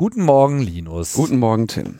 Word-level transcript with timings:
Guten 0.00 0.22
Morgen, 0.22 0.60
Linus. 0.60 1.14
Guten 1.14 1.40
Morgen, 1.40 1.66
Tim. 1.66 1.98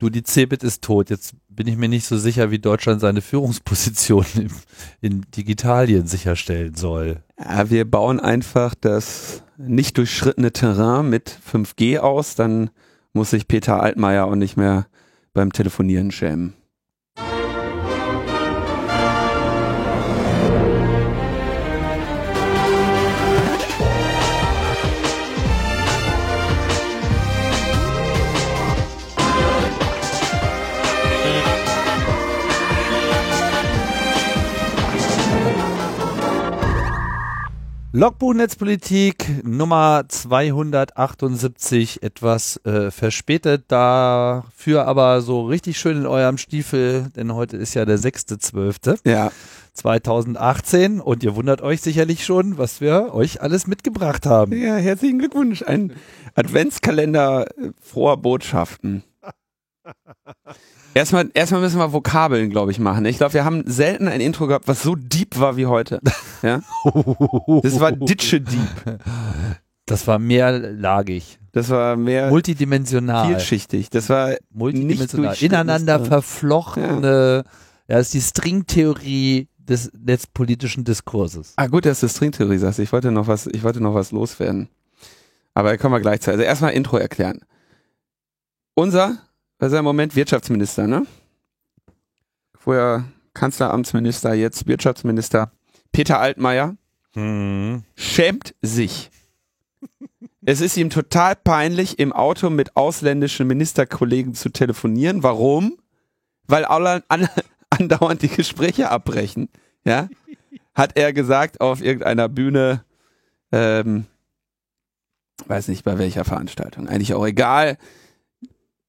Du, 0.00 0.10
die 0.10 0.24
Cebit 0.24 0.64
ist 0.64 0.82
tot. 0.82 1.10
Jetzt 1.10 1.36
bin 1.48 1.68
ich 1.68 1.76
mir 1.76 1.88
nicht 1.88 2.04
so 2.04 2.18
sicher, 2.18 2.50
wie 2.50 2.58
Deutschland 2.58 3.00
seine 3.00 3.20
Führungsposition 3.22 4.26
in, 4.34 4.50
in 5.00 5.26
Digitalien 5.30 6.08
sicherstellen 6.08 6.74
soll. 6.74 7.22
Ja, 7.38 7.70
wir 7.70 7.88
bauen 7.88 8.18
einfach 8.18 8.74
das 8.74 9.44
nicht 9.56 9.96
durchschrittene 9.96 10.52
Terrain 10.52 11.08
mit 11.08 11.30
5G 11.30 11.98
aus, 12.00 12.34
dann 12.34 12.70
muss 13.12 13.30
sich 13.30 13.46
Peter 13.46 13.80
Altmaier 13.80 14.24
auch 14.24 14.34
nicht 14.34 14.56
mehr 14.56 14.88
beim 15.32 15.52
Telefonieren 15.52 16.10
schämen. 16.10 16.54
Logbuch 37.96 38.34
Netzpolitik 38.34 39.42
Nummer 39.42 40.04
278, 40.06 42.02
etwas 42.02 42.60
äh, 42.66 42.90
verspätet, 42.90 43.64
dafür 43.68 44.86
aber 44.86 45.22
so 45.22 45.46
richtig 45.46 45.78
schön 45.78 45.96
in 45.96 46.06
eurem 46.06 46.36
Stiefel, 46.36 47.10
denn 47.16 47.32
heute 47.32 47.56
ist 47.56 47.72
ja 47.72 47.86
der 47.86 47.98
6.12. 47.98 48.98
Ja. 49.08 49.32
2018 49.72 51.00
und 51.00 51.24
ihr 51.24 51.36
wundert 51.36 51.62
euch 51.62 51.80
sicherlich 51.80 52.26
schon, 52.26 52.58
was 52.58 52.82
wir 52.82 53.14
euch 53.14 53.40
alles 53.40 53.66
mitgebracht 53.66 54.26
haben. 54.26 54.52
Ja, 54.52 54.76
herzlichen 54.76 55.18
Glückwunsch. 55.18 55.62
Ein 55.62 55.94
Adventskalender 56.34 57.46
äh, 57.56 57.70
froher 57.80 58.18
Botschaften. 58.18 59.04
Erstmal, 60.96 61.30
erstmal 61.34 61.60
müssen 61.60 61.78
wir 61.78 61.92
Vokabeln, 61.92 62.48
glaube 62.48 62.70
ich, 62.70 62.78
machen. 62.78 63.04
Ich 63.04 63.18
glaube, 63.18 63.34
wir 63.34 63.44
haben 63.44 63.64
selten 63.66 64.08
ein 64.08 64.22
Intro 64.22 64.46
gehabt, 64.46 64.66
was 64.66 64.82
so 64.82 64.94
deep 64.94 65.38
war 65.38 65.58
wie 65.58 65.66
heute. 65.66 66.00
Ja? 66.42 66.60
Das 67.62 67.80
war 67.80 67.92
Ditsche 67.92 68.40
Deep. 68.42 69.00
Das 69.86 70.06
war 70.06 70.18
mehrlagig. 70.18 71.38
Das 71.52 71.70
war 71.70 71.96
mehr 71.96 72.28
multidimensional. 72.28 73.26
Vielschichtig. 73.26 73.88
Das 73.88 74.10
war 74.10 74.36
multidimensional. 74.52 75.34
Ineinander 75.40 76.04
verflochtene, 76.04 77.44
ja. 77.46 77.94
ja, 77.94 77.98
das 77.98 78.08
ist 78.08 78.14
die 78.14 78.20
Stringtheorie 78.20 79.48
des 79.58 79.90
netzpolitischen 79.98 80.84
Diskurses. 80.84 81.54
Ah, 81.56 81.66
gut, 81.66 81.86
dass 81.86 82.00
du 82.00 82.08
Stringtheorie 82.08 82.58
sagst. 82.58 82.78
Ich 82.78 82.92
wollte 82.92 83.10
noch 83.10 83.26
was, 83.26 83.46
ich 83.46 83.62
wollte 83.64 83.80
noch 83.80 83.94
was 83.94 84.12
loswerden. 84.12 84.68
Aber 85.54 85.70
da 85.70 85.78
kommen 85.78 85.94
wir 85.94 86.00
gleich 86.00 86.20
zu. 86.20 86.30
Also 86.30 86.42
erstmal 86.42 86.74
Intro 86.74 86.98
erklären. 86.98 87.40
Unser 88.74 89.25
ist 89.58 89.72
er 89.72 89.78
im 89.78 89.84
Moment 89.84 90.16
Wirtschaftsminister, 90.16 90.86
ne? 90.86 91.06
Vorher 92.58 93.04
Kanzleramtsminister, 93.34 94.34
jetzt 94.34 94.66
Wirtschaftsminister. 94.66 95.52
Peter 95.92 96.18
Altmaier 96.18 96.76
hm. 97.14 97.84
schämt 97.94 98.54
sich. 98.60 99.10
es 100.44 100.60
ist 100.60 100.76
ihm 100.76 100.90
total 100.90 101.36
peinlich, 101.36 101.98
im 101.98 102.12
Auto 102.12 102.50
mit 102.50 102.76
ausländischen 102.76 103.46
Ministerkollegen 103.46 104.34
zu 104.34 104.50
telefonieren. 104.50 105.22
Warum? 105.22 105.78
Weil 106.46 106.64
alle 106.64 107.04
an, 107.08 107.28
andauernd 107.70 108.22
die 108.22 108.28
Gespräche 108.28 108.90
abbrechen. 108.90 109.48
Ja? 109.84 110.08
Hat 110.74 110.96
er 110.96 111.12
gesagt 111.12 111.60
auf 111.60 111.82
irgendeiner 111.82 112.28
Bühne, 112.28 112.84
ähm, 113.52 114.06
weiß 115.46 115.68
nicht 115.68 115.84
bei 115.84 115.98
welcher 115.98 116.24
Veranstaltung, 116.24 116.88
eigentlich 116.88 117.14
auch 117.14 117.26
egal. 117.26 117.78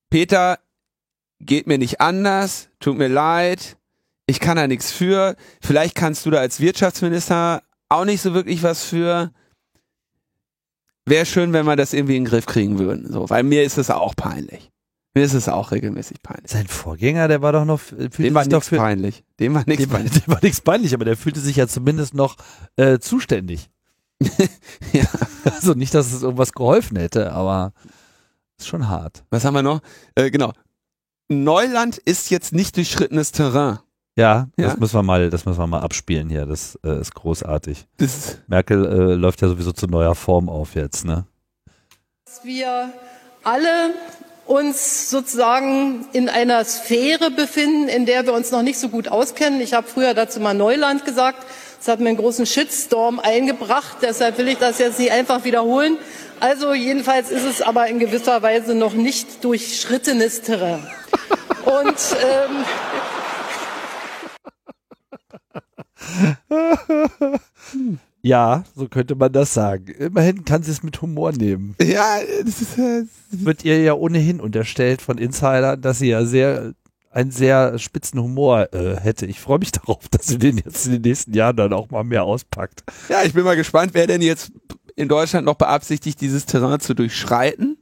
Peter, 0.10 0.60
geht 1.40 1.68
mir 1.68 1.78
nicht 1.78 2.02
anders, 2.02 2.70
tut 2.80 2.98
mir 2.98 3.08
leid, 3.08 3.78
ich 4.28 4.40
kann 4.40 4.58
da 4.58 4.68
nichts 4.68 4.92
für. 4.92 5.36
Vielleicht 5.62 5.96
kannst 5.96 6.26
du 6.26 6.32
da 6.32 6.40
als 6.40 6.60
Wirtschaftsminister 6.60 7.64
auch 7.90 8.06
nicht 8.06 8.22
so 8.22 8.34
wirklich 8.34 8.62
was 8.62 8.84
für. 8.84 9.32
Wäre 11.06 11.26
schön, 11.26 11.54
wenn 11.54 11.66
wir 11.66 11.78
das 11.78 11.94
irgendwie 11.94 12.18
in 12.18 12.26
den 12.26 12.30
Griff 12.30 12.46
kriegen 12.46 12.80
würden. 12.80 13.12
So, 13.12 13.30
weil 13.30 13.44
mir 13.44 13.64
ist 13.64 13.78
es 13.78 13.90
auch 13.90 14.16
peinlich. 14.16 14.70
Mir 15.14 15.24
ist 15.24 15.34
es 15.34 15.48
auch 15.48 15.72
regelmäßig 15.72 16.22
peinlich. 16.22 16.52
Sein 16.52 16.68
Vorgänger, 16.68 17.30
der 17.30 17.42
war 17.42 17.54
doch 17.54 17.64
noch. 17.64 17.80
Dem 17.90 18.34
war 18.34 18.46
nichts 18.46 18.70
peinlich. 18.70 19.24
Dem 19.40 19.54
war 19.56 19.64
nichts 19.66 19.88
peinlich. 19.88 20.12
Dem 20.12 20.28
war 20.28 20.40
nichts 20.44 20.62
peinlich, 20.62 20.94
aber 20.94 21.06
der 21.06 21.16
fühlte 21.16 21.40
sich 21.40 21.56
ja 21.56 21.68
zumindest 21.68 22.14
noch 22.14 22.36
äh, 22.76 23.00
zuständig. 23.00 23.70
ja. 24.94 25.06
Also 25.46 25.74
nicht, 25.74 25.94
dass 25.94 26.12
es 26.12 26.24
irgendwas 26.24 26.52
geholfen 26.52 26.98
hätte, 26.98 27.32
aber 27.32 27.72
ist 28.58 28.68
schon 28.68 28.88
hart. 28.88 29.24
Was 29.30 29.46
haben 29.46 29.54
wir 29.54 29.64
noch? 29.64 29.82
Äh, 30.16 30.32
genau. 30.32 30.54
Neuland 31.30 31.98
ist 31.98 32.30
jetzt 32.30 32.54
nicht 32.54 32.76
durchschrittenes 32.78 33.32
Terrain. 33.32 33.80
Ja, 34.18 34.48
ja, 34.58 34.68
das 34.68 34.78
müssen 34.78 34.96
wir 34.96 35.04
mal, 35.04 35.30
das 35.30 35.46
müssen 35.46 35.60
wir 35.60 35.68
mal 35.68 35.82
abspielen 35.82 36.30
hier. 36.30 36.48
Das 36.48 36.80
äh, 36.84 37.00
ist 37.00 37.14
großartig. 37.14 37.86
Das 37.98 38.40
Merkel 38.48 38.86
äh, 38.86 39.14
läuft 39.14 39.42
ja 39.42 39.48
sowieso 39.48 39.74
zu 39.74 39.86
neuer 39.86 40.16
Form 40.16 40.50
auf 40.50 40.74
jetzt, 40.74 41.06
ne? 41.06 41.26
Dass 42.26 42.44
wir 42.44 42.92
alle 43.44 43.94
uns 44.48 45.12
sozusagen 45.12 46.08
in 46.14 46.30
einer 46.30 46.64
Sphäre 46.66 47.30
befinden, 47.30 47.90
in 47.90 48.06
der 48.08 48.26
wir 48.26 48.34
uns 48.34 48.52
noch 48.52 48.64
nicht 48.64 48.80
so 48.80 48.90
gut 48.90 49.08
auskennen. 49.08 49.62
Ich 49.62 49.74
habe 49.74 49.86
früher 49.86 50.14
dazu 50.16 50.40
mal 50.40 50.54
Neuland 50.56 51.06
gesagt. 51.06 51.46
Das 51.78 51.88
hat 51.88 52.00
mir 52.00 52.10
einen 52.10 52.18
großen 52.18 52.46
Shitstorm 52.46 53.20
eingebracht. 53.20 53.98
Deshalb 54.02 54.38
will 54.38 54.48
ich 54.48 54.58
das 54.58 54.80
jetzt 54.80 55.00
nicht 55.00 55.12
einfach 55.12 55.46
wiederholen. 55.46 55.98
Also 56.40 56.74
jedenfalls 56.74 57.32
ist 57.32 57.46
es 57.46 57.62
aber 57.62 57.88
in 57.88 58.00
gewisser 58.00 58.42
Weise 58.42 58.76
noch 58.76 58.94
nicht 58.94 59.44
durchschrittenes 59.44 60.42
Terrain. 60.42 60.86
Und 61.66 61.96
ähm, 62.24 62.66
ja, 68.22 68.64
so 68.76 68.88
könnte 68.88 69.16
man 69.16 69.32
das 69.32 69.54
sagen. 69.54 69.88
Immerhin 69.88 70.46
kann 70.46 70.64
sie 70.64 70.72
es 70.72 70.84
mit 70.84 71.02
Humor 71.02 71.32
nehmen. 71.32 71.76
Ja, 71.82 72.20
das 72.44 72.62
ist, 72.62 72.78
äh, 72.78 73.06
wird 73.32 73.66
ihr 73.66 73.82
ja 73.82 73.94
ohnehin 73.94 74.40
unterstellt 74.40 75.02
von 75.02 75.18
Insidern, 75.18 75.82
dass 75.82 76.00
sie 76.00 76.10
ja 76.10 76.26
sehr 76.26 76.74
einen 77.18 77.32
sehr 77.32 77.80
spitzen 77.80 78.22
Humor 78.22 78.72
äh, 78.74 78.96
hätte. 78.96 79.26
Ich 79.26 79.40
freue 79.40 79.58
mich 79.58 79.72
darauf, 79.74 80.08
dass 80.10 80.28
sie 80.28 80.38
den 80.38 80.58
jetzt 80.58 80.86
in 80.86 80.94
den 80.94 81.02
nächsten 81.02 81.34
Jahren 81.34 81.58
dann 81.58 81.74
auch 81.74 81.90
mal 81.90 82.04
mehr 82.04 82.24
auspackt. 82.24 82.84
Ja, 83.10 83.24
ich 83.24 83.34
bin 83.34 83.44
mal 83.44 83.56
gespannt, 83.56 83.94
wer 83.94 84.06
denn 84.06 84.22
jetzt 84.22 84.52
in 84.96 85.08
Deutschland 85.08 85.46
noch 85.46 85.56
beabsichtigt, 85.56 86.22
dieses 86.22 86.46
Terrain 86.46 86.80
zu 86.80 86.94
durchschreiten. 86.94 87.78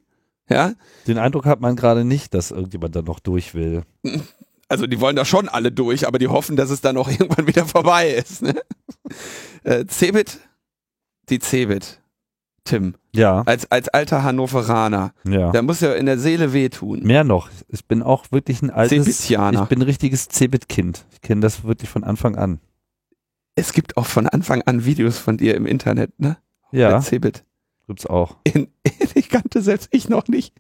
Ja. 0.50 0.74
Den 1.08 1.18
Eindruck 1.18 1.46
hat 1.46 1.60
man 1.60 1.76
gerade 1.76 2.06
nicht, 2.06 2.34
dass 2.34 2.52
irgendjemand 2.52 2.96
da 2.96 3.02
noch 3.02 3.20
durch 3.20 3.54
will. 3.54 3.84
Also 4.68 4.88
die 4.88 5.00
wollen 5.00 5.16
da 5.16 5.26
schon 5.26 5.48
alle 5.48 5.72
durch, 5.72 6.08
aber 6.08 6.18
die 6.18 6.28
hoffen, 6.28 6.56
dass 6.56 6.72
es 6.72 6.82
dann 6.82 6.98
auch 6.98 7.08
irgendwann 7.12 7.46
wieder 7.46 7.68
vorbei 7.68 8.10
ist. 8.10 8.42
Ne? 8.42 8.56
Äh, 9.64 9.86
Cebit, 9.86 10.40
die 11.30 11.38
Cebit, 11.38 12.02
Tim. 12.66 12.96
Ja. 13.14 13.44
Als, 13.46 13.72
als 13.72 13.88
alter 13.90 14.24
Hannoveraner. 14.24 15.14
Ja. 15.28 15.52
Da 15.52 15.62
muss 15.62 15.80
ja 15.80 15.94
in 15.94 16.08
der 16.08 16.18
Seele 16.18 16.52
wehtun. 16.52 17.04
Mehr 17.04 17.24
noch. 17.24 17.50
Ich 17.70 17.86
bin 17.86 18.02
auch 18.04 18.26
wirklich 18.32 18.62
ein 18.62 18.72
altes. 18.72 19.06
Cebitianer. 19.06 19.64
Ich 19.64 19.70
bin 19.70 19.80
ein 19.80 19.84
richtiges 19.84 20.28
Cebit-Kind. 20.28 21.06
Ich 21.14 21.22
kenne 21.22 21.42
das 21.42 21.64
wirklich 21.64 21.90
von 21.90 22.04
Anfang 22.04 22.36
an. 22.36 22.60
Es 23.56 23.72
gibt 23.72 23.96
auch 23.96 24.08
von 24.08 24.28
Anfang 24.28 24.64
an 24.64 24.84
Videos 24.84 25.18
von 25.18 25.38
dir 25.38 25.56
im 25.56 25.66
Internet, 25.66 26.20
ne? 26.20 26.38
Ja. 26.72 26.98
Mit 26.98 27.06
Cebit. 27.06 27.46
Gibt's 27.88 28.06
auch. 28.06 28.36
In, 28.44 28.68
ich 29.14 29.30
kannte 29.30 29.62
selbst 29.62 29.90
ich 29.92 30.10
noch 30.10 30.28
nicht. 30.28 30.54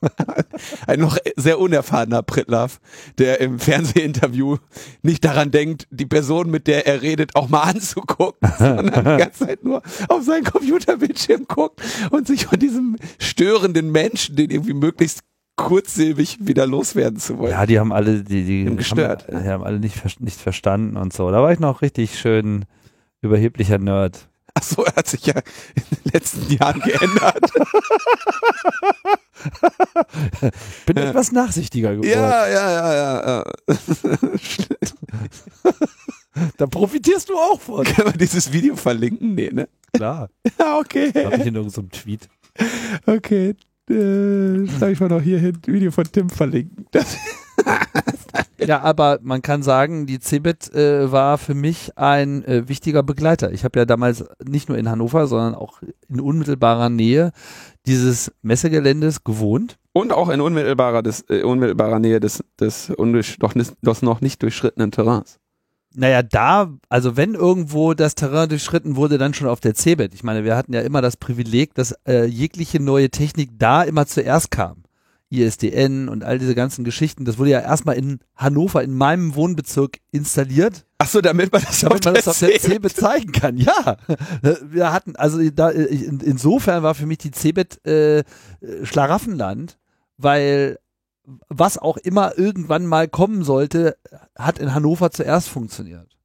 Ein 0.86 1.00
noch 1.00 1.18
sehr 1.36 1.58
unerfahrener 1.58 2.22
Pritlaff, 2.22 2.80
der 3.18 3.40
im 3.40 3.58
Fernsehinterview 3.58 4.56
nicht 5.02 5.24
daran 5.24 5.50
denkt, 5.50 5.86
die 5.90 6.06
Person, 6.06 6.50
mit 6.50 6.66
der 6.66 6.86
er 6.86 7.02
redet, 7.02 7.36
auch 7.36 7.48
mal 7.48 7.62
anzugucken, 7.62 8.50
sondern 8.58 9.04
die 9.04 9.22
ganze 9.22 9.46
Zeit 9.46 9.64
nur 9.64 9.82
auf 10.08 10.22
seinen 10.22 10.44
Computerbildschirm 10.44 11.46
guckt 11.46 11.82
und 12.10 12.26
sich 12.26 12.46
von 12.46 12.58
diesem 12.58 12.96
störenden 13.18 13.90
Menschen, 13.90 14.36
den 14.36 14.50
irgendwie 14.50 14.74
möglichst 14.74 15.20
kurzsilbig 15.56 16.38
wieder 16.40 16.66
loswerden 16.66 17.18
zu 17.18 17.38
wollen. 17.38 17.52
Ja, 17.52 17.66
die 17.66 17.78
haben 17.78 17.92
alle, 17.92 18.22
die, 18.22 18.44
die 18.44 18.76
gestört. 18.76 19.26
Haben, 19.26 19.42
die 19.42 19.48
haben 19.48 19.64
alle 19.64 19.80
nicht, 19.80 20.20
nicht 20.20 20.38
verstanden 20.38 20.96
und 20.96 21.12
so. 21.12 21.30
Da 21.30 21.42
war 21.42 21.50
ich 21.52 21.58
noch 21.58 21.82
richtig 21.82 22.18
schön 22.18 22.66
überheblicher 23.22 23.78
Nerd. 23.78 24.28
Ach 24.58 24.62
so, 24.62 24.84
er 24.84 24.96
hat 24.96 25.06
sich 25.06 25.26
ja 25.26 25.34
in 25.74 25.82
den 25.90 26.12
letzten 26.14 26.50
Jahren 26.50 26.80
geändert. 26.80 27.52
Bin 30.86 30.96
etwas 30.96 31.30
nachsichtiger 31.30 31.90
geworden. 31.90 32.08
Ja, 32.08 32.48
ja, 32.48 32.70
ja, 32.70 32.94
ja. 32.94 33.26
ja. 33.26 33.44
da 36.56 36.66
profitierst 36.66 37.28
du 37.28 37.34
auch 37.34 37.60
von. 37.60 37.84
Können 37.84 38.12
wir 38.12 38.18
dieses 38.18 38.50
Video 38.50 38.76
verlinken? 38.76 39.34
Nee, 39.34 39.50
ne? 39.52 39.68
Klar. 39.92 40.30
Ja, 40.58 40.78
okay. 40.78 41.12
Habe 41.12 41.36
ich 41.36 41.46
in 41.46 41.54
irgendeinem 41.54 41.90
Tweet. 41.90 42.28
Okay. 43.04 43.54
Äh, 43.88 44.66
sag 44.78 44.92
ich 44.92 45.00
mal 45.00 45.08
noch 45.08 45.22
hier 45.22 45.38
hin, 45.38 45.58
Video 45.64 45.90
von 45.90 46.04
Tim 46.10 46.28
verlinken. 46.28 46.86
Das 46.90 47.16
ja, 48.58 48.80
aber 48.80 49.18
man 49.22 49.42
kann 49.42 49.62
sagen, 49.62 50.06
die 50.06 50.18
CeBIT 50.18 50.74
äh, 50.74 51.10
war 51.10 51.38
für 51.38 51.54
mich 51.54 51.96
ein 51.96 52.44
äh, 52.44 52.68
wichtiger 52.68 53.02
Begleiter. 53.02 53.52
Ich 53.52 53.64
habe 53.64 53.78
ja 53.78 53.84
damals 53.84 54.24
nicht 54.44 54.68
nur 54.68 54.78
in 54.78 54.88
Hannover, 54.88 55.26
sondern 55.26 55.54
auch 55.54 55.80
in 56.08 56.20
unmittelbarer 56.20 56.88
Nähe 56.88 57.32
dieses 57.86 58.32
Messegeländes 58.42 59.24
gewohnt. 59.24 59.78
Und 59.92 60.12
auch 60.12 60.28
in 60.28 60.40
unmittelbarer, 60.40 61.02
des, 61.02 61.24
äh, 61.28 61.42
unmittelbarer 61.42 61.98
Nähe 61.98 62.20
des, 62.20 62.44
des, 62.60 62.92
des 62.96 64.02
noch 64.02 64.20
nicht 64.20 64.42
durchschrittenen 64.42 64.90
Terrains. 64.90 65.38
Naja, 65.98 66.22
da, 66.22 66.74
also 66.90 67.16
wenn 67.16 67.34
irgendwo 67.34 67.94
das 67.94 68.14
Terrain 68.14 68.50
durchschritten 68.50 68.96
wurde, 68.96 69.16
dann 69.16 69.32
schon 69.32 69.48
auf 69.48 69.60
der 69.60 69.74
CeBIT. 69.74 70.12
Ich 70.12 70.22
meine, 70.22 70.44
wir 70.44 70.54
hatten 70.54 70.74
ja 70.74 70.82
immer 70.82 71.00
das 71.00 71.16
Privileg, 71.16 71.74
dass 71.74 71.94
äh, 72.06 72.26
jegliche 72.26 72.80
neue 72.80 73.08
Technik 73.08 73.50
da 73.58 73.82
immer 73.82 74.06
zuerst 74.06 74.50
kam. 74.50 74.82
ISDN 75.30 76.10
und 76.10 76.22
all 76.22 76.38
diese 76.38 76.54
ganzen 76.54 76.84
Geschichten, 76.84 77.24
das 77.24 77.38
wurde 77.38 77.50
ja 77.50 77.60
erstmal 77.60 77.96
in 77.96 78.20
Hannover, 78.36 78.84
in 78.84 78.94
meinem 78.94 79.34
Wohnbezirk 79.34 79.98
installiert. 80.12 80.84
Ach 80.98 81.08
so, 81.08 81.22
damit 81.22 81.50
man 81.50 81.62
das, 81.62 81.80
damit 81.80 82.06
auf, 82.06 82.12
man 82.12 82.14
der 82.14 82.22
das 82.22 82.28
auf 82.28 82.38
der 82.38 82.60
CeBIT 82.60 82.94
zeigen 82.94 83.32
kann. 83.32 83.56
Ja, 83.56 83.96
wir 84.62 84.92
hatten, 84.92 85.16
also 85.16 85.38
da, 85.50 85.70
in, 85.70 86.20
insofern 86.20 86.82
war 86.82 86.94
für 86.94 87.06
mich 87.06 87.18
die 87.18 87.30
CeBIT 87.30 87.84
äh, 87.86 88.22
Schlaraffenland, 88.82 89.78
weil 90.18 90.78
was 91.48 91.78
auch 91.78 91.96
immer 91.96 92.38
irgendwann 92.38 92.86
mal 92.86 93.08
kommen 93.08 93.42
sollte, 93.42 93.96
hat 94.36 94.58
in 94.58 94.74
Hannover 94.74 95.10
zuerst 95.10 95.48
funktioniert. 95.48 96.16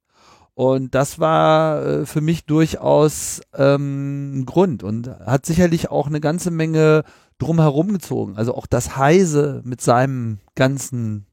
Und 0.54 0.94
das 0.94 1.18
war 1.18 1.84
äh, 1.84 2.06
für 2.06 2.20
mich 2.20 2.44
durchaus 2.44 3.40
ähm, 3.54 4.40
ein 4.40 4.46
Grund 4.46 4.82
und 4.82 5.08
hat 5.08 5.46
sicherlich 5.46 5.90
auch 5.90 6.06
eine 6.06 6.20
ganze 6.20 6.50
Menge 6.50 7.04
drumherum 7.38 7.92
gezogen. 7.92 8.36
Also 8.36 8.54
auch 8.54 8.66
das 8.66 8.96
Heise 8.96 9.62
mit 9.64 9.80
seinem 9.80 10.38
ganzen 10.54 11.26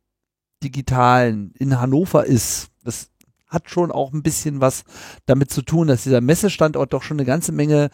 Digitalen 0.63 1.53
in 1.57 1.79
Hannover 1.79 2.25
ist, 2.25 2.69
das 2.83 3.09
hat 3.47 3.69
schon 3.69 3.91
auch 3.91 4.13
ein 4.13 4.23
bisschen 4.23 4.61
was 4.61 4.83
damit 5.25 5.51
zu 5.51 5.61
tun, 5.63 5.87
dass 5.87 6.03
dieser 6.03 6.21
Messestandort 6.21 6.93
doch 6.93 7.03
schon 7.03 7.17
eine 7.17 7.25
ganze 7.25 7.51
Menge 7.51 7.89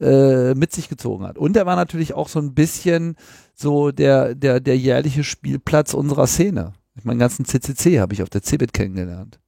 äh, 0.00 0.54
mit 0.54 0.72
sich 0.72 0.88
gezogen 0.88 1.26
hat. 1.26 1.38
Und 1.38 1.56
er 1.56 1.66
war 1.66 1.76
natürlich 1.76 2.14
auch 2.14 2.28
so 2.28 2.38
ein 2.38 2.54
bisschen 2.54 3.16
so 3.54 3.90
der, 3.90 4.34
der, 4.34 4.60
der 4.60 4.76
jährliche 4.78 5.24
Spielplatz 5.24 5.94
unserer 5.94 6.26
Szene. 6.26 6.72
Meinen 7.04 7.20
ganzen 7.20 7.44
CCC 7.44 8.00
habe 8.00 8.12
ich 8.12 8.22
auf 8.22 8.30
der 8.30 8.42
CeBIT 8.42 8.72
kennengelernt. 8.72 9.38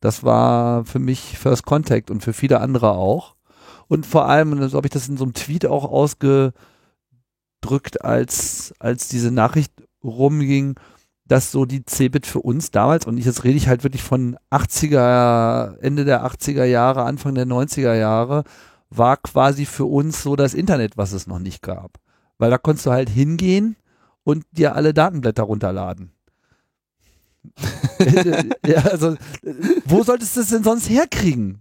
Das 0.00 0.24
war 0.24 0.84
für 0.84 0.98
mich 0.98 1.38
First 1.38 1.64
Contact 1.64 2.10
und 2.10 2.22
für 2.22 2.32
viele 2.32 2.60
andere 2.60 2.92
auch. 2.92 3.34
Und 3.88 4.06
vor 4.06 4.26
allem, 4.26 4.68
so 4.68 4.76
habe 4.76 4.86
ich 4.86 4.92
das 4.92 5.08
in 5.08 5.16
so 5.16 5.24
einem 5.24 5.32
Tweet 5.32 5.66
auch 5.66 5.84
ausgedrückt, 5.84 6.54
als, 8.02 8.74
als 8.78 9.08
diese 9.08 9.30
Nachricht 9.30 9.72
rumging, 10.04 10.78
dass 11.24 11.50
so 11.52 11.64
die 11.64 11.84
CeBIT 11.84 12.26
für 12.26 12.40
uns 12.40 12.70
damals, 12.70 13.06
und 13.06 13.18
jetzt 13.18 13.44
rede 13.44 13.56
ich 13.56 13.68
halt 13.68 13.84
wirklich 13.84 14.02
von 14.02 14.36
80er, 14.50 15.78
Ende 15.80 16.04
der 16.04 16.24
80er 16.24 16.64
Jahre, 16.64 17.04
Anfang 17.04 17.34
der 17.34 17.46
90er 17.46 17.94
Jahre, 17.94 18.44
war 18.90 19.16
quasi 19.16 19.66
für 19.66 19.84
uns 19.84 20.22
so 20.22 20.36
das 20.36 20.54
Internet, 20.54 20.96
was 20.96 21.12
es 21.12 21.26
noch 21.26 21.38
nicht 21.38 21.62
gab. 21.62 21.98
Weil 22.38 22.50
da 22.50 22.58
konntest 22.58 22.86
du 22.86 22.90
halt 22.90 23.10
hingehen 23.10 23.76
und 24.24 24.44
dir 24.52 24.74
alle 24.74 24.94
Datenblätter 24.94 25.42
runterladen. 25.42 26.12
ja, 28.66 28.82
also, 28.82 29.16
wo 29.84 30.02
solltest 30.02 30.36
du 30.36 30.40
es 30.40 30.48
denn 30.48 30.64
sonst 30.64 30.88
herkriegen? 30.88 31.60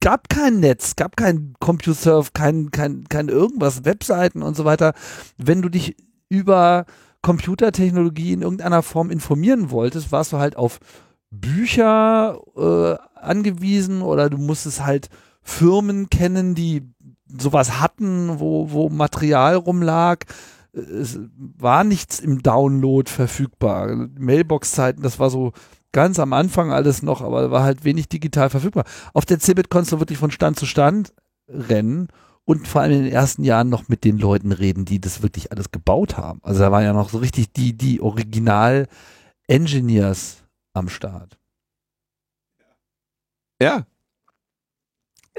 Gab 0.00 0.28
kein 0.28 0.60
Netz, 0.60 0.96
gab 0.96 1.16
kein 1.16 1.54
CompuServe, 1.60 2.30
kein, 2.34 2.70
kein, 2.70 3.04
kein 3.08 3.28
irgendwas, 3.28 3.84
Webseiten 3.84 4.42
und 4.42 4.56
so 4.56 4.64
weiter. 4.64 4.92
Wenn 5.38 5.62
du 5.62 5.68
dich 5.68 5.96
über 6.28 6.84
Computertechnologie 7.22 8.34
in 8.34 8.42
irgendeiner 8.42 8.82
Form 8.82 9.10
informieren 9.10 9.70
wolltest, 9.70 10.12
warst 10.12 10.32
du 10.32 10.38
halt 10.38 10.56
auf 10.56 10.78
Bücher 11.30 12.38
äh, 12.56 12.96
angewiesen 13.18 14.02
oder 14.02 14.28
du 14.28 14.36
musstest 14.36 14.84
halt 14.84 15.08
Firmen 15.44 16.10
kennen, 16.10 16.54
die 16.54 16.82
sowas 17.28 17.80
hatten, 17.80 18.40
wo, 18.40 18.72
wo 18.72 18.88
Material 18.88 19.56
rumlag. 19.56 20.24
Es 20.72 21.20
war 21.36 21.84
nichts 21.84 22.18
im 22.18 22.42
Download 22.42 23.08
verfügbar. 23.08 24.08
Mailbox-Zeiten, 24.18 25.02
das 25.02 25.20
war 25.20 25.30
so 25.30 25.52
ganz 25.92 26.18
am 26.18 26.32
Anfang 26.32 26.72
alles 26.72 27.02
noch, 27.02 27.22
aber 27.22 27.52
war 27.52 27.62
halt 27.62 27.84
wenig 27.84 28.08
digital 28.08 28.50
verfügbar. 28.50 28.84
Auf 29.12 29.24
der 29.24 29.38
Cebit 29.38 29.70
konntest 29.70 29.92
du 29.92 30.00
wirklich 30.00 30.18
von 30.18 30.32
Stand 30.32 30.58
zu 30.58 30.66
Stand 30.66 31.14
rennen 31.48 32.08
und 32.44 32.66
vor 32.66 32.80
allem 32.82 32.92
in 32.92 33.04
den 33.04 33.12
ersten 33.12 33.44
Jahren 33.44 33.68
noch 33.68 33.88
mit 33.88 34.02
den 34.04 34.18
Leuten 34.18 34.50
reden, 34.52 34.84
die 34.84 35.00
das 35.00 35.22
wirklich 35.22 35.52
alles 35.52 35.70
gebaut 35.70 36.16
haben. 36.16 36.40
Also 36.42 36.58
da 36.60 36.72
waren 36.72 36.82
ja 36.84 36.92
noch 36.92 37.10
so 37.10 37.18
richtig 37.18 37.52
die, 37.52 37.76
die 37.76 38.00
Original-Engineers 38.00 40.38
am 40.72 40.88
Start. 40.88 41.38
Ja, 43.62 43.86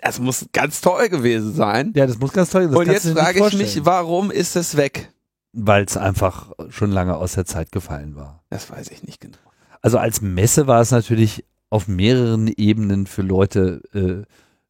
das 0.01 0.19
muss 0.19 0.45
ganz 0.51 0.81
toll 0.81 1.09
gewesen 1.09 1.53
sein. 1.53 1.93
Ja, 1.95 2.05
das 2.05 2.19
muss 2.19 2.33
ganz 2.33 2.49
toll 2.49 2.67
sein. 2.67 2.75
Und 2.75 2.87
jetzt 2.87 3.09
frage 3.09 3.45
ich 3.47 3.53
mich, 3.57 3.85
warum 3.85 4.31
ist 4.31 4.55
es 4.55 4.77
weg? 4.77 5.11
Weil 5.53 5.85
es 5.85 5.95
einfach 5.95 6.51
schon 6.69 6.91
lange 6.91 7.15
aus 7.15 7.33
der 7.33 7.45
Zeit 7.45 7.71
gefallen 7.71 8.15
war. 8.15 8.43
Das 8.49 8.69
weiß 8.69 8.89
ich 8.91 9.03
nicht 9.03 9.21
genau. 9.21 9.37
Also 9.81 9.97
als 9.97 10.21
Messe 10.21 10.67
war 10.67 10.81
es 10.81 10.91
natürlich 10.91 11.45
auf 11.69 11.87
mehreren 11.87 12.47
Ebenen 12.47 13.07
für 13.07 13.21
Leute 13.21 13.81
äh, 13.93 14.25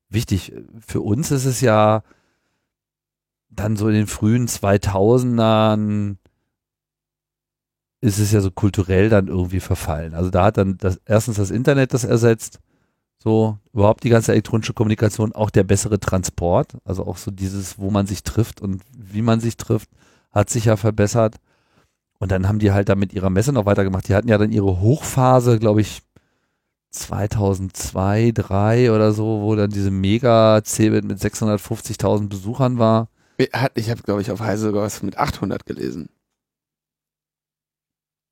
wichtig. 0.09 0.53
Für 0.85 1.01
uns 1.01 1.31
ist 1.31 1.45
es 1.45 1.61
ja 1.61 2.03
dann 3.49 3.77
so 3.77 3.87
in 3.87 3.95
den 3.95 4.07
frühen 4.07 4.47
2000ern 4.47 6.17
ist 8.01 8.19
es 8.19 8.31
ja 8.31 8.41
so 8.41 8.51
kulturell 8.51 9.09
dann 9.09 9.27
irgendwie 9.27 9.59
verfallen. 9.59 10.13
Also 10.13 10.29
da 10.29 10.43
hat 10.43 10.57
dann 10.57 10.77
das, 10.77 10.99
erstens 11.05 11.37
das 11.37 11.49
Internet 11.49 11.93
das 11.93 12.03
ersetzt 12.03 12.59
so, 13.17 13.57
überhaupt 13.73 14.03
die 14.03 14.09
ganze 14.09 14.31
elektronische 14.31 14.73
Kommunikation, 14.73 15.33
auch 15.33 15.49
der 15.49 15.63
bessere 15.63 15.99
Transport, 15.99 16.77
also 16.83 17.05
auch 17.07 17.17
so 17.17 17.31
dieses, 17.31 17.79
wo 17.79 17.89
man 17.89 18.05
sich 18.07 18.23
trifft 18.23 18.61
und 18.61 18.83
wie 18.95 19.21
man 19.21 19.39
sich 19.39 19.57
trifft, 19.57 19.89
hat 20.31 20.49
sich 20.49 20.65
ja 20.65 20.77
verbessert. 20.77 21.37
Und 22.19 22.31
dann 22.31 22.47
haben 22.47 22.59
die 22.59 22.71
halt 22.71 22.89
da 22.89 22.95
mit 22.95 23.13
ihrer 23.13 23.29
Messe 23.29 23.51
noch 23.51 23.65
weitergemacht. 23.65 24.07
Die 24.07 24.15
hatten 24.15 24.29
ja 24.29 24.37
dann 24.37 24.51
ihre 24.51 24.79
Hochphase, 24.79 25.59
glaube 25.59 25.81
ich, 25.81 26.01
2002, 26.91 28.31
2003 28.31 28.91
oder 28.91 29.11
so, 29.11 29.41
wo 29.41 29.55
dann 29.55 29.69
diese 29.69 29.91
Mega-Cebit 29.91 31.03
mit 31.03 31.19
650.000 31.19 32.29
Besuchern 32.29 32.79
war. 32.79 33.09
Ich 33.37 33.89
habe, 33.89 34.01
glaube 34.03 34.21
ich, 34.21 34.31
auf 34.31 34.39
Heise 34.39 34.67
sogar 34.67 34.83
was 34.83 35.03
mit 35.03 35.17
800 35.17 35.65
gelesen. 35.65 36.09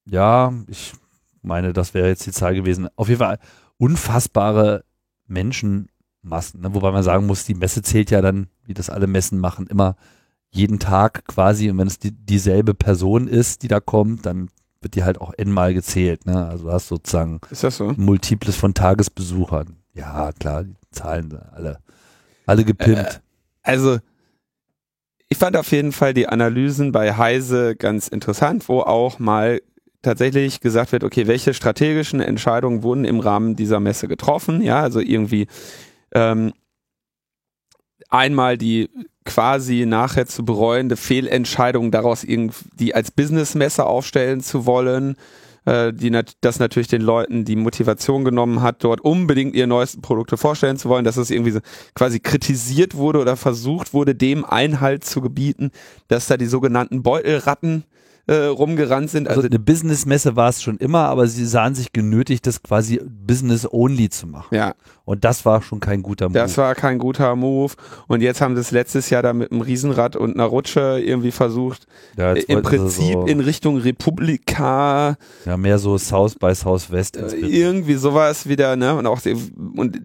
Ja, 0.06 0.54
ich 0.68 0.94
meine, 1.42 1.74
das 1.74 1.94
wäre 1.94 2.08
jetzt 2.08 2.26
die 2.26 2.32
Zahl 2.32 2.56
gewesen. 2.56 2.88
Auf 2.96 3.10
jeden 3.10 3.20
Fall 3.20 3.38
unfassbare 3.84 4.86
Menschenmassen. 5.28 6.62
Ne? 6.62 6.74
Wobei 6.74 6.92
man 6.92 7.04
sagen 7.04 7.26
muss, 7.26 7.44
die 7.44 7.54
Messe 7.54 7.82
zählt 7.82 8.12
ja 8.12 8.22
dann, 8.22 8.48
wie 8.66 8.74
das 8.74 8.90
alle 8.90 9.08
Messen 9.08 9.40
machen, 9.40 9.68
immer 9.68 9.98
jeden 10.52 10.80
Tag 10.80 11.26
quasi. 11.28 11.70
Und 11.70 11.78
wenn 11.80 11.88
es 11.88 12.00
die, 12.00 12.12
dieselbe 12.12 12.74
Person 12.74 13.28
ist, 13.28 13.62
die 13.62 13.68
da 13.68 13.82
kommt, 13.82 14.26
dann 14.26 14.48
wird 14.80 14.96
die 14.96 15.04
halt 15.04 15.20
auch 15.20 15.34
n-mal 15.38 15.74
gezählt. 15.74 16.26
Ne? 16.26 16.48
Also 16.48 16.66
du 16.66 16.72
hast 16.72 16.88
sozusagen 16.88 17.42
ist 17.50 17.66
das 17.66 17.76
so? 17.76 17.94
Multiples 17.98 18.56
von 18.56 18.74
Tagesbesuchern. 18.74 19.76
Ja, 19.94 20.32
klar, 20.32 20.64
die 20.64 20.76
Zahlen 20.92 21.38
alle, 21.52 21.80
alle 22.46 22.64
gepimpt. 22.64 23.00
Äh, 23.00 23.20
also 23.64 24.00
ich 25.28 25.38
fand 25.38 25.58
auf 25.58 25.72
jeden 25.72 25.92
Fall 25.92 26.14
die 26.14 26.30
Analysen 26.30 26.94
bei 26.94 27.18
Heise 27.18 27.76
ganz 27.76 28.08
interessant, 28.08 28.70
wo 28.70 28.80
auch 28.80 29.20
mal 29.20 29.62
tatsächlich 30.04 30.60
gesagt 30.60 30.92
wird, 30.92 31.04
okay, 31.04 31.26
welche 31.26 31.56
strategischen 31.56 32.20
Entscheidungen 32.20 32.84
wurden 32.84 33.06
im 33.06 33.20
Rahmen 33.20 33.56
dieser 33.56 33.80
Messe 33.80 34.08
getroffen? 34.08 34.62
Ja, 34.62 34.82
also 34.82 35.00
irgendwie 35.00 35.48
ähm, 36.14 36.54
einmal 38.10 38.58
die 38.58 38.90
quasi 39.26 39.86
nachher 39.86 40.28
zu 40.28 40.46
bereuende 40.46 40.98
Fehlentscheidung 40.98 41.92
daraus 41.92 42.24
irgendwie 42.24 42.94
als 42.94 43.12
Businessmesse 43.12 43.86
aufstellen 43.86 44.42
zu 44.42 44.66
wollen, 44.66 45.16
äh, 45.66 45.94
die 45.94 46.10
nat 46.10 46.34
das 46.42 46.60
natürlich 46.60 46.90
den 46.90 47.02
Leuten 47.02 47.46
die 47.46 47.56
Motivation 47.56 48.26
genommen 48.26 48.62
hat, 48.62 48.84
dort 48.84 49.02
unbedingt 49.02 49.56
ihre 49.56 49.68
neuesten 49.68 50.02
Produkte 50.02 50.36
vorstellen 50.36 50.78
zu 50.78 50.90
wollen, 50.90 51.06
dass 51.06 51.18
es 51.18 51.32
irgendwie 51.32 51.52
so 51.52 51.60
quasi 51.96 52.20
kritisiert 52.20 52.96
wurde 52.96 53.20
oder 53.20 53.38
versucht 53.38 53.94
wurde, 53.94 54.14
dem 54.14 54.44
Einhalt 54.44 55.06
zu 55.06 55.22
gebieten, 55.22 55.72
dass 56.10 56.28
da 56.28 56.36
die 56.36 56.46
sogenannten 56.46 57.02
Beutelratten 57.02 57.86
äh, 58.26 58.46
rumgerannt 58.46 59.10
sind. 59.10 59.28
Also, 59.28 59.42
also 59.42 59.50
eine 59.50 59.60
Businessmesse 59.60 60.36
war 60.36 60.50
es 60.50 60.62
schon 60.62 60.78
immer, 60.78 61.10
aber 61.10 61.28
sie 61.28 61.46
sahen 61.46 61.76
sich 61.76 61.92
genötigt, 61.92 62.48
das 62.48 62.64
quasi 62.64 63.02
Business-only 63.04 64.10
zu 64.10 64.28
machen. 64.28 64.56
Ja. 64.56 64.76
Und 65.06 65.26
das 65.26 65.46
war 65.46 65.62
schon 65.62 65.82
kein 65.82 66.02
guter 66.02 66.30
Move. 66.30 66.40
Das 66.40 66.58
war 66.58 66.74
kein 66.76 67.00
guter 67.00 67.36
Move. 67.36 67.74
Und 68.08 68.22
jetzt 68.22 68.40
haben 68.40 68.56
sie 68.56 68.62
es 68.62 68.72
letztes 68.72 69.10
Jahr 69.10 69.22
da 69.22 69.34
mit 69.34 69.52
einem 69.52 69.62
Riesenrad 69.62 70.16
und 70.16 70.36
einer 70.36 70.46
Rutsche 70.46 71.02
irgendwie 71.04 71.32
versucht, 71.32 71.86
ja, 72.18 72.34
im 72.34 72.62
Prinzip 72.62 73.14
so 73.14 73.26
in 73.26 73.42
Richtung 73.42 73.78
Republika. 73.78 75.18
Ja, 75.46 75.58
mehr 75.58 75.78
so 75.78 75.98
South 75.98 76.36
by 76.36 76.56
Southwest. 76.56 77.18
Äh, 77.18 77.36
irgendwie 77.36 77.96
sowas 77.96 78.48
wieder, 78.48 78.78
ne? 78.78 78.96
Und 78.96 79.06
auch, 79.06 79.20
und 79.76 80.00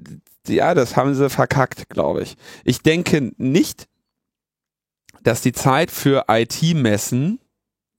ja, 0.49 0.75
das 0.75 0.97
haben 0.97 1.15
sie 1.15 1.31
verkackt, 1.31 1.89
glaube 1.89 2.23
ich. 2.23 2.37
Ich 2.65 2.83
denke 2.83 3.33
nicht, 3.37 3.87
dass 5.23 5.41
die 5.41 5.53
Zeit 5.53 5.91
für 5.91 6.25
IT-Messen 6.29 7.39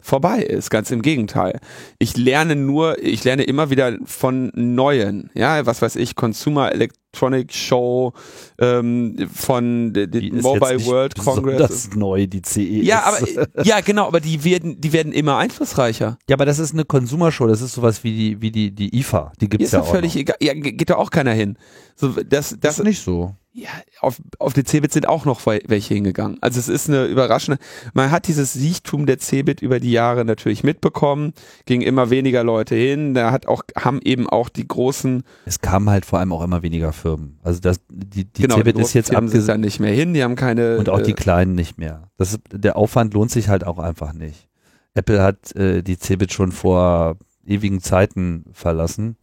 vorbei 0.01 0.41
ist. 0.44 0.70
Ganz 0.70 0.91
im 0.91 1.01
Gegenteil. 1.01 1.60
Ich 2.00 2.15
lerne 2.18 2.56
nur, 2.56 3.01
ich 3.03 3.24
lerne 3.24 3.44
immer 3.44 3.70
wieder 3.70 3.98
von 4.06 4.51
Neuen. 4.56 5.29
Ja, 5.34 5.65
was 5.65 5.82
weiß 5.82 5.96
ich, 5.98 6.15
Consumer 6.15 6.72
Electronic 6.72 7.53
Show 7.53 8.13
ähm, 8.60 9.15
von 9.34 9.94
der 9.94 10.08
Mobile 10.08 10.86
World 10.86 11.15
Congress. 11.18 11.58
Das 11.58 11.72
ist 11.72 11.96
neu, 11.96 12.27
die 12.27 12.41
CE. 12.41 12.62
Ja, 12.62 13.03
aber 13.03 13.63
ja, 13.63 13.82
genau, 13.82 14.08
aber 14.08 14.20
die 14.22 14.44
werden, 14.44 14.79
die 14.79 14.94
werden 14.94 15.12
immer 15.12 15.38
einflussreicher. 15.38 16.18
Ja, 16.29 16.36
aber 16.36 16.46
das 16.46 16.60
ist 16.60 16.74
eine 16.74 16.86
Consumer-Show, 16.86 17.48
das 17.48 17.62
ist 17.62 17.74
sowas 17.74 18.03
wie 18.03 18.15
die, 18.15 18.41
wie 18.41 18.51
die, 18.51 18.72
die 18.72 18.98
IFA. 19.00 19.34
Die 19.41 19.50
gibt's 19.50 19.65
Ist 19.65 19.74
ja 19.74 19.79
ja 19.79 19.84
auch. 19.86 19.91
völlig 19.91 20.13
noch. 20.15 20.22
egal. 20.22 20.38
Ja, 20.41 20.53
geht 20.53 20.89
da 20.89 20.96
auch 20.96 21.12
keiner 21.12 21.34
hin. 21.34 21.58
So, 21.96 22.10
Das 22.10 22.56
das, 22.60 22.79
ist 22.79 22.86
nicht 22.86 23.01
so. 23.03 23.36
Ja, 23.62 23.70
auf, 24.01 24.22
auf 24.39 24.54
die 24.54 24.63
Cebit 24.63 24.94
sind 24.94 25.08
auch 25.08 25.25
noch 25.25 25.46
wel- 25.46 25.63
welche 25.68 25.94
hingegangen. 25.94 26.38
Also 26.42 26.60
es 26.60 26.70
ist 26.70 26.89
eine 26.89 27.06
überraschende, 27.06 27.60
man 27.94 28.12
hat 28.12 28.28
dieses 28.28 28.54
Siechtum 28.54 29.06
der 29.06 29.20
Cebit 29.20 29.62
über 29.62 29.80
die 29.80 29.92
Jahre 29.92 30.25
natürlich 30.25 30.63
mitbekommen, 30.63 31.34
ging 31.66 31.82
immer 31.82 32.10
weniger 32.10 32.44
Leute 32.44 32.75
hin, 32.75 33.13
da 33.13 33.32
hat 33.32 33.48
auch, 33.48 33.63
haben 33.78 34.00
eben 34.04 34.30
auch 34.30 34.50
die 34.50 34.68
großen, 34.68 35.24
Es 35.46 35.60
kamen 35.60 35.89
halt 35.89 36.06
vor 36.06 36.20
allem 36.20 36.32
auch 36.32 36.44
immer 36.44 36.62
weniger 36.63 36.94
Firmen. 36.94 37.39
Also 37.44 37.60
das, 37.60 37.80
die, 37.89 38.25
die 38.25 38.44
genau, 38.44 38.56
Cebit 38.56 38.78
die 38.78 38.82
ist 38.82 38.94
jetzt 38.94 39.13
abgesehen 39.16 39.48
dann 39.48 39.62
nicht 39.62 39.80
mehr 39.80 39.94
hin, 39.94 40.13
die 40.13 40.24
haben 40.24 40.36
keine, 40.36 40.78
und 40.78 40.89
auch 40.89 41.01
die 41.01 41.12
äh, 41.12 41.16
kleinen 41.16 41.56
nicht 41.56 41.78
mehr. 41.78 42.10
Das 42.18 42.32
ist, 42.32 42.42
der 42.51 42.78
Aufwand 42.78 43.13
lohnt 43.13 43.32
sich 43.32 43.50
halt 43.50 43.66
auch 43.66 43.80
einfach 43.80 44.13
nicht. 44.13 44.48
Apple 44.94 45.22
hat 45.22 45.56
äh, 45.56 45.82
die 45.84 45.98
Cebit 45.98 46.34
schon 46.34 46.51
vor 46.51 47.18
ewigen 47.46 47.82
Zeiten 47.82 48.46
verlassen, 48.54 49.18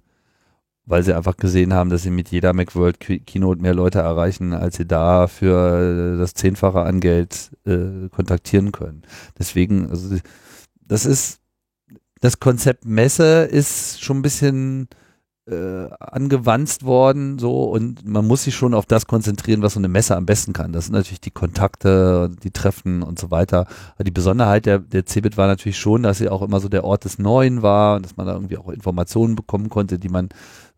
weil 0.86 1.02
sie 1.02 1.14
einfach 1.14 1.36
gesehen 1.36 1.74
haben, 1.74 1.90
dass 1.90 2.04
sie 2.04 2.10
mit 2.10 2.30
jeder 2.30 2.52
Macworld 2.52 3.00
Key- 3.00 3.18
Keynote 3.18 3.60
mehr 3.60 3.74
Leute 3.74 3.98
erreichen, 3.98 4.52
als 4.52 4.76
sie 4.76 4.86
da 4.86 5.26
für 5.26 6.14
äh, 6.14 6.18
das 6.18 6.34
Zehnfache 6.34 6.80
an 6.80 7.00
Geld 7.00 7.50
äh, 7.66 8.08
kontaktieren 8.10 8.72
können. 8.72 9.02
Deswegen, 9.38 9.90
also 9.90 10.16
das 10.80 11.04
ist 11.04 11.40
das 12.20 12.40
Konzept 12.40 12.84
Messe 12.86 13.42
ist 13.44 14.02
schon 14.02 14.18
ein 14.18 14.22
bisschen 14.22 14.88
äh, 15.48 15.88
angewandt 16.00 16.82
worden, 16.82 17.38
so 17.38 17.64
und 17.64 18.04
man 18.06 18.26
muss 18.26 18.44
sich 18.44 18.54
schon 18.54 18.74
auf 18.74 18.86
das 18.86 19.06
konzentrieren, 19.06 19.62
was 19.62 19.74
so 19.74 19.80
eine 19.80 19.88
Messe 19.88 20.16
am 20.16 20.26
besten 20.26 20.52
kann. 20.52 20.72
Das 20.72 20.86
sind 20.86 20.94
natürlich 20.94 21.20
die 21.20 21.30
Kontakte, 21.30 22.30
die 22.42 22.50
Treffen 22.50 23.02
und 23.02 23.18
so 23.18 23.30
weiter. 23.30 23.66
Aber 23.94 24.04
die 24.04 24.10
Besonderheit 24.10 24.66
der, 24.66 24.80
der 24.80 25.06
Cebit 25.06 25.36
war 25.36 25.46
natürlich 25.46 25.78
schon, 25.78 26.02
dass 26.02 26.18
sie 26.18 26.28
auch 26.28 26.42
immer 26.42 26.58
so 26.58 26.68
der 26.68 26.84
Ort 26.84 27.04
des 27.04 27.18
Neuen 27.18 27.62
war 27.62 27.96
und 27.96 28.04
dass 28.04 28.16
man 28.16 28.26
da 28.26 28.32
irgendwie 28.34 28.58
auch 28.58 28.68
Informationen 28.68 29.36
bekommen 29.36 29.68
konnte, 29.68 29.98
die 30.00 30.08
man 30.08 30.30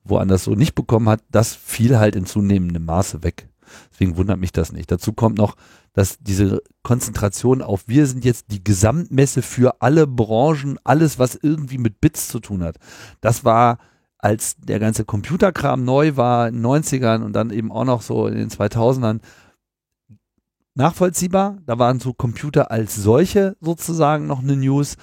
woanders 0.09 0.45
so 0.45 0.55
nicht 0.55 0.75
bekommen 0.75 1.09
hat. 1.09 1.23
Das 1.31 1.55
fiel 1.55 1.99
halt 1.99 2.17
in 2.17 2.27
zunehmendem 2.27 2.85
Maße 2.85 3.23
weg. 3.23 3.49
Deswegen 3.91 4.17
wundert 4.17 4.39
mich 4.39 4.53
das 4.53 4.73
nicht. 4.73 4.91
Dazu 4.91 5.13
kommt 5.13 5.39
noch, 5.39 5.57
dass 5.93 6.19
diese 6.19 6.63
Konzentration 6.83 7.63
auf 7.63 7.85
wir 7.87 8.07
sind 8.07 8.25
jetzt 8.25 8.47
die 8.51 8.63
Gesamtmesse 8.63 9.43
für 9.43 9.83
alle 9.83 10.07
Branchen, 10.07 10.79
alles 10.85 11.19
was 11.19 11.35
irgendwie 11.35 11.79
mit 11.79 12.01
Bits 12.01 12.29
zu 12.29 12.41
tun 12.41 12.63
hat. 12.63 12.77
Das 13.21 13.45
war 13.45 13.79
als 14.19 14.57
der 14.57 14.81
ganze 14.81 15.05
Computerkram 15.05 15.85
neu 15.85 16.17
war 16.17 16.49
in 16.49 16.55
den 16.55 16.67
90ern 16.67 17.23
und 17.23 17.33
dann 17.35 17.51
eben 17.51 17.71
auch 17.71 17.85
noch 17.85 18.03
so 18.03 18.27
in 18.27 18.35
den 18.35 18.51
2000ern 18.51 19.21
nachvollziehbar. 20.75 21.59
Da 21.67 21.79
waren 21.79 22.01
so 22.01 22.15
Computer 22.15 22.71
als 22.71 22.97
solche 22.97 23.57
sozusagen 23.61 24.27
noch 24.27 24.41
eine 24.41 24.57
News. 24.57 24.97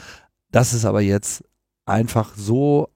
Das 0.52 0.74
ist 0.74 0.86
aber 0.86 1.02
jetzt 1.02 1.44
einfach 1.86 2.34
so 2.36 2.90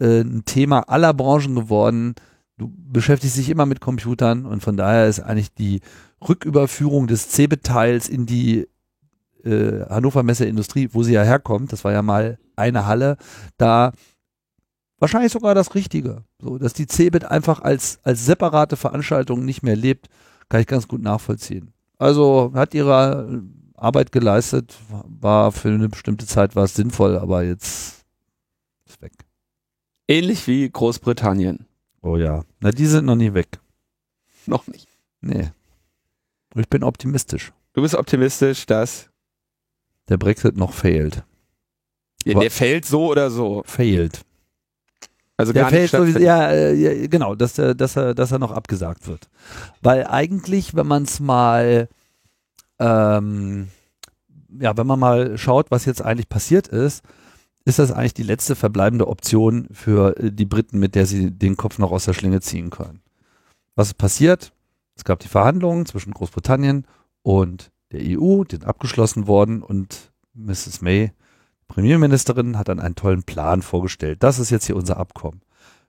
äh, 0.00 0.20
ein 0.20 0.44
Thema 0.44 0.88
aller 0.88 1.14
Branchen 1.14 1.54
geworden. 1.54 2.14
Du 2.56 2.72
beschäftigst 2.76 3.36
dich 3.36 3.50
immer 3.50 3.66
mit 3.66 3.80
Computern 3.80 4.46
und 4.46 4.62
von 4.62 4.76
daher 4.76 5.06
ist 5.06 5.20
eigentlich 5.20 5.54
die 5.54 5.80
Rücküberführung 6.26 7.06
des 7.06 7.30
Cebit-Teils 7.30 8.08
in 8.08 8.26
die 8.26 8.66
äh, 9.44 9.84
Hannover 9.88 10.22
Messe 10.22 10.46
Industrie, 10.46 10.88
wo 10.92 11.02
sie 11.02 11.12
ja 11.12 11.22
herkommt, 11.22 11.72
das 11.72 11.84
war 11.84 11.92
ja 11.92 12.02
mal 12.02 12.38
eine 12.56 12.86
Halle, 12.86 13.16
da 13.56 13.92
wahrscheinlich 14.98 15.32
sogar 15.32 15.54
das 15.54 15.74
Richtige. 15.74 16.24
So, 16.40 16.58
dass 16.58 16.72
die 16.72 16.86
Cebit 16.86 17.24
einfach 17.24 17.60
als, 17.60 18.00
als 18.02 18.24
separate 18.26 18.76
Veranstaltung 18.76 19.44
nicht 19.44 19.62
mehr 19.62 19.76
lebt, 19.76 20.08
kann 20.48 20.60
ich 20.60 20.66
ganz 20.66 20.88
gut 20.88 21.02
nachvollziehen. 21.02 21.72
Also 21.98 22.52
hat 22.54 22.74
ihre 22.74 23.42
Arbeit 23.74 24.12
geleistet, 24.12 24.76
war 24.88 25.52
für 25.52 25.68
eine 25.68 25.88
bestimmte 25.88 26.26
Zeit 26.26 26.56
war 26.56 26.64
es 26.64 26.74
sinnvoll, 26.74 27.16
aber 27.16 27.42
jetzt 27.42 28.04
ist 28.86 29.00
weg. 29.00 29.12
Ähnlich 30.08 30.46
wie 30.46 30.68
Großbritannien. 30.68 31.66
Oh 32.02 32.16
ja. 32.16 32.44
Na, 32.60 32.70
die 32.70 32.86
sind 32.86 33.04
noch 33.04 33.16
nie 33.16 33.34
weg. 33.34 33.48
Noch 34.46 34.66
nicht. 34.66 34.88
Nee. 35.20 35.50
Ich 36.54 36.68
bin 36.68 36.82
optimistisch. 36.82 37.52
Du 37.74 37.82
bist 37.82 37.94
optimistisch, 37.94 38.66
dass 38.66 39.10
Der 40.08 40.16
Brexit 40.16 40.56
noch 40.56 40.72
fehlt. 40.72 41.22
ja, 42.24 42.38
der 42.38 42.50
fällt 42.50 42.84
so 42.86 43.08
oder 43.08 43.30
so. 43.30 43.62
Fehlt. 43.66 44.22
Also 45.36 45.52
Der 45.52 45.62
gar 45.64 45.70
fällt 45.70 45.82
nicht 45.82 45.90
sowieso, 45.92 46.18
ja, 46.18 46.50
äh, 46.50 46.74
ja, 46.74 47.06
genau, 47.06 47.34
dass, 47.36 47.58
er- 47.58 47.74
dass, 47.76 47.94
er, 47.94 48.14
dass 48.14 48.32
er 48.32 48.38
noch 48.40 48.50
abgesagt 48.50 49.06
wird. 49.06 49.28
Weil 49.82 50.04
eigentlich, 50.06 50.74
wenn 50.74 50.86
man 50.88 51.04
es 51.04 51.20
mal, 51.20 51.88
ähm, 52.80 53.68
ja, 54.58 54.76
wenn 54.76 54.86
man 54.86 54.98
mal 54.98 55.38
schaut, 55.38 55.70
was 55.70 55.84
jetzt 55.84 56.02
eigentlich 56.02 56.28
passiert 56.28 56.66
ist, 56.68 57.04
ist 57.68 57.78
das 57.78 57.92
eigentlich 57.92 58.14
die 58.14 58.22
letzte 58.22 58.56
verbleibende 58.56 59.06
Option 59.06 59.68
für 59.72 60.16
äh, 60.16 60.32
die 60.32 60.46
Briten, 60.46 60.78
mit 60.78 60.94
der 60.94 61.06
sie 61.06 61.30
den 61.30 61.56
Kopf 61.56 61.78
noch 61.78 61.92
aus 61.92 62.06
der 62.06 62.14
Schlinge 62.14 62.40
ziehen 62.40 62.70
können. 62.70 63.00
Was 63.76 63.88
ist 63.88 63.98
passiert? 63.98 64.52
Es 64.96 65.04
gab 65.04 65.20
die 65.20 65.28
Verhandlungen 65.28 65.86
zwischen 65.86 66.12
Großbritannien 66.12 66.86
und 67.22 67.70
der 67.92 68.00
EU, 68.18 68.44
die 68.44 68.56
sind 68.56 68.64
abgeschlossen 68.64 69.26
worden 69.26 69.62
und 69.62 70.10
Mrs. 70.34 70.80
May 70.80 71.12
Premierministerin 71.68 72.58
hat 72.58 72.68
dann 72.68 72.80
einen 72.80 72.94
tollen 72.94 73.22
Plan 73.22 73.60
vorgestellt. 73.60 74.22
Das 74.22 74.38
ist 74.38 74.50
jetzt 74.50 74.64
hier 74.64 74.76
unser 74.76 74.96
Abkommen. 74.96 75.42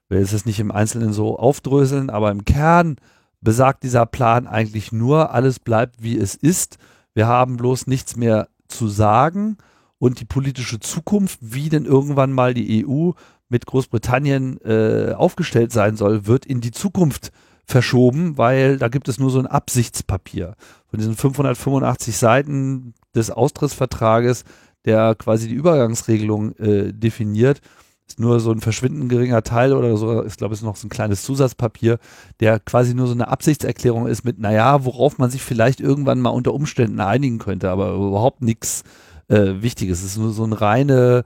Ich 0.04 0.10
will 0.10 0.20
es 0.20 0.46
nicht 0.46 0.60
im 0.60 0.72
Einzelnen 0.72 1.14
so 1.14 1.40
aufdröseln, 1.40 2.10
aber 2.10 2.30
im 2.32 2.44
Kern 2.44 2.98
besagt 3.40 3.84
dieser 3.84 4.06
Plan 4.06 4.48
eigentlich 4.48 4.92
nur, 4.92 5.32
alles 5.32 5.60
bleibt 5.60 6.04
wie 6.04 6.18
es 6.18 6.36
ist. 6.36 6.78
Wir 7.14 7.28
haben 7.28 7.56
bloß 7.56 7.88
nichts 7.88 8.18
mehr 8.18 8.50
zu 8.68 8.90
sagen 8.90 9.58
und 10.00 10.20
die 10.20 10.25
politische 10.25 10.79
Zukunft, 10.79 11.39
wie 11.41 11.70
denn 11.70 11.86
irgendwann 11.86 12.32
mal 12.32 12.53
die 12.53 12.86
EU 12.86 13.12
mit 13.50 13.65
Großbritannien 13.65 14.60
äh, 14.62 15.13
aufgestellt 15.13 15.72
sein 15.72 15.96
soll, 15.96 16.25
wird 16.25 16.46
in 16.46 16.62
die 16.62 16.72
Zukunft 16.72 17.32
verschoben, 17.65 18.38
weil 18.38 18.77
da 18.77 18.88
gibt 18.88 19.08
es 19.08 19.20
nur 19.20 19.29
so 19.29 19.39
ein 19.39 19.46
Absichtspapier. 19.46 20.56
Von 20.89 21.00
diesen 21.00 21.15
585 21.15 22.18
Seiten 22.18 22.94
des 23.13 23.29
Austrittsvertrages 23.29 24.44
der 24.86 25.15
quasi 25.15 25.48
die 25.48 25.56
Übergangsregelung 25.56 26.56
äh, 26.56 26.94
definiert. 26.94 27.62
Ist 28.08 28.20
nur 28.20 28.39
so 28.39 28.51
ein 28.51 28.60
verschwindend 28.60 29.10
geringer 29.10 29.44
Teil 29.44 29.74
oder 29.74 29.96
so, 29.96 30.25
ich 30.25 30.36
glaube, 30.36 30.53
es 30.53 30.62
ist 30.62 30.65
noch 30.65 30.75
so 30.75 30.88
ein 30.88 30.89
kleines 30.89 31.22
Zusatzpapier, 31.22 32.00
der 32.39 32.60
quasi 32.60 32.96
nur 32.96 33.06
so 33.06 33.13
eine 33.13 33.27
Absichtserklärung 33.27 34.08
ist 34.08 34.24
mit, 34.24 34.39
naja, 34.39 34.84
worauf 34.84 35.20
man 35.20 35.29
sich 35.29 35.44
vielleicht 35.44 35.79
irgendwann 35.79 36.20
mal 36.20 36.32
unter 36.32 36.53
Umständen 36.53 37.00
einigen 37.01 37.38
könnte, 37.38 37.70
aber 37.70 37.94
überhaupt 37.94 38.41
nichts 38.41 38.84
äh, 39.30 39.62
Wichtiges. 39.62 40.00
Es 40.00 40.12
ist 40.12 40.18
nur 40.18 40.34
so 40.34 40.44
eine 40.44 40.60
reine, 40.60 41.24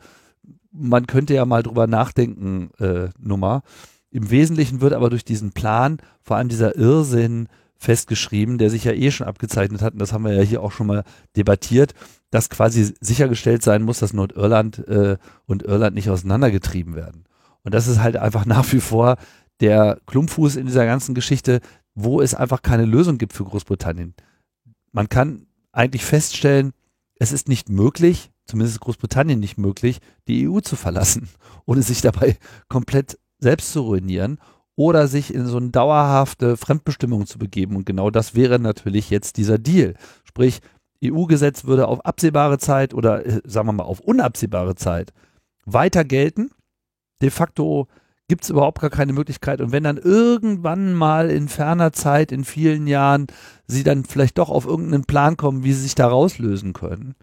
man 0.72 1.08
könnte 1.08 1.34
ja 1.34 1.46
mal 1.46 1.64
drüber 1.64 1.88
nachdenken, 1.88 2.70
äh, 2.80 3.10
Nummer. 3.20 3.64
Im 4.12 4.30
Wesentlichen 4.30 4.82
wird 4.82 4.94
aber 4.94 5.10
durch 5.10 5.26
diesen 5.26 5.52
Plan 5.52 5.98
vor 6.22 6.38
allem 6.38 6.50
dieser 6.50 6.76
Irrsinn 6.76 7.48
festgeschrieben, 7.78 8.58
der 8.58 8.70
sich 8.70 8.84
ja 8.84 8.94
eh 8.94 9.12
schon 9.12 9.28
abgezeichnet 9.28 9.82
hat, 9.82 9.94
und 9.94 10.00
das 10.00 10.14
haben 10.14 10.24
wir 10.24 10.34
ja 10.34 10.42
hier 10.42 10.62
auch 10.62 10.72
schon 10.72 10.88
mal 10.88 11.04
debattiert, 11.36 11.94
dass 12.30 12.50
quasi 12.50 12.94
sichergestellt 13.02 13.62
sein 13.62 13.84
muss, 13.84 14.00
dass 14.00 14.14
Nordirland 14.14 14.88
äh, 14.88 15.18
und 15.46 15.64
Irland 15.64 15.96
nicht 15.96 16.10
auseinandergetrieben 16.10 16.96
werden. 16.96 17.26
Und 17.64 17.74
das 17.74 17.88
ist 17.88 18.02
halt 18.02 18.18
einfach 18.18 18.46
nach 18.46 18.72
wie 18.72 18.80
vor 18.80 19.18
der 19.60 20.00
Klumpfuß 20.08 20.56
in 20.56 20.66
dieser 20.66 20.86
ganzen 20.86 21.14
Geschichte, 21.14 21.60
wo 21.96 22.22
es 22.22 22.34
einfach 22.34 22.62
keine 22.62 22.86
Lösung 22.86 23.18
gibt 23.18 23.34
für 23.34 23.44
Großbritannien. 23.44 24.16
Man 24.92 25.10
kann 25.10 25.46
eigentlich 25.72 26.06
feststellen, 26.06 26.74
es 27.20 27.32
ist 27.32 27.48
nicht 27.48 27.70
möglich, 27.70 28.32
zumindest 28.46 28.80
Großbritannien 28.82 29.40
nicht 29.40 29.58
möglich, 29.58 30.00
die 30.28 30.48
EU 30.48 30.60
zu 30.60 30.76
verlassen, 30.76 31.30
ohne 31.66 31.82
sich 31.82 32.02
dabei 32.02 32.38
komplett 32.68 33.20
selbst 33.40 33.72
zu 33.72 33.82
ruinieren 33.82 34.40
oder 34.76 35.08
sich 35.08 35.34
in 35.34 35.46
so 35.46 35.58
eine 35.58 35.70
dauerhafte 35.70 36.58
Fremdbestimmung 36.58 37.28
zu 37.28 37.38
begeben. 37.38 37.76
Und 37.76 37.86
genau 37.86 38.10
das 38.10 38.36
wäre 38.36 38.60
natürlich 38.60 39.10
jetzt 39.10 39.38
dieser 39.38 39.60
Deal. 39.60 39.96
Sprich, 40.24 40.62
EU-Gesetz 41.04 41.66
würde 41.66 41.88
auf 41.88 42.06
absehbare 42.06 42.58
Zeit 42.58 42.94
oder 42.94 43.26
äh, 43.26 43.42
sagen 43.46 43.68
wir 43.68 43.74
mal 43.74 43.84
auf 43.84 44.00
unabsehbare 44.00 44.76
Zeit 44.76 45.14
weiter 45.66 46.04
gelten. 46.06 46.52
De 47.22 47.30
facto 47.30 47.88
gibt 48.28 48.44
es 48.44 48.50
überhaupt 48.50 48.82
gar 48.82 48.90
keine 48.90 49.14
Möglichkeit. 49.14 49.62
Und 49.62 49.72
wenn 49.72 49.84
dann 49.84 49.98
irgendwann 49.98 50.94
mal 50.94 51.30
in 51.30 51.50
ferner 51.50 51.92
Zeit, 51.92 52.32
in 52.32 52.46
vielen 52.46 52.88
Jahren, 52.88 53.28
sie 53.68 53.84
dann 53.84 54.06
vielleicht 54.06 54.38
doch 54.38 54.50
auf 54.50 54.66
irgendeinen 54.66 55.04
Plan 55.04 55.38
kommen, 55.38 55.64
wie 55.64 55.74
sie 55.74 55.82
sich 55.82 55.96
da 55.96 56.08
rauslösen 56.08 56.74
können, 56.74 57.16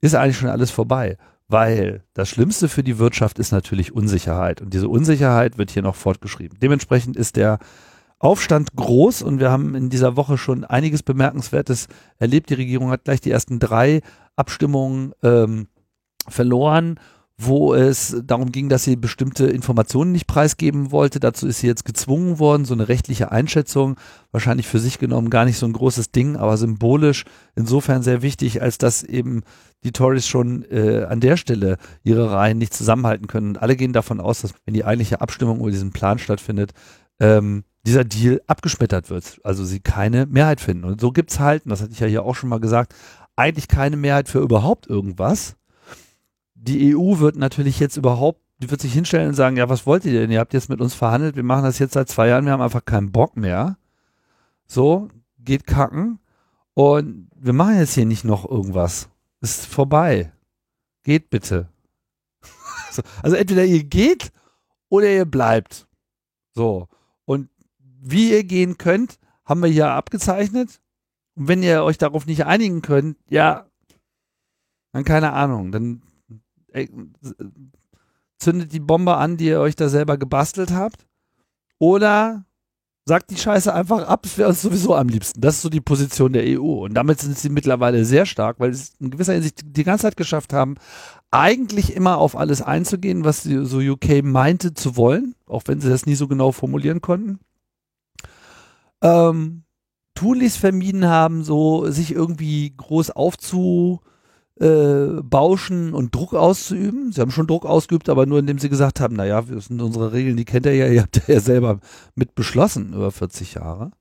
ist 0.00 0.14
eigentlich 0.14 0.36
schon 0.36 0.50
alles 0.50 0.70
vorbei. 0.70 1.16
Weil 1.48 2.04
das 2.12 2.28
Schlimmste 2.28 2.68
für 2.68 2.82
die 2.82 2.98
Wirtschaft 2.98 3.38
ist 3.38 3.52
natürlich 3.52 3.92
Unsicherheit. 3.92 4.60
Und 4.60 4.74
diese 4.74 4.88
Unsicherheit 4.88 5.56
wird 5.56 5.70
hier 5.70 5.82
noch 5.82 5.96
fortgeschrieben. 5.96 6.58
Dementsprechend 6.60 7.16
ist 7.16 7.36
der 7.36 7.58
Aufstand 8.18 8.74
groß 8.74 9.22
und 9.22 9.38
wir 9.38 9.50
haben 9.50 9.74
in 9.74 9.90
dieser 9.90 10.16
Woche 10.16 10.36
schon 10.38 10.64
einiges 10.64 11.02
Bemerkenswertes 11.02 11.86
erlebt. 12.18 12.50
Die 12.50 12.54
Regierung 12.54 12.90
hat 12.90 13.04
gleich 13.04 13.20
die 13.20 13.30
ersten 13.30 13.60
drei 13.60 14.02
Abstimmungen 14.36 15.12
ähm, 15.22 15.68
verloren, 16.28 16.98
wo 17.40 17.72
es 17.72 18.16
darum 18.24 18.50
ging, 18.50 18.68
dass 18.68 18.82
sie 18.82 18.96
bestimmte 18.96 19.46
Informationen 19.46 20.10
nicht 20.10 20.26
preisgeben 20.26 20.90
wollte. 20.90 21.20
Dazu 21.20 21.46
ist 21.46 21.60
sie 21.60 21.68
jetzt 21.68 21.84
gezwungen 21.84 22.40
worden, 22.40 22.64
so 22.64 22.74
eine 22.74 22.88
rechtliche 22.88 23.30
Einschätzung, 23.30 23.96
wahrscheinlich 24.32 24.66
für 24.66 24.80
sich 24.80 24.98
genommen 24.98 25.30
gar 25.30 25.44
nicht 25.44 25.56
so 25.56 25.64
ein 25.64 25.72
großes 25.72 26.10
Ding, 26.10 26.36
aber 26.36 26.56
symbolisch 26.56 27.24
insofern 27.54 28.02
sehr 28.02 28.22
wichtig, 28.22 28.60
als 28.60 28.76
dass 28.78 29.04
eben 29.04 29.42
die 29.84 29.92
Tories 29.92 30.26
schon 30.26 30.64
äh, 30.64 31.06
an 31.08 31.20
der 31.20 31.36
Stelle 31.36 31.78
ihre 32.02 32.32
Reihen 32.32 32.58
nicht 32.58 32.74
zusammenhalten 32.74 33.28
können. 33.28 33.50
Und 33.50 33.62
alle 33.62 33.76
gehen 33.76 33.92
davon 33.92 34.20
aus, 34.20 34.40
dass 34.40 34.52
wenn 34.64 34.74
die 34.74 34.84
eigentliche 34.84 35.20
Abstimmung 35.20 35.60
über 35.60 35.70
diesen 35.70 35.92
Plan 35.92 36.18
stattfindet, 36.18 36.72
ähm, 37.20 37.62
dieser 37.86 38.04
Deal 38.04 38.42
abgeschmettert 38.48 39.10
wird. 39.10 39.40
Also 39.44 39.64
sie 39.64 39.78
keine 39.78 40.26
Mehrheit 40.26 40.60
finden. 40.60 40.84
Und 40.84 41.00
so 41.00 41.12
gibt's 41.12 41.38
halt, 41.38 41.64
und 41.64 41.70
das 41.70 41.82
hatte 41.82 41.92
ich 41.92 42.00
ja 42.00 42.08
hier 42.08 42.24
auch 42.24 42.34
schon 42.34 42.48
mal 42.48 42.58
gesagt, 42.58 42.96
eigentlich 43.36 43.68
keine 43.68 43.96
Mehrheit 43.96 44.28
für 44.28 44.40
überhaupt 44.40 44.88
irgendwas 44.88 45.54
die 46.60 46.96
EU 46.96 47.18
wird 47.18 47.36
natürlich 47.36 47.78
jetzt 47.78 47.96
überhaupt, 47.96 48.40
die 48.58 48.70
wird 48.70 48.80
sich 48.80 48.92
hinstellen 48.92 49.28
und 49.28 49.34
sagen, 49.34 49.56
ja, 49.56 49.68
was 49.68 49.86
wollt 49.86 50.04
ihr 50.04 50.12
denn? 50.12 50.30
Ihr 50.30 50.40
habt 50.40 50.52
jetzt 50.52 50.68
mit 50.68 50.80
uns 50.80 50.94
verhandelt, 50.94 51.36
wir 51.36 51.44
machen 51.44 51.64
das 51.64 51.78
jetzt 51.78 51.94
seit 51.94 52.08
zwei 52.08 52.28
Jahren, 52.28 52.44
wir 52.44 52.52
haben 52.52 52.62
einfach 52.62 52.84
keinen 52.84 53.12
Bock 53.12 53.36
mehr. 53.36 53.78
So, 54.66 55.08
geht 55.38 55.66
kacken. 55.66 56.18
Und 56.74 57.28
wir 57.34 57.52
machen 57.52 57.78
jetzt 57.78 57.94
hier 57.94 58.06
nicht 58.06 58.24
noch 58.24 58.48
irgendwas. 58.48 59.08
Ist 59.40 59.66
vorbei. 59.66 60.32
Geht 61.04 61.30
bitte. 61.30 61.68
also 63.22 63.36
entweder 63.36 63.64
ihr 63.64 63.84
geht 63.84 64.32
oder 64.88 65.08
ihr 65.08 65.24
bleibt. 65.24 65.86
So. 66.54 66.88
Und 67.24 67.48
wie 67.80 68.30
ihr 68.30 68.44
gehen 68.44 68.78
könnt, 68.78 69.18
haben 69.44 69.62
wir 69.62 69.70
hier 69.70 69.90
abgezeichnet. 69.90 70.80
Und 71.34 71.48
wenn 71.48 71.62
ihr 71.62 71.84
euch 71.84 71.98
darauf 71.98 72.26
nicht 72.26 72.46
einigen 72.46 72.82
könnt, 72.82 73.16
ja, 73.28 73.66
dann 74.92 75.04
keine 75.04 75.32
Ahnung. 75.32 75.72
Dann 75.72 76.02
zündet 78.38 78.72
die 78.72 78.80
Bombe 78.80 79.16
an, 79.16 79.36
die 79.36 79.46
ihr 79.46 79.60
euch 79.60 79.76
da 79.76 79.88
selber 79.88 80.16
gebastelt 80.16 80.72
habt. 80.72 81.06
Oder 81.78 82.44
sagt 83.08 83.30
die 83.30 83.36
Scheiße 83.36 83.74
einfach 83.74 84.06
ab, 84.06 84.26
es 84.26 84.38
wäre 84.38 84.50
uns 84.50 84.62
sowieso 84.62 84.94
am 84.94 85.08
liebsten. 85.08 85.40
Das 85.40 85.56
ist 85.56 85.62
so 85.62 85.70
die 85.70 85.80
Position 85.80 86.32
der 86.32 86.44
EU. 86.46 86.84
Und 86.84 86.94
damit 86.94 87.20
sind 87.20 87.36
sie 87.38 87.48
mittlerweile 87.48 88.04
sehr 88.04 88.26
stark, 88.26 88.60
weil 88.60 88.74
sie 88.74 88.92
in 89.00 89.10
gewisser 89.10 89.32
Hinsicht 89.32 89.62
die 89.64 89.84
ganze 89.84 90.02
Zeit 90.02 90.16
geschafft 90.16 90.52
haben, 90.52 90.76
eigentlich 91.30 91.94
immer 91.94 92.18
auf 92.18 92.36
alles 92.36 92.62
einzugehen, 92.62 93.24
was 93.24 93.42
so 93.42 93.78
UK 93.78 94.22
meinte 94.22 94.74
zu 94.74 94.96
wollen, 94.96 95.34
auch 95.46 95.62
wenn 95.66 95.80
sie 95.80 95.88
das 95.88 96.06
nie 96.06 96.14
so 96.14 96.28
genau 96.28 96.52
formulieren 96.52 97.00
konnten. 97.00 97.40
Ähm, 99.02 99.64
tunlichst 100.14 100.58
vermieden 100.58 101.06
haben, 101.06 101.44
so 101.44 101.90
sich 101.90 102.12
irgendwie 102.12 102.74
groß 102.76 103.10
aufzu 103.10 104.00
äh, 104.60 105.22
bauschen 105.22 105.94
und 105.94 106.14
Druck 106.14 106.34
auszuüben. 106.34 107.12
Sie 107.12 107.20
haben 107.20 107.30
schon 107.30 107.46
Druck 107.46 107.64
ausgeübt, 107.64 108.08
aber 108.08 108.26
nur 108.26 108.40
indem 108.40 108.58
sie 108.58 108.68
gesagt 108.68 109.00
haben, 109.00 109.16
naja, 109.16 109.42
das 109.42 109.66
sind 109.66 109.80
unsere 109.80 110.12
Regeln, 110.12 110.36
die 110.36 110.44
kennt 110.44 110.66
ihr 110.66 110.74
ja, 110.74 110.86
ihr 110.92 111.02
habt 111.02 111.28
ja 111.28 111.40
selber 111.40 111.80
mit 112.14 112.34
beschlossen 112.34 112.92
über 112.92 113.10
40 113.10 113.54
Jahre. 113.54 113.92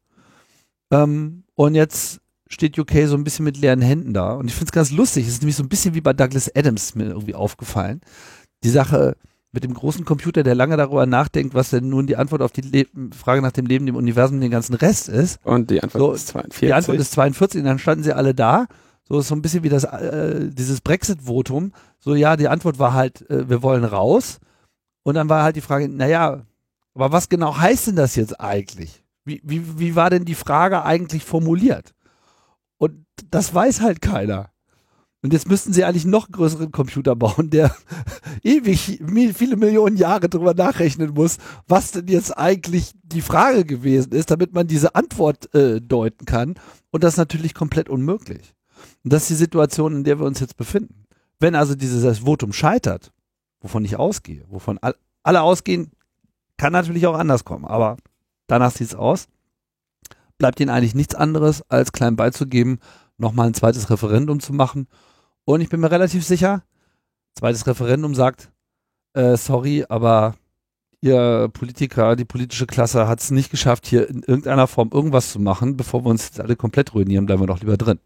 Ähm, 0.92 1.44
und 1.56 1.76
jetzt 1.76 2.22
steht 2.50 2.80
UK 2.80 3.08
so 3.08 3.16
ein 3.16 3.24
bisschen 3.24 3.46
mit 3.46 3.58
leeren 3.58 3.82
Händen 3.82 4.14
da. 4.14 4.34
Und 4.34 4.48
ich 4.48 4.54
finde 4.54 4.70
es 4.70 4.72
ganz 4.72 4.92
lustig. 4.92 5.28
Es 5.28 5.34
ist 5.34 5.42
nämlich 5.42 5.58
so 5.58 5.64
ein 5.64 5.70
bisschen 5.70 5.96
wie 5.96 6.02
bei 6.02 6.14
Douglas 6.14 6.54
Adams 6.56 6.96
mir 6.96 7.06
irgendwie 7.06 7.36
aufgefallen. 7.36 8.02
Die 8.64 8.70
Sache 8.70 9.18
mit 9.52 9.64
dem 9.64 9.74
großen 9.74 10.06
Computer, 10.06 10.44
der 10.44 10.56
lange 10.56 10.78
darüber 10.78 11.06
nachdenkt, 11.06 11.54
was 11.54 11.72
denn 11.72 11.90
nun 11.90 12.08
die 12.08 12.16
Antwort 12.16 12.42
auf 12.42 12.52
die 12.52 12.62
Le 12.62 12.86
Frage 13.16 13.42
nach 13.42 13.52
dem 13.52 13.66
Leben, 13.66 13.86
dem 13.86 13.96
Universum, 13.96 14.40
den 14.40 14.52
ganzen 14.52 14.76
Rest 14.76 15.10
ist. 15.10 15.40
Und 15.44 15.72
die 15.72 15.82
Antwort 15.82 16.02
so, 16.02 16.14
ist 16.14 16.28
42. 16.28 16.68
Die 16.68 16.74
Antwort 16.74 16.98
ist 17.00 17.12
42 17.12 17.60
und 17.62 17.66
dann 17.66 17.80
standen 17.80 18.04
sie 18.04 18.14
alle 18.14 18.34
da 18.34 18.68
so 19.08 19.20
ist 19.20 19.30
so 19.30 19.36
ein 19.36 19.42
bisschen 19.42 19.64
wie 19.64 19.70
das 19.70 19.86
äh, 19.86 20.50
dieses 20.50 20.82
Brexit-Votum. 20.82 21.72
So 22.00 22.16
ja, 22.16 22.36
die 22.36 22.50
Antwort 22.50 22.78
war 22.78 22.94
halt, 22.94 23.30
äh, 23.30 23.50
wir 23.50 23.64
wollen 23.64 23.86
raus. 23.86 24.40
Und 25.04 25.16
dann 25.16 25.30
war 25.30 25.44
halt 25.44 25.56
die 25.56 25.62
Frage, 25.62 25.88
naja, 25.88 26.44
aber 26.94 27.12
was 27.12 27.30
genau 27.30 27.58
heißt 27.58 27.88
denn 27.88 27.96
das 27.96 28.16
jetzt 28.16 28.40
eigentlich? 28.42 29.04
Wie, 29.24 29.42
wie, 29.44 29.80
wie 29.80 29.96
war 29.96 30.10
denn 30.10 30.26
die 30.26 30.36
Frage 30.36 30.84
eigentlich 30.84 31.24
formuliert? 31.24 31.94
Und 32.78 33.06
das 33.30 33.54
weiß 33.54 33.82
halt 33.82 34.02
keiner. 34.02 34.50
Und 35.24 35.34
jetzt 35.34 35.48
müssten 35.48 35.74
sie 35.74 35.84
eigentlich 35.84 36.06
noch 36.06 36.30
größeren 36.32 36.72
Computer 36.72 37.16
bauen, 37.16 37.50
der 37.50 37.76
ewig 38.44 39.02
viele 39.34 39.56
Millionen 39.56 39.98
Jahre 39.98 40.30
drüber 40.30 40.54
nachrechnen 40.54 41.14
muss, 41.14 41.38
was 41.68 41.92
denn 41.92 42.08
jetzt 42.08 42.38
eigentlich 42.38 42.92
die 43.04 43.22
Frage 43.22 43.64
gewesen 43.64 44.12
ist, 44.12 44.30
damit 44.30 44.54
man 44.54 44.68
diese 44.68 44.96
Antwort 44.96 45.54
äh, 45.56 45.82
deuten 45.82 46.26
kann. 46.26 46.56
Und 46.92 47.04
das 47.04 47.14
ist 47.14 47.18
natürlich 47.18 47.54
komplett 47.54 47.90
unmöglich. 47.90 48.57
Und 49.08 49.14
das 49.14 49.22
ist 49.22 49.30
die 49.30 49.36
Situation, 49.36 49.96
in 49.96 50.04
der 50.04 50.20
wir 50.20 50.26
uns 50.26 50.42
jetzt 50.42 50.58
befinden. 50.58 51.06
Wenn 51.40 51.56
also 51.56 51.76
dieses 51.76 52.20
Votum 52.26 52.52
scheitert, 52.52 53.14
wovon 53.62 53.86
ich 53.86 53.96
ausgehe, 53.96 54.44
wovon 54.50 54.78
alle 55.24 55.42
ausgehen, 55.42 55.92
kann 56.58 56.74
natürlich 56.74 57.08
auch 57.08 57.18
anders 57.18 57.46
kommen, 57.46 57.64
aber 57.64 57.96
danach 58.48 58.72
sieht 58.72 58.88
es 58.88 58.96
aus, 58.96 59.30
bleibt 60.38 60.60
ihnen 60.60 60.72
eigentlich 60.72 60.94
nichts 60.94 61.16
anderes, 61.16 61.64
als 61.70 61.94
klein 61.94 62.18
beizugeben, 62.18 62.80
nochmal 63.18 63.48
ein 63.48 63.54
zweites 63.54 63.90
Referendum 63.90 64.42
zu 64.42 64.52
machen. 64.52 64.90
Und 65.46 65.62
ich 65.62 65.70
bin 65.70 65.80
mir 65.80 65.90
relativ 65.90 66.26
sicher, 66.26 66.64
zweites 67.34 67.66
Referendum 67.66 68.14
sagt, 68.14 68.52
äh, 69.14 69.38
sorry, 69.38 69.86
aber 69.88 70.36
ihr 71.00 71.50
Politiker, 71.54 72.18
die 72.18 72.26
politische 72.26 72.68
Klasse 72.68 73.08
hat 73.08 73.22
es 73.22 73.32
nicht 73.32 73.52
geschafft, 73.52 73.88
hier 73.88 74.10
in 74.10 74.24
irgendeiner 74.24 74.68
Form 74.68 74.90
irgendwas 74.92 75.32
zu 75.32 75.40
machen, 75.40 75.78
bevor 75.78 76.04
wir 76.04 76.10
uns 76.10 76.26
jetzt 76.26 76.42
alle 76.42 76.58
komplett 76.58 76.94
ruinieren, 76.94 77.26
bleiben 77.26 77.42
wir 77.42 77.48
doch 77.48 77.62
lieber 77.62 77.78
drin. 77.78 78.02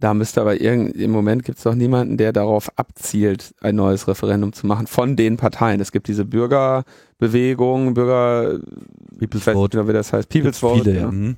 Da 0.00 0.14
müsste 0.14 0.40
aber 0.40 0.60
irgend, 0.60 0.96
im 0.96 1.10
Moment 1.10 1.44
gibt 1.44 1.58
es 1.58 1.64
doch 1.64 1.74
niemanden, 1.74 2.16
der 2.16 2.32
darauf 2.32 2.70
abzielt, 2.76 3.54
ein 3.60 3.76
neues 3.76 4.08
Referendum 4.08 4.54
zu 4.54 4.66
machen 4.66 4.86
von 4.86 5.14
den 5.14 5.36
Parteien. 5.36 5.78
Es 5.78 5.92
gibt 5.92 6.08
diese 6.08 6.24
Bürgerbewegung, 6.24 7.92
Bürger, 7.92 8.58
People's 9.18 9.44
Vote, 9.44 9.76
nicht, 9.76 9.88
wie 9.88 9.92
das 9.92 10.12
heißt, 10.12 10.30
People's 10.30 10.58
Vote. 10.58 10.84
Viele, 10.84 11.00
ja. 11.00 11.10
Mhm. 11.10 11.36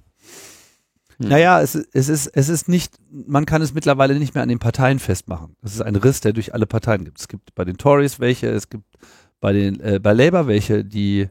Hm. 1.18 1.28
Naja, 1.28 1.60
es, 1.60 1.74
es, 1.74 2.08
ist, 2.08 2.28
es 2.28 2.48
ist 2.48 2.68
nicht, 2.68 2.94
man 3.10 3.46
kann 3.46 3.62
es 3.62 3.74
mittlerweile 3.74 4.16
nicht 4.16 4.34
mehr 4.34 4.44
an 4.44 4.48
den 4.48 4.60
Parteien 4.60 5.00
festmachen. 5.00 5.56
Das 5.60 5.74
ist 5.74 5.82
ein 5.82 5.96
Riss, 5.96 6.20
der 6.20 6.32
durch 6.32 6.54
alle 6.54 6.66
Parteien 6.66 7.04
gibt. 7.04 7.18
Es 7.18 7.26
gibt 7.26 7.54
bei 7.56 7.64
den 7.64 7.76
Tories 7.76 8.20
welche, 8.20 8.48
es 8.48 8.70
gibt 8.70 8.84
bei 9.40 9.52
den, 9.52 9.80
äh, 9.80 9.98
bei 10.00 10.12
Labour 10.12 10.46
welche, 10.46 10.84
die 10.84 11.28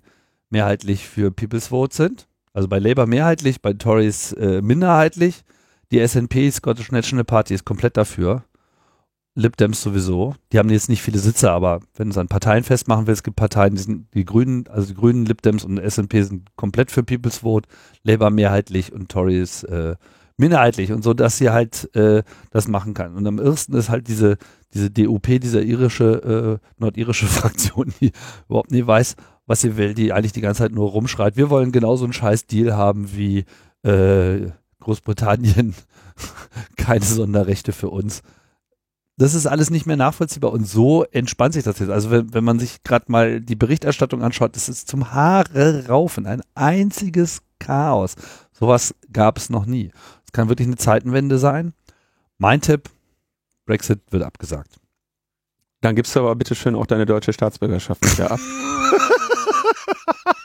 mehrheitlich 0.49 1.07
für 1.07 1.31
People's 1.31 1.67
Vote 1.67 1.95
sind. 1.95 2.27
Also 2.53 2.67
bei 2.67 2.79
Labour 2.79 3.07
mehrheitlich, 3.07 3.61
bei 3.61 3.71
Tories 3.71 4.33
äh, 4.33 4.61
minderheitlich. 4.61 5.43
Die 5.91 6.05
SNP, 6.05 6.51
Scottish 6.51 6.91
National 6.91 7.25
Party, 7.25 7.53
ist 7.53 7.65
komplett 7.65 7.97
dafür. 7.97 8.43
Lib 9.35 9.57
Dems 9.57 9.81
sowieso. 9.81 10.35
Die 10.51 10.59
haben 10.59 10.69
jetzt 10.69 10.89
nicht 10.89 11.01
viele 11.01 11.19
Sitze, 11.19 11.51
aber 11.51 11.81
wenn 11.95 12.07
du 12.07 12.11
es 12.11 12.17
an 12.17 12.27
Parteien 12.27 12.63
festmachen 12.63 13.07
willst, 13.07 13.19
es 13.19 13.23
gibt 13.23 13.37
Parteien, 13.37 13.75
die 13.75 13.81
sind 13.81 14.13
die 14.13 14.25
Grünen, 14.25 14.67
also 14.67 14.87
die 14.87 14.93
Grünen, 14.93 15.25
Lib 15.25 15.41
Dems 15.41 15.63
und 15.63 15.77
SNP 15.77 16.23
sind 16.23 16.55
komplett 16.55 16.91
für 16.91 17.03
People's 17.03 17.39
Vote, 17.39 17.67
Labour 18.03 18.29
mehrheitlich 18.29 18.91
und 18.91 19.09
Tories 19.09 19.63
äh, 19.63 19.95
minderheitlich 20.37 20.91
und 20.91 21.03
so, 21.03 21.13
dass 21.13 21.37
sie 21.37 21.49
halt 21.49 21.93
äh, 21.95 22.23
das 22.51 22.67
machen 22.67 22.93
kann. 22.93 23.15
Und 23.15 23.27
am 23.27 23.39
ersten 23.39 23.73
ist 23.73 23.89
halt 23.89 24.07
diese, 24.07 24.37
diese 24.73 24.89
DUP, 24.89 25.27
diese 25.39 25.61
irische, 25.61 26.59
äh, 26.61 26.67
nordirische 26.77 27.25
Fraktion, 27.27 27.93
die 28.01 28.11
überhaupt 28.49 28.71
nie 28.71 28.85
weiß, 28.85 29.15
was 29.45 29.61
sie 29.61 29.77
will, 29.77 29.93
die 29.93 30.11
eigentlich 30.11 30.33
die 30.33 30.41
ganze 30.41 30.59
Zeit 30.59 30.71
nur 30.71 30.89
rumschreit. 30.89 31.37
Wir 31.37 31.49
wollen 31.49 31.71
genauso 31.71 32.03
einen 32.03 32.13
scheiß 32.13 32.47
Deal 32.47 32.75
haben 32.75 33.15
wie 33.15 33.45
äh, 33.83 34.51
Großbritannien 34.81 35.73
keine 36.77 37.05
Sonderrechte 37.05 37.71
für 37.71 37.89
uns. 37.89 38.21
Das 39.17 39.33
ist 39.33 39.45
alles 39.45 39.69
nicht 39.69 39.85
mehr 39.85 39.97
nachvollziehbar 39.97 40.51
und 40.51 40.67
so 40.67 41.03
entspannt 41.03 41.53
sich 41.53 41.63
das 41.63 41.79
jetzt. 41.79 41.89
Also 41.89 42.11
wenn, 42.11 42.33
wenn 42.33 42.43
man 42.43 42.59
sich 42.59 42.83
gerade 42.83 43.05
mal 43.11 43.39
die 43.39 43.55
Berichterstattung 43.55 44.23
anschaut, 44.23 44.55
das 44.55 44.67
ist 44.67 44.87
zum 44.87 45.13
Haare 45.13 45.87
raufen, 45.87 46.25
ein 46.25 46.41
einziges 46.55 47.41
Chaos. 47.59 48.15
Sowas 48.51 48.95
gab 49.13 49.37
es 49.37 49.49
noch 49.49 49.65
nie. 49.65 49.91
Es 50.25 50.31
kann 50.31 50.49
wirklich 50.49 50.67
eine 50.67 50.77
Zeitenwende 50.77 51.37
sein. 51.37 51.73
Mein 52.37 52.61
Tipp, 52.61 52.89
Brexit 53.65 54.01
wird 54.09 54.23
abgesagt. 54.23 54.77
Dann 55.81 55.95
gibst 55.95 56.15
du 56.15 56.19
aber 56.19 56.35
bitte 56.35 56.55
schön 56.55 56.75
auch 56.75 56.85
deine 56.85 57.05
deutsche 57.05 57.33
Staatsbürgerschaft 57.33 58.03
wieder 58.11 58.31
ab. 58.31 58.39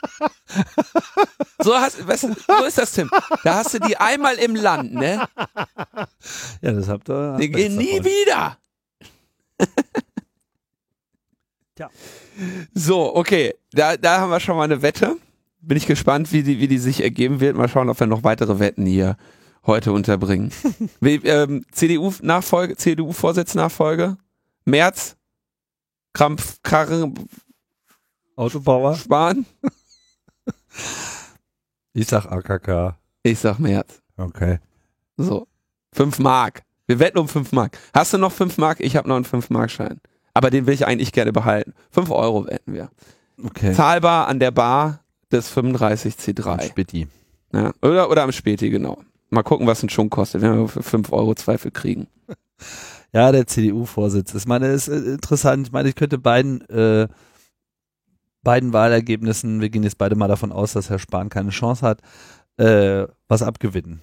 So, 1.59 1.75
hast, 1.75 2.07
weißt 2.07 2.23
du, 2.23 2.33
so 2.33 2.65
ist 2.65 2.77
das, 2.77 2.91
Tim. 2.93 3.09
Da 3.43 3.55
hast 3.55 3.73
du 3.73 3.79
die 3.79 3.97
einmal 3.97 4.35
im 4.35 4.55
Land, 4.55 4.93
ne? 4.93 5.27
Ja, 6.61 6.71
das 6.71 6.87
habt 6.87 7.09
ihr. 7.09 7.37
Die 7.39 7.49
gehen 7.49 7.75
nie 7.75 8.03
wieder. 8.03 8.57
Tja. 11.75 11.89
So, 12.73 13.15
okay. 13.15 13.53
Da, 13.71 13.97
da 13.97 14.19
haben 14.19 14.29
wir 14.29 14.39
schon 14.39 14.55
mal 14.57 14.63
eine 14.63 14.81
Wette. 14.81 15.17
Bin 15.61 15.77
ich 15.77 15.87
gespannt, 15.87 16.31
wie 16.31 16.43
die, 16.43 16.59
wie 16.59 16.67
die 16.67 16.77
sich 16.77 17.01
ergeben 17.01 17.39
wird. 17.39 17.57
Mal 17.57 17.67
schauen, 17.67 17.89
ob 17.89 17.99
wir 17.99 18.07
noch 18.07 18.23
weitere 18.23 18.59
Wetten 18.59 18.85
hier 18.85 19.17
heute 19.65 19.91
unterbringen. 19.91 20.51
ähm, 21.01 21.65
CDU-Nachfolge, 21.71 22.77
CDU-Vorsitznachfolge? 22.77 24.17
März? 24.65 25.17
Krampf, 26.13 26.59
Karre, 26.63 27.11
Autobauer? 28.35 28.95
Spahn? 28.95 29.45
Ich 31.93 32.07
sag 32.07 32.25
AKK. 32.25 32.95
Ich 33.23 33.39
sag 33.39 33.59
März. 33.59 34.01
Okay. 34.17 34.59
So. 35.17 35.47
Fünf 35.93 36.19
Mark. 36.19 36.63
Wir 36.87 36.99
wetten 36.99 37.17
um 37.17 37.27
5 37.27 37.51
Mark. 37.51 37.77
Hast 37.93 38.13
du 38.13 38.17
noch 38.17 38.31
5 38.31 38.57
Mark? 38.57 38.79
Ich 38.79 38.95
habe 38.95 39.09
noch 39.09 39.17
einen 39.17 39.25
5-Mark-Schein. 39.25 39.99
Aber 40.33 40.49
den 40.49 40.65
will 40.65 40.73
ich 40.73 40.87
eigentlich 40.87 41.11
gerne 41.11 41.33
behalten. 41.33 41.73
5 41.91 42.09
Euro 42.11 42.47
wetten 42.47 42.73
wir. 42.73 42.89
Okay. 43.43 43.73
Zahlbar 43.73 44.27
an 44.27 44.39
der 44.39 44.51
Bar 44.51 45.01
des 45.31 45.53
35C3. 45.55 46.63
Späti. 46.67 47.07
Ja, 47.53 47.73
oder, 47.81 48.09
oder 48.09 48.23
am 48.23 48.31
Späti, 48.31 48.69
genau. 48.69 48.99
Mal 49.29 49.43
gucken, 49.43 49.67
was 49.67 49.83
ein 49.83 49.89
Schunk 49.89 50.11
kostet, 50.11 50.41
wenn 50.41 50.57
wir 50.57 50.67
für 50.69 50.81
5 50.81 51.11
Euro 51.11 51.35
Zweifel 51.35 51.71
kriegen. 51.71 52.07
Ja, 53.13 53.31
der 53.31 53.47
CDU-Vorsitz. 53.47 54.35
Ich 54.35 54.45
meine, 54.45 54.67
es 54.67 54.89
ist 54.89 55.07
interessant. 55.07 55.67
Ich 55.67 55.71
meine, 55.71 55.87
ich 55.87 55.95
könnte 55.95 56.17
beiden, 56.17 56.61
äh, 56.69 57.07
beiden 58.47 58.71
Wahlergebnissen, 58.71 59.59
wir 59.59 59.67
gehen 59.67 59.83
jetzt 59.83 59.97
beide 59.97 60.15
mal 60.15 60.29
davon 60.29 60.53
aus, 60.53 60.71
dass 60.71 60.89
Herr 60.89 60.99
Spahn 60.99 61.27
keine 61.27 61.49
Chance 61.49 61.85
hat, 61.85 61.99
äh, 62.55 63.05
was 63.27 63.43
abgewinnen. 63.43 64.01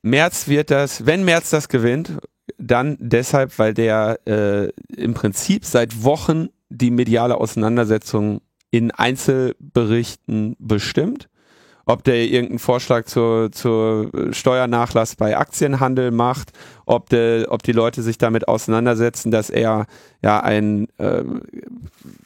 März 0.00 0.48
wird 0.48 0.70
das, 0.70 1.04
wenn 1.04 1.22
März 1.22 1.50
das 1.50 1.68
gewinnt, 1.68 2.16
dann 2.56 2.96
deshalb, 2.98 3.58
weil 3.58 3.74
der 3.74 4.18
äh, 4.26 4.68
im 4.96 5.12
Prinzip 5.12 5.66
seit 5.66 6.02
Wochen 6.02 6.48
die 6.70 6.90
mediale 6.90 7.36
Auseinandersetzung 7.36 8.40
in 8.70 8.90
Einzelberichten 8.90 10.56
bestimmt. 10.58 11.28
Ob 11.84 12.04
der 12.04 12.24
irgendeinen 12.24 12.58
Vorschlag 12.58 13.06
zur, 13.06 13.50
zur 13.52 14.10
Steuernachlass 14.30 15.16
bei 15.16 15.36
Aktienhandel 15.36 16.10
macht, 16.10 16.52
ob, 16.86 17.08
der, 17.08 17.50
ob 17.50 17.62
die 17.62 17.72
Leute 17.72 18.02
sich 18.02 18.18
damit 18.18 18.48
auseinandersetzen, 18.48 19.30
dass 19.30 19.50
er 19.50 19.86
ja 20.22 20.40
ein 20.40 20.88
äh, 20.98 21.24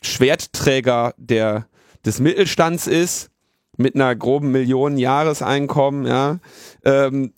Schwertträger 0.02 1.14
der, 1.16 1.66
des 2.04 2.20
Mittelstands 2.20 2.86
ist, 2.86 3.30
mit 3.76 3.94
einer 3.94 4.14
groben 4.16 4.52
Millionen 4.52 4.98
Jahreseinkommen, 4.98 6.06
ja, 6.06 6.38
ähm, 6.84 7.32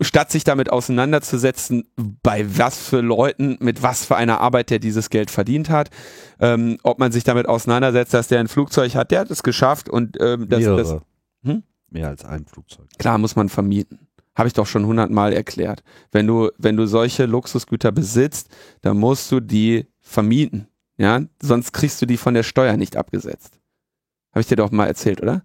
statt 0.00 0.30
sich 0.30 0.44
damit 0.44 0.70
auseinanderzusetzen, 0.70 1.84
bei 2.22 2.46
was 2.58 2.78
für 2.78 3.00
Leuten, 3.00 3.56
mit 3.60 3.82
was 3.82 4.04
für 4.04 4.16
einer 4.16 4.40
Arbeit 4.40 4.70
der 4.70 4.78
dieses 4.78 5.10
Geld 5.10 5.30
verdient 5.30 5.70
hat, 5.70 5.90
ähm, 6.40 6.78
ob 6.82 6.98
man 6.98 7.12
sich 7.12 7.24
damit 7.24 7.48
auseinandersetzt, 7.48 8.14
dass 8.14 8.28
der 8.28 8.40
ein 8.40 8.48
Flugzeug 8.48 8.94
hat, 8.94 9.10
der 9.10 9.20
hat 9.20 9.30
es 9.30 9.42
geschafft 9.42 9.88
und 9.88 10.16
ähm, 10.20 10.48
das, 10.48 10.60
Mehrere. 10.60 10.76
das 10.76 11.00
Hm? 11.44 11.62
Mehr 11.90 12.08
als 12.08 12.24
ein 12.24 12.46
Flugzeug. 12.46 12.86
klar 12.98 13.18
muss 13.18 13.36
man 13.36 13.48
vermieten. 13.48 14.06
Habe 14.34 14.46
ich 14.46 14.52
doch 14.52 14.66
schon 14.66 14.86
hundertmal 14.86 15.32
erklärt. 15.32 15.82
Wenn 16.12 16.26
du, 16.26 16.50
wenn 16.56 16.76
du 16.76 16.86
solche 16.86 17.26
Luxusgüter 17.26 17.92
besitzt, 17.92 18.48
dann 18.80 18.96
musst 18.96 19.30
du 19.32 19.40
die 19.40 19.86
vermieten. 20.00 20.68
Ja, 20.96 21.22
sonst 21.42 21.72
kriegst 21.72 22.00
du 22.00 22.06
die 22.06 22.16
von 22.16 22.34
der 22.34 22.42
Steuer 22.42 22.76
nicht 22.76 22.96
abgesetzt. 22.96 23.58
Habe 24.32 24.42
ich 24.42 24.46
dir 24.46 24.56
doch 24.56 24.70
mal 24.70 24.86
erzählt, 24.86 25.20
oder? 25.22 25.42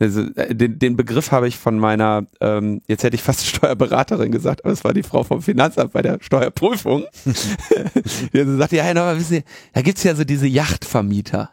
Also, 0.00 0.22
äh, 0.36 0.54
den, 0.54 0.78
den 0.78 0.96
Begriff 0.96 1.32
habe 1.32 1.48
ich 1.48 1.58
von 1.58 1.78
meiner, 1.78 2.26
ähm, 2.40 2.82
jetzt 2.86 3.02
hätte 3.02 3.16
ich 3.16 3.22
fast 3.22 3.46
Steuerberaterin 3.46 4.30
gesagt, 4.30 4.64
aber 4.64 4.72
es 4.72 4.84
war 4.84 4.94
die 4.94 5.02
Frau 5.02 5.24
vom 5.24 5.42
Finanzamt 5.42 5.92
bei 5.92 6.02
der 6.02 6.18
Steuerprüfung. 6.20 7.04
die 8.32 8.38
also 8.38 8.56
sagte, 8.56 8.76
ja, 8.76 8.84
Herr 8.84 9.16
wissen 9.16 9.36
Sie, 9.36 9.44
da 9.72 9.82
gibt's 9.82 10.04
ja 10.04 10.14
so 10.14 10.24
diese 10.24 10.46
Yachtvermieter. 10.46 11.50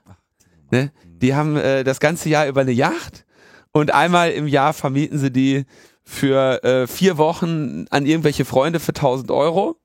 Ne? 0.71 0.91
Die 1.21 1.34
haben 1.34 1.58
äh, 1.58 1.84
das 1.84 1.99
ganze 1.99 2.29
Jahr 2.29 2.47
über 2.47 2.62
eine 2.62 2.71
Yacht 2.71 3.25
und 3.71 3.93
einmal 3.93 4.31
im 4.31 4.47
Jahr 4.47 4.73
vermieten 4.73 5.19
sie 5.19 5.31
die 5.31 5.65
für 6.03 6.63
äh, 6.63 6.88
vier 6.88 7.17
Wochen 7.17 7.86
an 7.89 8.05
irgendwelche 8.05 8.45
Freunde 8.45 8.79
für 8.79 8.93
1000 8.93 9.31
Euro. 9.31 9.75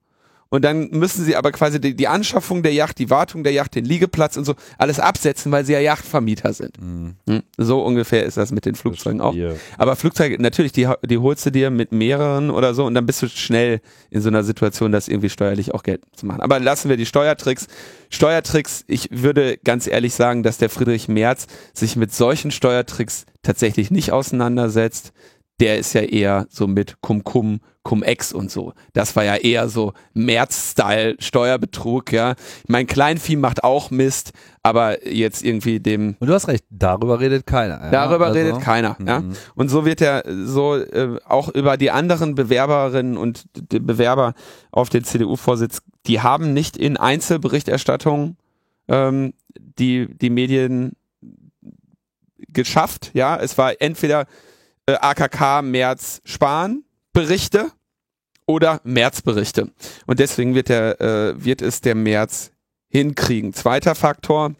Und 0.53 0.65
dann 0.65 0.91
müssen 0.91 1.25
sie 1.25 1.37
aber 1.37 1.53
quasi 1.53 1.81
die, 1.81 1.95
die 1.95 2.09
Anschaffung 2.09 2.65
der 2.65 2.73
Yacht, 2.73 2.99
die 2.99 3.09
Wartung 3.09 3.45
der 3.45 3.53
Yacht, 3.53 3.77
den 3.77 3.85
Liegeplatz 3.85 4.37
und 4.37 4.45
so 4.45 4.55
alles 4.79 4.99
absetzen, 4.99 5.53
weil 5.53 5.65
sie 5.65 5.73
ja 5.73 5.79
Yachtvermieter 5.79 6.53
sind. 6.53 6.81
Mhm. 6.81 7.15
Hm, 7.29 7.43
So 7.57 7.83
ungefähr 7.83 8.25
ist 8.25 8.37
das 8.37 8.51
mit 8.51 8.67
den 8.67 8.75
Flugzeugen 8.75 9.21
auch. 9.21 9.33
Aber 9.79 9.95
Flugzeuge, 9.95 10.43
natürlich, 10.43 10.73
die, 10.73 10.89
die 11.09 11.19
holst 11.19 11.47
du 11.47 11.51
dir 11.51 11.71
mit 11.71 11.93
mehreren 11.93 12.51
oder 12.51 12.75
so 12.75 12.85
und 12.85 12.95
dann 12.95 13.07
bist 13.07 13.23
du 13.23 13.29
schnell 13.29 13.81
in 14.11 14.21
so 14.21 14.29
einer 14.29 14.43
Situation, 14.43 14.91
das 14.91 15.07
irgendwie 15.07 15.31
steuerlich 15.31 15.73
auch 15.73 15.85
Geld 15.85 16.03
zu 16.17 16.27
machen. 16.27 16.41
Aber 16.41 16.59
lassen 16.59 16.89
wir 16.89 16.97
die 16.97 17.07
Steuertricks. 17.07 17.69
Steuertricks, 18.11 18.85
ich 18.89 19.09
würde 19.13 19.57
ganz 19.63 19.87
ehrlich 19.87 20.15
sagen, 20.15 20.43
dass 20.43 20.59
der 20.59 20.69
Friedrich 20.69 21.07
Merz 21.07 21.47
sich 21.73 21.95
mit 21.95 22.13
solchen 22.13 22.51
Steuertricks 22.51 23.25
tatsächlich 23.43 23.93
nicht 23.93 24.11
auseinandersetzt. 24.11 25.13
Der 25.61 25.79
ist 25.79 25.93
ja 25.93 26.01
eher 26.01 26.47
so 26.51 26.67
mit 26.67 26.97
Cum-Cum, 27.03 27.61
Cum-Ex 27.83 28.33
und 28.33 28.51
so. 28.51 28.75
Das 28.93 29.17
war 29.17 29.25
ja 29.25 29.37
eher 29.37 29.69
so 29.69 29.95
Merz-Style 30.13 31.17
Steuerbetrug, 31.19 32.13
ja. 32.13 32.35
Mein 32.69 32.87
Kleinvieh 32.87 33.37
macht 33.37 33.65
auch 33.65 33.91
Mist, 33.91 34.33
aber 34.63 35.09
jetzt 35.09 35.43
irgendwie 35.43 35.81
dem 35.81 36.17
Und 36.19 36.29
du 36.29 36.35
hast 36.35 36.49
recht, 36.49 36.65
darüber 36.69 37.21
redet 37.21 37.47
keiner. 37.47 37.81
Ja? 37.85 37.91
Darüber 37.91 38.27
Also, 38.27 38.39
redet 38.39 38.61
keiner. 38.61 38.99
Ja? 39.05 39.21
Mhm. 39.21 39.33
Und 39.55 39.69
so 39.71 39.87
wird 39.87 40.03
er 40.03 40.25
so 40.27 40.77
äh, 40.77 41.19
auch 41.25 41.49
über 41.49 41.79
die 41.79 41.91
anderen 41.91 42.35
Bewerberinnen 42.35 43.17
und 43.17 43.45
die 43.55 43.81
Bewerber 43.81 44.35
auf 44.71 44.91
den 44.91 45.05
CDU-Vorsitz, 45.05 45.81
die 46.07 46.21
haben 46.21 46.53
nicht 46.53 46.77
in 46.77 46.99
Einzelberichterstattung 46.99 48.37
ähm, 48.89 49.33
die, 49.59 50.07
die 50.19 50.31
Medien 50.31 50.93
geschafft. 52.49 53.11
Ja, 53.15 53.37
es 53.37 53.57
war 53.57 53.81
entweder 53.81 54.27
äh, 54.85 54.97
AKK, 55.01 55.63
März, 55.63 56.21
Spahn 56.25 56.85
Berichte 57.21 57.71
oder 58.47 58.81
März-Berichte. 58.85 59.69
Und 60.07 60.21
deswegen 60.21 60.55
wird, 60.55 60.71
der, 60.71 61.01
äh, 61.01 61.45
wird 61.45 61.61
es 61.61 61.83
der 61.83 61.95
März 61.95 62.51
hinkriegen. 62.89 63.53
Zweiter 63.53 63.95
Faktor, 63.95 64.55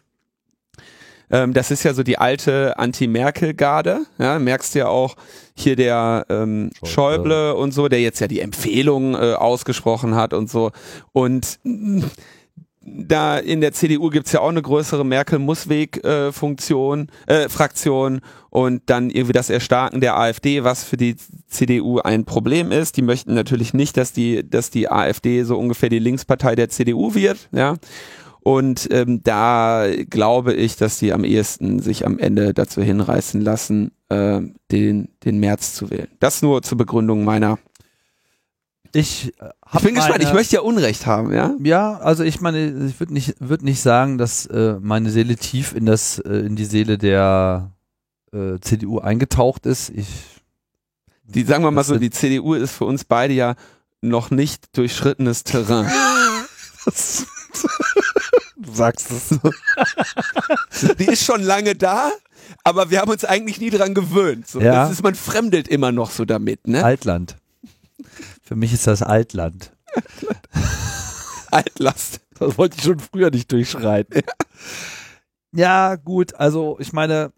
ähm, 1.31 1.53
das 1.53 1.71
ist 1.71 1.83
ja 1.83 1.95
so 1.95 2.03
die 2.03 2.19
alte 2.19 2.77
Anti-Merkel-Garde. 2.77 4.01
Ja, 4.19 4.37
merkst 4.37 4.75
du 4.75 4.79
ja 4.79 4.87
auch 4.89 5.15
hier 5.55 5.75
der 5.75 6.27
ähm, 6.29 6.69
Schäuble. 6.83 6.89
Schäuble 6.89 7.55
und 7.55 7.71
so, 7.71 7.87
der 7.87 8.01
jetzt 8.01 8.19
ja 8.19 8.27
die 8.27 8.41
Empfehlung 8.41 9.15
äh, 9.15 9.33
ausgesprochen 9.33 10.13
hat 10.13 10.33
und 10.33 10.49
so. 10.49 10.71
Und 11.13 11.59
mh, 11.63 12.05
da 12.83 13.37
in 13.37 13.61
der 13.61 13.73
CDU 13.73 14.09
gibt's 14.09 14.31
ja 14.31 14.41
auch 14.41 14.49
eine 14.49 14.61
größere 14.61 15.05
Merkel-Mussweg-Funktion, 15.05 17.07
äh, 17.27 17.47
Fraktion 17.47 18.21
und 18.49 18.81
dann 18.87 19.09
irgendwie 19.09 19.33
das 19.33 19.51
Erstarken 19.51 20.01
der 20.01 20.17
AfD, 20.17 20.63
was 20.63 20.83
für 20.83 20.97
die 20.97 21.15
CDU 21.47 21.99
ein 21.99 22.25
Problem 22.25 22.71
ist. 22.71 22.97
Die 22.97 23.03
möchten 23.03 23.35
natürlich 23.35 23.73
nicht, 23.73 23.97
dass 23.97 24.13
die, 24.13 24.49
dass 24.49 24.71
die 24.71 24.89
AfD 24.89 25.43
so 25.43 25.57
ungefähr 25.57 25.89
die 25.89 25.99
Linkspartei 25.99 26.55
der 26.55 26.69
CDU 26.69 27.13
wird, 27.13 27.49
ja. 27.51 27.75
Und 28.43 28.87
ähm, 28.91 29.21
da 29.23 29.85
glaube 30.09 30.53
ich, 30.53 30.75
dass 30.75 30.97
die 30.97 31.13
am 31.13 31.23
ehesten 31.23 31.79
sich 31.79 32.07
am 32.07 32.17
Ende 32.17 32.55
dazu 32.55 32.81
hinreißen 32.81 33.39
lassen, 33.39 33.91
äh, 34.09 34.41
den, 34.71 35.09
den 35.23 35.39
März 35.39 35.75
zu 35.75 35.91
wählen. 35.91 36.07
Das 36.19 36.41
nur 36.41 36.63
zur 36.63 36.79
Begründung 36.79 37.23
meiner. 37.23 37.59
Ich, 38.93 39.33
äh, 39.39 39.45
hab 39.65 39.75
Ich 39.81 39.83
bin 39.85 39.95
gespannt, 39.95 40.17
meine- 40.19 40.29
ich 40.29 40.33
möchte 40.33 40.55
ja 40.55 40.61
Unrecht 40.61 41.05
haben, 41.05 41.31
ja. 41.33 41.53
Ja, 41.63 41.97
also 41.97 42.23
ich 42.23 42.41
meine, 42.41 42.87
ich 42.87 42.99
würde 42.99 43.13
nicht, 43.13 43.35
würd 43.39 43.63
nicht 43.63 43.81
sagen, 43.81 44.17
dass 44.17 44.45
äh, 44.47 44.75
meine 44.81 45.09
Seele 45.11 45.35
tief 45.37 45.73
in 45.73 45.85
das, 45.85 46.19
äh, 46.19 46.29
in 46.45 46.55
die 46.55 46.65
Seele 46.65 46.97
der 46.97 47.71
äh, 48.33 48.59
CDU 48.59 48.99
eingetaucht 48.99 49.65
ist. 49.65 49.89
Ich, 49.91 50.07
Die, 51.23 51.43
sagen 51.43 51.63
wir 51.63 51.71
mal 51.71 51.81
Das 51.81 51.87
so, 51.87 51.97
die 51.97 52.09
CDU 52.09 52.53
ist 52.53 52.71
für 52.71 52.85
uns 52.85 53.03
beide 53.05 53.33
ja 53.33 53.55
noch 54.01 54.31
nicht 54.31 54.75
durchschrittenes 54.77 55.43
Terrain. 55.43 55.89
du 58.57 58.71
sagst 58.73 59.07
es. 59.11 59.39
Die 60.97 61.05
ist 61.05 61.23
schon 61.23 61.41
lange 61.43 61.75
da, 61.75 62.11
aber 62.63 62.89
wir 62.89 62.99
haben 63.01 63.11
uns 63.11 63.23
eigentlich 63.25 63.59
nie 63.59 63.69
dran 63.69 63.93
gewöhnt. 63.93 64.47
So, 64.47 64.59
Ja. 64.59 64.83
das 64.83 64.91
ist, 64.93 65.03
man 65.03 65.15
fremdelt 65.15 65.67
immer 65.67 65.91
noch 65.91 66.11
so 66.11 66.25
damit, 66.25 66.67
ne? 66.67 66.83
Altland. 66.83 67.35
Für 68.51 68.57
mich 68.57 68.73
ist 68.73 68.85
das 68.85 69.01
Altland. 69.01 69.71
Altlast. 71.51 72.19
Das 72.37 72.57
wollte 72.57 72.75
ich 72.77 72.83
schon 72.83 72.99
früher 72.99 73.31
nicht 73.31 73.49
durchschreiten. 73.49 74.23
Ja, 75.53 75.95
gut, 75.95 76.35
also 76.35 76.75
ich 76.81 76.91
meine, 76.91 77.31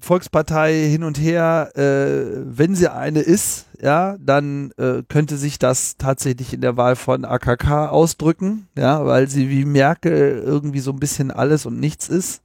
Volkspartei 0.00 0.88
hin 0.88 1.04
und 1.04 1.20
her, 1.20 1.70
äh, 1.76 2.42
wenn 2.44 2.74
sie 2.74 2.90
eine 2.90 3.20
ist, 3.20 3.66
ja, 3.80 4.16
dann 4.18 4.72
äh, 4.76 5.04
könnte 5.08 5.36
sich 5.36 5.60
das 5.60 5.96
tatsächlich 5.98 6.52
in 6.52 6.62
der 6.62 6.76
Wahl 6.76 6.96
von 6.96 7.24
AKK 7.24 7.86
ausdrücken, 7.86 8.66
ja, 8.76 9.06
weil 9.06 9.28
sie 9.28 9.48
wie 9.50 9.64
Merkel 9.64 10.42
irgendwie 10.44 10.80
so 10.80 10.90
ein 10.90 10.98
bisschen 10.98 11.30
alles 11.30 11.64
und 11.64 11.78
nichts 11.78 12.08
ist. 12.08 12.42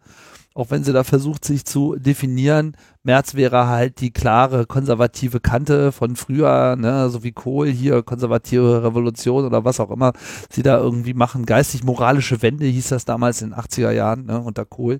Auch 0.55 0.69
wenn 0.69 0.83
sie 0.83 0.93
da 0.93 1.03
versucht, 1.03 1.45
sich 1.45 1.65
zu 1.65 1.95
definieren. 1.95 2.77
Merz 3.01 3.33
wäre 3.33 3.67
halt 3.67 3.99
die 4.01 4.11
klare 4.11 4.65
konservative 4.67 5.39
Kante 5.39 5.91
von 5.91 6.15
früher, 6.15 6.75
ne, 6.75 7.09
so 7.09 7.23
wie 7.23 7.31
Kohl 7.31 7.69
hier, 7.69 8.03
konservative 8.03 8.83
Revolution 8.83 9.45
oder 9.45 9.65
was 9.65 9.79
auch 9.79 9.89
immer 9.89 10.13
sie 10.51 10.61
da 10.61 10.77
irgendwie 10.77 11.15
machen. 11.15 11.45
Geistig-moralische 11.45 12.41
Wende 12.41 12.65
hieß 12.65 12.89
das 12.89 13.05
damals 13.05 13.41
in 13.41 13.49
den 13.49 13.59
80er 13.59 13.91
Jahren, 13.91 14.25
ne, 14.25 14.39
unter 14.39 14.65
Kohl. 14.65 14.99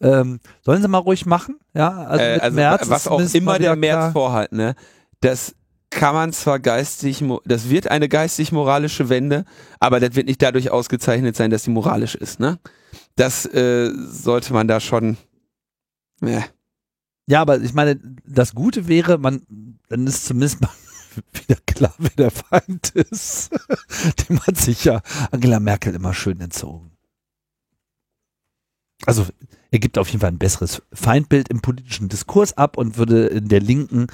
Ähm, 0.00 0.40
sollen 0.62 0.80
sie 0.80 0.88
mal 0.88 0.98
ruhig 0.98 1.26
machen, 1.26 1.56
ja. 1.74 1.90
Also, 1.90 2.24
äh, 2.24 2.38
also 2.40 2.56
Merz 2.56 2.88
was 2.88 3.02
ist 3.02 3.08
auch 3.08 3.34
immer 3.34 3.58
der 3.58 3.76
klar. 3.76 4.12
vorhat, 4.12 4.52
ne? 4.52 4.74
Das 5.20 5.54
kann 5.90 6.14
man 6.14 6.32
zwar 6.32 6.58
geistig, 6.58 7.24
das 7.44 7.70
wird 7.70 7.90
eine 7.90 8.08
geistig-moralische 8.08 9.08
Wende, 9.08 9.44
aber 9.78 10.00
das 10.00 10.14
wird 10.14 10.26
nicht 10.26 10.42
dadurch 10.42 10.70
ausgezeichnet 10.70 11.36
sein, 11.36 11.50
dass 11.50 11.64
sie 11.64 11.70
moralisch 11.70 12.14
ist, 12.14 12.40
ne? 12.40 12.58
Das 13.16 13.46
äh, 13.46 13.92
sollte 13.94 14.52
man 14.52 14.68
da 14.68 14.78
schon. 14.80 15.16
Ja. 16.22 16.44
Ja, 17.28 17.40
aber 17.40 17.60
ich 17.60 17.74
meine, 17.74 17.98
das 18.24 18.54
Gute 18.54 18.86
wäre, 18.86 19.18
man, 19.18 19.42
dann 19.88 20.06
ist 20.06 20.26
zumindest 20.26 20.60
mal 20.60 20.70
wieder 21.32 21.58
klar, 21.66 21.94
wer 21.98 22.10
der 22.10 22.30
Feind 22.30 22.90
ist. 22.90 23.50
Dem 24.28 24.40
hat 24.40 24.56
sich 24.56 24.84
ja 24.84 25.02
Angela 25.32 25.58
Merkel 25.58 25.94
immer 25.94 26.14
schön 26.14 26.40
entzogen. 26.40 26.92
Also 29.04 29.26
er 29.70 29.78
gibt 29.78 29.98
auf 29.98 30.08
jeden 30.08 30.20
Fall 30.20 30.30
ein 30.30 30.38
besseres 30.38 30.82
Feindbild 30.92 31.48
im 31.48 31.60
politischen 31.60 32.08
Diskurs 32.08 32.56
ab 32.56 32.78
und 32.78 32.96
würde 32.96 33.26
in 33.26 33.48
der 33.48 33.60
Linken, 33.60 34.06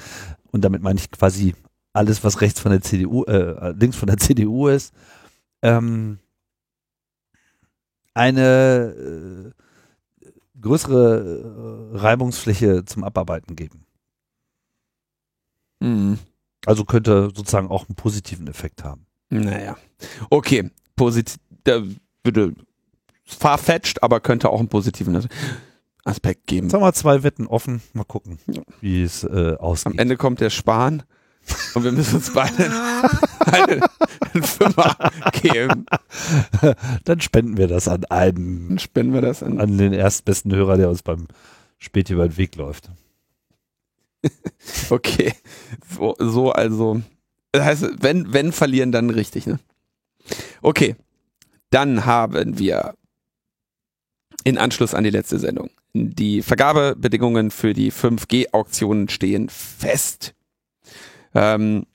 und 0.51 0.61
damit 0.61 0.81
meine 0.81 0.99
ich 0.99 1.11
quasi 1.11 1.55
alles, 1.93 2.23
was 2.23 2.41
rechts 2.41 2.59
von 2.59 2.71
der 2.71 2.81
CDU, 2.81 3.23
äh, 3.25 3.71
links 3.71 3.95
von 3.95 4.07
der 4.07 4.17
CDU 4.17 4.67
ist, 4.67 4.93
ähm, 5.61 6.19
eine 8.13 9.53
äh, 10.25 10.29
größere 10.59 11.93
äh, 11.93 11.97
Reibungsfläche 11.97 12.85
zum 12.85 13.03
Abarbeiten 13.03 13.55
geben. 13.55 13.85
Mhm. 15.79 16.19
Also 16.65 16.85
könnte 16.85 17.29
sozusagen 17.35 17.69
auch 17.69 17.87
einen 17.87 17.95
positiven 17.95 18.47
Effekt 18.47 18.83
haben. 18.83 19.05
Naja. 19.29 19.77
Okay, 20.29 20.69
positiv, 20.95 21.37
da 21.63 21.81
würde 22.23 22.53
farfetched, 23.25 24.01
aber 24.03 24.19
könnte 24.19 24.49
auch 24.49 24.59
einen 24.59 24.69
positiven 24.69 25.27
Aspekt 26.05 26.47
geben. 26.47 26.67
Jetzt 26.67 26.73
haben 26.73 26.81
wir 26.81 26.93
zwei 26.93 27.23
Wetten 27.23 27.47
offen. 27.47 27.81
Mal 27.93 28.03
gucken, 28.03 28.39
wie 28.81 29.03
es 29.03 29.23
äh, 29.23 29.55
ausgeht. 29.59 29.93
Am 29.93 29.99
Ende 29.99 30.17
kommt 30.17 30.39
der 30.39 30.49
Spahn 30.49 31.03
und 31.75 31.83
wir 31.83 31.91
müssen 31.91 32.15
uns 32.15 32.31
beide 32.31 32.71
eine, 33.45 33.81
eine 34.33 34.43
Firma 34.43 34.95
geben. 35.41 35.85
Dann 37.03 37.21
spenden 37.21 37.57
wir 37.57 37.67
das 37.67 37.87
an 37.87 38.05
einen, 38.05 38.69
Dann 38.69 38.79
spenden 38.79 39.13
wir 39.13 39.21
das 39.21 39.43
an. 39.43 39.59
an 39.59 39.77
den 39.77 39.93
erstbesten 39.93 40.53
Hörer, 40.53 40.77
der 40.77 40.89
uns 40.89 41.01
beim 41.01 41.27
Späti 41.79 42.13
über 42.13 42.27
den 42.27 42.37
Weg 42.37 42.55
läuft. 42.55 42.89
Okay. 44.89 45.33
So, 45.93 46.15
so 46.17 46.51
also. 46.53 47.01
Das 47.51 47.65
heißt, 47.65 47.85
wenn, 47.99 48.31
wenn 48.31 48.51
verlieren, 48.53 48.91
dann 48.93 49.09
richtig, 49.09 49.45
ne? 49.47 49.59
Okay. 50.61 50.95
Dann 51.71 52.05
haben 52.05 52.57
wir 52.57 52.93
in 54.43 54.57
Anschluss 54.57 54.93
an 54.93 55.03
die 55.03 55.09
letzte 55.09 55.39
Sendung. 55.39 55.69
Die 55.93 56.41
Vergabebedingungen 56.41 57.51
für 57.51 57.73
die 57.73 57.91
5G-Auktionen 57.91 59.09
stehen 59.09 59.49
fest. 59.49 60.33
Ähm, 61.33 61.85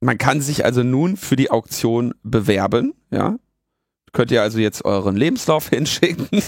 man 0.00 0.18
kann 0.18 0.40
sich 0.40 0.64
also 0.64 0.82
nun 0.82 1.16
für 1.16 1.36
die 1.36 1.50
Auktion 1.50 2.14
bewerben, 2.22 2.94
ja. 3.10 3.38
Könnt 4.12 4.30
ihr 4.30 4.42
also 4.42 4.58
jetzt 4.58 4.84
euren 4.84 5.16
Lebenslauf 5.16 5.68
hinschicken. 5.70 6.28
Ich 6.30 6.42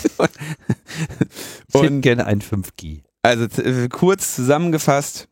hätte 1.72 2.00
gerne 2.00 2.26
ein 2.26 2.42
5G. 2.42 3.02
Also 3.22 3.44
äh, 3.62 3.88
kurz 3.88 4.34
zusammengefasst, 4.34 5.28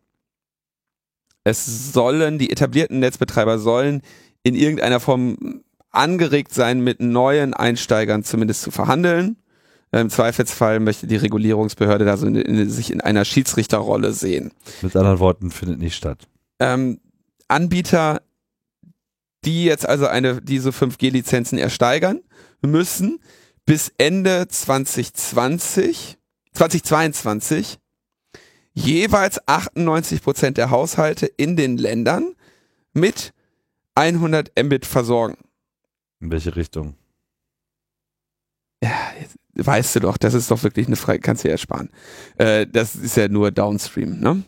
es 1.44 1.92
sollen, 1.92 2.38
die 2.38 2.50
etablierten 2.50 3.00
Netzbetreiber 3.00 3.58
sollen 3.58 4.02
in 4.42 4.54
irgendeiner 4.54 5.00
Form 5.00 5.62
angeregt 5.90 6.54
sein, 6.54 6.80
mit 6.80 7.00
neuen 7.00 7.52
Einsteigern 7.52 8.24
zumindest 8.24 8.62
zu 8.62 8.70
verhandeln. 8.70 9.36
Im 9.92 10.08
Zweifelsfall 10.08 10.80
möchte 10.80 11.06
die 11.06 11.16
Regulierungsbehörde 11.16 12.06
da 12.06 12.16
so 12.16 12.26
in, 12.26 12.36
in, 12.36 12.70
sich 12.70 12.90
in 12.90 13.02
einer 13.02 13.26
Schiedsrichterrolle 13.26 14.12
sehen. 14.12 14.52
Mit 14.80 14.96
anderen 14.96 15.18
Worten, 15.18 15.50
findet 15.50 15.78
nicht 15.78 15.94
statt. 15.94 16.26
Ähm, 16.58 16.98
Anbieter, 17.48 18.22
die 19.44 19.64
jetzt 19.64 19.86
also 19.86 20.06
eine, 20.06 20.40
diese 20.40 20.70
5G-Lizenzen 20.70 21.58
ersteigern, 21.58 22.20
müssen 22.62 23.20
bis 23.66 23.92
Ende 23.98 24.48
2020, 24.48 26.16
2022 26.54 27.78
jeweils 28.72 29.46
98 29.46 30.22
Prozent 30.22 30.56
der 30.56 30.70
Haushalte 30.70 31.26
in 31.26 31.56
den 31.56 31.76
Ländern 31.76 32.34
mit 32.94 33.34
100 33.94 34.52
Mbit 34.58 34.86
versorgen. 34.86 35.36
In 36.20 36.30
welche 36.30 36.56
Richtung? 36.56 36.94
Ja, 38.82 39.12
jetzt 39.20 39.36
weißt 39.54 39.96
du 39.96 40.00
doch, 40.00 40.16
das 40.16 40.34
ist 40.34 40.50
doch 40.50 40.62
wirklich 40.62 40.86
eine 40.86 40.96
Frage, 40.96 41.20
kannst 41.20 41.44
du 41.44 41.48
ja 41.48 41.52
ersparen. 41.52 41.90
Äh, 42.38 42.66
das 42.66 42.94
ist 42.96 43.16
ja 43.16 43.28
nur 43.28 43.50
Downstream, 43.50 44.20
ne? 44.20 44.42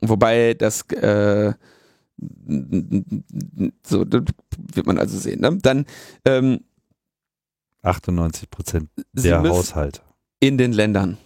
Wobei 0.00 0.54
das 0.54 0.82
äh, 0.90 1.54
so 3.82 4.04
das 4.04 4.22
wird 4.74 4.86
man 4.86 4.98
also 4.98 5.18
sehen. 5.18 5.40
Ne? 5.40 5.58
Dann 5.60 5.86
ähm, 6.24 6.60
98 7.82 8.50
Prozent 8.50 8.88
der 9.12 9.42
Haushalte. 9.42 10.00
in 10.40 10.58
den 10.58 10.72
Ländern. 10.72 11.18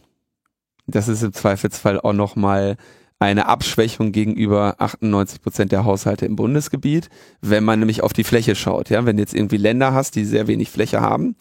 Das 0.86 1.08
ist 1.08 1.22
im 1.22 1.32
Zweifelsfall 1.32 2.00
auch 2.00 2.12
nochmal 2.12 2.76
eine 3.18 3.46
Abschwächung 3.46 4.12
gegenüber 4.12 4.76
98 4.78 5.42
Prozent 5.42 5.72
der 5.72 5.84
Haushalte 5.84 6.26
im 6.26 6.36
Bundesgebiet, 6.36 7.10
wenn 7.40 7.64
man 7.64 7.78
nämlich 7.78 8.02
auf 8.02 8.12
die 8.12 8.24
Fläche 8.24 8.54
schaut. 8.54 8.90
Ja, 8.90 9.04
wenn 9.04 9.16
du 9.16 9.22
jetzt 9.22 9.34
irgendwie 9.34 9.58
Länder 9.58 9.92
hast, 9.92 10.16
die 10.16 10.24
sehr 10.24 10.46
wenig 10.46 10.70
Fläche 10.70 11.00
haben 11.00 11.36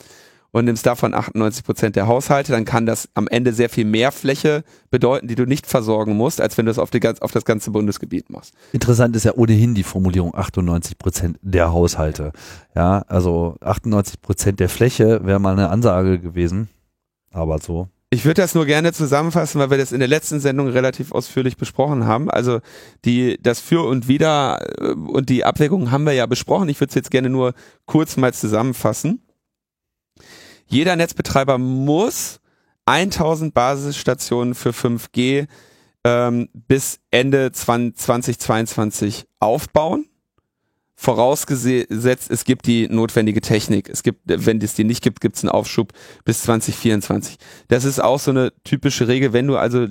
und 0.52 0.66
nimmst 0.66 0.86
davon 0.86 1.14
98 1.14 1.64
Prozent 1.64 1.96
der 1.96 2.08
Haushalte, 2.08 2.52
dann 2.52 2.66
kann 2.66 2.86
das 2.86 3.10
am 3.14 3.28
Ende 3.28 3.54
sehr 3.54 3.70
viel 3.70 3.86
mehr 3.86 4.12
Fläche 4.12 4.64
bedeuten, 4.90 5.28
die 5.28 5.36
du 5.36 5.46
nicht 5.46 5.68
versorgen 5.68 6.16
musst, 6.16 6.42
als 6.42 6.58
wenn 6.58 6.66
du 6.66 6.72
es 6.72 6.80
auf, 6.80 6.90
die, 6.90 7.02
auf 7.22 7.32
das 7.32 7.46
ganze 7.46 7.72
Bundesgebiet 7.72 8.30
machst. 8.30 8.54
Interessant 8.72 9.16
ist 9.16 9.26
ja 9.26 9.34
ohnehin 9.36 9.76
die 9.76 9.84
Formulierung 9.84 10.34
98 10.36 10.98
Prozent 10.98 11.38
der 11.42 11.72
Haushalte. 11.72 12.32
Ja, 12.76 13.04
also 13.08 13.58
98 13.62 14.22
Prozent 14.22 14.60
der 14.60 14.70
Fläche 14.70 15.26
wäre 15.26 15.40
mal 15.40 15.54
eine 15.54 15.70
Ansage 15.70 16.20
gewesen. 16.20 16.70
Aber 17.32 17.60
so. 17.60 17.90
Ich 18.12 18.26
würde 18.26 18.42
das 18.42 18.56
nur 18.56 18.66
gerne 18.66 18.92
zusammenfassen, 18.92 19.62
weil 19.62 19.70
wir 19.70 19.78
das 19.78 19.92
in 19.92 20.00
der 20.00 20.08
letzten 20.08 20.40
Sendung 20.40 20.68
relativ 20.68 21.12
ausführlich 21.12 21.58
besprochen 21.58 22.06
haben. 22.06 22.32
Also 22.32 22.60
die, 23.06 23.38
das 23.40 23.60
Für 23.60 23.86
und 23.86 24.08
Wider 24.08 24.60
äh, 24.80 24.94
und 24.94 25.30
die 25.30 25.46
Abwägungen 25.46 25.92
haben 25.92 26.06
wir 26.06 26.14
ja 26.14 26.26
besprochen. 26.26 26.70
Ich 26.70 26.80
würde 26.82 26.90
es 26.90 26.96
jetzt 26.96 27.12
gerne 27.12 27.30
nur 27.30 27.54
kurz 27.86 28.18
mal 28.18 28.34
zusammenfassen. 28.34 29.22
Jeder 30.70 30.96
Netzbetreiber 30.96 31.58
muss 31.58 32.40
1000 32.86 33.54
Basisstationen 33.54 34.54
für 34.54 34.70
5G 34.70 35.48
ähm, 36.04 36.50
bis 36.54 37.00
Ende 37.12 37.52
20, 37.52 37.98
2022 37.98 39.26
aufbauen. 39.40 40.06
Vorausgesetzt, 40.96 42.30
es 42.30 42.44
gibt 42.44 42.68
die 42.68 42.88
notwendige 42.88 43.42
Technik. 43.42 43.90
Es 43.90 44.04
gibt, 44.04 44.22
wenn 44.26 44.62
es 44.62 44.76
die 44.76 44.84
nicht 44.84 45.02
gibt, 45.02 45.22
gibt 45.22 45.38
es 45.38 45.44
einen 45.44 45.52
Aufschub 45.52 45.94
bis 46.24 46.44
2024. 46.44 47.38
Das 47.68 47.86
ist 47.86 48.00
auch 48.00 48.20
so 48.20 48.32
eine 48.32 48.52
typische 48.64 49.08
Regel, 49.08 49.34
wenn 49.34 49.48
du 49.48 49.58
also 49.58 49.88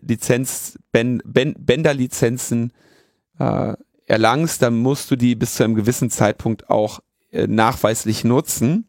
Lizenz, 0.00 0.78
ben, 0.92 1.20
ben, 1.24 1.54
Bänderlizenzen 1.58 2.72
äh, 3.38 3.74
erlangst, 4.06 4.62
dann 4.62 4.78
musst 4.78 5.10
du 5.10 5.16
die 5.16 5.34
bis 5.34 5.54
zu 5.54 5.64
einem 5.64 5.74
gewissen 5.74 6.08
Zeitpunkt 6.08 6.70
auch 6.70 7.00
nachweislich 7.46 8.24
nutzen. 8.24 8.86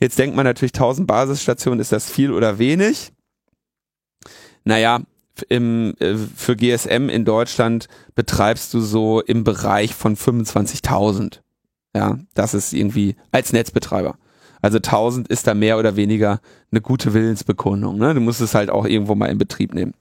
Jetzt 0.00 0.18
denkt 0.18 0.36
man 0.36 0.44
natürlich, 0.44 0.74
1000 0.74 1.06
Basisstationen, 1.06 1.80
ist 1.80 1.92
das 1.92 2.10
viel 2.10 2.32
oder 2.32 2.58
wenig? 2.58 3.12
Naja, 4.64 5.00
im, 5.48 5.94
äh, 6.00 6.16
für 6.16 6.56
GSM 6.56 7.08
in 7.08 7.24
Deutschland 7.24 7.88
betreibst 8.14 8.74
du 8.74 8.80
so 8.80 9.20
im 9.20 9.44
Bereich 9.44 9.94
von 9.94 10.16
25.000. 10.16 11.40
Ja, 11.94 12.18
das 12.34 12.54
ist 12.54 12.72
irgendwie 12.72 13.16
als 13.32 13.52
Netzbetreiber. 13.52 14.16
Also 14.62 14.78
1000 14.78 15.28
ist 15.28 15.46
da 15.46 15.54
mehr 15.54 15.78
oder 15.78 15.96
weniger 15.96 16.40
eine 16.70 16.80
gute 16.80 17.14
Willensbekundung. 17.14 17.98
Ne? 17.98 18.14
Du 18.14 18.20
musst 18.20 18.40
es 18.40 18.54
halt 18.54 18.70
auch 18.70 18.84
irgendwo 18.84 19.14
mal 19.14 19.26
in 19.26 19.38
Betrieb 19.38 19.74
nehmen. 19.74 19.94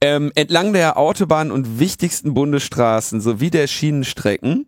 Ähm, 0.00 0.32
entlang 0.34 0.74
der 0.74 0.98
Autobahn 0.98 1.50
und 1.50 1.78
wichtigsten 1.78 2.34
Bundesstraßen 2.34 3.22
sowie 3.22 3.48
der 3.48 3.66
Schienenstrecken 3.66 4.66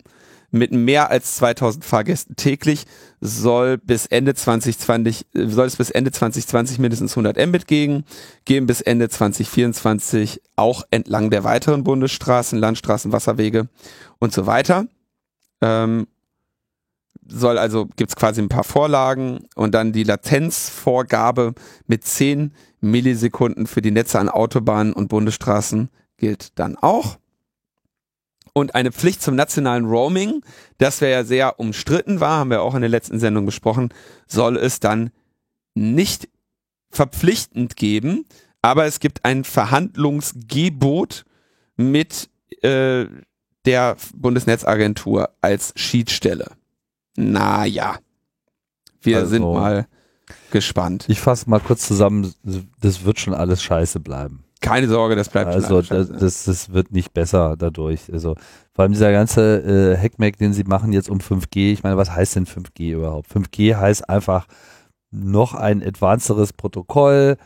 mit 0.51 0.73
mehr 0.73 1.11
als 1.11 1.37
2000 1.37 1.85
Fahrgästen 1.85 2.37
täglich 2.37 2.85
soll 3.21 3.79
bis 3.79 4.07
Ende 4.07 4.35
2020 4.35 5.27
äh, 5.35 5.47
soll 5.49 5.67
es 5.67 5.77
bis 5.77 5.91
Ende 5.91 6.13
2020 6.13 6.79
mindestens 6.79 7.13
100 7.13 7.45
Mbit 7.47 7.67
geben, 7.67 8.05
geben 8.45 8.67
bis 8.67 8.81
Ende 8.81 9.09
2024 9.09 10.43
auch 10.57 10.85
entlang 10.91 11.31
der 11.31 11.45
weiteren 11.45 11.85
Bundesstraßen, 11.85 12.59
Landstraßen, 12.59 13.13
Wasserwege 13.13 13.69
und 14.19 14.33
so 14.33 14.47
weiter. 14.47 14.87
Ähm, 15.61 16.07
soll 17.29 17.59
also 17.59 17.87
gibt's 17.97 18.17
quasi 18.17 18.41
ein 18.41 18.49
paar 18.49 18.65
Vorlagen 18.65 19.47
und 19.57 19.75
dann 19.75 19.93
die 19.93 20.05
Latenzvorgabe 20.05 21.55
mit 21.87 22.05
10 22.05 22.53
Millisekunden 22.81 23.67
für 23.67 23.83
die 23.83 23.91
Netze 23.91 24.19
an 24.21 24.29
Autobahnen 24.29 24.93
und 24.93 25.09
Bundesstraßen 25.09 25.89
gilt 26.19 26.59
dann 26.59 26.77
auch. 26.77 27.19
Und 28.57 28.75
eine 28.75 28.91
Pflicht 28.91 29.21
zum 29.21 29.35
nationalen 29.37 29.85
Roaming, 29.85 30.41
das 30.79 31.03
wir 31.03 31.11
ja 31.11 31.25
sehr 31.25 31.61
umstritten 31.61 32.21
war, 32.21 32.39
haben 32.39 32.49
wir 32.49 32.63
auch 32.63 32.75
in 32.75 32.81
der 32.81 32.89
letzten 32.89 33.19
Sendung 33.19 33.45
besprochen, 33.45 33.93
soll 34.27 34.57
es 34.57 34.81
dann 34.81 35.11
nicht 35.75 36.31
verpflichtend 36.89 37.77
geben, 37.77 38.25
aber 38.63 38.87
es 38.87 38.99
gibt 38.99 39.27
ein 39.27 39.45
Verhandlungsgebot 39.45 41.27
mit 41.77 42.31
äh, 42.63 43.05
der 43.67 43.97
Bundesnetzagentur 44.15 45.29
als 45.43 45.75
Schiedsstelle. 45.77 46.53
Naja, 47.15 47.99
wir 49.03 49.19
Also- 49.19 49.29
sind 49.33 49.43
mal 49.43 49.87
gespannt. 50.51 51.05
Ich 51.09 51.21
fasse 51.21 51.51
mal 51.51 51.61
kurz 51.61 51.87
zusammen, 51.87 52.33
das 52.81 53.05
wird 53.05 53.21
schon 53.21 53.35
alles 53.35 53.63
scheiße 53.63 54.01
bleiben. 54.01 54.46
Keine 54.61 54.89
Sorge, 54.89 55.17
das 55.17 55.29
bleibt 55.29 55.51
Also 55.51 55.83
das, 55.83 56.09
das, 56.09 56.45
das 56.45 56.73
wird 56.73 56.93
nicht 56.93 57.13
besser 57.13 57.57
dadurch. 57.57 58.13
Also 58.13 58.35
vor 58.73 58.83
allem 58.83 58.93
dieser 58.93 59.13
ganze 59.13 59.95
äh, 59.95 59.97
Hackmack, 59.97 60.39
den 60.39 60.53
sie 60.53 60.65
machen 60.65 60.93
jetzt 60.93 61.11
um 61.11 61.19
5G. 61.19 61.73
Ich 61.73 61.83
meine, 61.83 61.97
was 61.97 62.11
heißt 62.11 62.37
denn 62.37 62.47
5G 62.47 62.93
überhaupt? 62.93 63.31
5G 63.31 63.77
heißt 63.77 64.09
einfach 64.09 64.47
noch 65.11 65.55
ein 65.55 65.83
advanceres 65.83 66.53
Protokoll, 66.53 67.37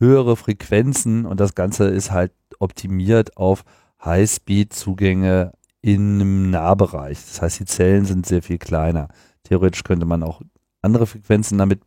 höhere 0.00 0.36
Frequenzen 0.36 1.26
und 1.26 1.40
das 1.40 1.54
Ganze 1.54 1.88
ist 1.88 2.10
halt 2.10 2.32
optimiert 2.58 3.36
auf 3.36 3.64
High-Speed-Zugänge 4.04 5.52
in 5.80 6.14
einem 6.14 6.50
Nahbereich. 6.50 7.18
Das 7.26 7.42
heißt, 7.42 7.60
die 7.60 7.64
Zellen 7.66 8.04
sind 8.04 8.26
sehr 8.26 8.42
viel 8.42 8.58
kleiner. 8.58 9.08
Theoretisch 9.42 9.84
könnte 9.84 10.06
man 10.06 10.22
auch 10.22 10.40
andere 10.82 11.06
Frequenzen 11.06 11.58
damit 11.58 11.80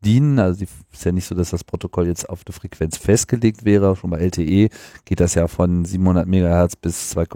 bedienen. 0.00 0.38
Also 0.38 0.64
ist 0.92 1.04
ja 1.04 1.12
nicht 1.12 1.26
so, 1.26 1.34
dass 1.34 1.50
das 1.50 1.64
Protokoll 1.64 2.06
jetzt 2.06 2.28
auf 2.28 2.42
eine 2.46 2.52
Frequenz 2.52 2.96
festgelegt 2.96 3.64
wäre. 3.64 3.96
Schon 3.96 4.10
bei 4.10 4.18
LTE 4.18 4.68
geht 5.04 5.20
das 5.20 5.34
ja 5.34 5.46
von 5.48 5.84
700 5.84 6.26
Megahertz 6.26 6.76
bis 6.76 7.10
2, 7.10 7.26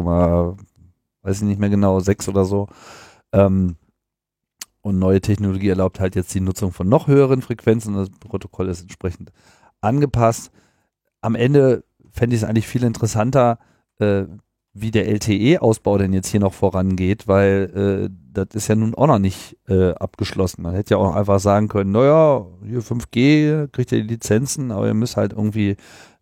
weiß 1.23 1.37
ich 1.39 1.43
nicht 1.43 1.61
mehr 1.61 1.71
genau, 1.71 2.01
6 2.01 2.29
oder 2.29 2.45
so. 2.45 2.69
Ähm, 3.33 3.77
und 4.83 4.99
neue 4.99 5.21
Technologie 5.21 5.69
erlaubt 5.69 5.99
halt 5.99 6.15
jetzt 6.15 6.35
die 6.35 6.41
Nutzung 6.41 6.73
von 6.73 6.89
noch 6.89 7.07
höheren 7.07 7.41
Frequenzen. 7.41 7.95
Das 7.95 8.11
Protokoll 8.11 8.69
ist 8.69 8.83
entsprechend 8.83 9.33
angepasst. 9.81 10.51
Am 11.23 11.35
Ende 11.35 11.85
fände 12.13 12.37
ich 12.37 12.43
es 12.43 12.49
eigentlich 12.49 12.69
viel 12.69 12.85
interessanter, 12.85 13.59
äh, 13.99 14.25
wie 14.75 14.91
der 14.91 15.09
LTE-Ausbau 15.09 15.97
denn 15.99 16.13
jetzt 16.13 16.29
hier 16.29 16.41
noch 16.41 16.53
vorangeht, 16.53 17.29
weil 17.29 18.11
äh, 18.11 18.24
das 18.35 18.49
ist 18.53 18.69
ja 18.69 18.75
nun 18.75 18.95
auch 18.95 19.07
noch 19.07 19.19
nicht 19.19 19.57
äh, 19.69 19.93
abgeschlossen. 19.93 20.63
Man 20.63 20.75
hätte 20.75 20.95
ja 20.95 20.99
auch 20.99 21.15
einfach 21.15 21.41
sagen 21.41 21.69
können, 21.69 21.93
naja, 21.93 22.47
hier 22.65 22.81
5G 22.81 23.69
kriegt 23.69 23.93
ihr 23.93 24.03
die 24.03 24.09
Lizenzen, 24.09 24.71
aber 24.71 24.87
ihr 24.87 24.95
müsst 24.95 25.17
halt 25.17 25.33
irgendwie 25.33 25.77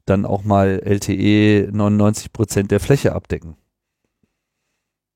dann 0.06 0.26
auch 0.26 0.44
mal 0.44 0.80
LTE 0.84 1.70
99 1.72 2.32
Prozent 2.32 2.70
der 2.70 2.80
Fläche 2.80 3.14
abdecken. 3.14 3.56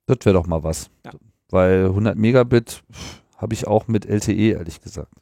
Das 0.06 0.18
wäre 0.22 0.35
doch 0.35 0.46
mal 0.46 0.62
was. 0.62 0.90
Ja. 1.04 1.12
Weil 1.50 1.87
100 1.87 2.16
Megabit 2.16 2.82
habe 3.37 3.54
ich 3.54 3.66
auch 3.66 3.88
mit 3.88 4.06
LTE, 4.06 4.52
ehrlich 4.52 4.80
gesagt. 4.80 5.12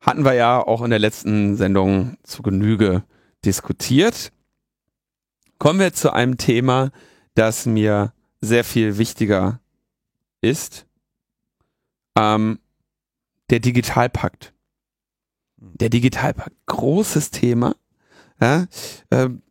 Hatten 0.00 0.24
wir 0.24 0.34
ja 0.34 0.60
auch 0.60 0.82
in 0.82 0.90
der 0.90 0.98
letzten 0.98 1.56
Sendung 1.56 2.16
zu 2.24 2.42
Genüge 2.42 3.04
diskutiert. 3.44 4.32
Kommen 5.58 5.78
wir 5.78 5.92
zu 5.92 6.12
einem 6.12 6.36
Thema, 6.36 6.90
das 7.34 7.66
mir 7.66 8.12
sehr 8.40 8.64
viel 8.64 8.98
wichtiger 8.98 9.60
ist. 10.40 10.86
Ähm, 12.16 12.58
der 13.50 13.60
Digitalpakt. 13.60 14.52
Der 15.56 15.88
Digitalpakt, 15.88 16.56
großes 16.66 17.30
Thema. 17.30 17.76
Ja, 18.40 18.66
ähm, 19.10 19.42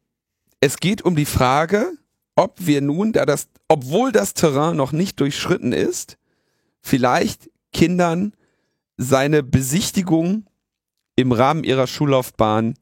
es 0.60 0.78
geht 0.78 1.02
um 1.02 1.16
die 1.16 1.26
Frage, 1.26 1.94
ob 2.36 2.56
wir 2.60 2.82
nun, 2.82 3.14
da 3.14 3.26
das, 3.26 3.48
obwohl 3.68 4.12
das 4.12 4.34
Terrain 4.34 4.76
noch 4.76 4.92
nicht 4.92 5.20
durchschritten 5.20 5.74
ist, 5.74 6.18
vielleicht 6.82 7.50
Kindern 7.74 8.34
seine 8.98 9.44
Besichtigung 9.44 10.46
im 11.16 11.32
Rahmen 11.32 11.64
ihrer 11.64 11.88
Schullaufbahn 11.88 12.76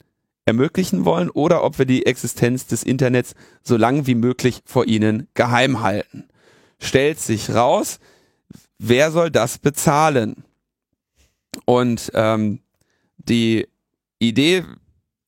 ermöglichen 0.46 1.06
wollen 1.06 1.30
oder 1.30 1.64
ob 1.64 1.78
wir 1.78 1.86
die 1.86 2.06
Existenz 2.06 2.66
des 2.66 2.84
Internets 2.84 3.36
so 3.62 3.78
lange 3.78 4.08
wie 4.08 4.16
möglich 4.16 4.62
vor 4.66 4.88
ihnen 4.88 5.28
geheim 5.36 5.82
halten. 5.82 6.28
Stellt 6.80 7.20
sich 7.20 7.52
raus, 7.52 8.00
wer 8.80 9.12
soll 9.12 9.30
das 9.30 9.58
bezahlen? 9.58 10.44
Und 11.66 12.12
ähm, 12.14 12.62
die 13.18 13.68
Idee, 14.18 14.64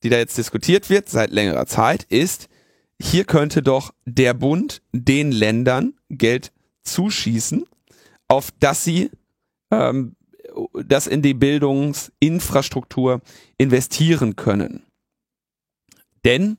die 0.04 0.10
da 0.10 0.18
jetzt 0.18 0.38
diskutiert 0.38 0.90
wird 0.90 1.10
seit 1.10 1.32
längerer 1.32 1.66
Zeit, 1.68 2.04
ist, 2.04 2.48
hier 3.00 3.26
könnte 3.26 3.62
doch 3.62 3.94
der 4.06 4.34
Bund 4.34 4.82
den 4.92 5.32
Ländern 5.32 5.94
Geld 6.10 6.52
zuschießen, 6.84 7.66
auf 8.28 8.50
das 8.60 8.84
sie 8.84 9.12
ähm, 9.72 10.16
das 10.74 11.08
in 11.08 11.22
die 11.22 11.34
Bildungsinfrastruktur 11.34 13.22
investieren 13.58 14.36
können. 14.36 14.84
Denn 16.26 16.58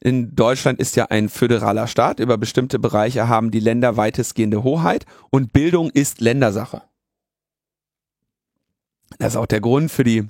in 0.00 0.34
Deutschland 0.34 0.80
ist 0.80 0.96
ja 0.96 1.06
ein 1.06 1.28
föderaler 1.28 1.86
Staat. 1.86 2.20
Über 2.20 2.38
bestimmte 2.38 2.78
Bereiche 2.78 3.28
haben 3.28 3.50
die 3.50 3.60
Länder 3.60 3.96
weitestgehende 3.96 4.64
Hoheit 4.64 5.04
und 5.30 5.52
Bildung 5.52 5.90
ist 5.90 6.20
Ländersache. 6.20 6.82
Das 9.18 9.34
ist 9.34 9.36
auch 9.36 9.46
der 9.46 9.60
Grund 9.60 9.90
für 9.90 10.04
die 10.04 10.26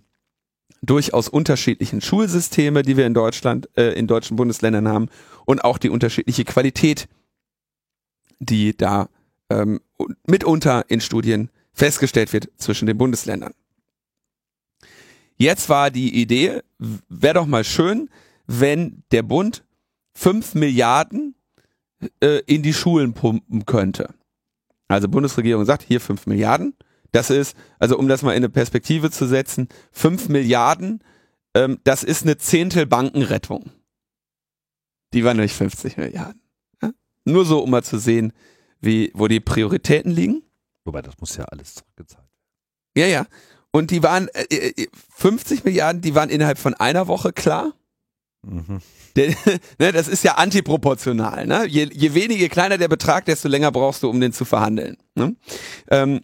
durchaus 0.82 1.28
unterschiedlichen 1.28 2.00
Schulsysteme, 2.00 2.82
die 2.82 2.96
wir 2.96 3.06
in 3.06 3.14
Deutschland, 3.14 3.68
äh, 3.76 3.92
in 3.92 4.06
deutschen 4.06 4.36
Bundesländern 4.36 4.88
haben 4.88 5.08
und 5.44 5.62
auch 5.62 5.78
die 5.78 5.90
unterschiedliche 5.90 6.44
Qualität, 6.44 7.08
die 8.38 8.76
da 8.76 9.08
ähm, 9.50 9.80
mitunter 10.26 10.84
in 10.88 11.00
Studien 11.00 11.50
festgestellt 11.72 12.32
wird 12.32 12.48
zwischen 12.56 12.86
den 12.86 12.98
Bundesländern. 12.98 13.52
Jetzt 15.36 15.68
war 15.68 15.90
die 15.90 16.20
Idee, 16.20 16.62
wäre 17.08 17.34
doch 17.34 17.46
mal 17.46 17.64
schön, 17.64 18.10
wenn 18.50 19.04
der 19.12 19.22
Bund 19.22 19.64
fünf 20.12 20.54
Milliarden 20.54 21.36
äh, 22.20 22.40
in 22.46 22.62
die 22.62 22.74
Schulen 22.74 23.14
pumpen 23.14 23.64
könnte. 23.64 24.12
Also 24.88 25.08
Bundesregierung 25.08 25.64
sagt, 25.64 25.82
hier 25.82 26.00
fünf 26.00 26.26
Milliarden. 26.26 26.74
Das 27.12 27.30
ist, 27.30 27.56
also 27.78 27.96
um 27.96 28.08
das 28.08 28.22
mal 28.22 28.32
in 28.32 28.38
eine 28.38 28.48
Perspektive 28.48 29.10
zu 29.10 29.26
setzen, 29.26 29.68
fünf 29.92 30.28
Milliarden, 30.28 31.02
ähm, 31.54 31.78
das 31.84 32.02
ist 32.02 32.22
eine 32.22 32.38
Zehntel 32.38 32.86
Bankenrettung. 32.86 33.70
Die 35.12 35.24
waren 35.24 35.36
nicht 35.36 35.54
50 35.54 35.96
Milliarden. 35.96 36.40
Ja? 36.82 36.90
Nur 37.24 37.44
so, 37.44 37.60
um 37.60 37.70
mal 37.70 37.84
zu 37.84 37.98
sehen, 37.98 38.32
wie, 38.80 39.12
wo 39.14 39.28
die 39.28 39.40
Prioritäten 39.40 40.10
liegen. 40.10 40.42
Wobei, 40.84 41.02
das 41.02 41.18
muss 41.20 41.36
ja 41.36 41.44
alles 41.44 41.74
zurückgezahlt 41.74 42.24
werden. 42.24 42.30
Ja, 42.96 43.06
ja. 43.06 43.26
Und 43.72 43.92
die 43.92 44.02
waren, 44.02 44.28
äh, 44.34 44.86
50 45.10 45.60
äh, 45.60 45.62
Milliarden, 45.64 46.02
die 46.02 46.14
waren 46.14 46.30
innerhalb 46.30 46.58
von 46.58 46.74
einer 46.74 47.06
Woche 47.06 47.32
klar. 47.32 47.74
Mhm. 48.42 48.80
Ne, 49.78 49.92
das 49.92 50.08
ist 50.08 50.24
ja 50.24 50.36
antiproportional. 50.36 51.46
Ne? 51.46 51.66
Je, 51.66 51.88
je 51.92 52.14
weniger 52.14 52.48
kleiner 52.48 52.78
der 52.78 52.88
Betrag, 52.88 53.24
desto 53.24 53.48
länger 53.48 53.72
brauchst 53.72 54.02
du, 54.02 54.08
um 54.08 54.20
den 54.20 54.32
zu 54.32 54.44
verhandeln. 54.44 54.96
Ne? 55.14 55.36
Ähm, 55.90 56.20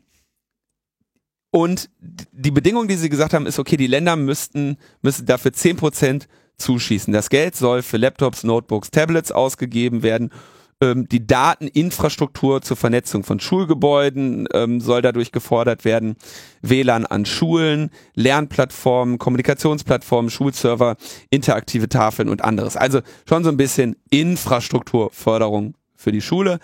und 1.50 1.90
die 2.00 2.50
Bedingung, 2.50 2.86
die 2.86 2.96
sie 2.96 3.08
gesagt 3.08 3.34
haben, 3.34 3.46
ist, 3.46 3.58
okay, 3.58 3.76
die 3.76 3.86
Länder 3.86 4.16
müssten, 4.16 4.76
müssen 5.02 5.26
dafür 5.26 5.50
10% 5.50 6.26
zuschießen. 6.58 7.12
Das 7.12 7.28
Geld 7.28 7.56
soll 7.56 7.82
für 7.82 7.96
Laptops, 7.96 8.44
Notebooks, 8.44 8.90
Tablets 8.90 9.32
ausgegeben 9.32 10.02
werden 10.02 10.30
ähm, 10.80 11.08
die 11.08 11.26
Dateninfrastruktur 11.26 12.60
zur 12.60 12.76
Vernetzung 12.76 13.24
von 13.24 13.40
Schulgebäuden 13.40 14.46
ähm, 14.52 14.80
soll 14.80 15.02
dadurch 15.02 15.32
gefordert 15.32 15.84
werden. 15.84 16.16
WLAN 16.62 17.06
an 17.06 17.24
Schulen, 17.24 17.90
Lernplattformen, 18.14 19.18
Kommunikationsplattformen, 19.18 20.30
Schulserver, 20.30 20.96
interaktive 21.30 21.88
Tafeln 21.88 22.28
und 22.28 22.42
anderes. 22.42 22.76
Also 22.76 23.00
schon 23.28 23.44
so 23.44 23.50
ein 23.50 23.56
bisschen 23.56 23.96
Infrastrukturförderung 24.10 25.74
für 25.94 26.12
die 26.12 26.20
Schule. 26.20 26.58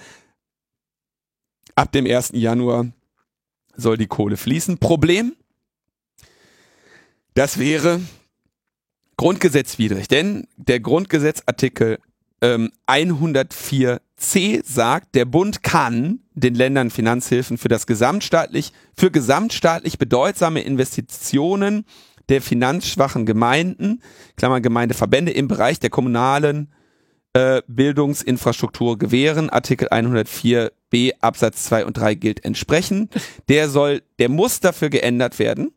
Ab 1.75 1.92
dem 1.92 2.07
1. 2.07 2.33
Januar 2.35 2.87
soll 3.77 3.96
die 3.96 4.07
Kohle 4.07 4.37
fließen. 4.37 4.79
Problem? 4.79 5.35
Das 7.35 7.59
wäre 7.59 8.01
grundgesetzwidrig, 9.16 10.09
denn 10.09 10.46
der 10.57 10.81
Grundgesetzartikel 10.81 11.98
ähm, 12.43 12.71
104c 12.87 14.63
sagt, 14.65 15.15
der 15.15 15.25
Bund 15.25 15.63
kann 15.63 16.21
den 16.35 16.55
Ländern 16.55 16.91
Finanzhilfen 16.91 17.57
für 17.57 17.69
das 17.69 17.87
gesamtstaatlich, 17.87 18.73
für 18.95 19.11
gesamtstaatlich 19.11 19.97
bedeutsame 19.97 20.63
Investitionen 20.63 21.85
der 22.29 22.43
finanzschwachen 22.43 23.27
Gemeinden, 23.27 24.03
Klammer 24.37 24.61
Gemeindeverbände 24.61 25.33
im 25.33 25.49
Bereich 25.49 25.81
der 25.81 25.91
kommunalen 25.91 26.73
äh, 27.33 27.63
Bildungsinfrastruktur 27.67 28.99
gewähren. 28.99 29.51
Artikel 29.51 29.89
104b 29.89 31.15
Absatz 31.21 31.65
2 31.65 31.87
und 31.87 31.97
3 31.97 32.15
gilt 32.15 32.45
entsprechend. 32.45 33.13
Der 33.49 33.69
soll, 33.69 34.03
der 34.19 34.29
muss 34.29 34.61
dafür 34.61 34.91
geändert 34.91 35.39
werden. 35.39 35.73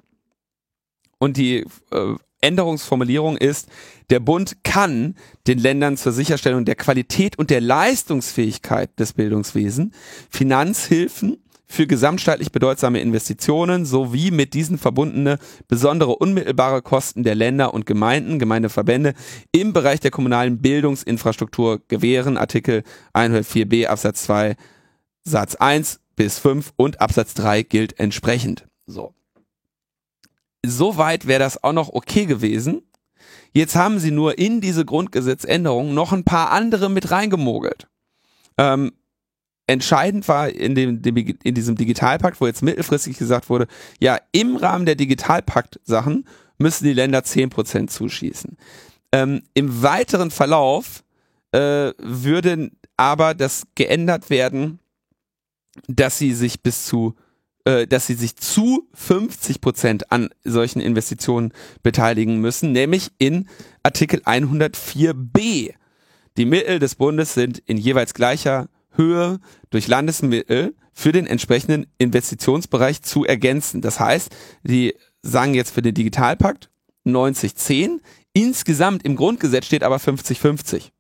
Und 1.18 1.38
die 1.38 1.66
äh, 1.92 2.16
Änderungsformulierung 2.42 3.38
ist, 3.38 3.70
der 4.10 4.20
Bund 4.20 4.64
kann 4.64 5.16
den 5.48 5.60
Ländern 5.60 5.98
zur 5.98 6.12
Sicherstellung 6.12 6.66
der 6.66 6.76
Qualität 6.76 7.38
und 7.38 7.50
der 7.50 7.62
Leistungsfähigkeit 7.62 9.00
des 9.00 9.14
Bildungswesens 9.14 9.96
Finanzhilfen 10.30 11.38
für 11.68 11.88
gesamtstaatlich 11.88 12.52
bedeutsame 12.52 13.00
Investitionen 13.00 13.86
sowie 13.86 14.32
mit 14.32 14.54
diesen 14.54 14.78
verbundene 14.78 15.40
besondere 15.68 16.16
unmittelbare 16.16 16.82
Kosten 16.82 17.24
der 17.24 17.36
Länder 17.36 17.74
und 17.74 17.86
Gemeinden, 17.86 18.40
Gemeindeverbände 18.40 19.14
im 19.52 19.74
Bereich 19.74 20.00
der 20.00 20.12
kommunalen 20.12 20.62
Bildungsinfrastruktur 20.62 21.82
gewähren. 21.88 22.38
Artikel 22.38 22.84
104b 23.14 23.88
Absatz 23.88 24.24
2 24.24 24.56
Satz 25.24 25.56
1 25.56 26.00
bis 26.16 26.40
5 26.40 26.74
und 26.76 27.02
Absatz 27.02 27.34
3 27.34 27.64
gilt 27.64 28.00
entsprechend. 28.00 28.68
So. 28.86 29.16
Soweit 30.70 31.28
wäre 31.28 31.40
das 31.40 31.64
auch 31.64 31.74
noch 31.74 31.90
okay 31.90 32.26
gewesen. 32.26 32.82
Jetzt 33.54 33.76
haben 33.76 34.00
sie 34.00 34.12
nur 34.12 34.38
in 34.38 34.60
diese 34.62 34.86
Grundgesetzänderung 34.86 35.94
noch 35.94 36.12
ein 36.12 36.26
paar 36.26 36.52
andere 36.52 36.90
mit 36.90 37.12
reingemogelt. 37.12 37.88
Ähm, 38.58 38.92
entscheidend 39.68 40.28
war 40.28 40.50
in, 40.50 40.76
dem, 40.76 41.02
dem, 41.02 41.16
in 41.16 41.56
diesem 41.56 41.76
Digitalpakt, 41.76 42.42
wo 42.42 42.48
jetzt 42.48 42.62
mittelfristig 42.62 43.18
gesagt 43.18 43.50
wurde, 43.50 43.68
ja, 44.00 44.20
im 44.32 44.58
Rahmen 44.58 44.86
der 44.86 44.96
Digitalpakt-Sachen 44.96 46.28
müssen 46.58 46.86
die 46.86 46.94
Länder 46.94 47.20
10% 47.20 47.88
zuschießen. 47.88 48.58
Ähm, 49.12 49.44
Im 49.54 49.82
weiteren 49.82 50.32
Verlauf 50.32 51.04
äh, 51.52 51.94
würde 51.98 52.72
aber 52.98 53.34
das 53.34 53.68
geändert 53.76 54.30
werden, 54.30 54.80
dass 55.88 56.18
sie 56.18 56.34
sich 56.34 56.62
bis 56.62 56.86
zu 56.86 57.16
äh, 57.66 57.88
dass 57.88 58.08
sie 58.08 58.14
sich 58.14 58.36
zu 58.36 58.88
50 58.94 59.60
Prozent 59.60 60.12
an 60.12 60.30
solchen 60.44 60.80
Investitionen 60.80 61.52
beteiligen 61.84 62.40
müssen, 62.40 62.72
nämlich 62.72 63.12
in 63.18 63.50
Artikel 63.84 64.22
104b. 64.22 65.74
Die 66.38 66.46
Mittel 66.46 66.80
des 66.80 66.96
Bundes 66.96 67.34
sind 67.34 67.60
in 67.60 67.78
jeweils 67.78 68.14
gleicher 68.14 68.70
Höhe 68.92 69.40
durch 69.70 69.88
Landesmittel 69.88 70.76
für 70.94 71.12
den 71.12 71.28
entsprechenden 71.28 71.88
Investitionsbereich 71.98 73.02
zu 73.02 73.26
ergänzen. 73.26 73.82
Das 73.82 74.00
heißt, 74.00 74.34
die 74.64 74.96
sagen 75.22 75.54
jetzt 75.54 75.72
für 75.74 75.82
den 75.82 75.94
Digitalpakt 75.94 76.70
90-10. 77.06 78.00
Insgesamt 78.34 79.04
im 79.04 79.16
Grundgesetz 79.16 79.66
steht 79.66 79.84
aber 79.84 79.98
50-50. 79.98 80.92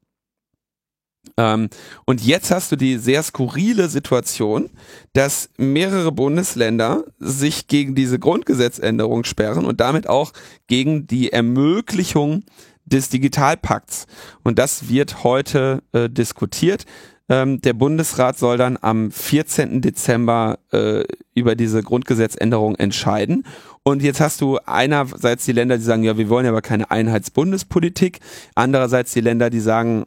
Ähm, 1.38 1.70
und 2.06 2.22
jetzt 2.22 2.52
hast 2.52 2.72
du 2.72 2.76
die 2.76 2.98
sehr 2.98 3.24
skurrile 3.24 3.90
Situation, 3.90 4.70
dass 5.14 5.50
mehrere 5.58 6.12
Bundesländer 6.12 7.04
sich 7.20 7.68
gegen 7.68 7.96
diese 7.96 8.20
Grundgesetzänderung 8.20 9.24
sperren 9.24 9.66
und 9.66 9.80
damit 9.82 10.08
auch 10.08 10.32
gegen 10.68 11.08
die 11.08 11.32
Ermöglichung 11.32 12.44
des 12.86 13.10
Digitalpakts. 13.10 14.06
Und 14.44 14.60
das 14.60 14.90
wird 14.90 15.24
heute 15.24 15.82
äh, 15.92 16.10
diskutiert. 16.10 16.86
Ähm, 17.28 17.60
der 17.62 17.74
Bundesrat 17.74 18.38
soll 18.38 18.58
dann 18.58 18.78
am 18.80 19.10
14. 19.10 19.82
Dezember 19.82 20.60
äh, 20.72 21.04
über 21.34 21.56
diese 21.56 21.82
Grundgesetzänderung 21.82 22.76
entscheiden. 22.76 23.44
Und 23.84 24.04
jetzt 24.04 24.22
hast 24.22 24.42
du 24.42 24.60
einerseits 24.66 25.46
die 25.46 25.52
Länder, 25.52 25.78
die 25.78 25.84
sagen, 25.84 26.04
ja, 26.04 26.18
wir 26.18 26.30
wollen 26.30 26.46
aber 26.46 26.62
keine 26.62 26.90
Einheitsbundespolitik. 26.92 28.20
Andererseits 28.54 29.14
die 29.14 29.22
Länder, 29.22 29.50
die 29.50 29.60
sagen, 29.60 30.06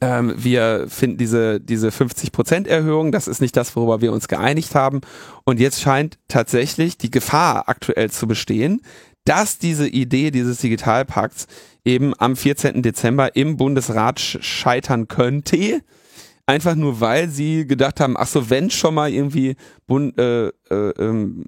ähm, 0.00 0.34
wir 0.36 0.86
finden 0.88 1.16
diese, 1.16 1.60
diese 1.60 1.88
50% 1.88 2.66
Erhöhung, 2.66 3.12
das 3.12 3.28
ist 3.28 3.40
nicht 3.40 3.56
das, 3.56 3.74
worüber 3.76 4.00
wir 4.00 4.12
uns 4.12 4.28
geeinigt 4.28 4.74
haben. 4.74 5.00
Und 5.44 5.60
jetzt 5.60 5.80
scheint 5.80 6.18
tatsächlich 6.28 6.98
die 6.98 7.10
Gefahr 7.10 7.68
aktuell 7.68 8.10
zu 8.10 8.26
bestehen, 8.26 8.82
dass 9.24 9.58
diese 9.58 9.88
Idee 9.88 10.30
dieses 10.30 10.58
Digitalpakts 10.58 11.46
eben 11.84 12.12
am 12.18 12.36
14. 12.36 12.82
Dezember 12.82 13.36
im 13.36 13.56
Bundesrat 13.56 14.20
scheitern 14.20 15.08
könnte. 15.08 15.80
Einfach 16.46 16.74
nur, 16.74 17.00
weil 17.00 17.28
sie 17.28 17.66
gedacht 17.66 18.00
haben, 18.00 18.16
ach 18.16 18.26
so, 18.26 18.50
wenn 18.50 18.70
schon 18.70 18.94
mal 18.94 19.12
irgendwie 19.12 19.56
Bund, 19.86 20.18
äh, 20.18 20.48
äh, 20.48 20.90
ähm, 20.98 21.44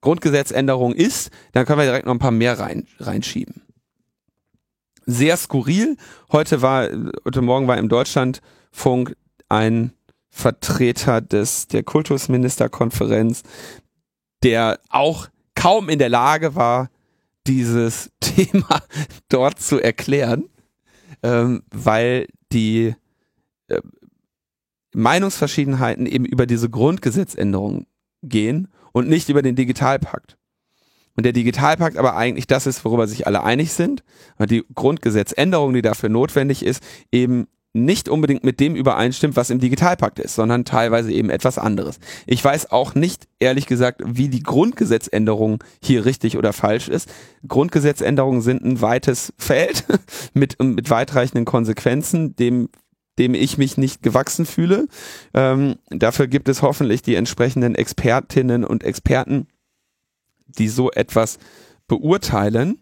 Grundgesetzänderung 0.00 0.94
ist, 0.94 1.30
dann 1.52 1.64
können 1.64 1.78
wir 1.78 1.86
direkt 1.86 2.06
noch 2.06 2.14
ein 2.14 2.18
paar 2.18 2.30
mehr 2.30 2.58
rein, 2.58 2.86
reinschieben 2.98 3.64
sehr 5.06 5.36
skurril. 5.36 5.96
Heute 6.32 6.62
war, 6.62 6.88
heute 7.24 7.42
Morgen 7.42 7.68
war 7.68 7.78
im 7.78 7.88
Deutschlandfunk 7.88 9.16
ein 9.48 9.92
Vertreter 10.30 11.20
des, 11.20 11.68
der 11.68 11.82
Kultusministerkonferenz, 11.82 13.42
der 14.42 14.80
auch 14.88 15.28
kaum 15.54 15.88
in 15.88 15.98
der 15.98 16.08
Lage 16.08 16.54
war, 16.54 16.90
dieses 17.46 18.10
Thema 18.20 18.82
dort 19.28 19.60
zu 19.60 19.80
erklären, 19.80 20.48
ähm, 21.22 21.62
weil 21.70 22.26
die 22.52 22.94
äh, 23.68 23.80
Meinungsverschiedenheiten 24.94 26.06
eben 26.06 26.24
über 26.24 26.46
diese 26.46 26.70
Grundgesetzänderung 26.70 27.86
gehen 28.22 28.68
und 28.92 29.08
nicht 29.08 29.28
über 29.28 29.42
den 29.42 29.56
Digitalpakt 29.56 30.36
und 31.16 31.24
der 31.24 31.32
Digitalpakt 31.32 31.96
aber 31.96 32.16
eigentlich 32.16 32.46
das 32.46 32.66
ist, 32.66 32.84
worüber 32.84 33.06
sich 33.06 33.26
alle 33.26 33.44
einig 33.44 33.72
sind, 33.72 34.02
und 34.38 34.50
die 34.50 34.64
Grundgesetzänderung, 34.74 35.72
die 35.74 35.82
dafür 35.82 36.08
notwendig 36.08 36.64
ist, 36.64 36.82
eben 37.12 37.46
nicht 37.76 38.08
unbedingt 38.08 38.44
mit 38.44 38.60
dem 38.60 38.76
übereinstimmt, 38.76 39.36
was 39.36 39.50
im 39.50 39.58
Digitalpakt 39.58 40.20
ist, 40.20 40.36
sondern 40.36 40.64
teilweise 40.64 41.12
eben 41.12 41.28
etwas 41.28 41.58
anderes. 41.58 41.98
Ich 42.24 42.42
weiß 42.42 42.70
auch 42.70 42.94
nicht, 42.94 43.26
ehrlich 43.40 43.66
gesagt, 43.66 44.00
wie 44.04 44.28
die 44.28 44.44
Grundgesetzänderung 44.44 45.62
hier 45.82 46.04
richtig 46.04 46.38
oder 46.38 46.52
falsch 46.52 46.88
ist. 46.88 47.12
Grundgesetzänderungen 47.46 48.42
sind 48.42 48.64
ein 48.64 48.80
weites 48.80 49.32
Feld 49.38 49.84
mit, 50.34 50.62
mit 50.62 50.88
weitreichenden 50.88 51.44
Konsequenzen, 51.44 52.36
dem 52.36 52.68
dem 53.18 53.34
ich 53.34 53.58
mich 53.58 53.76
nicht 53.76 54.02
gewachsen 54.02 54.44
fühle. 54.44 54.88
Ähm, 55.34 55.76
dafür 55.88 56.26
gibt 56.26 56.48
es 56.48 56.62
hoffentlich 56.62 57.00
die 57.00 57.14
entsprechenden 57.14 57.76
Expertinnen 57.76 58.64
und 58.64 58.82
Experten, 58.82 59.46
die 60.54 60.68
so 60.68 60.90
etwas 60.90 61.38
beurteilen, 61.86 62.78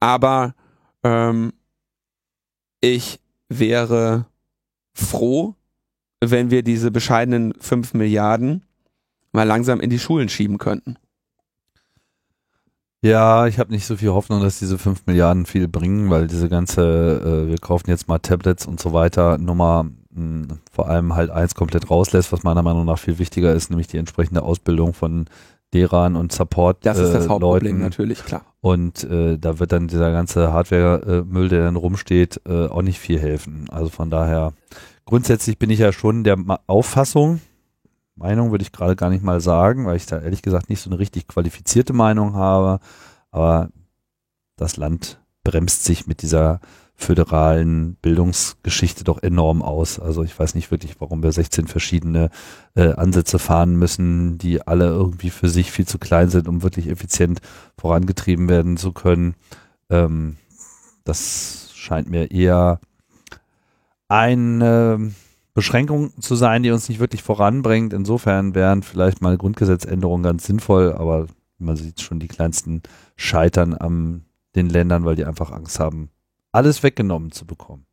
aber 0.00 0.54
ähm, 1.02 1.52
ich 2.80 3.20
wäre 3.48 4.26
froh, 4.92 5.54
wenn 6.20 6.50
wir 6.50 6.62
diese 6.62 6.90
bescheidenen 6.90 7.54
5 7.60 7.94
Milliarden 7.94 8.64
mal 9.32 9.44
langsam 9.44 9.80
in 9.80 9.90
die 9.90 9.98
Schulen 9.98 10.28
schieben 10.28 10.58
könnten. 10.58 10.96
Ja, 13.02 13.46
ich 13.46 13.58
habe 13.58 13.70
nicht 13.70 13.84
so 13.84 13.96
viel 13.96 14.10
Hoffnung, 14.10 14.40
dass 14.40 14.60
diese 14.60 14.78
5 14.78 15.04
Milliarden 15.04 15.44
viel 15.44 15.68
bringen, 15.68 16.08
weil 16.08 16.26
diese 16.26 16.48
ganze, 16.48 17.44
äh, 17.44 17.50
wir 17.50 17.58
kaufen 17.58 17.90
jetzt 17.90 18.08
mal 18.08 18.18
Tablets 18.18 18.64
und 18.64 18.80
so 18.80 18.94
weiter, 18.94 19.36
Nummer 19.36 19.84
mh, 19.84 19.92
hm, 20.14 20.58
vor 20.72 20.88
allem 20.88 21.14
halt 21.14 21.30
eins 21.30 21.54
komplett 21.54 21.90
rauslässt, 21.90 22.32
was 22.32 22.44
meiner 22.44 22.62
Meinung 22.62 22.86
nach 22.86 22.98
viel 22.98 23.18
wichtiger 23.18 23.52
ist, 23.52 23.68
nämlich 23.68 23.88
die 23.88 23.98
entsprechende 23.98 24.42
Ausbildung 24.42 24.94
von 24.94 25.26
Lehrern 25.74 26.16
und 26.16 26.32
Support 26.32 26.86
Das 26.86 26.98
ist 26.98 27.12
das 27.12 27.26
äh, 27.26 27.28
Hauptproblem 27.28 27.72
Leuten. 27.72 27.82
natürlich, 27.82 28.24
klar. 28.24 28.42
Und 28.60 29.04
äh, 29.04 29.36
da 29.38 29.58
wird 29.58 29.72
dann 29.72 29.88
dieser 29.88 30.10
ganze 30.10 30.52
Hardware-Müll, 30.52 31.48
der 31.50 31.64
dann 31.64 31.76
rumsteht, 31.76 32.40
äh, 32.46 32.68
auch 32.68 32.80
nicht 32.80 32.98
viel 32.98 33.20
helfen. 33.20 33.66
Also 33.70 33.90
von 33.90 34.08
daher, 34.08 34.54
grundsätzlich 35.04 35.58
bin 35.58 35.68
ich 35.68 35.80
ja 35.80 35.92
schon 35.92 36.24
der 36.24 36.36
Ma 36.36 36.60
Auffassung, 36.66 37.40
Meinung 38.16 38.50
würde 38.52 38.62
ich 38.62 38.72
gerade 38.72 38.96
gar 38.96 39.10
nicht 39.10 39.24
mal 39.24 39.40
sagen, 39.40 39.86
weil 39.86 39.96
ich 39.96 40.06
da 40.06 40.20
ehrlich 40.20 40.42
gesagt 40.42 40.70
nicht 40.70 40.80
so 40.80 40.88
eine 40.88 40.98
richtig 40.98 41.26
qualifizierte 41.26 41.92
Meinung 41.92 42.34
habe. 42.34 42.78
Aber 43.30 43.70
das 44.56 44.76
Land 44.76 45.20
bremst 45.42 45.84
sich 45.84 46.06
mit 46.06 46.22
dieser 46.22 46.60
föderalen 46.96 47.96
Bildungsgeschichte 47.96 49.04
doch 49.04 49.22
enorm 49.22 49.62
aus. 49.62 49.98
Also 49.98 50.22
ich 50.22 50.38
weiß 50.38 50.54
nicht 50.54 50.70
wirklich, 50.70 51.00
warum 51.00 51.22
wir 51.22 51.32
16 51.32 51.66
verschiedene 51.66 52.30
äh, 52.74 52.92
Ansätze 52.92 53.38
fahren 53.38 53.76
müssen, 53.76 54.38
die 54.38 54.66
alle 54.66 54.86
irgendwie 54.86 55.30
für 55.30 55.48
sich 55.48 55.72
viel 55.72 55.86
zu 55.86 55.98
klein 55.98 56.30
sind, 56.30 56.48
um 56.48 56.62
wirklich 56.62 56.88
effizient 56.88 57.40
vorangetrieben 57.76 58.48
werden 58.48 58.76
zu 58.76 58.92
können. 58.92 59.34
Ähm, 59.90 60.36
das 61.04 61.70
scheint 61.74 62.08
mir 62.08 62.30
eher 62.30 62.80
eine 64.08 65.12
Beschränkung 65.52 66.12
zu 66.20 66.34
sein, 66.34 66.62
die 66.62 66.70
uns 66.70 66.88
nicht 66.88 67.00
wirklich 67.00 67.22
voranbringt. 67.22 67.92
Insofern 67.92 68.54
wären 68.54 68.82
vielleicht 68.82 69.20
mal 69.20 69.36
Grundgesetzänderungen 69.36 70.22
ganz 70.22 70.46
sinnvoll, 70.46 70.92
aber 70.92 71.26
man 71.58 71.76
sieht 71.76 72.00
schon 72.00 72.20
die 72.20 72.28
kleinsten 72.28 72.82
Scheitern 73.16 73.74
an 73.74 74.24
den 74.56 74.68
Ländern, 74.68 75.04
weil 75.04 75.16
die 75.16 75.24
einfach 75.24 75.50
Angst 75.50 75.80
haben, 75.80 76.10
alles 76.54 76.82
weggenommen 76.82 77.32
zu 77.32 77.46
bekommen. 77.46 77.86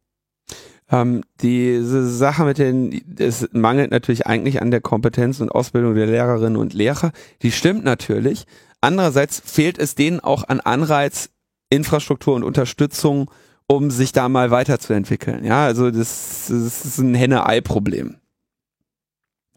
Ähm, 0.92 1.24
diese 1.42 2.08
Sache 2.08 2.44
mit 2.44 2.58
den, 2.58 3.02
es 3.18 3.48
mangelt 3.54 3.92
natürlich 3.92 4.28
eigentlich 4.28 4.62
an 4.62 4.72
der 4.72 4.82
Kompetenz 4.82 5.40
und 5.40 5.50
Ausbildung 5.50 5.96
der 5.96 6.08
Lehrerinnen 6.08 6.58
und 6.58 6.74
Lehrer. 6.74 7.12
Die 7.42 7.52
stimmt 7.52 7.84
natürlich. 7.84 8.46
Andererseits 8.82 9.42
fehlt 9.44 9.78
es 9.78 9.96
denen 9.96 10.20
auch 10.20 10.44
an 10.48 10.60
Anreiz, 10.60 11.30
Infrastruktur 11.70 12.36
und 12.36 12.44
Unterstützung, 12.44 13.32
um 13.68 13.90
sich 13.90 14.12
da 14.12 14.28
mal 14.28 14.52
weiterzuentwickeln. 14.52 15.46
Ja, 15.46 15.66
also 15.66 15.90
das, 15.90 16.48
das 16.50 16.86
ist 16.86 16.98
ein 16.98 17.16
Henne-Ei-Problem. 17.16 18.18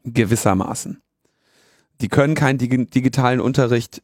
Gewissermaßen. 0.05 1.03
Die 2.01 2.09
können 2.09 2.35
keinen 2.35 2.59
dig 2.59 2.91
digitalen 2.91 3.41
Unterricht 3.41 4.03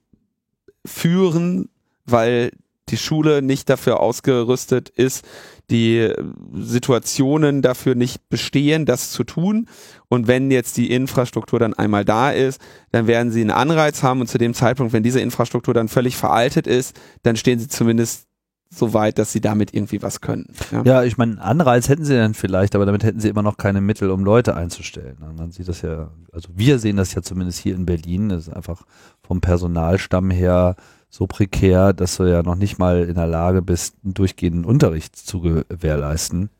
führen, 0.84 1.68
weil 2.06 2.52
die 2.90 2.96
Schule 2.96 3.42
nicht 3.42 3.68
dafür 3.68 4.00
ausgerüstet 4.00 4.88
ist, 4.88 5.24
die 5.70 6.12
Situationen 6.54 7.62
dafür 7.62 7.94
nicht 7.94 8.28
bestehen, 8.28 8.86
das 8.86 9.10
zu 9.10 9.24
tun. 9.24 9.68
Und 10.08 10.26
wenn 10.26 10.50
jetzt 10.50 10.76
die 10.76 10.90
Infrastruktur 10.90 11.58
dann 11.58 11.74
einmal 11.74 12.04
da 12.04 12.30
ist, 12.30 12.60
dann 12.90 13.06
werden 13.06 13.30
sie 13.30 13.40
einen 13.40 13.50
Anreiz 13.50 14.02
haben 14.02 14.20
und 14.20 14.26
zu 14.26 14.38
dem 14.38 14.54
Zeitpunkt, 14.54 14.92
wenn 14.92 15.02
diese 15.02 15.20
Infrastruktur 15.20 15.74
dann 15.74 15.88
völlig 15.88 16.16
veraltet 16.16 16.66
ist, 16.66 16.98
dann 17.22 17.36
stehen 17.36 17.58
sie 17.58 17.68
zumindest 17.68 18.26
so 18.72 18.94
weit, 18.94 19.18
dass 19.18 19.32
sie 19.32 19.40
damit 19.40 19.74
irgendwie 19.74 20.00
was 20.00 20.20
können. 20.20 20.46
Ja, 20.70 20.82
ja 20.84 21.02
ich 21.02 21.18
meine, 21.18 21.42
Anreiz 21.42 21.88
hätten 21.88 22.04
sie 22.04 22.14
dann 22.14 22.34
vielleicht, 22.34 22.76
aber 22.76 22.86
damit 22.86 23.02
hätten 23.02 23.18
sie 23.18 23.28
immer 23.28 23.42
noch 23.42 23.56
keine 23.56 23.80
Mittel, 23.80 24.10
um 24.10 24.24
Leute 24.24 24.54
einzustellen. 24.56 25.16
Man 25.36 25.50
sieht 25.50 25.68
das 25.68 25.82
ja, 25.82 26.12
also 26.32 26.50
wir 26.54 26.78
sehen 26.78 26.96
das 26.96 27.12
ja 27.14 27.22
zumindest 27.22 27.58
hier 27.58 27.74
in 27.74 27.84
Berlin, 27.84 28.28
das 28.28 28.46
ist 28.46 28.54
einfach 28.54 28.82
vom 29.22 29.40
Personalstamm 29.40 30.30
her 30.30 30.76
so 31.10 31.26
prekär, 31.26 31.92
dass 31.92 32.16
du 32.16 32.24
ja 32.24 32.42
noch 32.42 32.54
nicht 32.54 32.78
mal 32.78 33.02
in 33.02 33.16
der 33.16 33.26
Lage 33.26 33.62
bist, 33.62 33.96
einen 34.04 34.14
durchgehenden 34.14 34.64
Unterricht 34.64 35.16
zu 35.16 35.40
gewährleisten. 35.40 36.50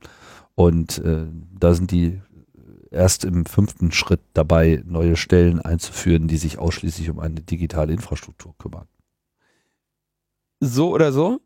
Und 0.56 0.98
äh, 0.98 1.26
da 1.58 1.72
sind 1.72 1.92
die 1.92 2.20
erst 2.90 3.24
im 3.24 3.46
fünften 3.46 3.92
Schritt 3.92 4.20
dabei, 4.34 4.82
neue 4.84 5.16
Stellen 5.16 5.60
einzuführen, 5.60 6.26
die 6.26 6.36
sich 6.36 6.58
ausschließlich 6.58 7.08
um 7.08 7.20
eine 7.20 7.40
digitale 7.40 7.92
Infrastruktur 7.92 8.54
kümmern. 8.58 8.86
So 10.58 10.92
oder 10.92 11.12
so, 11.12 11.40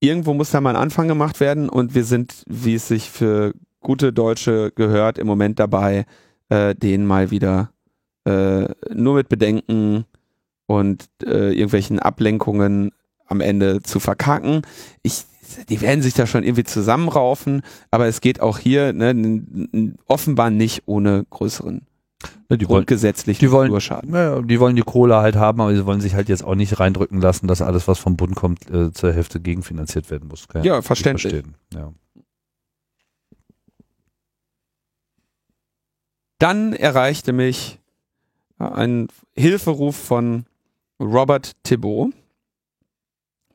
irgendwo 0.00 0.34
muss 0.34 0.52
da 0.52 0.60
mal 0.60 0.70
ein 0.70 0.82
Anfang 0.82 1.08
gemacht 1.08 1.40
werden 1.40 1.68
und 1.68 1.94
wir 1.96 2.04
sind, 2.04 2.44
wie 2.46 2.74
es 2.74 2.86
sich 2.86 3.10
für 3.10 3.52
gute 3.80 4.12
Deutsche 4.12 4.70
gehört, 4.74 5.18
im 5.18 5.26
Moment 5.26 5.58
dabei, 5.58 6.06
äh, 6.48 6.74
den 6.76 7.04
mal 7.04 7.30
wieder 7.32 7.72
äh, 8.24 8.68
nur 8.94 9.16
mit 9.16 9.28
Bedenken 9.28 10.04
und 10.68 11.08
äh, 11.24 11.50
irgendwelchen 11.50 11.98
Ablenkungen 11.98 12.92
am 13.26 13.40
Ende 13.40 13.82
zu 13.82 14.00
verkacken. 14.00 14.62
Ich, 15.02 15.24
die 15.70 15.80
werden 15.80 16.02
sich 16.02 16.12
da 16.12 16.26
schon 16.26 16.44
irgendwie 16.44 16.64
zusammenraufen, 16.64 17.62
aber 17.90 18.06
es 18.06 18.20
geht 18.20 18.40
auch 18.40 18.58
hier 18.58 18.92
ne, 18.92 19.94
offenbar 20.06 20.50
nicht 20.50 20.82
ohne 20.86 21.24
größeren 21.30 21.86
ja, 22.50 22.56
die 22.56 22.66
grundgesetzlichen 22.66 23.40
die 23.40 23.52
wollen, 23.52 23.72
Ja, 24.12 24.42
die 24.42 24.60
wollen 24.60 24.76
die 24.76 24.82
Kohle 24.82 25.16
halt 25.16 25.36
haben, 25.36 25.60
aber 25.60 25.74
sie 25.74 25.86
wollen 25.86 26.00
sich 26.00 26.14
halt 26.14 26.28
jetzt 26.28 26.44
auch 26.44 26.54
nicht 26.54 26.78
reindrücken 26.80 27.20
lassen, 27.20 27.46
dass 27.46 27.62
alles, 27.62 27.88
was 27.88 27.98
vom 27.98 28.16
Bund 28.16 28.34
kommt, 28.34 28.70
äh, 28.70 28.92
zur 28.92 29.12
Hälfte 29.12 29.40
gegenfinanziert 29.40 30.10
werden 30.10 30.28
muss. 30.28 30.48
Kann 30.48 30.64
ja, 30.64 30.82
verständlich. 30.82 31.44
Ja. 31.72 31.92
Dann 36.38 36.72
erreichte 36.72 37.32
mich 37.32 37.78
ein 38.58 39.08
Hilferuf 39.34 39.96
von 39.96 40.46
Robert 41.00 41.52
Thibault. 41.62 42.12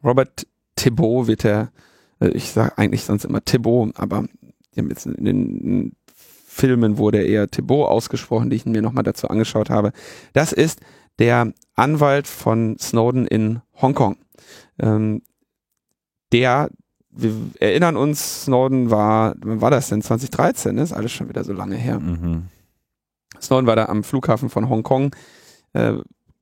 Robert 0.04 0.48
Thibault 0.76 1.28
wird 1.28 1.46
er, 1.46 1.72
äh, 2.20 2.30
ich 2.30 2.50
sage 2.52 2.78
eigentlich 2.78 3.04
sonst 3.04 3.26
immer 3.26 3.44
Thibault, 3.44 3.98
aber 3.98 4.26
in 4.76 4.89
den 5.26 5.96
Filmen 6.54 6.98
wurde 6.98 7.24
eher 7.24 7.48
Thibault 7.48 7.89
ausgesprochen, 7.89 8.50
die 8.50 8.56
ich 8.56 8.66
mir 8.66 8.82
nochmal 8.82 9.04
dazu 9.04 9.28
angeschaut 9.28 9.70
habe. 9.70 9.91
Das 10.34 10.52
ist 10.52 10.82
der 11.20 11.54
Anwalt 11.76 12.28
von 12.28 12.78
Snowden 12.80 13.28
in 13.28 13.62
Hongkong. 13.82 14.18
Ähm, 14.80 15.22
der, 16.32 16.70
wir 17.10 17.32
erinnern 17.60 17.98
uns, 17.98 18.44
Snowden 18.44 18.89
war, 18.89 19.36
wann 19.39 19.62
war 19.62 19.72
das 19.72 19.89
denn? 19.89 20.02
2013, 20.02 20.76
ne? 20.76 20.82
ist 20.82 20.94
alles 20.94 21.12
schon 21.12 21.30
wieder 21.30 21.44
so 21.44 21.54
lange 21.54 21.76
her. 21.76 22.00
Mhm. 22.00 22.48
Snowden 23.41 23.68
war 23.68 23.76
da 23.76 23.86
am 23.86 24.04
Flughafen 24.04 24.50
von 24.50 24.70
Hongkong 24.70 25.16
äh, 25.74 25.94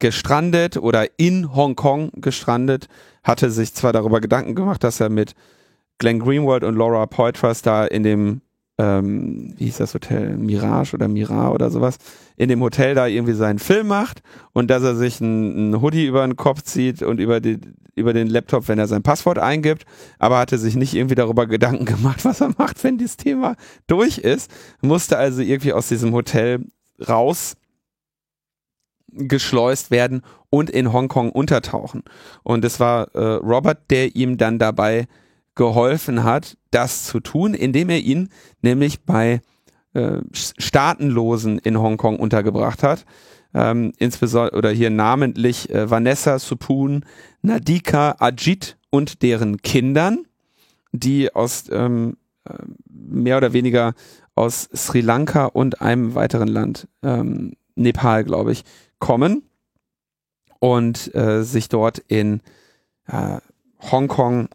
gestrandet 0.02 0.76
oder 0.76 1.08
in 1.18 1.56
Hongkong 1.56 2.12
gestrandet, 2.16 2.90
hatte 3.24 3.50
sich 3.50 3.74
zwar 3.74 3.94
darüber 3.94 4.20
Gedanken 4.20 4.56
gemacht, 4.56 4.84
dass 4.84 5.00
er 5.00 5.10
mit 5.10 5.34
Glenn 6.00 6.20
Greenwald 6.20 6.64
und 6.64 6.76
Laura 6.76 7.06
Poitras 7.06 7.62
da 7.62 7.86
in 7.86 8.04
dem, 8.04 8.42
ähm, 8.80 9.54
wie 9.58 9.66
hieß 9.66 9.78
das 9.78 9.94
Hotel, 9.94 10.36
Mirage 10.38 10.96
oder 10.96 11.08
Mira 11.08 11.52
oder 11.52 11.70
sowas, 11.70 11.98
in 12.36 12.50
dem 12.50 12.62
Hotel 12.62 12.96
da 12.96 13.06
irgendwie 13.06 13.34
seinen 13.34 13.60
Film 13.60 13.88
macht 13.88 14.24
und 14.52 14.72
dass 14.72 14.82
er 14.82 14.96
sich 14.96 15.22
einen 15.22 15.80
Hoodie 15.82 16.08
über 16.08 16.26
den 16.26 16.36
Kopf 16.36 16.64
zieht 16.64 17.04
und 17.04 17.20
über, 17.20 17.40
die, 17.40 17.60
über 17.96 18.14
den 18.14 18.28
Laptop, 18.28 18.68
wenn 18.68 18.80
er 18.80 18.88
sein 18.88 19.04
Passwort 19.04 19.38
eingibt, 19.38 19.86
aber 20.18 20.40
hatte 20.40 20.58
sich 20.58 20.76
nicht 20.76 20.96
irgendwie 20.96 21.16
darüber 21.16 21.46
Gedanken 21.46 21.86
gemacht, 21.86 22.26
was 22.26 22.42
er 22.42 22.52
macht, 22.58 22.84
wenn 22.84 22.98
dieses 22.98 23.18
Thema 23.18 23.56
durch 23.86 24.18
ist, 24.18 24.52
musste 24.82 25.20
also 25.20 25.44
irgendwie 25.44 25.74
aus 25.74 25.90
diesem 25.90 26.12
Hotel 26.12 26.66
raus 27.08 27.56
geschleust 29.14 29.92
werden 29.92 30.22
und 30.50 30.70
in 30.70 30.94
Hongkong 30.94 31.32
untertauchen. 31.32 32.04
Und 32.44 32.66
es 32.66 32.80
war 32.80 33.14
äh, 33.16 33.36
Robert, 33.36 33.90
der 33.90 34.16
ihm 34.16 34.38
dann 34.38 34.60
dabei 34.60 35.08
geholfen 35.56 36.24
hat, 36.24 36.58
das 36.72 37.06
zu 37.06 37.20
tun, 37.20 37.54
indem 37.54 37.90
er 37.90 38.00
ihn 38.00 38.30
nämlich 38.62 39.04
bei 39.04 39.42
äh, 39.94 40.18
Staatenlosen 40.34 41.60
in 41.60 41.80
Hongkong 41.80 42.18
untergebracht 42.18 42.84
hat. 42.84 43.06
Ähm, 43.54 43.92
insbesondere 43.98 44.58
oder 44.58 44.70
hier 44.70 44.90
namentlich 44.90 45.70
äh, 45.70 45.90
Vanessa 45.90 46.40
Supun, 46.40 47.04
Nadika 47.42 48.16
Ajit 48.20 48.78
und 48.90 49.22
deren 49.24 49.62
Kindern, 49.62 50.26
die 50.94 51.36
aus 51.36 51.66
ähm, 51.70 52.16
äh, 52.46 52.54
mehr 52.88 53.38
oder 53.38 53.52
weniger 53.52 53.94
aus 54.36 54.70
Sri 54.74 55.02
Lanka 55.02 55.46
und 55.46 55.82
einem 55.82 56.16
weiteren 56.16 56.48
Land, 56.48 56.88
ähm, 57.04 57.54
Nepal, 57.76 58.24
glaube 58.24 58.54
ich, 58.54 58.64
kommen 59.02 59.44
und 60.60 61.14
äh, 61.14 61.44
sich 61.44 61.68
dort 61.68 61.98
in 61.98 62.40
äh, 63.08 63.40
Hongkong 63.82 64.48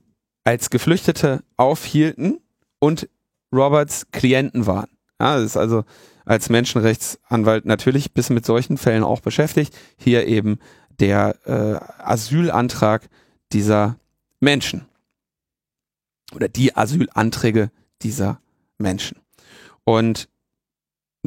als 0.45 0.71
Geflüchtete 0.71 1.43
aufhielten 1.59 2.41
und 2.79 3.11
Roberts 3.53 4.07
Klienten 4.13 4.67
waren. 4.67 4.89
Ja, 5.21 5.37
das 5.37 5.45
ist 5.45 5.57
also 5.57 5.85
als 6.25 6.49
Menschenrechtsanwalt 6.49 7.67
natürlich 7.67 8.15
bis 8.15 8.31
mit 8.31 8.47
solchen 8.47 8.79
Fällen 8.79 9.05
auch 9.05 9.21
beschäftigt. 9.21 9.77
Hier 9.99 10.27
eben 10.27 10.59
der 10.99 11.37
äh, 11.45 12.03
Asylantrag 12.03 13.09
dieser 13.53 13.99
Menschen 14.41 14.87
oder 16.35 16.49
die 16.49 16.77
Asylanträge 16.77 17.71
dieser 18.03 18.41
Menschen. 18.79 19.19
Und 19.85 20.29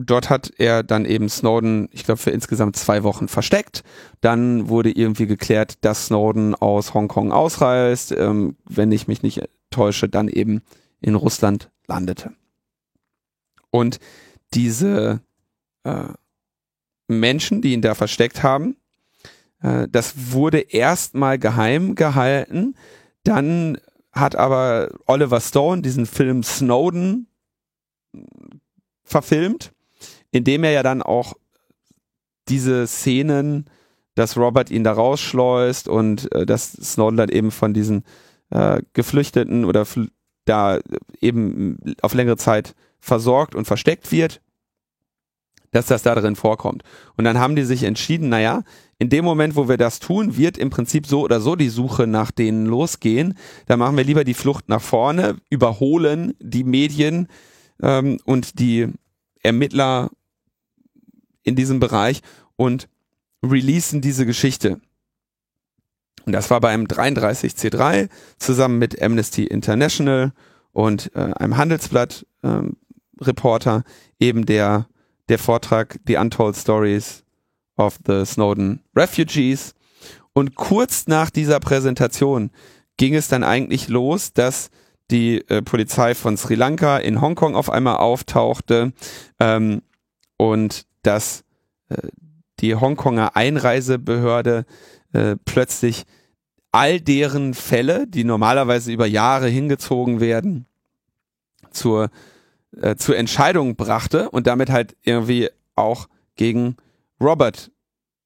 dort 0.06 0.30
hat 0.30 0.52
er 0.58 0.84
dann 0.84 1.06
eben 1.06 1.30
Snowden, 1.30 1.90
ich 1.92 2.04
glaube, 2.04 2.20
für 2.20 2.32
insgesamt 2.32 2.76
zwei 2.76 3.04
Wochen 3.04 3.28
versteckt. 3.28 3.84
Dann 4.22 4.70
wurde 4.70 4.92
irgendwie 4.92 5.28
geklärt, 5.28 5.78
dass 5.82 6.08
Snowden 6.08 6.56
aus 6.56 6.94
Hongkong 6.94 7.32
ausreist, 7.32 8.12
ähm, 8.12 8.56
wenn 8.66 8.92
ich 8.92 9.08
mich 9.08 9.24
nicht 9.24 9.42
täusche, 9.70 10.10
dann 10.10 10.28
eben 10.28 10.62
in 11.02 11.16
Russland 11.16 11.70
landete. 11.88 12.34
Und 13.72 14.00
diese 14.54 15.22
äh, 15.84 16.06
Menschen, 17.08 17.62
die 17.62 17.74
ihn 17.74 17.82
da 17.82 17.96
versteckt 17.96 18.44
haben, 18.44 18.76
äh, 19.62 19.88
das 19.90 20.32
wurde 20.32 20.60
erstmal 20.60 21.40
geheim 21.40 21.96
gehalten. 21.96 22.76
Dann 23.24 23.78
hat 24.12 24.36
aber 24.36 24.90
Oliver 25.06 25.40
Stone 25.40 25.82
diesen 25.82 26.06
Film 26.06 26.44
Snowden 26.44 27.28
verfilmt, 29.04 29.72
indem 30.32 30.64
er 30.64 30.72
ja 30.72 30.84
dann 30.84 31.02
auch 31.02 31.34
diese 32.48 32.88
Szenen, 32.88 33.66
dass 34.16 34.38
Robert 34.38 34.72
ihn 34.72 34.84
da 34.84 34.94
rausschleust 34.94 35.88
und 35.88 36.34
äh, 36.34 36.46
dass 36.46 36.72
Snowden 36.74 37.18
dann 37.18 37.30
eben 37.30 37.52
von 37.52 37.74
diesen 37.74 38.04
äh, 38.50 38.82
Geflüchteten 38.94 39.66
oder 39.66 39.86
da 40.46 40.80
eben 41.22 41.78
auf 42.02 42.14
längere 42.14 42.38
Zeit 42.38 42.76
versorgt 43.00 43.56
und 43.56 43.66
versteckt 43.66 44.12
wird, 44.12 44.42
dass 45.72 45.86
das 45.86 46.02
da 46.02 46.16
drin 46.16 46.36
vorkommt. 46.36 46.84
Und 47.16 47.26
dann 47.26 47.38
haben 47.38 47.56
die 47.56 47.64
sich 47.64 47.84
entschieden, 47.84 48.30
naja, 48.30 48.64
in 48.98 49.10
dem 49.10 49.24
Moment, 49.24 49.56
wo 49.56 49.70
wir 49.70 49.78
das 49.78 50.00
tun, 50.00 50.36
wird 50.36 50.58
im 50.58 50.72
Prinzip 50.72 51.06
so 51.06 51.22
oder 51.22 51.40
so 51.40 51.56
die 51.56 51.70
Suche 51.70 52.08
nach 52.08 52.32
denen 52.32 52.66
losgehen. 52.66 53.38
Da 53.68 53.78
machen 53.78 53.96
wir 53.96 54.04
lieber 54.04 54.24
die 54.24 54.34
Flucht 54.34 54.68
nach 54.68 54.82
vorne, 54.82 55.38
überholen 55.50 56.34
die 56.40 56.64
Medien, 56.64 57.28
ähm, 57.82 58.20
und 58.26 58.60
die 58.60 58.88
Ermittler 59.42 60.10
in 61.50 61.56
diesem 61.56 61.80
Bereich 61.80 62.22
und 62.56 62.88
releasen 63.44 64.02
diese 64.02 64.26
Geschichte. 64.26 64.80
Und 66.26 66.34
das 66.34 66.50
war 66.50 66.62
beim 66.62 66.86
33C3 66.86 68.10
zusammen 68.38 68.78
mit 68.78 69.02
Amnesty 69.02 69.46
International 69.46 70.32
und 70.72 71.12
äh, 71.16 71.20
einem 71.20 71.58
Handelsblatt 71.58 72.26
ähm, 72.44 72.78
Reporter 73.20 73.84
eben 74.20 74.46
der, 74.46 74.88
der 75.28 75.40
Vortrag 75.40 76.00
The 76.06 76.18
Untold 76.18 76.56
Stories 76.56 77.24
of 77.78 77.98
the 78.06 78.26
Snowden 78.26 78.84
Refugees. 78.96 79.74
Und 80.34 80.56
kurz 80.56 81.08
nach 81.08 81.30
dieser 81.30 81.60
Präsentation 81.60 82.52
ging 82.98 83.16
es 83.16 83.28
dann 83.28 83.44
eigentlich 83.44 83.88
los, 83.88 84.34
dass 84.34 84.70
die 85.10 85.40
äh, 85.50 85.62
Polizei 85.62 86.14
von 86.14 86.38
Sri 86.38 86.56
Lanka 86.56 86.98
in 86.98 87.22
Hongkong 87.22 87.56
auf 87.56 87.70
einmal 87.70 87.98
auftauchte 87.98 88.94
ähm, 89.40 89.82
und 90.38 90.86
dass 91.10 91.44
äh, 91.90 92.08
die 92.60 92.76
Hongkonger 92.76 93.36
Einreisebehörde 93.36 94.66
äh, 95.14 95.36
plötzlich 95.44 96.04
all 96.72 97.02
deren 97.02 97.54
Fälle, 97.54 98.06
die 98.08 98.24
normalerweise 98.24 98.92
über 98.92 99.08
Jahre 99.08 99.48
hingezogen 99.48 100.20
werden, 100.20 100.66
zur, 101.72 102.10
äh, 102.80 102.96
zur 102.96 103.18
Entscheidung 103.18 103.76
brachte 103.76 104.30
und 104.30 104.46
damit 104.48 104.70
halt 104.70 104.96
irgendwie 105.04 105.50
auch 105.76 106.08
gegen 106.36 106.76
Robert 107.20 107.72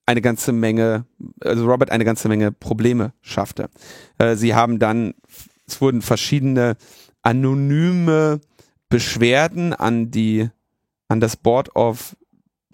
eine 0.06 0.20
ganze 0.20 0.52
Menge, 0.52 1.06
also 1.40 1.64
Robert 1.66 1.90
eine 1.90 2.04
ganze 2.04 2.28
Menge 2.28 2.52
Probleme 2.52 3.12
schaffte. 3.22 3.70
Äh, 4.18 4.36
sie 4.36 4.54
haben 4.54 4.78
dann 4.78 5.14
es 5.66 5.80
wurden 5.80 6.02
verschiedene 6.02 6.76
anonyme 7.22 8.40
Beschwerden 8.88 9.72
an 9.72 10.10
die, 10.10 10.48
an 11.08 11.20
das 11.20 11.36
Board 11.36 11.74
of 11.74 12.16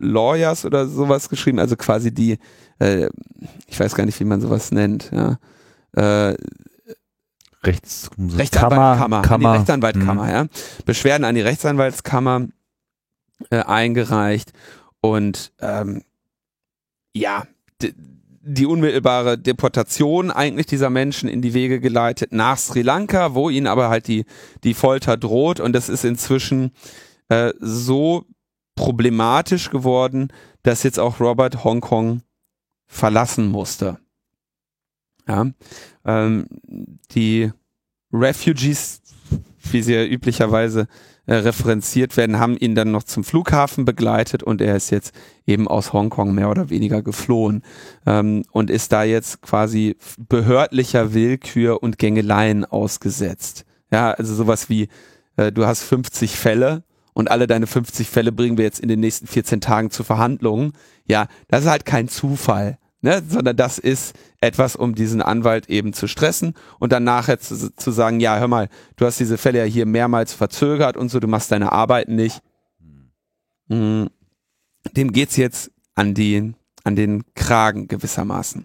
Lawyers 0.01 0.65
oder 0.65 0.87
sowas 0.89 1.29
geschrieben, 1.29 1.59
also 1.59 1.77
quasi 1.77 2.13
die, 2.13 2.39
äh, 2.81 3.09
ich 3.67 3.79
weiß 3.79 3.95
gar 3.95 4.05
nicht, 4.07 4.19
wie 4.21 4.25
man 4.25 4.41
sowas 4.41 4.73
nennt, 4.73 5.11
ja. 5.13 5.39
Äh, 5.93 6.37
Rechts, 7.63 8.09
Rechtsanwaltskammer, 8.19 9.23
Kammer, 9.23 9.33
an 9.35 9.41
die 9.41 9.59
Rechtsanwaltskammer, 9.59 10.25
Mhm. 10.25 10.31
ja. 10.31 10.47
Beschwerden 10.87 11.25
an 11.25 11.35
die 11.35 11.43
Rechtsanwaltskammer 11.43 12.49
äh, 13.51 13.59
eingereicht 13.59 14.53
und 15.03 15.53
ähm, 15.61 16.03
ja, 17.13 17.45
die 18.43 18.65
unmittelbare 18.65 19.37
Deportation 19.37 20.31
eigentlich 20.31 20.67
dieser 20.67 20.89
Menschen 20.89 21.29
in 21.29 21.43
die 21.43 21.53
Wege 21.53 21.81
geleitet 21.81 22.33
nach 22.33 22.57
Sri 22.57 22.81
Lanka, 22.81 23.35
wo 23.35 23.51
ihnen 23.51 23.67
aber 23.67 23.91
halt 23.91 24.09
die, 24.09 24.25
die 24.65 24.73
Folter 24.75 25.19
droht 25.19 25.61
und 25.61 25.75
das 25.75 25.91
ist 25.91 26.05
inzwischen 26.07 26.73
äh, 27.29 27.53
so 27.61 28.25
problematisch 28.81 29.69
geworden, 29.69 30.33
dass 30.63 30.85
jetzt 30.85 30.99
auch 30.99 31.21
Robert 31.21 31.65
Hongkong 31.65 32.23
verlassen 32.87 33.49
musste. 33.49 33.99
Ja, 35.29 35.47
ähm, 36.07 36.47
die 37.11 37.53
Refugees, 38.11 39.03
wie 39.71 39.83
sie 39.83 39.93
ja 39.93 40.05
üblicherweise 40.05 40.89
äh, 41.27 41.35
referenziert 41.35 42.17
werden, 42.17 42.41
haben 42.41 42.57
ihn 42.57 42.75
dann 42.75 42.91
noch 42.91 43.03
zum 43.03 43.23
Flughafen 43.23 43.85
begleitet 43.85 44.43
und 44.43 44.63
er 44.63 44.77
ist 44.77 44.89
jetzt 44.89 45.15
eben 45.47 45.69
aus 45.69 45.93
Hongkong 45.93 46.35
mehr 46.35 46.49
oder 46.49 46.71
weniger 46.71 47.03
geflohen 47.03 47.63
ähm, 48.07 48.45
und 48.51 48.71
ist 48.71 48.93
da 48.93 49.05
jetzt 49.05 49.43
quasi 49.43 49.97
behördlicher 50.17 51.13
Willkür 51.13 51.83
und 51.83 51.99
Gängeleien 51.99 52.65
ausgesetzt. 52.65 53.67
Ja, 53.93 54.13
also 54.13 54.35
sowas 54.35 54.71
wie, 54.71 54.89
äh, 55.37 55.53
du 55.53 55.67
hast 55.67 55.83
50 55.83 56.35
Fälle 56.35 56.83
und 57.21 57.31
alle 57.31 57.47
deine 57.47 57.67
50 57.67 58.09
Fälle 58.09 58.33
bringen 58.33 58.57
wir 58.57 58.65
jetzt 58.65 58.81
in 58.81 58.89
den 58.89 58.99
nächsten 58.99 59.27
14 59.27 59.61
Tagen 59.61 59.91
zu 59.91 60.05
Verhandlungen. 60.05 60.73
Ja, 61.07 61.27
das 61.49 61.65
ist 61.65 61.71
halt 61.71 61.85
kein 61.85 62.09
Zufall, 62.09 62.79
ne? 63.03 63.23
sondern 63.29 63.59
das 63.59 63.77
ist 63.77 64.15
etwas, 64.41 64.75
um 64.75 64.95
diesen 64.95 65.21
Anwalt 65.21 65.69
eben 65.69 65.93
zu 65.93 66.07
stressen 66.07 66.55
und 66.79 66.93
dann 66.93 67.05
nachher 67.05 67.39
zu, 67.39 67.75
zu 67.77 67.91
sagen, 67.91 68.21
ja, 68.21 68.39
hör 68.39 68.49
mal, 68.49 68.71
du 68.97 69.05
hast 69.05 69.21
diese 69.21 69.37
Fälle 69.37 69.59
ja 69.59 69.65
hier 69.67 69.85
mehrmals 69.85 70.33
verzögert 70.33 70.97
und 70.97 71.11
so, 71.11 71.21
du 71.21 71.29
machst 71.29 71.53
deine 71.53 71.73
Arbeit 71.73 72.09
nicht. 72.09 72.41
Mm, 73.69 74.07
Dem 74.97 75.13
geht's 75.13 75.37
jetzt 75.37 75.73
an 75.95 76.15
den, 76.15 76.57
an 76.85 76.97
den 76.97 77.25
Kragen 77.35 77.87
gewissermaßen. 77.87 78.65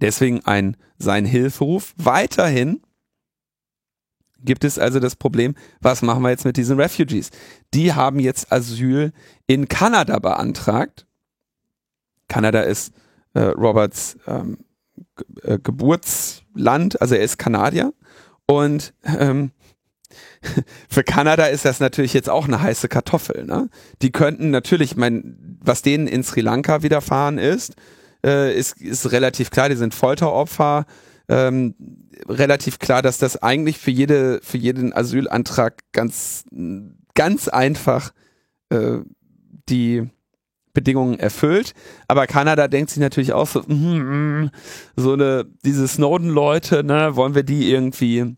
Deswegen 0.00 0.44
ein, 0.44 0.76
sein 0.98 1.24
Hilferuf. 1.24 1.94
Weiterhin 1.96 2.80
gibt 4.44 4.64
es 4.64 4.78
also 4.78 5.00
das 5.00 5.16
Problem, 5.16 5.54
was 5.80 6.02
machen 6.02 6.22
wir 6.22 6.30
jetzt 6.30 6.44
mit 6.44 6.56
diesen 6.56 6.78
Refugees? 6.80 7.30
Die 7.74 7.92
haben 7.92 8.18
jetzt 8.20 8.52
Asyl 8.52 9.12
in 9.46 9.68
Kanada 9.68 10.18
beantragt. 10.18 11.06
Kanada 12.28 12.60
ist 12.60 12.92
äh, 13.34 13.40
Roberts 13.40 14.16
ähm, 14.26 14.58
Ge- 15.16 15.54
äh, 15.54 15.58
Geburtsland, 15.62 17.00
also 17.00 17.14
er 17.14 17.22
ist 17.22 17.38
Kanadier. 17.38 17.92
Und 18.46 18.94
ähm, 19.04 19.50
für 20.88 21.04
Kanada 21.04 21.46
ist 21.46 21.64
das 21.64 21.80
natürlich 21.80 22.14
jetzt 22.14 22.28
auch 22.30 22.46
eine 22.46 22.60
heiße 22.62 22.88
Kartoffel. 22.88 23.44
Ne? 23.44 23.68
Die 24.02 24.10
könnten 24.12 24.50
natürlich, 24.50 24.96
mein, 24.96 25.58
was 25.62 25.82
denen 25.82 26.06
in 26.06 26.22
Sri 26.24 26.40
Lanka 26.40 26.82
widerfahren 26.82 27.38
ist, 27.38 27.74
äh, 28.24 28.56
ist, 28.56 28.80
ist 28.80 29.12
relativ 29.12 29.50
klar, 29.50 29.68
die 29.68 29.76
sind 29.76 29.94
Folteropfer. 29.94 30.86
Ähm, 31.28 31.74
relativ 32.28 32.78
klar, 32.78 33.02
dass 33.02 33.18
das 33.18 33.42
eigentlich 33.42 33.78
für 33.78 33.90
jede, 33.90 34.40
für 34.42 34.58
jeden 34.58 34.92
Asylantrag 34.92 35.80
ganz, 35.92 36.44
ganz 37.14 37.48
einfach 37.48 38.12
äh, 38.70 38.98
die 39.68 40.08
Bedingungen 40.72 41.18
erfüllt. 41.18 41.74
Aber 42.08 42.26
Kanada 42.26 42.68
denkt 42.68 42.90
sich 42.90 43.00
natürlich 43.00 43.32
auch 43.32 43.46
so, 43.46 43.62
mm, 43.66 44.42
mm, 44.44 44.50
so 44.96 45.12
eine, 45.14 45.46
diese 45.64 45.88
Snowden-Leute, 45.88 46.84
ne, 46.84 47.16
wollen 47.16 47.34
wir 47.34 47.42
die 47.42 47.70
irgendwie, 47.70 48.36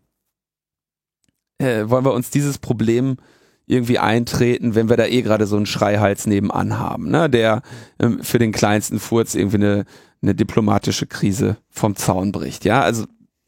äh, 1.59 1.89
wollen 1.89 2.05
wir 2.05 2.13
uns 2.13 2.29
dieses 2.29 2.57
Problem 2.57 3.17
irgendwie 3.65 3.99
eintreten, 3.99 4.75
wenn 4.75 4.89
wir 4.89 4.97
da 4.97 5.05
eh 5.05 5.21
gerade 5.21 5.47
so 5.47 5.55
einen 5.55 5.65
Schreihals 5.65 6.27
nebenan 6.27 6.79
haben, 6.79 7.09
ne, 7.09 7.29
der 7.29 7.61
ähm, 7.99 8.21
für 8.21 8.39
den 8.39 8.51
kleinsten 8.51 8.99
Furz 8.99 9.35
irgendwie 9.35 9.57
eine, 9.57 9.85
eine 10.21 10.35
diplomatische 10.35 11.07
Krise 11.07 11.57
vom 11.69 11.95
Zaun 11.95 12.31
bricht. 12.31 12.65
Ja, 12.65 12.81
also 12.81 13.05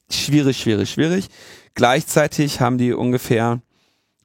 schwierig, 0.10 0.58
schwierig, 0.58 0.90
schwierig. 0.90 1.28
Gleichzeitig 1.74 2.62
haben 2.62 2.78
die 2.78 2.94
ungefähr 2.94 3.62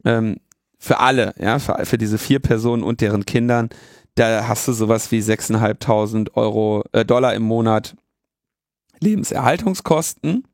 ähm, 0.05 0.37
für 0.79 0.99
alle, 0.99 1.35
ja, 1.39 1.59
für, 1.59 1.85
für 1.85 1.99
diese 1.99 2.19
vier 2.19 2.39
Personen 2.39 2.83
und 2.83 3.01
deren 3.01 3.27
Kindern, 3.27 3.71
da 4.15 4.49
hast 4.49 4.67
du 4.67 4.73
sowas 4.73 5.11
wie 5.13 5.21
6.500 5.21 6.35
Euro, 6.35 6.85
äh, 6.93 7.05
Dollar 7.05 7.35
im 7.35 7.43
Monat 7.43 7.97
Lebenserhaltungskosten. 9.01 10.45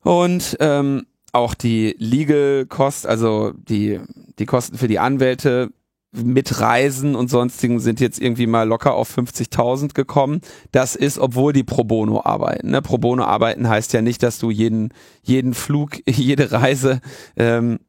Und 0.00 0.56
ähm, 0.60 1.06
auch 1.32 1.54
die 1.54 1.94
Legal 1.98 2.66
Cost, 2.66 3.06
also 3.06 3.52
die, 3.52 4.00
die 4.38 4.46
Kosten 4.46 4.76
für 4.76 4.88
die 4.88 4.98
Anwälte 4.98 5.70
mit 6.12 6.60
Reisen 6.60 7.14
und 7.14 7.28
sonstigen 7.28 7.80
sind 7.80 7.98
jetzt 7.98 8.20
irgendwie 8.20 8.46
mal 8.46 8.68
locker 8.68 8.94
auf 8.94 9.16
50.000 9.16 9.94
gekommen. 9.94 10.42
Das 10.70 10.94
ist, 10.94 11.18
obwohl 11.18 11.54
die 11.54 11.64
Pro 11.64 11.84
Bono 11.84 12.22
arbeiten. 12.22 12.70
Ne? 12.70 12.82
Pro 12.82 12.98
Bono 12.98 13.24
arbeiten 13.24 13.68
heißt 13.68 13.94
ja 13.94 14.02
nicht, 14.02 14.22
dass 14.22 14.38
du 14.38 14.50
jeden, 14.50 14.92
jeden 15.22 15.54
Flug, 15.54 16.00
jede 16.06 16.52
Reise 16.52 17.00
ähm, 17.36 17.80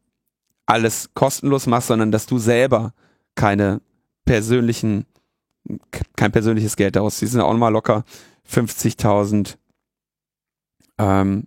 alles 0.66 1.10
kostenlos 1.14 1.68
machst, 1.68 1.88
sondern 1.90 2.12
dass 2.12 2.26
du 2.26 2.38
selber 2.38 2.94
keine 3.36 3.82
persönlichen, 4.24 5.06
kein 6.16 6.32
persönliches 6.32 6.78
Geld 6.78 6.96
daraus. 6.96 7.20
Die 7.20 7.28
sind 7.28 7.42
auch 7.42 7.52
nochmal 7.52 7.74
locker 7.74 8.06
50.000 8.50 9.58
ähm, 10.98 11.44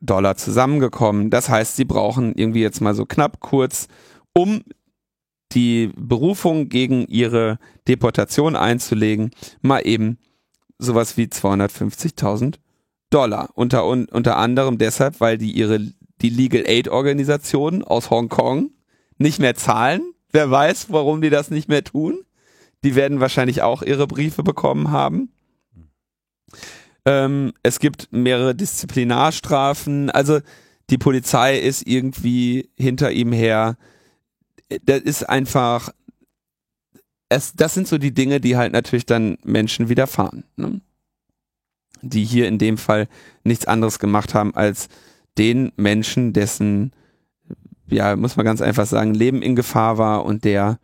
Dollar 0.00 0.36
zusammengekommen. 0.36 1.30
Das 1.30 1.48
heißt, 1.48 1.76
sie 1.76 1.84
brauchen 1.84 2.34
irgendwie 2.34 2.62
jetzt 2.62 2.80
mal 2.80 2.94
so 2.94 3.06
knapp 3.06 3.38
kurz, 3.38 3.86
um 4.32 4.64
die 5.54 5.90
Berufung 5.96 6.68
gegen 6.68 7.06
ihre 7.06 7.58
Deportation 7.88 8.56
einzulegen, 8.56 9.30
mal 9.60 9.86
eben 9.86 10.18
sowas 10.78 11.16
wie 11.16 11.26
250.000 11.26 12.56
Dollar. 13.10 13.50
Unter, 13.54 13.86
un, 13.86 14.06
unter 14.06 14.36
anderem 14.36 14.78
deshalb, 14.78 15.20
weil 15.20 15.38
die 15.38 15.52
ihre, 15.52 15.78
die 16.20 16.30
Legal 16.30 16.64
Aid 16.66 16.88
Organisation 16.88 17.84
aus 17.84 18.10
Hongkong 18.10 18.70
nicht 19.18 19.38
mehr 19.38 19.54
zahlen. 19.54 20.02
Wer 20.30 20.50
weiß, 20.50 20.86
warum 20.90 21.20
die 21.20 21.30
das 21.30 21.50
nicht 21.50 21.68
mehr 21.68 21.84
tun. 21.84 22.24
Die 22.84 22.94
werden 22.94 23.20
wahrscheinlich 23.20 23.62
auch 23.62 23.82
ihre 23.82 24.06
Briefe 24.06 24.42
bekommen 24.42 24.90
haben. 24.90 25.30
Ähm, 27.04 27.52
es 27.62 27.78
gibt 27.78 28.08
mehrere 28.12 28.54
Disziplinarstrafen. 28.54 30.10
Also 30.10 30.40
die 30.90 30.98
Polizei 30.98 31.58
ist 31.58 31.86
irgendwie 31.86 32.70
hinter 32.76 33.12
ihm 33.12 33.32
her. 33.32 33.76
Das 34.84 35.00
ist 35.00 35.28
einfach, 35.28 35.90
es, 37.28 37.54
das 37.54 37.74
sind 37.74 37.88
so 37.88 37.98
die 37.98 38.14
Dinge, 38.14 38.40
die 38.40 38.56
halt 38.56 38.72
natürlich 38.72 39.06
dann 39.06 39.38
Menschen 39.44 39.88
widerfahren. 39.88 40.44
Ne? 40.56 40.80
Die 42.02 42.24
hier 42.24 42.48
in 42.48 42.58
dem 42.58 42.78
Fall 42.78 43.08
nichts 43.44 43.66
anderes 43.66 43.98
gemacht 43.98 44.34
haben, 44.34 44.54
als 44.54 44.88
den 45.38 45.72
Menschen, 45.76 46.32
dessen, 46.32 46.92
ja, 47.88 48.16
muss 48.16 48.36
man 48.36 48.44
ganz 48.44 48.60
einfach 48.60 48.86
sagen, 48.86 49.14
Leben 49.14 49.40
in 49.42 49.56
Gefahr 49.56 49.98
war 49.98 50.24
und 50.24 50.44
der 50.44 50.78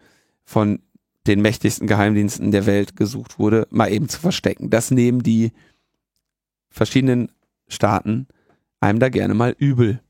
von 0.44 0.80
den 1.26 1.42
mächtigsten 1.42 1.86
Geheimdiensten 1.86 2.50
der 2.50 2.64
Welt 2.64 2.96
gesucht 2.96 3.38
wurde, 3.38 3.66
mal 3.70 3.92
eben 3.92 4.08
zu 4.08 4.18
verstecken. 4.18 4.70
Das 4.70 4.90
nehmen 4.90 5.22
die 5.22 5.52
verschiedenen 6.70 7.30
Staaten 7.68 8.26
einem 8.80 8.98
da 8.98 9.08
gerne 9.08 9.34
mal 9.34 9.54
übel. 9.58 10.00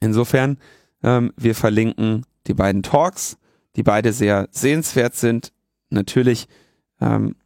Insofern, 0.00 0.58
ähm, 1.02 1.32
wir 1.36 1.54
verlinken 1.54 2.24
die 2.46 2.54
beiden 2.54 2.82
Talks, 2.82 3.36
die 3.76 3.82
beide 3.82 4.12
sehr 4.12 4.48
sehenswert 4.50 5.14
sind. 5.14 5.52
Natürlich 5.90 6.48
ähm, 7.00 7.36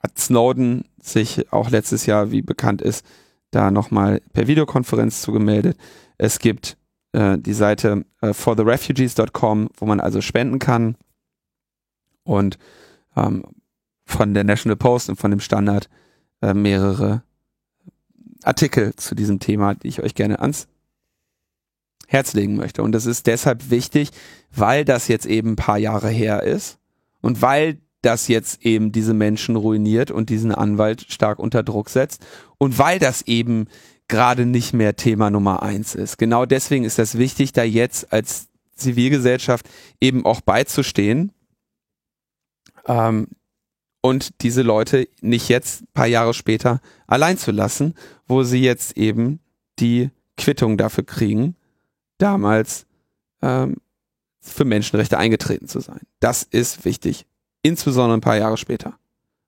hat 0.00 0.18
Snowden 0.18 0.84
sich 1.00 1.52
auch 1.52 1.70
letztes 1.70 2.06
Jahr, 2.06 2.30
wie 2.30 2.42
bekannt 2.42 2.82
ist, 2.82 3.04
da 3.50 3.70
nochmal 3.70 4.20
per 4.32 4.46
Videokonferenz 4.46 5.22
zugemeldet. 5.22 5.76
Es 6.18 6.38
gibt 6.38 6.76
äh, 7.12 7.38
die 7.38 7.52
Seite 7.54 8.04
äh, 8.20 8.32
fortherefugees.com, 8.32 9.70
wo 9.76 9.86
man 9.86 10.00
also 10.00 10.20
spenden 10.20 10.58
kann. 10.58 10.96
Und 12.24 12.58
ähm, 13.16 13.44
von 14.04 14.34
der 14.34 14.44
National 14.44 14.76
Post 14.76 15.08
und 15.08 15.16
von 15.16 15.30
dem 15.30 15.40
Standard 15.40 15.88
äh, 16.42 16.54
mehrere 16.54 17.22
Artikel 18.42 18.94
zu 18.96 19.14
diesem 19.14 19.40
Thema, 19.40 19.74
die 19.74 19.88
ich 19.88 20.02
euch 20.02 20.14
gerne 20.14 20.40
ans 20.40 20.68
Herz 22.06 22.32
legen 22.32 22.56
möchte. 22.56 22.82
Und 22.82 22.92
das 22.92 23.06
ist 23.06 23.26
deshalb 23.26 23.70
wichtig, 23.70 24.10
weil 24.54 24.84
das 24.84 25.08
jetzt 25.08 25.26
eben 25.26 25.52
ein 25.52 25.56
paar 25.56 25.78
Jahre 25.78 26.08
her 26.08 26.42
ist 26.42 26.78
und 27.20 27.42
weil 27.42 27.78
das 28.02 28.28
jetzt 28.28 28.64
eben 28.64 28.92
diese 28.92 29.14
Menschen 29.14 29.56
ruiniert 29.56 30.10
und 30.10 30.30
diesen 30.30 30.54
Anwalt 30.54 31.06
stark 31.08 31.38
unter 31.38 31.62
Druck 31.62 31.90
setzt 31.90 32.24
und 32.58 32.78
weil 32.78 32.98
das 32.98 33.22
eben 33.22 33.66
gerade 34.08 34.46
nicht 34.46 34.72
mehr 34.72 34.94
Thema 34.94 35.30
Nummer 35.30 35.62
eins 35.62 35.94
ist. 35.94 36.16
Genau 36.16 36.46
deswegen 36.46 36.84
ist 36.84 36.98
das 36.98 37.18
wichtig, 37.18 37.52
da 37.52 37.64
jetzt 37.64 38.12
als 38.12 38.48
Zivilgesellschaft 38.76 39.68
eben 40.00 40.24
auch 40.24 40.40
beizustehen 40.40 41.32
ähm, 42.86 43.28
und 44.02 44.42
diese 44.42 44.62
Leute 44.62 45.08
nicht 45.20 45.48
jetzt 45.48 45.82
ein 45.82 45.88
paar 45.92 46.06
Jahre 46.06 46.34
später 46.34 46.80
allein 47.08 47.38
zu 47.38 47.50
lassen, 47.50 47.94
wo 48.28 48.44
sie 48.44 48.62
jetzt 48.62 48.96
eben 48.96 49.40
die 49.80 50.10
Quittung 50.36 50.76
dafür 50.76 51.04
kriegen, 51.04 51.56
damals 52.18 52.86
ähm, 53.42 53.76
für 54.40 54.64
Menschenrechte 54.64 55.18
eingetreten 55.18 55.68
zu 55.68 55.80
sein. 55.80 56.00
Das 56.20 56.42
ist 56.42 56.84
wichtig, 56.84 57.26
insbesondere 57.62 58.16
ein 58.16 58.22
paar 58.22 58.36
Jahre 58.36 58.56
später, 58.56 58.98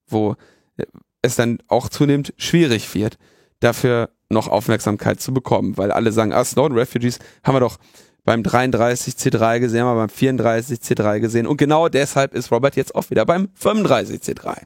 wo 0.06 0.36
äh, 0.76 0.86
es 1.22 1.36
dann 1.36 1.58
auch 1.68 1.88
zunehmend 1.88 2.34
schwierig 2.36 2.94
wird, 2.94 3.18
dafür 3.60 4.10
noch 4.28 4.48
Aufmerksamkeit 4.48 5.20
zu 5.20 5.32
bekommen, 5.32 5.76
weil 5.76 5.90
alle 5.90 6.12
sagen, 6.12 6.32
ah, 6.32 6.44
Snowden 6.44 6.76
Refugees 6.76 7.18
haben 7.42 7.54
wir 7.54 7.60
doch 7.60 7.78
beim 8.24 8.42
33 8.42 9.14
C3 9.14 9.58
gesehen, 9.58 9.84
haben 9.84 9.96
wir 9.96 10.06
beim 10.06 10.10
34 10.10 10.80
C3 10.80 11.20
gesehen 11.20 11.46
und 11.46 11.56
genau 11.56 11.88
deshalb 11.88 12.34
ist 12.34 12.50
Robert 12.52 12.76
jetzt 12.76 12.94
auch 12.94 13.08
wieder 13.10 13.24
beim 13.24 13.48
35 13.54 14.20
C3, 14.20 14.62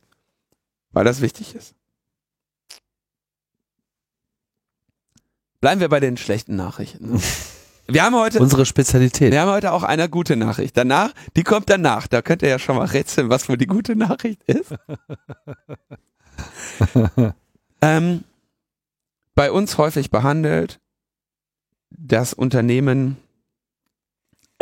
weil 0.91 1.05
das 1.05 1.21
wichtig 1.21 1.55
ist. 1.55 1.75
Bleiben 5.61 5.81
wir 5.81 5.89
bei 5.89 6.01
den 6.01 6.17
schlechten 6.17 6.57
Nachrichten. 6.57 7.23
Wir 7.87 8.05
haben 8.05 8.15
heute 8.17 8.41
unsere 8.41 8.65
Spezialität. 8.65 9.33
Wir 9.33 9.41
haben 9.43 9.51
heute 9.51 9.73
auch 9.73 9.83
eine 9.83 10.09
gute 10.09 10.37
Nachricht. 10.37 10.77
Danach, 10.77 11.13
die 11.37 11.43
kommt 11.43 11.69
danach. 11.69 12.07
Da 12.07 12.23
könnt 12.23 12.43
ihr 12.43 12.49
ja 12.49 12.59
schon 12.59 12.77
mal 12.77 12.87
rätseln, 12.87 13.29
was 13.29 13.49
wohl 13.49 13.57
die 13.57 13.67
gute 13.67 13.97
Nachricht 13.97 14.43
ist. 14.45 14.75
ähm, 17.83 18.25
bei 19.35 19.51
uns 19.51 19.79
häufig 19.79 20.11
behandelt 20.11 20.81
das 21.91 22.33
Unternehmen 22.33 23.17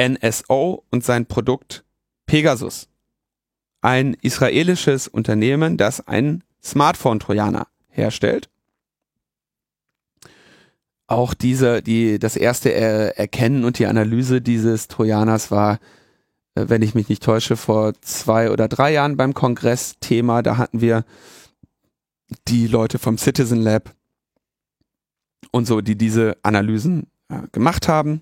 NSO 0.01 0.85
und 0.91 1.05
sein 1.05 1.27
Produkt 1.27 1.85
Pegasus. 2.27 2.89
Ein 3.83 4.15
israelisches 4.15 5.09
Unternehmen, 5.09 5.77
das 5.77 6.07
einen 6.07 6.45
Smartphone-Trojaner 6.63 7.67
herstellt. 7.89 8.50
Auch 11.11 11.35
diese, 11.35 11.83
die, 11.83 12.21
das 12.21 12.37
erste 12.37 12.73
Erkennen 12.73 13.65
und 13.65 13.81
die 13.81 13.87
Analyse 13.87 14.41
dieses 14.41 14.87
Trojaners 14.87 15.51
war, 15.51 15.81
äh, 16.55 16.67
wenn 16.69 16.83
ich 16.83 16.95
mich 16.95 17.09
nicht 17.09 17.25
täusche, 17.25 17.57
vor 17.57 17.95
zwei 18.01 18.53
oder 18.53 18.69
drei 18.69 18.93
Jahren 18.93 19.17
beim 19.17 19.35
Kongress 19.35 19.97
Thema. 19.99 20.41
Da 20.43 20.57
hatten 20.57 20.81
wir 20.81 21.05
die 22.47 22.69
Leute 22.69 23.01
vom 23.01 23.19
Citizen 23.19 23.61
Lab 23.61 23.93
und 25.51 25.67
so, 25.67 25.81
die 25.81 25.97
diese 25.97 26.37
Analysen 26.45 27.09
äh, 27.29 27.41
gemacht 27.51 27.89
haben. 27.89 28.21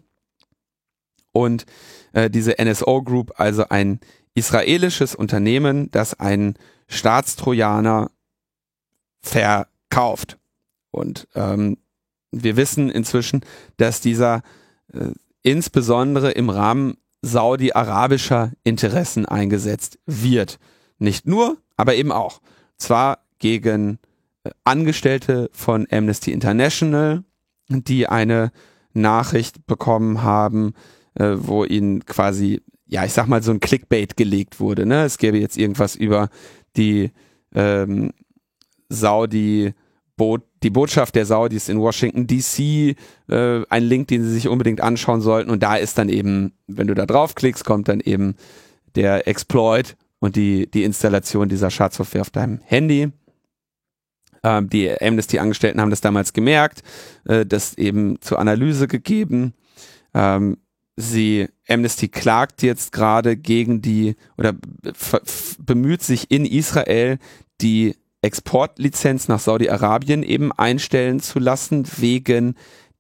Und 1.32 1.66
äh, 2.14 2.30
diese 2.30 2.54
NSO 2.58 3.02
Group, 3.02 3.34
also 3.36 3.68
ein 3.68 4.00
israelisches 4.34 5.14
Unternehmen, 5.14 5.90
das 5.90 6.18
einen 6.18 6.54
Staatstrojaner 6.86 8.10
verkauft. 9.20 10.38
Und 10.90 11.28
ähm, 11.34 11.76
wir 12.30 12.56
wissen 12.56 12.90
inzwischen, 12.90 13.40
dass 13.76 14.00
dieser 14.00 14.42
äh, 14.92 15.10
insbesondere 15.42 16.32
im 16.32 16.50
Rahmen 16.50 16.96
saudi-arabischer 17.22 18.52
Interessen 18.64 19.26
eingesetzt 19.26 19.98
wird. 20.06 20.58
Nicht 20.98 21.26
nur, 21.26 21.58
aber 21.76 21.94
eben 21.94 22.12
auch. 22.12 22.40
Zwar 22.76 23.20
gegen 23.38 23.98
äh, 24.44 24.50
Angestellte 24.64 25.50
von 25.52 25.86
Amnesty 25.90 26.32
International, 26.32 27.24
die 27.68 28.08
eine 28.08 28.52
Nachricht 28.92 29.66
bekommen 29.66 30.22
haben, 30.22 30.74
äh, 31.14 31.34
wo 31.38 31.64
ihnen 31.64 32.04
quasi, 32.04 32.62
ja, 32.86 33.04
ich 33.04 33.12
sag 33.12 33.26
mal, 33.26 33.42
so 33.42 33.52
ein 33.52 33.60
Clickbait 33.60 34.16
gelegt 34.16 34.60
wurde. 34.60 34.86
Ne? 34.86 35.04
Es 35.04 35.18
gäbe 35.18 35.38
jetzt 35.38 35.56
irgendwas 35.56 35.96
über 35.96 36.28
die 36.76 37.10
ähm, 37.54 38.12
Saudi- 38.88 39.74
Bo 40.18 40.38
die 40.62 40.70
Botschaft 40.70 41.14
der 41.14 41.26
Saudis 41.26 41.68
in 41.68 41.80
Washington 41.80 42.26
DC, 42.26 42.96
äh, 43.28 43.64
ein 43.68 43.82
Link, 43.82 44.08
den 44.08 44.24
sie 44.24 44.32
sich 44.32 44.48
unbedingt 44.48 44.80
anschauen 44.80 45.20
sollten. 45.20 45.50
Und 45.50 45.62
da 45.62 45.76
ist 45.76 45.98
dann 45.98 46.08
eben, 46.08 46.52
wenn 46.66 46.86
du 46.86 46.94
da 46.94 47.06
draufklickst, 47.06 47.64
kommt 47.64 47.88
dann 47.88 48.00
eben 48.00 48.34
der 48.94 49.28
Exploit 49.28 49.96
und 50.18 50.36
die, 50.36 50.68
die 50.70 50.84
Installation 50.84 51.48
dieser 51.48 51.70
Schadsoftware 51.70 52.22
auf 52.22 52.30
deinem 52.30 52.60
Handy. 52.64 53.12
Ähm, 54.42 54.68
die 54.68 54.90
Amnesty-Angestellten 55.00 55.80
haben 55.80 55.90
das 55.90 56.00
damals 56.00 56.32
gemerkt, 56.32 56.82
äh, 57.24 57.46
das 57.46 57.76
eben 57.76 58.20
zur 58.20 58.38
Analyse 58.38 58.88
gegeben. 58.88 59.54
Ähm, 60.14 60.58
sie, 60.96 61.48
Amnesty 61.68 62.08
klagt 62.08 62.62
jetzt 62.62 62.92
gerade 62.92 63.36
gegen 63.36 63.82
die 63.82 64.16
oder 64.36 64.54
bemüht 65.58 66.02
sich 66.02 66.30
in 66.30 66.44
Israel 66.44 67.18
die 67.60 67.96
Exportlizenz 68.22 69.28
nach 69.28 69.40
Saudi-Arabien 69.40 70.22
eben 70.22 70.52
einstellen 70.52 71.20
zu 71.20 71.38
lassen 71.38 71.86
wegen 71.98 72.56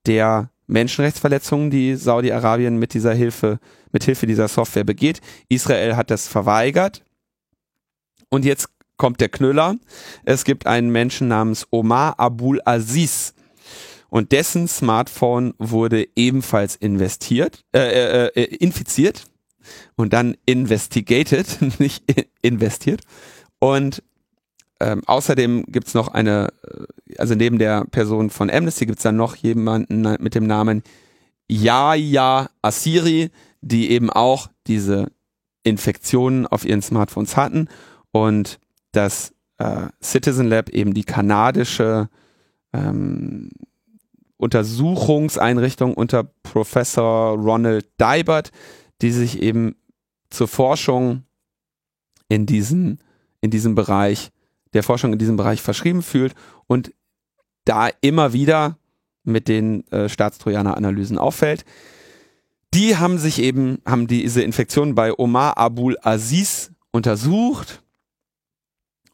der 0.06 0.50
Menschenrechtsverletzungen, 0.68 1.70
die 1.70 1.96
Saudi-Arabien 1.96 2.76
mit 2.78 2.94
dieser 2.94 3.14
Hilfe, 3.14 3.58
mit 3.90 4.04
Hilfe 4.04 4.26
dieser 4.26 4.48
Software 4.48 4.84
begeht. 4.84 5.20
Israel 5.48 5.96
hat 5.96 6.10
das 6.10 6.28
verweigert. 6.28 7.02
Und 8.28 8.44
jetzt 8.44 8.68
kommt 8.96 9.20
der 9.20 9.30
Knüller. 9.30 9.76
Es 10.24 10.44
gibt 10.44 10.66
einen 10.66 10.90
Menschen 10.90 11.28
namens 11.28 11.66
Omar 11.70 12.20
Abul 12.20 12.60
Aziz. 12.64 13.34
Und 14.10 14.32
dessen 14.32 14.68
Smartphone 14.68 15.54
wurde 15.58 16.06
ebenfalls 16.16 16.76
investiert, 16.76 17.64
äh, 17.74 18.26
äh, 18.26 18.26
äh 18.34 18.44
infiziert 18.56 19.24
und 19.96 20.12
dann 20.12 20.36
investigated, 20.46 21.58
nicht 21.78 22.04
investiert. 22.42 23.02
Und 23.58 24.02
ähm, 24.80 25.02
außerdem 25.06 25.64
gibt's 25.68 25.94
noch 25.94 26.08
eine, 26.08 26.48
äh, 26.62 26.84
also 27.18 27.34
neben 27.34 27.58
der 27.58 27.84
Person 27.86 28.30
von 28.30 28.50
Amnesty 28.50 28.86
gibt's 28.86 29.02
dann 29.02 29.16
noch 29.16 29.36
jemanden 29.36 30.02
mit 30.20 30.34
dem 30.34 30.46
Namen 30.46 30.82
Yaya 31.48 32.50
Asiri, 32.62 33.30
die 33.60 33.90
eben 33.90 34.10
auch 34.10 34.48
diese 34.66 35.08
Infektionen 35.64 36.46
auf 36.46 36.64
ihren 36.64 36.82
Smartphones 36.82 37.36
hatten. 37.36 37.68
Und 38.12 38.60
das 38.92 39.34
äh, 39.58 39.88
Citizen 40.02 40.48
Lab 40.48 40.68
eben 40.68 40.94
die 40.94 41.04
kanadische 41.04 42.08
ähm, 42.72 43.50
Untersuchungseinrichtung 44.36 45.94
unter 45.94 46.24
Professor 46.42 47.36
Ronald 47.36 47.88
Dybert, 48.00 48.52
die 49.02 49.10
sich 49.10 49.42
eben 49.42 49.74
zur 50.30 50.46
Forschung 50.46 51.24
in 52.28 52.46
diesen 52.46 53.00
in 53.40 53.50
diesem 53.50 53.74
Bereich 53.74 54.30
der 54.72 54.82
Forschung 54.82 55.12
in 55.12 55.18
diesem 55.18 55.36
Bereich 55.36 55.62
verschrieben 55.62 56.02
fühlt 56.02 56.34
und 56.66 56.92
da 57.64 57.88
immer 58.00 58.32
wieder 58.32 58.78
mit 59.24 59.48
den 59.48 59.86
äh, 59.88 60.08
Staatstrojaner-Analysen 60.08 61.18
auffällt. 61.18 61.64
Die 62.74 62.96
haben 62.96 63.18
sich 63.18 63.40
eben, 63.40 63.78
haben 63.86 64.06
diese 64.06 64.42
Infektion 64.42 64.94
bei 64.94 65.12
Omar 65.16 65.58
Abul 65.58 65.96
Aziz 66.02 66.72
untersucht 66.90 67.82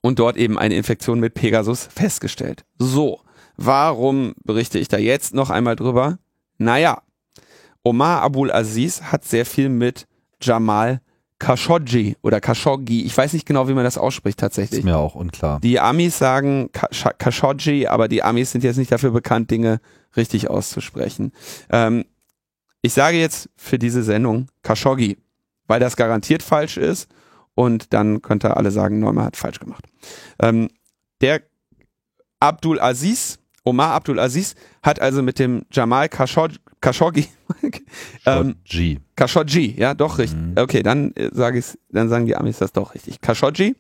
und 0.01 0.19
dort 0.19 0.37
eben 0.37 0.59
eine 0.59 0.75
Infektion 0.75 1.21
mit 1.21 1.35
Pegasus 1.35 1.87
festgestellt. 1.87 2.65
So, 2.79 3.21
warum 3.57 4.35
berichte 4.45 4.79
ich 4.79 4.89
da 4.89 4.99
jetzt 4.99 5.35
noch 5.35 5.51
einmal 5.51 5.77
drüber? 5.77 6.19
Naja, 6.59 7.03
Omar 7.83 8.23
Abul 8.23 8.53
Aziz 8.53 9.03
hat 9.03 9.25
sehr 9.25 9.47
viel 9.47 9.69
mit 9.69 10.07
Jamal 10.41 11.01
Khashoggi 11.45 12.17
oder 12.23 12.41
Khashoggi. 12.41 13.05
Ich 13.05 13.15
weiß 13.15 13.35
nicht 13.35 13.45
genau, 13.45 13.69
wie 13.69 13.75
man 13.75 13.85
das 13.85 13.99
ausspricht 13.99 14.39
tatsächlich. 14.39 14.79
Ist 14.79 14.85
mir 14.85 14.97
auch 14.97 15.15
unklar. 15.15 15.61
Die 15.61 15.79
Amis 15.79 16.17
sagen 16.17 16.71
Khashoggi, 16.73 17.87
aber 17.87 18.09
die 18.09 18.23
Amis 18.23 18.53
sind 18.53 18.65
jetzt 18.65 18.79
nicht 18.79 18.91
dafür 18.91 19.11
bekannt, 19.11 19.51
Dinge 19.51 19.81
richtig 20.17 20.49
auszusprechen. 20.49 21.33
Ähm, 21.69 22.07
ich 22.81 22.95
sage 22.95 23.19
jetzt 23.19 23.51
für 23.57 23.79
diese 23.79 24.03
Sendung 24.03 24.49
Khashoggi, 24.63 25.19
weil 25.67 25.81
das 25.81 25.97
garantiert 25.97 26.43
falsch 26.43 26.79
ist 26.79 27.09
und 27.55 27.93
dann 27.93 28.23
könnte 28.23 28.57
alle 28.57 28.71
sagen, 28.71 29.01
Neumann 29.01 29.27
hat 29.27 29.37
falsch 29.37 29.61
gemacht. 29.61 29.85
Ähm, 30.41 30.71
der 31.21 31.43
Abdul 32.41 32.81
Aziz, 32.81 33.39
Omar 33.65 33.93
Abdul 33.93 34.19
Aziz, 34.19 34.55
hat 34.83 34.99
also 34.99 35.23
mit 35.23 35.39
dem 35.39 35.67
Jamal 35.71 36.09
Khashoggi 36.09 36.57
Khashoggi. 36.81 37.29
Ähm, 38.27 38.57
Khashoggi. 38.65 39.01
Khashoggi, 39.17 39.75
ja, 39.79 39.95
doch 39.95 40.19
richtig. 40.19 40.39
Mhm. 40.39 40.55
Okay, 40.57 40.83
dann 40.83 41.13
äh, 41.15 41.31
sage 41.33 41.59
ich, 41.59 41.79
dann 41.91 42.09
sagen 42.09 42.27
die 42.27 42.37
Amis 42.37 42.59
das 42.59 42.73
doch 42.73 42.95
richtig. 42.95 43.21
Khashoggi 43.21 43.77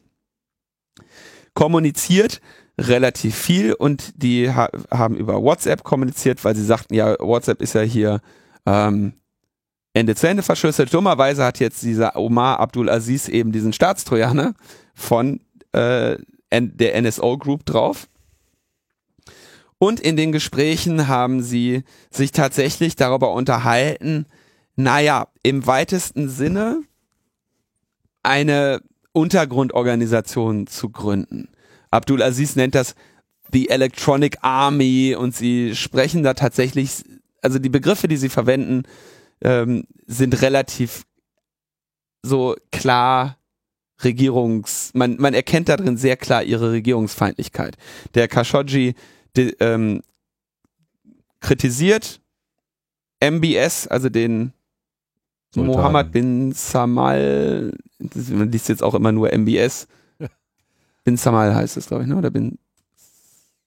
kommuniziert 1.54 2.40
relativ 2.78 3.36
viel 3.36 3.72
und 3.72 4.22
die 4.22 4.50
ha 4.50 4.68
haben 4.90 5.16
über 5.16 5.42
WhatsApp 5.42 5.84
kommuniziert, 5.84 6.44
weil 6.44 6.56
sie 6.56 6.64
sagten, 6.64 6.94
ja, 6.94 7.16
WhatsApp 7.20 7.62
ist 7.62 7.74
ja 7.74 7.82
hier 7.82 8.20
ähm, 8.66 9.14
Ende 9.92 10.16
zu 10.16 10.28
Ende 10.28 10.42
verschlüsselt. 10.42 10.92
Dummerweise 10.92 11.44
hat 11.44 11.60
jetzt 11.60 11.82
dieser 11.82 12.16
Omar 12.16 12.58
Abdul 12.58 12.90
Aziz 12.90 13.28
eben 13.28 13.52
diesen 13.52 13.72
Staatstrojaner 13.72 14.54
von 14.94 15.40
äh, 15.72 16.18
der 16.50 17.00
NSO 17.00 17.38
Group 17.38 17.64
drauf. 17.64 18.08
Und 19.84 20.00
in 20.00 20.16
den 20.16 20.32
Gesprächen 20.32 21.08
haben 21.08 21.42
sie 21.42 21.82
sich 22.10 22.32
tatsächlich 22.32 22.96
darüber 22.96 23.34
unterhalten, 23.34 24.24
naja, 24.76 25.28
im 25.42 25.66
weitesten 25.66 26.30
Sinne 26.30 26.80
eine 28.22 28.80
Untergrundorganisation 29.12 30.66
zu 30.68 30.88
gründen. 30.88 31.50
Abdul 31.90 32.22
Aziz 32.22 32.56
nennt 32.56 32.74
das 32.74 32.94
The 33.52 33.68
Electronic 33.68 34.38
Army 34.40 35.16
und 35.18 35.36
sie 35.36 35.76
sprechen 35.76 36.22
da 36.22 36.32
tatsächlich, 36.32 37.04
also 37.42 37.58
die 37.58 37.68
Begriffe, 37.68 38.08
die 38.08 38.16
sie 38.16 38.30
verwenden, 38.30 38.84
ähm, 39.42 39.84
sind 40.06 40.40
relativ 40.40 41.02
so 42.22 42.56
klar 42.72 43.36
Regierungs, 44.02 44.92
man, 44.94 45.16
man 45.18 45.34
erkennt 45.34 45.68
darin 45.68 45.98
sehr 45.98 46.16
klar 46.16 46.42
ihre 46.42 46.72
Regierungsfeindlichkeit. 46.72 47.76
Der 48.14 48.28
Khashoggi 48.28 48.94
de, 49.36 49.54
ähm, 49.60 50.02
kritisiert 51.40 52.20
MBS, 53.20 53.86
also 53.88 54.08
den 54.08 54.52
Sultan. 55.54 55.74
Mohammed 55.74 56.12
bin 56.12 56.52
Samal, 56.52 57.72
man 57.98 58.50
liest 58.50 58.68
jetzt 58.68 58.82
auch 58.82 58.94
immer 58.94 59.12
nur 59.12 59.32
MBS. 59.32 59.86
Bin 61.04 61.16
Samal 61.16 61.54
heißt 61.54 61.76
es, 61.76 61.86
glaube 61.86 62.02
ich, 62.02 62.08
ne? 62.08 62.16
Oder 62.16 62.30
bin 62.30 62.58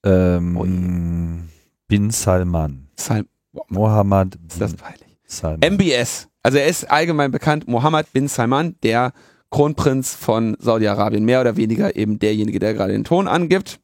Ähm, 0.04 1.48
Bin 1.88 2.12
Salman. 2.12 2.88
Sal 2.96 3.26
Mohammed 3.70 4.38
ist 4.50 4.60
das 4.62 4.72
bin 4.74 4.80
peinlich. 4.80 5.18
Salman. 5.26 5.74
MBS, 5.74 6.28
also 6.44 6.58
er 6.58 6.68
ist 6.68 6.90
allgemein 6.90 7.32
bekannt, 7.32 7.68
Mohammed 7.68 8.12
bin 8.14 8.28
Salman, 8.28 8.76
der 8.84 9.14
Kronprinz 9.50 10.14
von 10.14 10.56
Saudi-Arabien, 10.60 11.24
mehr 11.24 11.42
oder 11.42 11.56
weniger 11.58 11.96
eben 11.96 12.20
derjenige, 12.20 12.60
der 12.60 12.74
gerade 12.74 12.94
den 12.94 13.04
Ton 13.04 13.28
angibt. 13.28 13.80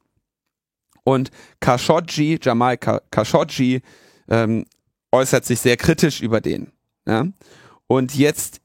Und 1.04 1.32
Khashoggi, 1.60 2.40
Jamal 2.42 2.78
Khashoggi, 2.78 3.82
ähm, 4.30 4.66
äußert 5.12 5.46
sich 5.46 5.60
sehr 5.60 5.78
kritisch 5.78 6.22
über 6.22 6.42
den. 6.42 6.72
Ja? 7.06 7.26
Und 7.88 8.16
jetzt 8.16 8.62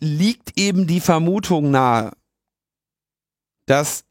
liegt 0.00 0.58
eben 0.58 0.86
die 0.86 1.00
Vermutung 1.00 1.70
nahe, 1.70 2.12
dass 3.66 4.04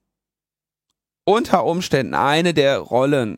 unter 1.25 1.65
Umständen 1.65 2.15
eine 2.15 2.53
der 2.53 2.79
Rollen, 2.79 3.37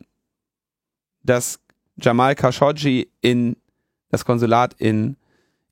dass 1.22 1.60
Jamal 1.96 2.34
Khashoggi 2.34 3.10
in 3.20 3.56
das 4.10 4.24
Konsulat 4.24 4.74
in 4.78 5.16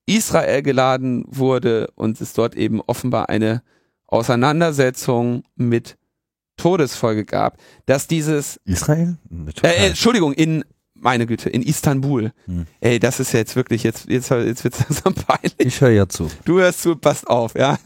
Israel 0.07 0.62
geladen 0.62 1.25
wurde 1.29 1.91
und 1.95 2.21
es 2.21 2.35
dort 2.35 2.55
eben 2.57 2.81
offenbar 2.83 3.29
eine 3.29 3.62
Auseinandersetzung 4.07 5.45
mit 5.57 5.97
Todesfolge 6.65 7.27
gab, 7.27 7.59
dass 7.85 8.07
dieses 8.07 8.59
Israel? 8.65 9.19
äh, 9.62 9.69
äh, 9.69 9.87
Entschuldigung, 9.89 10.33
in, 10.33 10.65
meine 10.95 11.27
Güte, 11.27 11.51
in 11.51 11.61
Istanbul. 11.61 12.33
Hm. 12.47 12.67
Ey, 12.81 12.99
das 12.99 13.21
ist 13.21 13.33
ja 13.33 13.41
jetzt 13.41 13.55
wirklich, 13.55 13.83
jetzt, 13.83 14.09
jetzt, 14.09 14.31
jetzt 14.31 14.65
wird's 14.65 14.81
langsam 14.81 15.12
peinlich. 15.12 15.55
ich 15.59 15.79
höre 15.83 15.91
ja 15.91 16.09
zu. 16.09 16.31
Du 16.47 16.61
hörst 16.61 16.81
zu, 16.81 16.97
passt 16.97 17.27
auf, 17.29 17.55
ja. 17.55 17.79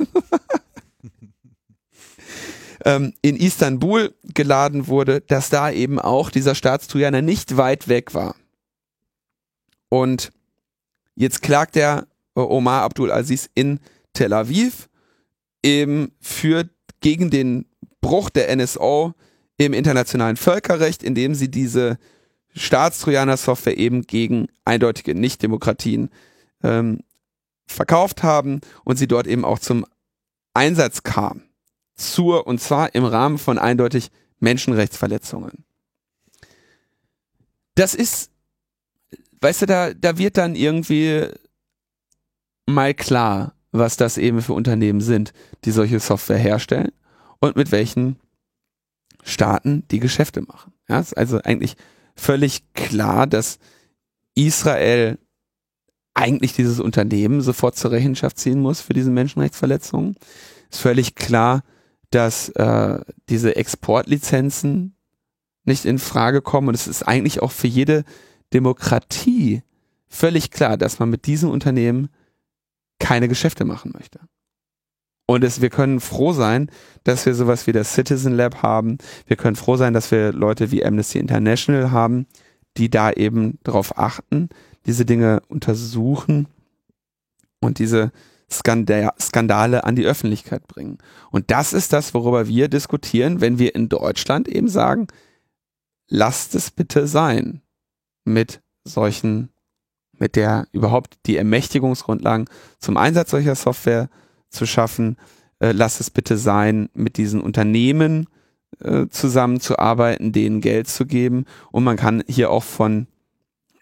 ähm, 2.84 3.14
in 3.20 3.34
Istanbul 3.34 4.14
geladen 4.32 4.86
wurde, 4.86 5.22
dass 5.22 5.50
da 5.50 5.72
eben 5.72 5.98
auch 5.98 6.30
dieser 6.30 6.54
Staatstrojaner 6.54 7.20
nicht 7.20 7.56
weit 7.56 7.88
weg 7.88 8.14
war. 8.14 8.36
Und 9.88 10.30
jetzt 11.16 11.42
klagt 11.42 11.74
der 11.74 12.06
äh, 12.36 12.40
Omar 12.40 12.82
Abdul 12.82 13.10
Aziz 13.10 13.50
in 13.56 13.80
Tel 14.12 14.32
Aviv 14.32 14.88
eben 15.64 16.12
für 16.20 16.70
gegen 17.00 17.30
den 17.30 17.64
Bruch 18.00 18.30
der 18.30 18.54
NSO 18.54 19.14
im 19.56 19.72
internationalen 19.72 20.36
Völkerrecht, 20.36 21.02
indem 21.02 21.34
sie 21.34 21.50
diese 21.50 21.98
Staatstrojaner-Software 22.54 23.76
eben 23.76 24.02
gegen 24.02 24.48
eindeutige 24.64 25.14
Nichtdemokratien 25.14 26.10
ähm, 26.62 27.00
verkauft 27.66 28.22
haben 28.22 28.60
und 28.84 28.96
sie 28.96 29.06
dort 29.06 29.26
eben 29.26 29.44
auch 29.44 29.58
zum 29.58 29.84
Einsatz 30.54 31.02
kam. 31.02 31.42
Zur, 31.96 32.46
und 32.46 32.60
zwar 32.60 32.94
im 32.94 33.04
Rahmen 33.04 33.38
von 33.38 33.58
eindeutig 33.58 34.10
Menschenrechtsverletzungen. 34.38 35.64
Das 37.74 37.94
ist, 37.94 38.30
weißt 39.40 39.62
du, 39.62 39.66
da, 39.66 39.94
da 39.94 40.16
wird 40.16 40.36
dann 40.36 40.54
irgendwie 40.54 41.26
mal 42.66 42.94
klar, 42.94 43.54
was 43.72 43.96
das 43.96 44.16
eben 44.18 44.42
für 44.42 44.52
Unternehmen 44.52 45.00
sind, 45.00 45.32
die 45.64 45.72
solche 45.72 46.00
Software 46.00 46.38
herstellen 46.38 46.92
und 47.40 47.56
mit 47.56 47.72
welchen 47.72 48.16
Staaten 49.22 49.84
die 49.90 50.00
Geschäfte 50.00 50.42
machen. 50.42 50.72
Ja, 50.88 51.00
ist 51.00 51.16
also 51.16 51.40
eigentlich 51.42 51.76
völlig 52.16 52.72
klar, 52.74 53.26
dass 53.26 53.58
Israel 54.34 55.18
eigentlich 56.14 56.52
dieses 56.52 56.80
Unternehmen 56.80 57.40
sofort 57.40 57.76
zur 57.76 57.92
Rechenschaft 57.92 58.38
ziehen 58.38 58.60
muss 58.60 58.80
für 58.80 58.92
diese 58.92 59.10
Menschenrechtsverletzungen. 59.10 60.16
Ist 60.70 60.80
völlig 60.80 61.14
klar, 61.14 61.62
dass 62.10 62.48
äh, 62.50 63.00
diese 63.28 63.56
Exportlizenzen 63.56 64.96
nicht 65.64 65.84
in 65.84 65.98
Frage 65.98 66.42
kommen 66.42 66.68
und 66.68 66.74
es 66.74 66.88
ist 66.88 67.02
eigentlich 67.02 67.40
auch 67.40 67.52
für 67.52 67.66
jede 67.66 68.04
Demokratie 68.52 69.62
völlig 70.08 70.50
klar, 70.50 70.76
dass 70.76 70.98
man 70.98 71.10
mit 71.10 71.26
diesem 71.26 71.50
Unternehmen 71.50 72.08
keine 72.98 73.28
Geschäfte 73.28 73.64
machen 73.64 73.92
möchte. 73.94 74.20
Und 75.30 75.44
es, 75.44 75.60
wir 75.60 75.68
können 75.68 76.00
froh 76.00 76.32
sein, 76.32 76.70
dass 77.04 77.26
wir 77.26 77.34
sowas 77.34 77.66
wie 77.66 77.72
das 77.72 77.92
Citizen 77.92 78.32
Lab 78.32 78.62
haben. 78.62 78.96
Wir 79.26 79.36
können 79.36 79.56
froh 79.56 79.76
sein, 79.76 79.92
dass 79.92 80.10
wir 80.10 80.32
Leute 80.32 80.70
wie 80.70 80.82
Amnesty 80.82 81.18
International 81.18 81.90
haben, 81.90 82.26
die 82.78 82.88
da 82.88 83.12
eben 83.12 83.58
darauf 83.62 83.98
achten, 83.98 84.48
diese 84.86 85.04
Dinge 85.04 85.42
untersuchen 85.48 86.48
und 87.60 87.78
diese 87.78 88.10
Skanda 88.50 89.12
Skandale 89.20 89.84
an 89.84 89.96
die 89.96 90.06
Öffentlichkeit 90.06 90.66
bringen. 90.66 90.96
Und 91.30 91.50
das 91.50 91.74
ist 91.74 91.92
das, 91.92 92.14
worüber 92.14 92.48
wir 92.48 92.68
diskutieren, 92.68 93.42
wenn 93.42 93.58
wir 93.58 93.74
in 93.74 93.90
Deutschland 93.90 94.48
eben 94.48 94.68
sagen, 94.68 95.08
lasst 96.08 96.54
es 96.54 96.70
bitte 96.70 97.06
sein 97.06 97.60
mit 98.24 98.62
solchen, 98.82 99.50
mit 100.12 100.36
der 100.36 100.68
überhaupt 100.72 101.18
die 101.26 101.36
Ermächtigungsgrundlagen 101.36 102.48
zum 102.78 102.96
Einsatz 102.96 103.30
solcher 103.30 103.56
Software 103.56 104.08
zu 104.50 104.66
schaffen. 104.66 105.16
Äh, 105.60 105.72
lasst 105.72 106.00
es 106.00 106.10
bitte 106.10 106.36
sein, 106.36 106.88
mit 106.94 107.16
diesen 107.16 107.40
Unternehmen 107.40 108.26
äh, 108.80 109.06
zusammenzuarbeiten, 109.08 110.32
denen 110.32 110.60
Geld 110.60 110.88
zu 110.88 111.06
geben. 111.06 111.46
Und 111.72 111.84
man 111.84 111.96
kann 111.96 112.22
hier 112.28 112.50
auch 112.50 112.64
von 112.64 113.06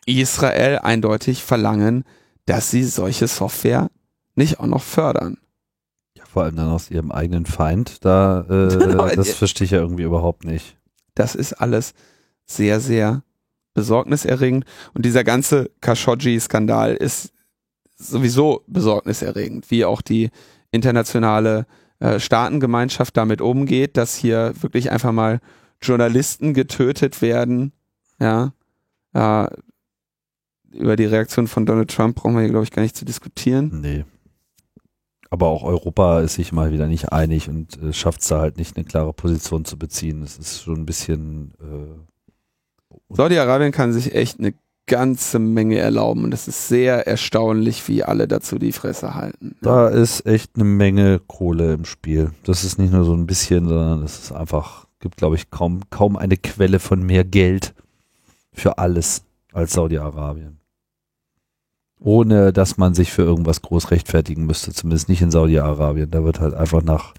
Israel 0.07 0.79
eindeutig 0.79 1.43
verlangen, 1.43 2.05
dass 2.47 2.71
sie 2.71 2.85
solche 2.85 3.27
Software 3.27 3.91
nicht 4.35 4.61
auch 4.61 4.67
noch 4.67 4.83
fördern. 4.83 5.39
Ja, 6.17 6.25
vor 6.25 6.45
allem 6.45 6.57
dann 6.57 6.69
aus 6.69 6.91
ihrem 6.91 7.11
eigenen 7.11 7.47
Feind. 7.47 8.05
Da, 8.05 8.47
äh, 8.49 8.77
Genau, 8.79 9.09
das 9.09 9.33
verstehe 9.33 9.64
ich 9.64 9.73
ja 9.73 9.81
irgendwie 9.81 10.05
überhaupt 10.05 10.45
nicht. 10.45 10.77
Das 11.14 11.35
ist 11.35 11.55
alles 11.55 11.95
sehr, 12.47 12.81
sehr 12.81 13.23
besorgniserregend. 13.75 14.64
Und 14.95 15.05
dieser 15.05 15.25
ganze 15.25 15.71
Khashoggi-Skandal 15.81 16.95
ist 16.95 17.33
sowieso 17.97 18.62
besorgniserregend, 18.67 19.71
wie 19.71 19.85
auch 19.85 20.03
die 20.03 20.31
internationale 20.71 21.67
äh, 21.99 22.19
Staatengemeinschaft 22.21 23.17
damit 23.17 23.41
umgeht, 23.41 23.97
dass 23.97 24.17
hier 24.17 24.53
wirklich 24.61 24.91
einfach 24.91 25.12
mal 25.12 25.41
Journalisten 25.81 26.55
getötet 26.55 27.23
werden. 27.23 27.73
Ja, 28.21 28.53
äh, 29.14 29.47
über 30.73 30.97
die 30.97 31.05
Reaktion 31.05 31.49
von 31.49 31.64
Donald 31.64 31.91
Trump 31.91 32.17
brauchen 32.17 32.35
wir 32.35 32.43
hier, 32.43 32.51
glaube 32.51 32.64
ich, 32.64 32.71
gar 32.71 32.83
nicht 32.83 32.97
zu 32.97 33.05
diskutieren. 33.05 33.81
Nee. 33.81 34.05
Aber 35.31 35.49
auch 35.49 35.64
Europa 35.64 36.21
ist 36.21 36.35
sich 36.35 36.53
mal 36.53 36.73
wieder 36.73 36.87
nicht 36.87 37.12
einig 37.12 37.49
und 37.49 37.83
äh, 37.83 37.93
schafft 37.93 38.21
es 38.21 38.29
da 38.29 38.41
halt 38.41 38.59
nicht, 38.59 38.77
eine 38.77 38.85
klare 38.85 39.12
Position 39.12 39.64
zu 39.64 39.79
beziehen. 39.79 40.21
Das 40.21 40.39
ist 40.39 40.62
schon 40.62 40.81
ein 40.81 40.87
bisschen. 40.87 41.53
Äh, 41.61 42.95
Saudi-Arabien 43.14 43.73
kann 43.73 43.93
sich 43.93 44.14
echt 44.14 44.39
eine 44.39 44.55
ganze 44.87 45.39
Menge 45.39 45.78
erlauben 45.78 46.24
und 46.24 46.32
es 46.32 46.47
ist 46.47 46.68
sehr 46.68 47.07
erstaunlich, 47.07 47.87
wie 47.89 48.05
alle 48.05 48.28
dazu 48.28 48.59
die 48.59 48.72
Fresse 48.72 49.14
halten. 49.14 49.57
da 49.61 49.89
ist 49.89 50.26
echt 50.26 50.53
eine 50.55 50.64
Menge 50.64 51.20
Kohle 51.26 51.74
im 51.74 51.84
Spiel. 51.84 52.30
Das 52.45 52.64
ist 52.64 52.78
nicht 52.78 52.93
nur 52.93 53.05
so 53.05 53.12
ein 53.12 53.26
bisschen, 53.26 53.68
sondern 53.68 54.03
es 54.03 54.18
ist 54.18 54.32
einfach, 54.32 54.87
gibt 55.01 55.16
glaube 55.16 55.37
ich 55.37 55.51
kaum, 55.51 55.80
kaum 55.91 56.16
eine 56.16 56.37
Quelle 56.37 56.78
von 56.78 57.03
mehr 57.03 57.24
Geld 57.24 57.74
für 58.53 58.78
alles 58.78 59.24
als 59.53 59.72
Saudi-Arabien. 59.72 60.59
Ohne 61.99 62.53
dass 62.53 62.76
man 62.76 62.95
sich 62.95 63.11
für 63.11 63.22
irgendwas 63.22 63.62
groß 63.62 63.91
rechtfertigen 63.91 64.47
müsste, 64.47 64.72
zumindest 64.72 65.09
nicht 65.09 65.22
in 65.22 65.30
Saudi-Arabien. 65.30 66.11
Da 66.11 66.22
wird 66.22 66.41
halt 66.41 66.55
einfach 66.55 66.82
nach 66.82 67.14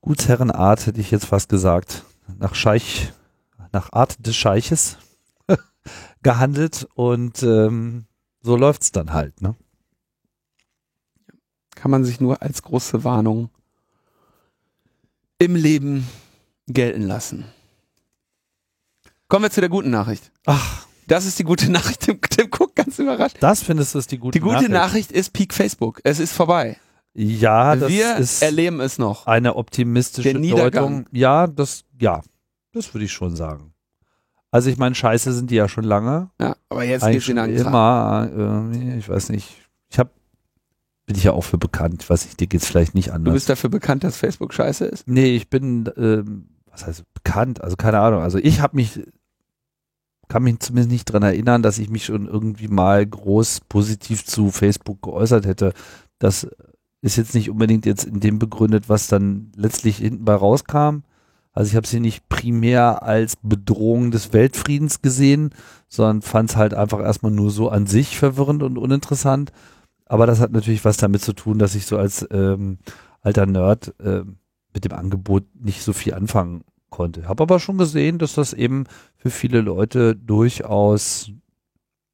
Gutsherrenart, 0.00 0.86
hätte 0.86 1.00
ich 1.00 1.10
jetzt 1.10 1.26
fast 1.26 1.48
gesagt, 1.48 2.04
nach 2.38 2.54
Scheich, 2.54 3.12
nach 3.72 3.92
Art 3.92 4.26
des 4.26 4.34
Scheiches 4.34 4.98
gehandelt 6.24 6.88
und 6.94 7.40
ähm, 7.44 8.06
so 8.40 8.56
läuft's 8.56 8.90
dann 8.90 9.12
halt, 9.12 9.40
ne? 9.40 9.54
kann 11.76 11.90
man 11.90 12.04
sich 12.04 12.20
nur 12.20 12.40
als 12.42 12.62
große 12.62 13.04
Warnung 13.04 13.50
im 15.38 15.54
Leben 15.54 16.08
gelten 16.66 17.02
lassen. 17.02 17.44
Kommen 19.28 19.44
wir 19.44 19.50
zu 19.50 19.60
der 19.60 19.68
guten 19.70 19.90
Nachricht. 19.90 20.30
Ach, 20.46 20.86
Das 21.08 21.26
ist 21.26 21.38
die 21.38 21.44
gute 21.44 21.70
Nachricht. 21.70 22.00
Tim, 22.00 22.20
Tim 22.20 22.50
guckt 22.50 22.76
ganz 22.76 22.98
überrascht. 22.98 23.36
Das 23.40 23.62
findest 23.62 23.94
du 23.94 23.98
ist 23.98 24.10
die 24.12 24.18
gute 24.18 24.38
Die 24.38 24.40
gute 24.40 24.54
Nachricht. 24.54 24.70
Nachricht 24.70 25.12
ist 25.12 25.32
Peak 25.32 25.52
Facebook. 25.52 26.00
Es 26.04 26.20
ist 26.20 26.32
vorbei. 26.32 26.78
Ja, 27.12 27.76
das 27.76 27.90
Wir 27.90 28.16
ist 28.16 28.40
erleben 28.42 28.80
es 28.80 28.98
noch. 28.98 29.26
eine 29.26 29.56
optimistische. 29.56 30.32
Deutung. 30.32 31.06
Ja, 31.12 31.46
das, 31.46 31.84
ja, 32.00 32.22
das 32.72 32.94
würde 32.94 33.04
ich 33.04 33.12
schon 33.12 33.36
sagen. 33.36 33.73
Also 34.54 34.70
ich 34.70 34.78
meine, 34.78 34.94
scheiße 34.94 35.32
sind 35.32 35.50
die 35.50 35.56
ja 35.56 35.68
schon 35.68 35.82
lange. 35.82 36.30
Ja, 36.40 36.54
aber 36.68 36.84
jetzt 36.84 37.04
geht's 37.04 37.28
einen 37.28 37.56
Kram. 37.56 37.66
immer, 37.66 38.70
äh, 38.72 38.98
ich 38.98 39.08
weiß 39.08 39.30
nicht. 39.30 39.52
Ich 39.90 39.98
habe 39.98 40.10
bin 41.06 41.16
ich 41.16 41.24
ja 41.24 41.32
auch 41.32 41.42
für 41.42 41.58
bekannt. 41.58 42.04
Ich 42.04 42.08
weiß 42.08 42.24
nicht, 42.24 42.38
dir 42.38 42.46
geht's 42.46 42.68
vielleicht 42.68 42.94
nicht 42.94 43.08
Du 43.08 43.14
anders. 43.14 43.34
bist 43.34 43.48
dafür 43.48 43.68
bekannt, 43.68 44.04
dass 44.04 44.16
Facebook 44.16 44.54
scheiße 44.54 44.84
ist? 44.84 45.08
Nee, 45.08 45.34
ich 45.34 45.50
bin, 45.50 45.90
ähm, 45.96 46.50
was 46.70 46.86
heißt 46.86 47.02
bekannt? 47.14 47.64
Also 47.64 47.74
keine 47.74 47.98
Ahnung. 47.98 48.22
Also 48.22 48.38
ich 48.38 48.60
habe 48.60 48.76
mich, 48.76 49.00
kann 50.28 50.44
mich 50.44 50.60
zumindest 50.60 50.92
nicht 50.92 51.06
dran 51.06 51.24
erinnern, 51.24 51.64
dass 51.64 51.78
ich 51.78 51.90
mich 51.90 52.04
schon 52.04 52.28
irgendwie 52.28 52.68
mal 52.68 53.04
groß 53.04 53.62
positiv 53.68 54.24
zu 54.24 54.52
Facebook 54.52 55.02
geäußert 55.02 55.46
hätte. 55.46 55.72
Das 56.20 56.46
ist 57.00 57.16
jetzt 57.16 57.34
nicht 57.34 57.50
unbedingt 57.50 57.86
jetzt 57.86 58.04
in 58.04 58.20
dem 58.20 58.38
begründet, 58.38 58.88
was 58.88 59.08
dann 59.08 59.50
letztlich 59.56 59.96
hinten 59.96 60.24
bei 60.24 60.34
rauskam. 60.36 60.98
Also 61.54 61.70
ich 61.70 61.76
habe 61.76 61.86
sie 61.86 62.00
nicht 62.00 62.28
primär 62.28 63.04
als 63.04 63.36
Bedrohung 63.40 64.10
des 64.10 64.32
Weltfriedens 64.32 65.02
gesehen, 65.02 65.50
sondern 65.88 66.20
fand 66.20 66.50
es 66.50 66.56
halt 66.56 66.74
einfach 66.74 67.00
erstmal 67.00 67.30
nur 67.32 67.52
so 67.52 67.68
an 67.68 67.86
sich 67.86 68.18
verwirrend 68.18 68.64
und 68.64 68.76
uninteressant. 68.76 69.52
Aber 70.04 70.26
das 70.26 70.40
hat 70.40 70.50
natürlich 70.50 70.84
was 70.84 70.96
damit 70.96 71.22
zu 71.22 71.32
tun, 71.32 71.58
dass 71.60 71.76
ich 71.76 71.86
so 71.86 71.96
als 71.96 72.26
ähm, 72.32 72.78
alter 73.20 73.46
Nerd 73.46 73.94
ähm, 74.04 74.36
mit 74.74 74.84
dem 74.84 74.92
Angebot 74.92 75.44
nicht 75.54 75.82
so 75.82 75.92
viel 75.92 76.14
anfangen 76.14 76.64
konnte. 76.90 77.28
Habe 77.28 77.44
aber 77.44 77.60
schon 77.60 77.78
gesehen, 77.78 78.18
dass 78.18 78.34
das 78.34 78.52
eben 78.52 78.84
für 79.16 79.30
viele 79.30 79.60
Leute 79.60 80.16
durchaus 80.16 81.30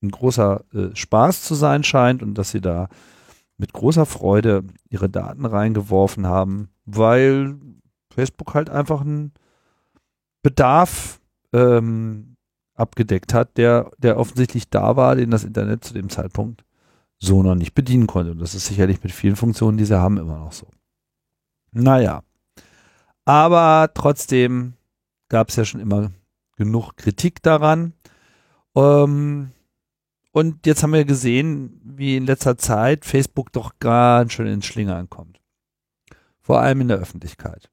ein 0.02 0.10
großer 0.10 0.64
äh, 0.74 0.94
Spaß 0.94 1.42
zu 1.42 1.54
sein 1.54 1.82
scheint 1.82 2.22
und 2.22 2.34
dass 2.34 2.50
sie 2.50 2.60
da 2.60 2.88
mit 3.56 3.72
großer 3.72 4.06
Freude 4.06 4.64
ihre 4.88 5.08
Daten 5.08 5.46
reingeworfen 5.46 6.26
haben, 6.26 6.68
weil 6.84 7.56
Facebook 8.20 8.54
halt 8.54 8.68
einfach 8.68 9.00
einen 9.00 9.32
Bedarf 10.42 11.20
ähm, 11.54 12.36
abgedeckt 12.74 13.32
hat, 13.32 13.56
der, 13.56 13.90
der 13.98 14.18
offensichtlich 14.18 14.68
da 14.68 14.96
war, 14.96 15.16
den 15.16 15.30
das 15.30 15.44
Internet 15.44 15.84
zu 15.84 15.94
dem 15.94 16.10
Zeitpunkt 16.10 16.64
so 17.18 17.42
noch 17.42 17.54
nicht 17.54 17.74
bedienen 17.74 18.06
konnte. 18.06 18.32
Und 18.32 18.38
das 18.40 18.54
ist 18.54 18.66
sicherlich 18.66 19.02
mit 19.02 19.12
vielen 19.12 19.36
Funktionen, 19.36 19.78
die 19.78 19.86
sie 19.86 19.98
haben, 19.98 20.18
immer 20.18 20.38
noch 20.38 20.52
so. 20.52 20.66
Naja. 21.72 22.22
Aber 23.24 23.90
trotzdem 23.94 24.74
gab 25.28 25.48
es 25.48 25.56
ja 25.56 25.64
schon 25.64 25.80
immer 25.80 26.10
genug 26.56 26.96
Kritik 26.96 27.42
daran. 27.42 27.94
Ähm, 28.74 29.52
und 30.32 30.66
jetzt 30.66 30.82
haben 30.82 30.92
wir 30.92 31.04
gesehen, 31.04 31.80
wie 31.84 32.16
in 32.16 32.26
letzter 32.26 32.58
Zeit 32.58 33.04
Facebook 33.04 33.52
doch 33.52 33.72
ganz 33.80 34.32
schön 34.32 34.46
ins 34.46 34.66
Schlingern 34.66 35.08
kommt. 35.08 35.40
Vor 36.40 36.60
allem 36.60 36.80
in 36.80 36.88
der 36.88 36.98
Öffentlichkeit. 36.98 37.70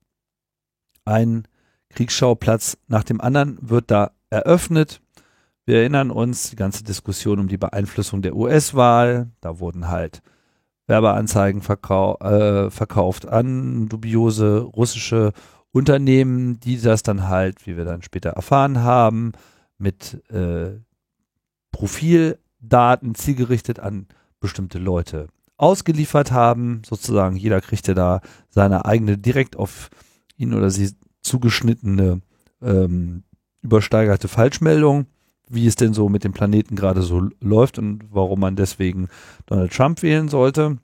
Ein 1.07 1.47
Kriegsschauplatz 1.89 2.77
nach 2.89 3.05
dem 3.05 3.21
anderen 3.21 3.57
wird 3.61 3.89
da 3.91 4.11
eröffnet. 4.29 4.99
Wir 5.65 5.77
erinnern 5.77 6.11
uns, 6.11 6.49
die 6.49 6.57
ganze 6.57 6.83
Diskussion 6.83 7.39
um 7.39 7.47
die 7.47 7.57
Beeinflussung 7.57 8.21
der 8.21 8.35
US-Wahl. 8.35 9.29
Da 9.39 9.59
wurden 9.59 9.87
halt 9.87 10.21
Werbeanzeigen 10.87 11.61
verkau 11.61 12.17
äh, 12.19 12.69
verkauft 12.69 13.25
an 13.25 13.87
dubiose 13.87 14.59
russische 14.59 15.31
Unternehmen, 15.71 16.59
die 16.59 16.77
das 16.77 17.03
dann 17.03 17.29
halt, 17.29 17.65
wie 17.65 17.77
wir 17.77 17.85
dann 17.85 18.01
später 18.01 18.31
erfahren 18.31 18.83
haben, 18.83 19.31
mit 19.77 20.21
äh, 20.29 20.71
Profildaten 21.71 23.15
zielgerichtet 23.15 23.79
an 23.79 24.07
bestimmte 24.41 24.77
Leute 24.77 25.29
ausgeliefert 25.55 26.33
haben. 26.33 26.81
Sozusagen 26.85 27.37
jeder 27.37 27.61
kriegte 27.61 27.93
da 27.93 28.19
seine 28.49 28.83
eigene 28.83 29.17
direkt 29.17 29.55
auf 29.55 29.89
ihn 30.37 30.53
oder 30.53 30.69
sie 30.69 30.91
zugeschnittene 31.21 32.21
ähm, 32.61 33.23
übersteigerte 33.61 34.27
Falschmeldung, 34.27 35.07
wie 35.49 35.67
es 35.67 35.75
denn 35.75 35.93
so 35.93 36.09
mit 36.09 36.23
dem 36.23 36.33
Planeten 36.33 36.75
gerade 36.75 37.01
so 37.01 37.29
läuft 37.41 37.77
und 37.79 38.05
warum 38.11 38.39
man 38.39 38.55
deswegen 38.55 39.09
Donald 39.45 39.73
Trump 39.73 40.01
wählen 40.01 40.29
sollte. 40.29 40.77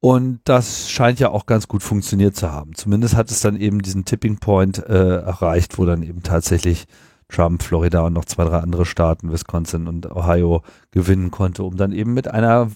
Und 0.00 0.40
das 0.44 0.90
scheint 0.90 1.18
ja 1.18 1.30
auch 1.30 1.46
ganz 1.46 1.68
gut 1.68 1.82
funktioniert 1.82 2.36
zu 2.36 2.52
haben. 2.52 2.74
Zumindest 2.74 3.16
hat 3.16 3.30
es 3.30 3.40
dann 3.40 3.56
eben 3.56 3.82
diesen 3.82 4.04
Tipping 4.04 4.38
Point 4.38 4.78
äh, 4.78 5.16
erreicht, 5.16 5.78
wo 5.78 5.84
dann 5.84 6.02
eben 6.02 6.22
tatsächlich 6.22 6.86
Trump, 7.28 7.62
Florida 7.62 8.02
und 8.02 8.12
noch 8.12 8.24
zwei, 8.24 8.44
drei 8.44 8.58
andere 8.58 8.86
Staaten, 8.86 9.32
Wisconsin 9.32 9.88
und 9.88 10.10
Ohio, 10.10 10.62
gewinnen 10.90 11.30
konnte, 11.30 11.64
um 11.64 11.76
dann 11.76 11.92
eben 11.92 12.14
mit 12.14 12.28
einer 12.28 12.70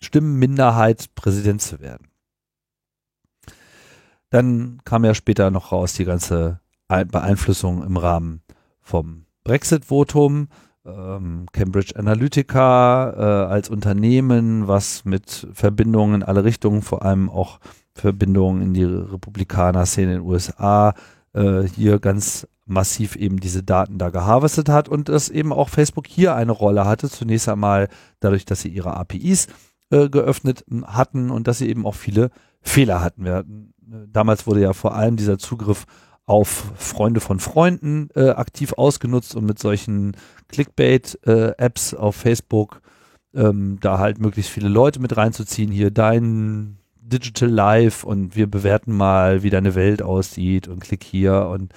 Stimmenminderheit 0.00 1.14
Präsident 1.14 1.62
zu 1.62 1.80
werden. 1.80 2.05
Dann 4.30 4.80
kam 4.84 5.04
ja 5.04 5.14
später 5.14 5.50
noch 5.50 5.72
raus 5.72 5.94
die 5.94 6.04
ganze 6.04 6.60
Beeinflussung 6.88 7.82
im 7.84 7.96
Rahmen 7.96 8.42
vom 8.80 9.26
Brexit-Votum, 9.44 10.48
ähm, 10.84 11.46
Cambridge 11.52 11.96
Analytica 11.96 13.10
äh, 13.10 13.52
als 13.52 13.68
Unternehmen, 13.68 14.68
was 14.68 15.04
mit 15.04 15.48
Verbindungen 15.52 16.16
in 16.16 16.22
alle 16.22 16.44
Richtungen, 16.44 16.82
vor 16.82 17.04
allem 17.04 17.28
auch 17.28 17.58
Verbindungen 17.94 18.62
in 18.62 18.74
die 18.74 18.84
Republikaner-Szene 18.84 20.14
in 20.14 20.18
den 20.20 20.28
USA, 20.28 20.94
äh, 21.32 21.62
hier 21.62 21.98
ganz 21.98 22.46
massiv 22.66 23.16
eben 23.16 23.38
diese 23.38 23.62
Daten 23.62 23.98
da 23.98 24.10
geharvestet 24.10 24.68
hat 24.68 24.88
und 24.88 25.08
dass 25.08 25.28
eben 25.28 25.52
auch 25.52 25.68
Facebook 25.68 26.06
hier 26.06 26.34
eine 26.34 26.52
Rolle 26.52 26.84
hatte. 26.84 27.08
Zunächst 27.08 27.48
einmal 27.48 27.88
dadurch, 28.20 28.44
dass 28.44 28.60
sie 28.60 28.68
ihre 28.68 28.96
APIs 28.96 29.46
äh, 29.90 30.08
geöffnet 30.08 30.64
hatten 30.84 31.30
und 31.30 31.46
dass 31.46 31.58
sie 31.58 31.68
eben 31.68 31.86
auch 31.86 31.94
viele 31.94 32.30
Fehler 32.60 33.00
hatten. 33.00 33.24
Wir 33.24 33.34
hatten 33.34 33.72
damals 33.86 34.46
wurde 34.46 34.60
ja 34.60 34.72
vor 34.72 34.94
allem 34.94 35.16
dieser 35.16 35.38
Zugriff 35.38 35.86
auf 36.26 36.72
Freunde 36.74 37.20
von 37.20 37.38
Freunden 37.38 38.08
äh, 38.14 38.30
aktiv 38.30 38.72
ausgenutzt 38.74 39.36
und 39.36 39.46
mit 39.46 39.58
solchen 39.58 40.16
Clickbait-Apps 40.48 41.92
äh, 41.92 41.96
auf 41.96 42.16
Facebook 42.16 42.80
ähm, 43.34 43.78
da 43.80 43.98
halt 43.98 44.18
möglichst 44.18 44.50
viele 44.50 44.68
Leute 44.68 45.00
mit 45.00 45.16
reinzuziehen. 45.16 45.70
Hier 45.70 45.90
dein 45.90 46.78
Digital 47.00 47.50
Life 47.50 48.04
und 48.04 48.34
wir 48.34 48.50
bewerten 48.50 48.92
mal, 48.96 49.42
wie 49.42 49.50
deine 49.50 49.76
Welt 49.76 50.02
aussieht 50.02 50.66
und 50.66 50.80
klick 50.80 51.04
hier 51.04 51.46
und 51.46 51.72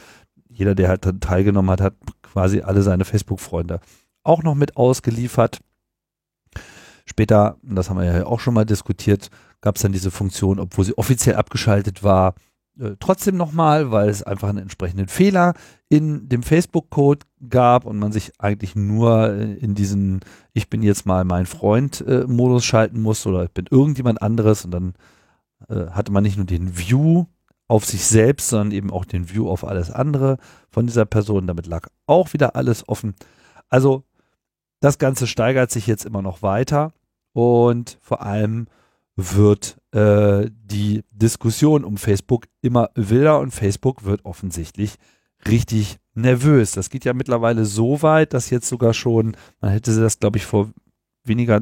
jeder, 0.48 0.74
der 0.74 0.90
halt 0.90 1.04
teilgenommen 1.22 1.70
hat, 1.70 1.82
hat 1.82 1.94
quasi 2.24 2.62
alle 2.62 2.82
seine 2.82 3.06
Facebook-Freunde 3.06 3.80
auch 4.24 4.44
noch 4.44 4.56
mit 4.56 4.78
ausgeliefert. 4.78 5.60
Später, 7.10 7.58
das 7.64 7.90
haben 7.90 7.98
wir 7.98 8.06
ja 8.06 8.26
auch 8.28 8.40
schon 8.40 8.54
mal 8.54 8.66
diskutiert, 8.66 9.32
gab 9.62 9.78
es 9.78 9.82
dann 9.82 9.92
diese 9.92 10.12
Funktion, 10.12 10.60
obwohl 10.60 10.86
sie 10.86 10.96
offiziell 10.96 11.38
abgeschaltet 11.38 12.04
war, 12.04 12.36
äh, 12.80 12.92
trotzdem 13.00 13.36
nochmal, 13.36 13.90
weil 13.90 14.10
es 14.10 14.22
einfach 14.22 14.48
einen 14.50 14.60
entsprechenden 14.60 15.08
Fehler 15.08 15.56
in 15.90 16.30
dem 16.30 16.44
Facebook-Code 16.44 17.26
gab 17.50 17.86
und 17.86 17.98
man 17.98 18.12
sich 18.12 18.34
eigentlich 18.38 18.76
nur 18.76 19.32
äh, 19.32 19.54
in 19.56 19.74
diesen 19.74 20.20
Ich 20.54 20.70
bin 20.70 20.84
jetzt 20.84 21.08
mal 21.08 21.24
mein 21.26 21.48
Freund-Modus 21.48 22.64
schalten 22.64 23.02
muss 23.02 23.26
oder 23.26 23.46
ich 23.46 23.52
bin 23.52 23.66
irgendjemand 23.72 24.22
anderes 24.22 24.64
und 24.64 24.72
dann 24.72 24.94
äh, 25.68 25.88
hatte 25.90 26.12
man 26.12 26.22
nicht 26.22 26.38
nur 26.38 26.46
den 26.46 26.78
View 26.78 27.26
auf 27.68 27.86
sich 27.86 28.06
selbst, 28.06 28.50
sondern 28.50 28.72
eben 28.72 28.92
auch 28.92 29.06
den 29.06 29.32
View 29.32 29.50
auf 29.50 29.66
alles 29.66 29.90
andere 29.90 30.38
von 30.70 30.86
dieser 30.86 31.06
Person. 31.06 31.48
Damit 31.48 31.66
lag 31.66 31.88
auch 32.06 32.34
wieder 32.34 32.56
alles 32.56 32.88
offen. 32.88 33.16
Also 33.68 34.04
das 34.80 35.00
Ganze 35.00 35.26
steigert 35.26 35.72
sich 35.72 35.88
jetzt 35.88 36.06
immer 36.06 36.22
noch 36.22 36.44
weiter 36.44 36.94
und 37.40 37.98
vor 38.02 38.22
allem 38.22 38.68
wird 39.16 39.78
äh, 39.92 40.50
die 40.52 41.04
Diskussion 41.12 41.84
um 41.84 41.98
Facebook 41.98 42.46
immer 42.62 42.90
wilder 42.96 43.40
und 43.40 43.52
Facebook 43.52 44.06
wird 44.06 44.24
offensichtlich 44.26 44.96
richtig 45.48 45.98
nervös. 46.14 46.72
Das 46.72 46.90
geht 46.90 47.06
ja 47.06 47.14
mittlerweile 47.14 47.66
so 47.66 48.02
weit, 48.02 48.34
dass 48.34 48.50
jetzt 48.50 48.68
sogar 48.68 48.94
schon, 48.94 49.36
man 49.62 49.72
hätte 49.72 49.98
das, 50.00 50.20
glaube 50.20 50.38
ich, 50.38 50.46
vor 50.46 50.70
weniger 51.24 51.62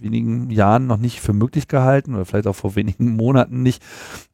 wenigen 0.00 0.50
Jahren 0.50 0.86
noch 0.86 0.96
nicht 0.96 1.20
für 1.20 1.32
möglich 1.32 1.68
gehalten 1.68 2.14
oder 2.14 2.24
vielleicht 2.24 2.46
auch 2.46 2.56
vor 2.56 2.74
wenigen 2.74 3.16
Monaten 3.16 3.62
nicht, 3.62 3.82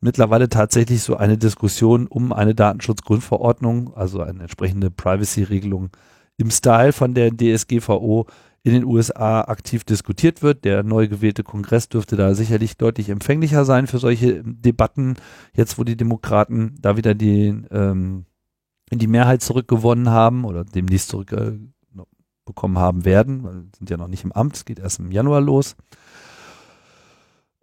mittlerweile 0.00 0.48
tatsächlich 0.48 1.02
so 1.02 1.16
eine 1.16 1.38
Diskussion 1.38 2.06
um 2.06 2.32
eine 2.32 2.54
Datenschutzgrundverordnung, 2.54 3.94
also 3.94 4.20
eine 4.20 4.42
entsprechende 4.42 4.90
Privacy-Regelung 4.90 5.90
im 6.36 6.50
Style 6.50 6.92
von 6.92 7.14
der 7.14 7.30
DSGVO 7.30 8.26
in 8.66 8.72
den 8.72 8.84
USA 8.84 9.42
aktiv 9.42 9.84
diskutiert 9.84 10.42
wird. 10.42 10.64
Der 10.64 10.82
neu 10.82 11.06
gewählte 11.06 11.44
Kongress 11.44 11.88
dürfte 11.88 12.16
da 12.16 12.34
sicherlich 12.34 12.76
deutlich 12.76 13.10
empfänglicher 13.10 13.64
sein 13.64 13.86
für 13.86 13.98
solche 13.98 14.42
Debatten, 14.42 15.14
jetzt 15.54 15.78
wo 15.78 15.84
die 15.84 15.96
Demokraten 15.96 16.74
da 16.80 16.96
wieder 16.96 17.14
die, 17.14 17.62
ähm, 17.70 18.26
die 18.90 19.06
Mehrheit 19.06 19.42
zurückgewonnen 19.42 20.10
haben 20.10 20.44
oder 20.44 20.64
demnächst 20.64 21.10
zurück 21.10 21.30
äh, 21.30 21.52
haben 22.74 23.04
werden, 23.04 23.44
weil 23.44 23.66
sind 23.78 23.88
ja 23.88 23.96
noch 23.96 24.08
nicht 24.08 24.24
im 24.24 24.32
Amt, 24.32 24.56
es 24.56 24.64
geht 24.64 24.80
erst 24.80 24.98
im 24.98 25.12
Januar 25.12 25.40
los. 25.40 25.76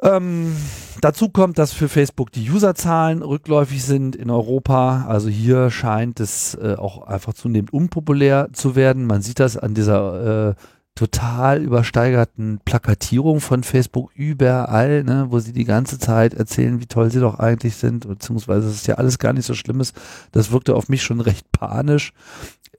Ähm, 0.02 0.56
dazu 1.02 1.30
kommt, 1.30 1.58
dass 1.58 1.74
für 1.74 1.90
Facebook 1.90 2.32
die 2.32 2.50
Userzahlen 2.50 3.24
rückläufig 3.24 3.84
sind 3.84 4.16
in 4.16 4.30
Europa. 4.30 5.06
Also 5.08 5.28
hier 5.28 5.70
scheint 5.70 6.22
es 6.22 6.56
äh, 6.56 6.76
auch 6.78 7.08
einfach 7.08 7.34
zunehmend 7.34 7.74
unpopulär 7.74 8.50
zu 8.54 8.76
werden. 8.76 9.06
Man 9.06 9.22
sieht 9.22 9.40
das 9.40 9.58
an 9.58 9.74
dieser 9.74 10.50
äh, 10.50 10.56
total 10.96 11.64
übersteigerten 11.64 12.60
Plakatierung 12.64 13.40
von 13.40 13.64
Facebook 13.64 14.12
überall, 14.16 15.04
ne, 15.04 15.28
wo 15.30 15.40
sie 15.40 15.54
die 15.54 15.64
ganze 15.64 15.98
Zeit 15.98 16.36
erzählen, 16.36 16.80
wie 16.80 16.86
toll 16.86 17.10
sie 17.10 17.20
doch 17.20 17.40
eigentlich 17.40 17.76
sind, 17.76 18.08
beziehungsweise 18.08 18.68
es 18.68 18.76
ist 18.76 18.88
ja 18.88 18.96
alles 18.96 19.18
gar 19.18 19.34
nicht 19.34 19.46
so 19.46 19.56
Schlimmes. 19.56 19.94
Das 20.32 20.52
wirkte 20.52 20.76
auf 20.76 20.90
mich 20.90 21.02
schon 21.02 21.20
recht 21.20 21.52
panisch. 21.52 22.14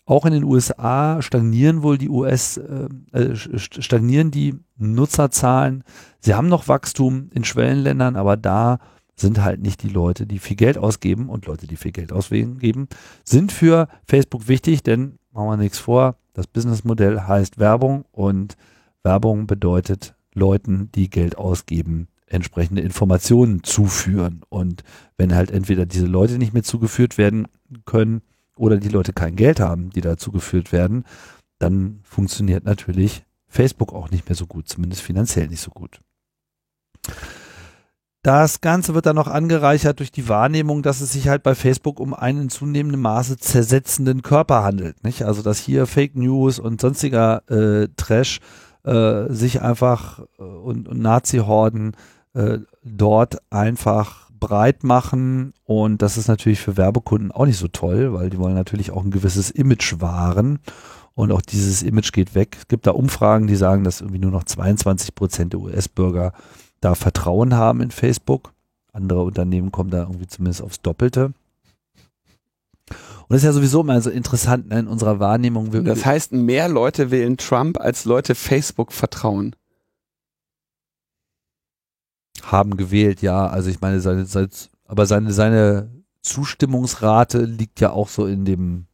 Auch 0.07 0.27
in 0.27 0.33
den 0.33 0.45
USA 0.45 1.23
stagnieren 1.23 1.83
wohl 1.83 1.99
die 1.99 2.11
US, 2.11 2.59
äh, 2.59 2.89
äh 3.13 3.35
stagnieren 3.35 4.31
die 4.31 4.55
Nutzerzahlen. 4.77 5.83
Sie 6.21 6.35
haben 6.35 6.49
noch 6.49 6.69
Wachstum 6.69 7.31
in 7.33 7.45
Schwellenländern, 7.45 8.15
aber 8.15 8.37
da 8.37 8.79
sind 9.17 9.43
halt 9.43 9.61
nicht 9.61 9.83
die 9.83 9.89
Leute, 9.89 10.27
die 10.27 10.39
viel 10.39 10.57
Geld 10.57 10.77
ausgeben 10.77 11.29
und 11.29 11.47
Leute, 11.47 11.67
die 11.67 11.77
viel 11.77 11.93
Geld 11.93 12.13
ausgeben, 12.13 12.89
sind 13.25 13.51
für 13.51 13.89
Facebook 14.07 14.47
wichtig, 14.49 14.83
denn 14.83 15.19
machen 15.33 15.49
wir 15.49 15.57
nichts 15.57 15.79
vor, 15.79 16.17
das 16.35 16.47
Businessmodell 16.47 17.23
heißt 17.23 17.59
Werbung 17.59 18.05
und 18.13 18.57
Werbung 19.03 19.47
bedeutet 19.47 20.15
Leuten, 20.35 20.91
die 20.95 21.09
Geld 21.09 21.39
ausgeben, 21.39 22.09
entsprechende 22.27 22.83
Informationen 22.83 23.63
zuführen. 23.63 24.43
Und 24.49 24.83
wenn 25.17 25.35
halt 25.35 25.51
entweder 25.51 25.87
diese 25.87 26.07
Leute 26.07 26.39
nicht 26.39 26.53
mehr 26.53 26.65
zugeführt 26.65 27.17
werden 27.17 27.47
können 27.87 28.23
oder 28.57 28.77
die 28.77 28.89
Leute 28.89 29.13
kein 29.13 29.37
Geld 29.37 29.61
haben, 29.61 29.91
die 29.91 30.01
da 30.01 30.17
zugeführt 30.17 30.73
werden, 30.73 31.05
dann 31.59 32.01
funktioniert 32.03 32.65
natürlich 32.65 33.25
Facebook 33.47 33.93
auch 33.93 34.11
nicht 34.11 34.29
mehr 34.29 34.37
so 34.37 34.47
gut, 34.47 34.69
zumindest 34.69 35.03
finanziell 35.03 35.47
nicht 35.47 35.61
so 35.61 35.71
gut. 35.71 36.01
Das 38.25 38.63
Ganze 38.63 38.95
wird 38.95 39.05
dann 39.05 39.17
noch 39.17 39.29
angereichert 39.29 39.99
durch 39.99 40.11
die 40.11 40.31
Wahrnehmung, 40.31 40.81
dass 40.81 41.03
es 41.03 41.13
sich 41.13 41.29
halt 41.29 41.43
bei 41.43 41.55
Facebook 41.55 42.01
um 42.01 42.15
einen 42.15 42.41
in 42.41 42.49
zunehmendem 42.49 43.03
Maße 43.03 43.37
zersetzenden 43.37 44.23
Körper 44.23 44.65
handelt. 44.65 45.05
Nicht? 45.05 45.25
Also 45.25 45.43
dass 45.43 45.59
hier 45.59 45.87
Fake 45.87 46.17
News 46.17 46.59
und 46.59 46.81
sonstiger 46.81 47.43
äh, 47.51 47.89
Trash 47.99 48.41
äh, 48.85 49.25
sich 49.29 49.61
einfach 49.61 50.21
äh, 50.39 50.43
und, 50.43 50.89
und 50.89 51.01
Nazi-Horden 51.01 51.93
äh, 52.33 52.61
dort 52.83 53.43
einfach 53.53 54.31
breit 54.41 54.85
machen 54.85 55.53
und 55.65 56.01
das 56.01 56.17
ist 56.17 56.29
natürlich 56.29 56.61
für 56.61 56.79
Werbekunden 56.79 57.31
auch 57.31 57.45
nicht 57.45 57.59
so 57.59 57.69
toll, 57.69 58.15
weil 58.15 58.31
die 58.31 58.39
wollen 58.39 58.55
natürlich 58.55 58.91
auch 58.91 59.05
ein 59.05 59.11
gewisses 59.11 59.51
Image 59.51 60.01
wahren 60.01 60.61
und 61.15 61.31
auch 61.31 61.43
dieses 61.43 61.83
Image 61.83 62.13
geht 62.13 62.35
weg. 62.35 62.57
Es 62.59 62.69
gibt 62.69 62.87
da 62.87 62.93
Umfragen, 62.93 63.49
die 63.49 63.57
sagen, 63.57 63.85
dass 63.85 64.01
irgendwie 64.01 64.21
nur 64.21 64.31
noch 64.31 64.45
22 64.45 65.15
Prozent 65.15 65.53
der 65.53 65.61
US-Bürger 65.61 66.33
da 66.85 66.95
Vertrauen 66.95 67.55
haben 67.55 67.81
in 67.81 67.91
Facebook. 67.91 68.53
Andere 68.93 69.23
Unternehmen 69.23 69.73
kommen 69.73 69.91
da 69.91 70.03
irgendwie 70.03 70.27
zumindest 70.27 70.63
aufs 70.63 70.83
Doppelte. 70.83 71.33
Und 72.87 73.31
das 73.31 73.39
ist 73.39 73.45
ja 73.45 73.53
sowieso 73.53 73.81
immer 73.81 74.01
so 74.03 74.11
interessant 74.11 74.69
ne, 74.69 74.81
in 74.81 74.87
unserer 74.87 75.19
Wahrnehmung. 75.19 75.71
Das 75.85 76.05
heißt, 76.05 76.33
mehr 76.33 76.69
Leute 76.69 77.11
wählen 77.11 77.39
Trump, 77.39 77.81
als 77.81 78.05
Leute 78.05 78.35
Facebook 78.35 78.93
vertrauen. 78.93 79.57
Haben 82.43 82.77
gewählt, 82.77 83.23
ja. 83.23 83.47
Also 83.47 83.71
ich 83.71 83.81
meine, 83.81 84.01
seine, 84.01 84.27
seine, 84.27 84.51
aber 84.85 85.07
seine, 85.07 85.33
seine 85.33 85.91
Zustimmungsrate 86.21 87.39
liegt 87.45 87.81
ja 87.81 87.91
auch 87.91 88.09
so 88.09 88.27
in 88.27 88.45
dem. 88.45 88.87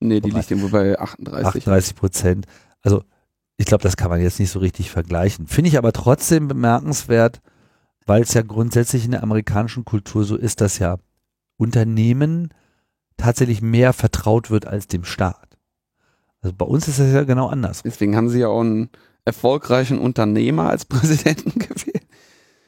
Nee, 0.00 0.20
die 0.20 0.30
liegt 0.30 0.50
irgendwo 0.50 0.70
bei 0.70 0.98
38. 0.98 1.46
38 1.62 1.94
Prozent. 1.94 2.46
Also 2.82 3.04
ich 3.60 3.66
glaube, 3.66 3.82
das 3.82 3.98
kann 3.98 4.08
man 4.08 4.22
jetzt 4.22 4.40
nicht 4.40 4.50
so 4.50 4.58
richtig 4.58 4.90
vergleichen. 4.90 5.46
Finde 5.46 5.68
ich 5.68 5.76
aber 5.76 5.92
trotzdem 5.92 6.48
bemerkenswert, 6.48 7.42
weil 8.06 8.22
es 8.22 8.32
ja 8.32 8.40
grundsätzlich 8.40 9.04
in 9.04 9.10
der 9.10 9.22
amerikanischen 9.22 9.84
Kultur 9.84 10.24
so 10.24 10.34
ist, 10.36 10.62
dass 10.62 10.78
ja 10.78 10.96
Unternehmen 11.58 12.54
tatsächlich 13.18 13.60
mehr 13.60 13.92
vertraut 13.92 14.50
wird 14.50 14.66
als 14.66 14.86
dem 14.86 15.04
Staat. 15.04 15.58
Also 16.40 16.56
bei 16.56 16.64
uns 16.64 16.88
ist 16.88 17.00
das 17.00 17.12
ja 17.12 17.24
genau 17.24 17.48
anders. 17.48 17.82
Deswegen 17.82 18.16
haben 18.16 18.30
sie 18.30 18.40
ja 18.40 18.48
auch 18.48 18.62
einen 18.62 18.88
erfolgreichen 19.26 19.98
Unternehmer 19.98 20.70
als 20.70 20.84
Präsidenten 20.86 21.58
gewählt. 21.58 22.06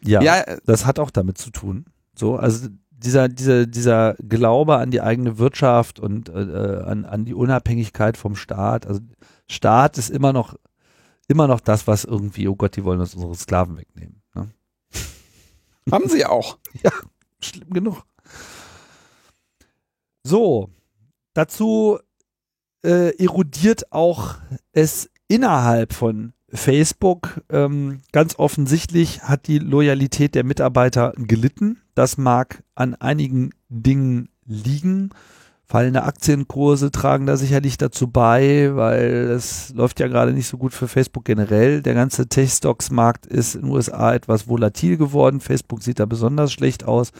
Ja, 0.04 0.20
ja, 0.20 0.44
das 0.66 0.84
hat 0.84 0.98
auch 0.98 1.10
damit 1.10 1.38
zu 1.38 1.48
tun. 1.48 1.86
So, 2.14 2.36
also 2.36 2.68
dieser, 2.90 3.30
dieser, 3.30 3.64
dieser 3.64 4.14
Glaube 4.16 4.76
an 4.76 4.90
die 4.90 5.00
eigene 5.00 5.38
Wirtschaft 5.38 6.00
und 6.00 6.28
äh, 6.28 6.42
äh 6.42 6.82
an, 6.82 7.06
an 7.06 7.24
die 7.24 7.32
Unabhängigkeit 7.32 8.18
vom 8.18 8.36
Staat. 8.36 8.86
Also 8.86 9.00
Staat 9.48 9.96
ist 9.96 10.10
immer 10.10 10.34
noch 10.34 10.54
immer 11.28 11.46
noch 11.46 11.60
das, 11.60 11.86
was 11.86 12.04
irgendwie, 12.04 12.48
oh 12.48 12.56
Gott, 12.56 12.76
die 12.76 12.84
wollen 12.84 13.00
uns 13.00 13.14
unsere 13.14 13.34
Sklaven 13.34 13.76
wegnehmen. 13.76 14.22
Ne? 14.34 14.48
Haben 15.90 16.08
sie 16.08 16.24
auch. 16.24 16.58
Ja, 16.82 16.92
schlimm 17.40 17.70
genug. 17.70 18.04
So, 20.24 20.70
dazu 21.34 21.98
äh, 22.84 23.16
erodiert 23.22 23.92
auch 23.92 24.36
es 24.72 25.10
innerhalb 25.28 25.92
von 25.92 26.32
Facebook. 26.52 27.42
Ähm, 27.50 28.02
ganz 28.12 28.38
offensichtlich 28.38 29.22
hat 29.22 29.46
die 29.46 29.58
Loyalität 29.58 30.34
der 30.34 30.44
Mitarbeiter 30.44 31.12
gelitten. 31.16 31.80
Das 31.94 32.18
mag 32.18 32.62
an 32.74 32.94
einigen 32.94 33.50
Dingen 33.68 34.28
liegen. 34.44 35.10
Fallende 35.72 36.02
Aktienkurse 36.02 36.90
tragen 36.90 37.24
da 37.24 37.38
sicherlich 37.38 37.78
dazu 37.78 38.06
bei, 38.06 38.72
weil 38.74 39.30
es 39.30 39.72
läuft 39.72 40.00
ja 40.00 40.06
gerade 40.06 40.34
nicht 40.34 40.46
so 40.46 40.58
gut 40.58 40.74
für 40.74 40.86
Facebook 40.86 41.24
generell. 41.24 41.80
Der 41.80 41.94
ganze 41.94 42.28
Tech-Stocks-Markt 42.28 43.24
ist 43.24 43.54
in 43.54 43.62
den 43.62 43.70
USA 43.70 44.12
etwas 44.12 44.48
volatil 44.48 44.98
geworden. 44.98 45.40
Facebook 45.40 45.82
sieht 45.82 45.98
da 45.98 46.04
besonders 46.04 46.52
schlecht 46.52 46.84
aus. 46.84 47.10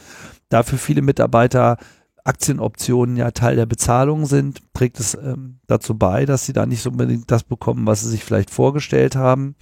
Da 0.49 0.61
für 0.61 0.77
viele 0.77 1.01
Mitarbeiter 1.01 1.77
Aktienoptionen 2.25 3.17
ja 3.17 3.31
Teil 3.31 3.55
der 3.55 3.65
Bezahlung 3.65 4.27
sind, 4.27 4.59
trägt 4.75 4.99
es 4.99 5.15
ähm, 5.15 5.57
dazu 5.65 5.97
bei, 5.97 6.27
dass 6.27 6.45
sie 6.45 6.53
da 6.53 6.67
nicht 6.67 6.83
so 6.83 6.91
unbedingt 6.91 7.31
das 7.31 7.43
bekommen, 7.43 7.87
was 7.87 8.01
sie 8.01 8.09
sich 8.09 8.23
vielleicht 8.23 8.51
vorgestellt 8.51 9.15
haben. 9.15 9.55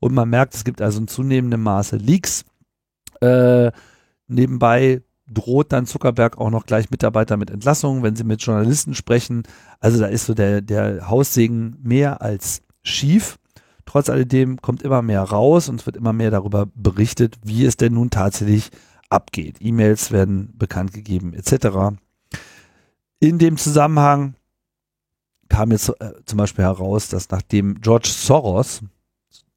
Und 0.00 0.14
man 0.14 0.30
merkt, 0.30 0.54
es 0.54 0.64
gibt 0.64 0.80
also 0.80 1.00
in 1.00 1.08
zunehmendem 1.08 1.62
Maße 1.62 1.98
Leaks. 1.98 2.46
Äh, 3.20 3.72
nebenbei 4.26 5.02
droht 5.30 5.72
dann 5.72 5.86
Zuckerberg 5.86 6.38
auch 6.38 6.50
noch 6.50 6.66
gleich 6.66 6.90
Mitarbeiter 6.90 7.36
mit 7.36 7.50
Entlassungen, 7.50 8.02
wenn 8.02 8.16
sie 8.16 8.24
mit 8.24 8.42
Journalisten 8.42 8.94
sprechen. 8.94 9.42
Also 9.80 9.98
da 9.98 10.06
ist 10.06 10.26
so 10.26 10.34
der, 10.34 10.60
der 10.60 11.08
Haussegen 11.08 11.76
mehr 11.82 12.22
als 12.22 12.62
schief. 12.82 13.38
Trotz 13.84 14.10
alledem 14.10 14.60
kommt 14.60 14.82
immer 14.82 15.02
mehr 15.02 15.22
raus 15.22 15.68
und 15.68 15.80
es 15.80 15.86
wird 15.86 15.96
immer 15.96 16.12
mehr 16.12 16.30
darüber 16.30 16.66
berichtet, 16.74 17.36
wie 17.42 17.64
es 17.64 17.76
denn 17.76 17.94
nun 17.94 18.10
tatsächlich 18.10 18.70
abgeht. 19.08 19.56
E-Mails 19.60 20.10
werden 20.12 20.52
bekannt 20.56 20.92
gegeben 20.92 21.32
etc. 21.32 21.96
In 23.20 23.38
dem 23.38 23.56
Zusammenhang 23.56 24.34
kam 25.48 25.70
jetzt 25.72 25.88
äh, 26.00 26.12
zum 26.24 26.36
Beispiel 26.36 26.64
heraus, 26.64 27.08
dass 27.08 27.30
nachdem 27.30 27.80
George 27.80 28.08
Soros, 28.10 28.82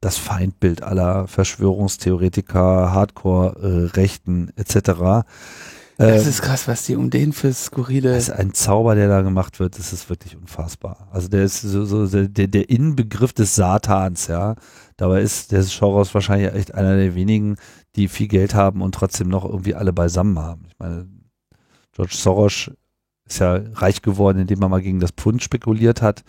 das 0.01 0.17
Feindbild 0.17 0.83
aller 0.83 1.27
Verschwörungstheoretiker, 1.27 2.91
Hardcore-Rechten 2.91 4.49
äh, 4.49 4.61
etc. 4.61 5.23
Das 5.97 6.25
ist 6.25 6.41
krass, 6.41 6.67
was 6.67 6.85
die 6.85 6.95
um 6.95 7.11
den 7.11 7.31
für 7.31 7.53
skurrile. 7.53 8.13
Das 8.13 8.29
ist 8.29 8.31
ein 8.31 8.55
Zauber, 8.55 8.95
der 8.95 9.07
da 9.07 9.21
gemacht 9.21 9.59
wird. 9.59 9.77
Das 9.77 9.93
ist 9.93 10.09
wirklich 10.09 10.35
unfassbar. 10.35 11.07
Also 11.11 11.27
der 11.27 11.43
ist 11.43 11.61
so, 11.61 11.85
so 11.85 12.07
der, 12.07 12.47
der 12.47 12.69
Inbegriff 12.71 13.33
des 13.33 13.53
Satans, 13.55 14.25
ja. 14.25 14.55
Dabei 14.97 15.21
ist 15.21 15.51
der 15.51 15.61
Soros 15.61 16.13
wahrscheinlich 16.15 16.53
echt 16.53 16.73
einer 16.73 16.97
der 16.97 17.13
wenigen, 17.13 17.57
die 17.95 18.07
viel 18.07 18.27
Geld 18.27 18.55
haben 18.55 18.81
und 18.81 18.95
trotzdem 18.95 19.29
noch 19.29 19.45
irgendwie 19.45 19.75
alle 19.75 19.93
beisammen 19.93 20.39
haben. 20.39 20.63
Ich 20.67 20.79
meine, 20.79 21.07
George 21.93 22.15
Soros 22.15 22.71
ist 23.25 23.39
ja 23.39 23.59
reich 23.73 24.01
geworden, 24.01 24.39
indem 24.39 24.63
er 24.63 24.69
mal 24.69 24.81
gegen 24.81 24.99
das 24.99 25.11
Pfund 25.11 25.43
spekuliert 25.43 26.01
hat 26.01 26.23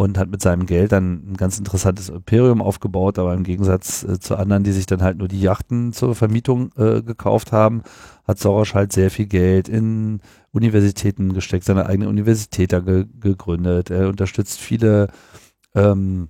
und 0.00 0.16
hat 0.16 0.30
mit 0.30 0.40
seinem 0.40 0.64
Geld 0.64 0.92
dann 0.92 1.30
ein 1.30 1.36
ganz 1.36 1.58
interessantes 1.58 2.08
Imperium 2.08 2.62
aufgebaut, 2.62 3.18
aber 3.18 3.34
im 3.34 3.42
Gegensatz 3.42 4.02
äh, 4.02 4.18
zu 4.18 4.34
anderen, 4.34 4.64
die 4.64 4.72
sich 4.72 4.86
dann 4.86 5.02
halt 5.02 5.18
nur 5.18 5.28
die 5.28 5.42
Yachten 5.42 5.92
zur 5.92 6.14
Vermietung 6.14 6.70
äh, 6.78 7.02
gekauft 7.02 7.52
haben, 7.52 7.82
hat 8.26 8.38
Soros 8.38 8.72
halt 8.72 8.94
sehr 8.94 9.10
viel 9.10 9.26
Geld 9.26 9.68
in 9.68 10.22
Universitäten 10.52 11.34
gesteckt, 11.34 11.66
seine 11.66 11.84
eigene 11.84 12.08
Universität 12.08 12.72
da 12.72 12.80
ge 12.80 13.04
gegründet. 13.20 13.90
Er 13.90 14.08
unterstützt 14.08 14.58
viele 14.58 15.08
ähm, 15.74 16.28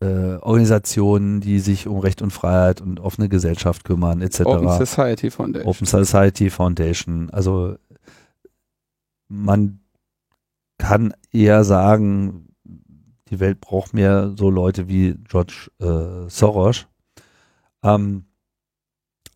äh, 0.00 0.34
Organisationen, 0.42 1.40
die 1.40 1.60
sich 1.60 1.86
um 1.86 1.98
Recht 1.98 2.20
und 2.20 2.30
Freiheit 2.30 2.82
und 2.82 3.00
offene 3.00 3.30
Gesellschaft 3.30 3.84
kümmern, 3.84 4.20
etc. 4.20 4.40
Open 4.40 4.84
Society 4.84 5.30
Foundation. 5.30 5.66
Open 5.66 5.86
Society 5.86 6.50
Foundation. 6.50 7.30
Also 7.30 7.76
man 9.28 9.80
kann 10.76 11.14
eher 11.32 11.64
sagen, 11.64 12.49
die 13.30 13.40
Welt 13.40 13.60
braucht 13.60 13.94
mehr 13.94 14.32
so 14.36 14.50
Leute 14.50 14.88
wie 14.88 15.14
George 15.28 15.70
äh, 15.80 16.28
Soros. 16.28 16.86
Ähm, 17.82 18.24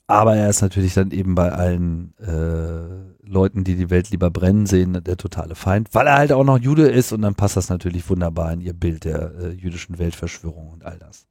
aber 0.06 0.36
er 0.36 0.50
ist 0.50 0.60
natürlich 0.60 0.94
dann 0.94 1.12
eben 1.12 1.34
bei 1.34 1.50
allen 1.50 2.14
äh, 2.18 3.26
Leuten, 3.26 3.64
die 3.64 3.74
die 3.74 3.88
Welt 3.88 4.10
lieber 4.10 4.30
brennen 4.30 4.66
sehen, 4.66 5.02
der 5.02 5.16
totale 5.16 5.54
Feind, 5.54 5.88
weil 5.92 6.06
er 6.06 6.18
halt 6.18 6.32
auch 6.32 6.44
noch 6.44 6.58
Jude 6.58 6.88
ist 6.88 7.12
und 7.12 7.22
dann 7.22 7.34
passt 7.34 7.56
das 7.56 7.70
natürlich 7.70 8.08
wunderbar 8.10 8.52
in 8.52 8.60
ihr 8.60 8.74
Bild 8.74 9.04
der 9.04 9.32
äh, 9.34 9.48
jüdischen 9.52 9.98
Weltverschwörung 9.98 10.68
und 10.68 10.84
all 10.84 10.98
das. 10.98 11.26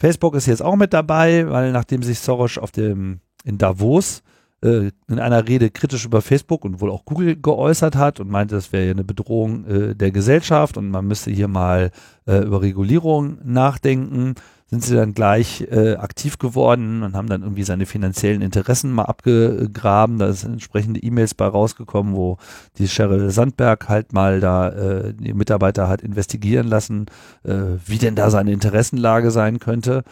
Facebook 0.00 0.34
ist 0.34 0.46
jetzt 0.46 0.62
auch 0.62 0.74
mit 0.74 0.92
dabei, 0.92 1.48
weil 1.48 1.70
nachdem 1.70 2.02
sich 2.02 2.18
Soros 2.18 2.58
auf 2.58 2.72
dem 2.72 3.20
in 3.44 3.58
Davos 3.58 4.22
äh, 4.64 4.90
in 5.08 5.18
einer 5.20 5.46
Rede 5.46 5.70
kritisch 5.70 6.06
über 6.06 6.22
Facebook 6.22 6.64
und 6.64 6.80
wohl 6.80 6.90
auch 6.90 7.04
Google 7.04 7.36
geäußert 7.36 7.96
hat 7.96 8.18
und 8.18 8.30
meinte, 8.30 8.54
das 8.54 8.72
wäre 8.72 8.86
ja 8.86 8.92
eine 8.92 9.04
Bedrohung 9.04 9.66
äh, 9.66 9.94
der 9.94 10.10
Gesellschaft 10.10 10.76
und 10.76 10.90
man 10.90 11.06
müsste 11.06 11.30
hier 11.30 11.48
mal 11.48 11.90
äh, 12.26 12.38
über 12.38 12.62
Regulierung 12.62 13.38
nachdenken, 13.44 14.34
sind 14.70 14.82
sie 14.82 14.96
dann 14.96 15.14
gleich 15.14 15.66
äh, 15.70 15.96
aktiv 15.96 16.38
geworden 16.38 17.02
und 17.02 17.14
haben 17.14 17.28
dann 17.28 17.42
irgendwie 17.42 17.62
seine 17.62 17.86
finanziellen 17.86 18.42
Interessen 18.42 18.90
mal 18.90 19.04
abgegraben. 19.04 20.18
Da 20.18 20.32
sind 20.32 20.54
entsprechende 20.54 21.00
E-Mails 21.00 21.34
bei 21.34 21.46
rausgekommen, 21.46 22.14
wo 22.14 22.38
die 22.78 22.88
Sheryl 22.88 23.30
Sandberg 23.30 23.88
halt 23.88 24.12
mal 24.12 24.40
da 24.40 24.70
äh, 24.70 25.14
die 25.14 25.34
Mitarbeiter 25.34 25.88
hat 25.88 26.00
investigieren 26.00 26.66
lassen, 26.66 27.06
äh, 27.44 27.54
wie 27.84 27.98
denn 27.98 28.16
da 28.16 28.30
seine 28.30 28.52
Interessenlage 28.52 29.30
sein 29.30 29.58
könnte. 29.58 30.02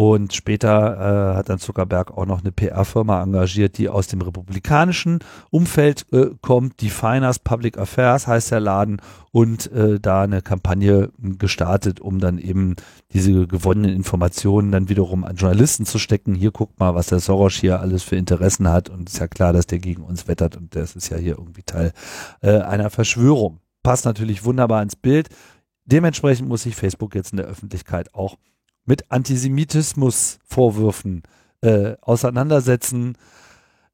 Und 0.00 0.32
später 0.32 1.34
äh, 1.34 1.36
hat 1.36 1.50
dann 1.50 1.58
Zuckerberg 1.58 2.16
auch 2.16 2.24
noch 2.24 2.40
eine 2.40 2.52
PR-Firma 2.52 3.22
engagiert, 3.22 3.76
die 3.76 3.90
aus 3.90 4.06
dem 4.06 4.22
republikanischen 4.22 5.18
Umfeld 5.50 6.06
äh, 6.10 6.30
kommt. 6.40 6.80
Definers 6.80 7.38
Public 7.38 7.76
Affairs 7.76 8.26
heißt 8.26 8.50
der 8.50 8.60
Laden 8.60 9.02
und 9.30 9.70
äh, 9.72 10.00
da 10.00 10.22
eine 10.22 10.40
Kampagne 10.40 11.10
gestartet, 11.18 12.00
um 12.00 12.18
dann 12.18 12.38
eben 12.38 12.76
diese 13.12 13.46
gewonnenen 13.46 13.94
Informationen 13.94 14.72
dann 14.72 14.88
wiederum 14.88 15.22
an 15.22 15.36
Journalisten 15.36 15.84
zu 15.84 15.98
stecken. 15.98 16.34
Hier 16.34 16.50
guckt 16.50 16.80
mal, 16.80 16.94
was 16.94 17.08
der 17.08 17.20
Soros 17.20 17.56
hier 17.56 17.80
alles 17.80 18.02
für 18.02 18.16
Interessen 18.16 18.70
hat 18.70 18.88
und 18.88 19.10
ist 19.10 19.18
ja 19.18 19.28
klar, 19.28 19.52
dass 19.52 19.66
der 19.66 19.80
gegen 19.80 20.02
uns 20.02 20.26
wettert 20.26 20.56
und 20.56 20.74
das 20.74 20.96
ist 20.96 21.10
ja 21.10 21.18
hier 21.18 21.36
irgendwie 21.36 21.62
Teil 21.62 21.92
äh, 22.40 22.60
einer 22.60 22.88
Verschwörung. 22.88 23.60
Passt 23.82 24.06
natürlich 24.06 24.46
wunderbar 24.46 24.82
ins 24.82 24.96
Bild. 24.96 25.28
Dementsprechend 25.84 26.48
muss 26.48 26.62
sich 26.62 26.74
Facebook 26.74 27.14
jetzt 27.14 27.32
in 27.32 27.36
der 27.36 27.46
Öffentlichkeit 27.46 28.14
auch 28.14 28.38
mit 28.84 29.10
Antisemitismusvorwürfen 29.10 31.22
äh, 31.62 31.96
auseinandersetzen. 32.00 33.16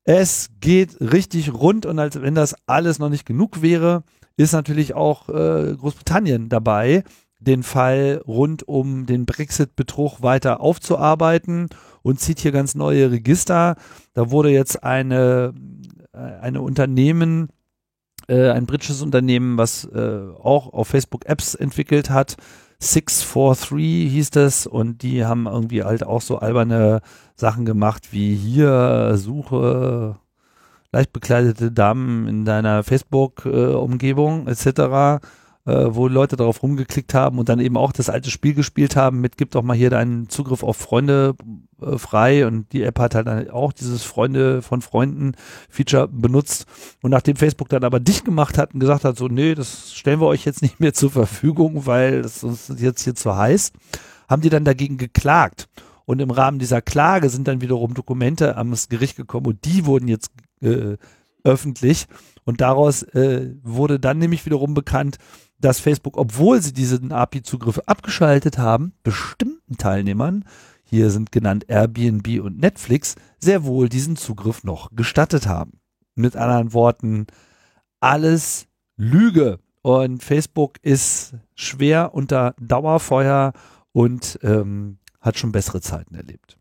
Es 0.05 0.51
geht 0.61 1.01
richtig 1.01 1.53
rund 1.53 1.87
und 1.87 1.99
als 1.99 2.21
wenn 2.23 2.35
das 2.35 2.55
alles 2.67 2.99
noch 2.99 3.09
nicht 3.09 3.27
genug 3.27 3.63
wäre, 3.63 4.05
ist 4.37 4.53
natürlich 4.53 4.95
auch 4.95 5.29
äh, 5.29 5.75
Großbritannien 5.77 6.49
dabei, 6.49 7.03
den 7.41 7.63
Fall 7.63 8.23
rund 8.27 8.67
um 8.67 9.07
den 9.07 9.27
Brexit-Betrug 9.27 10.23
weiter 10.23 10.61
aufzuarbeiten 10.61 11.69
und 12.03 12.21
zieht 12.21 12.39
hier 12.39 12.53
ganz 12.53 12.75
neue 12.75 13.11
Register. 13.11 13.77
Da 14.15 14.31
wurde 14.31 14.51
jetzt 14.51 14.83
eine, 14.85 15.53
äh, 16.13 16.19
eine 16.19 16.63
Unternehmen, 16.63 17.49
äh, 18.29 18.51
ein 18.51 18.67
britisches 18.67 19.03
Unternehmen, 19.03 19.59
was 19.59 19.85
äh, 19.87 20.21
auch 20.41 20.73
auf 20.73 20.89
Facebook 20.89 21.27
Apps 21.27 21.55
entwickelt 21.55 22.11
hat, 22.11 22.37
643 22.78 24.11
hieß 24.12 24.31
das 24.31 24.66
und 24.66 25.03
die 25.03 25.24
haben 25.24 25.47
irgendwie 25.47 25.82
halt 25.82 26.05
auch 26.05 26.20
so 26.20 26.39
alberne 26.39 27.01
Sachen 27.35 27.65
gemacht 27.65 28.12
wie 28.12 28.35
hier 28.35 29.12
suche 29.16 30.16
leicht 30.93 31.12
bekleidete 31.12 31.73
Damen 31.73 32.27
in 32.28 32.44
deiner 32.44 32.82
Facebook-Umgebung 32.82 34.47
äh, 34.47 34.51
etc 34.53 35.20
äh, 35.66 35.94
wo 35.94 36.06
Leute 36.06 36.36
darauf 36.36 36.62
rumgeklickt 36.62 37.12
haben 37.12 37.38
und 37.38 37.48
dann 37.48 37.59
eben 37.59 37.76
auch 37.76 37.93
das 37.93 38.09
alte 38.09 38.30
Spiel 38.30 38.55
gespielt 38.55 38.94
haben 38.94 39.20
mit 39.20 39.36
gib 39.36 39.51
doch 39.51 39.62
mal 39.62 39.76
hier 39.76 39.90
deinen 39.90 40.28
Zugriff 40.28 40.62
auf 40.62 40.76
Freunde 40.76 41.34
äh, 41.82 41.98
frei. 41.98 42.47
Und 42.47 42.72
die 42.72 42.84
App 42.84 42.98
hat 43.01 43.16
halt 43.16 43.51
auch 43.51 43.72
dieses 43.72 44.05
Freunde 44.05 44.62
von 44.62 44.80
Freunden 44.80 45.32
Feature 45.68 46.09
benutzt. 46.09 46.66
Und 47.02 47.10
nachdem 47.10 47.36
Facebook 47.36 47.68
dann 47.68 47.84
aber 47.84 47.98
dicht 47.98 48.24
gemacht 48.24 48.59
hat 48.59 48.74
und 48.74 48.80
gesagt 48.80 49.05
hat 49.05 49.18
so 49.18 49.26
nee, 49.26 49.55
das 49.55 49.93
stellen 49.93 50.20
wir 50.20 50.26
euch 50.26 50.44
jetzt 50.44 50.62
nicht 50.62 50.78
mehr 50.78 50.94
zur 50.94 51.10
Verfügung, 51.10 51.86
weil 51.86 52.22
das 52.22 52.44
ist 52.44 52.78
jetzt 52.78 53.02
hier 53.02 53.16
zu 53.16 53.36
heiß, 53.36 53.72
haben 54.28 54.43
die 54.43 54.51
dann 54.51 54.64
dagegen 54.64 54.98
geklagt. 54.98 55.68
Und 56.05 56.20
im 56.20 56.30
Rahmen 56.30 56.60
dieser 56.60 56.80
Klage 56.80 57.28
sind 57.28 57.48
dann 57.48 57.60
wiederum 57.60 57.93
Dokumente 57.93 58.56
ans 58.56 58.88
Gericht 58.88 59.16
gekommen 59.16 59.47
und 59.47 59.64
die 59.64 59.86
wurden 59.86 60.06
jetzt 60.06 60.30
äh, 60.62 60.97
öffentlich. 61.43 62.06
Und 62.44 62.60
daraus 62.60 63.02
äh, 63.02 63.55
wurde 63.64 63.98
dann 63.98 64.18
nämlich 64.18 64.47
wiederum 64.47 64.72
bekannt, 64.72 65.18
dass 65.59 65.81
Facebook, 65.81 66.16
obwohl 66.16 66.61
sie 66.62 66.73
diesen 66.73 67.12
API-Zugriffe 67.12 67.87
abgeschaltet 67.89 68.59
haben, 68.59 68.93
bestimmten 69.03 69.77
Teilnehmern, 69.77 70.45
hier 70.85 71.11
sind 71.11 71.33
genannt 71.33 71.65
Airbnb 71.69 72.41
und 72.43 72.59
Netflix, 72.59 73.16
sehr 73.39 73.65
wohl 73.65 73.89
diesen 73.89 74.16
Zugriff 74.16 74.62
noch 74.62 74.91
gestattet 74.95 75.47
haben. 75.47 75.81
Mit 76.15 76.37
anderen 76.37 76.73
Worten, 76.73 77.27
alles 78.01 78.66
Lüge. 78.97 79.59
Und 79.83 80.23
Facebook 80.23 80.78
ist 80.83 81.35
schwer 81.55 82.15
unter 82.15 82.55
Dauerfeuer 82.61 83.53
und 83.93 84.39
ähm, 84.43 84.99
hat 85.20 85.39
schon 85.39 85.53
bessere 85.53 85.81
Zeiten 85.81 86.15
erlebt. 86.15 86.59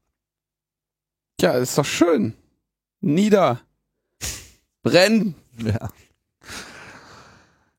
Ja, 1.39 1.51
ist 1.53 1.77
doch 1.77 1.85
schön. 1.85 2.33
Nieder. 3.01 3.61
Brennen. 4.83 5.35
Ja. 5.57 5.89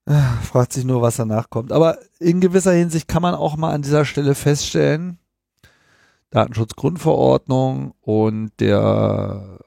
Fragt 0.06 0.72
sich 0.72 0.84
nur, 0.84 1.02
was 1.02 1.16
danach 1.16 1.50
kommt. 1.50 1.72
Aber 1.72 1.98
in 2.20 2.40
gewisser 2.40 2.72
Hinsicht 2.72 3.08
kann 3.08 3.22
man 3.22 3.34
auch 3.34 3.56
mal 3.56 3.72
an 3.72 3.82
dieser 3.82 4.04
Stelle 4.04 4.36
feststellen, 4.36 5.18
Datenschutzgrundverordnung 6.30 7.92
und 8.02 8.52
der 8.60 9.58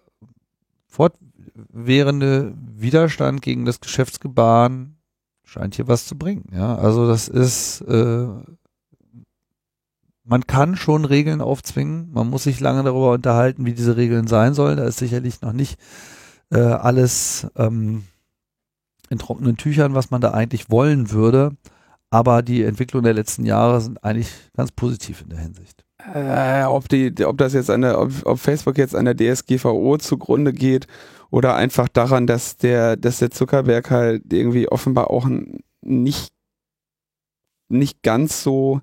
fortwährende 0.88 2.54
Widerstand 2.56 3.42
gegen 3.42 3.66
das 3.66 3.82
Geschäftsgebaren 3.82 4.98
scheint 5.44 5.76
hier 5.76 5.90
was 5.90 6.06
zu 6.06 6.18
bringen. 6.18 6.46
Ja, 6.54 6.76
also 6.76 7.08
das 7.08 7.28
ist, 7.28 7.82
äh, 7.82 8.28
man 10.24 10.48
kann 10.48 10.78
schon 10.78 11.04
Regeln 11.04 11.42
aufzwingen. 11.42 12.12
Man 12.14 12.30
muss 12.30 12.44
sich 12.44 12.62
lange 12.62 12.84
darüber 12.84 13.12
unterhalten, 13.12 13.66
wie 13.66 13.74
diese 13.74 13.98
Regeln 13.98 14.28
sein 14.28 14.54
sollen. 14.54 14.78
Da 14.78 14.86
ist 14.86 15.00
sicherlich 15.00 15.42
noch 15.42 15.54
nicht 15.54 15.80
äh, 16.52 16.60
alles 16.60 17.48
ähm, 17.58 18.04
in 19.10 19.20
trockenen 19.20 19.58
Tüchern, 19.58 19.94
was 19.94 20.12
man 20.12 20.22
da 20.22 20.32
eigentlich 20.32 20.70
wollen 20.70 21.12
würde. 21.12 21.52
Aber 22.12 22.42
die 22.42 22.64
Entwicklung 22.64 23.04
der 23.04 23.14
letzten 23.14 23.46
Jahre 23.46 23.82
sind 23.82 24.04
eigentlich 24.04 24.30
ganz 24.56 24.72
positiv 24.72 25.22
in 25.22 25.30
der 25.30 25.40
Hinsicht. 25.40 25.84
Äh, 26.14 26.64
ob 26.64 26.90
die, 26.90 27.14
ob 27.26 27.38
das 27.38 27.54
jetzt 27.54 27.70
an 27.70 27.82
der, 27.82 28.00
ob, 28.00 28.12
ob 28.26 28.40
Facebook 28.40 28.78
jetzt 28.78 28.96
an 28.96 29.06
der 29.06 29.16
DSGVO 29.16 29.98
zugrunde 29.98 30.54
geht 30.54 30.88
oder 31.30 31.56
einfach 31.56 31.88
daran, 31.88 32.26
dass 32.26 32.58
der, 32.58 32.96
dass 32.96 33.20
der 33.20 33.32
Zuckerberg 33.32 33.92
halt 33.92 34.34
irgendwie 34.34 34.68
offenbar 34.70 35.12
auch 35.12 35.28
nicht, 35.82 36.34
nicht 37.68 38.02
ganz 38.02 38.42
so 38.42 38.82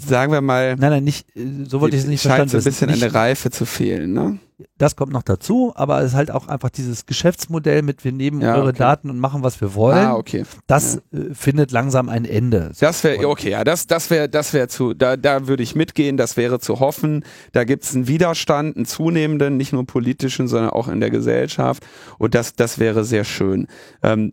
sagen 0.00 0.32
wir 0.32 0.40
mal. 0.40 0.76
Nein, 0.76 0.90
nein, 0.90 1.04
nicht, 1.04 1.28
äh, 1.36 1.64
so 1.64 1.80
wollte 1.80 1.96
ich 1.96 2.02
es 2.02 2.08
nicht 2.08 2.22
scheint 2.22 2.50
verstanden. 2.50 2.50
Scheint 2.50 2.62
so 2.62 2.68
ein 2.68 2.72
bisschen 2.72 2.90
nicht, 2.90 3.02
an 3.02 3.12
der 3.12 3.20
Reife 3.20 3.50
zu 3.50 3.66
fehlen, 3.66 4.12
ne? 4.12 4.38
Das 4.76 4.96
kommt 4.96 5.12
noch 5.12 5.22
dazu, 5.22 5.72
aber 5.74 6.00
es 6.00 6.08
ist 6.08 6.14
halt 6.14 6.30
auch 6.30 6.48
einfach 6.48 6.70
dieses 6.70 7.06
Geschäftsmodell 7.06 7.82
mit, 7.82 8.04
wir 8.04 8.12
nehmen 8.12 8.40
ja, 8.40 8.56
eure 8.56 8.70
okay. 8.70 8.78
Daten 8.78 9.10
und 9.10 9.18
machen, 9.18 9.42
was 9.42 9.60
wir 9.60 9.74
wollen. 9.74 10.06
Ah, 10.06 10.14
okay. 10.14 10.44
Das 10.66 11.00
ja. 11.12 11.18
äh, 11.18 11.34
findet 11.34 11.70
langsam 11.70 12.08
ein 12.08 12.24
Ende. 12.24 12.72
Das 12.78 13.02
wäre, 13.04 13.26
okay, 13.28 13.50
ja, 13.50 13.64
das, 13.64 13.86
das 13.86 14.10
wäre, 14.10 14.28
das 14.28 14.52
wäre 14.52 14.68
zu, 14.68 14.94
da, 14.94 15.16
da 15.16 15.46
würde 15.46 15.62
ich 15.62 15.74
mitgehen, 15.74 16.16
das 16.16 16.36
wäre 16.36 16.60
zu 16.60 16.80
hoffen. 16.80 17.24
Da 17.52 17.64
gibt 17.64 17.84
es 17.84 17.94
einen 17.94 18.06
Widerstand, 18.06 18.76
einen 18.76 18.86
zunehmenden, 18.86 19.56
nicht 19.56 19.72
nur 19.72 19.86
politischen, 19.86 20.48
sondern 20.48 20.70
auch 20.70 20.88
in 20.88 21.00
der 21.00 21.10
Gesellschaft. 21.10 21.86
Und 22.18 22.34
das, 22.34 22.54
das 22.54 22.78
wäre 22.78 23.04
sehr 23.04 23.24
schön. 23.24 23.66
Ähm, 24.02 24.32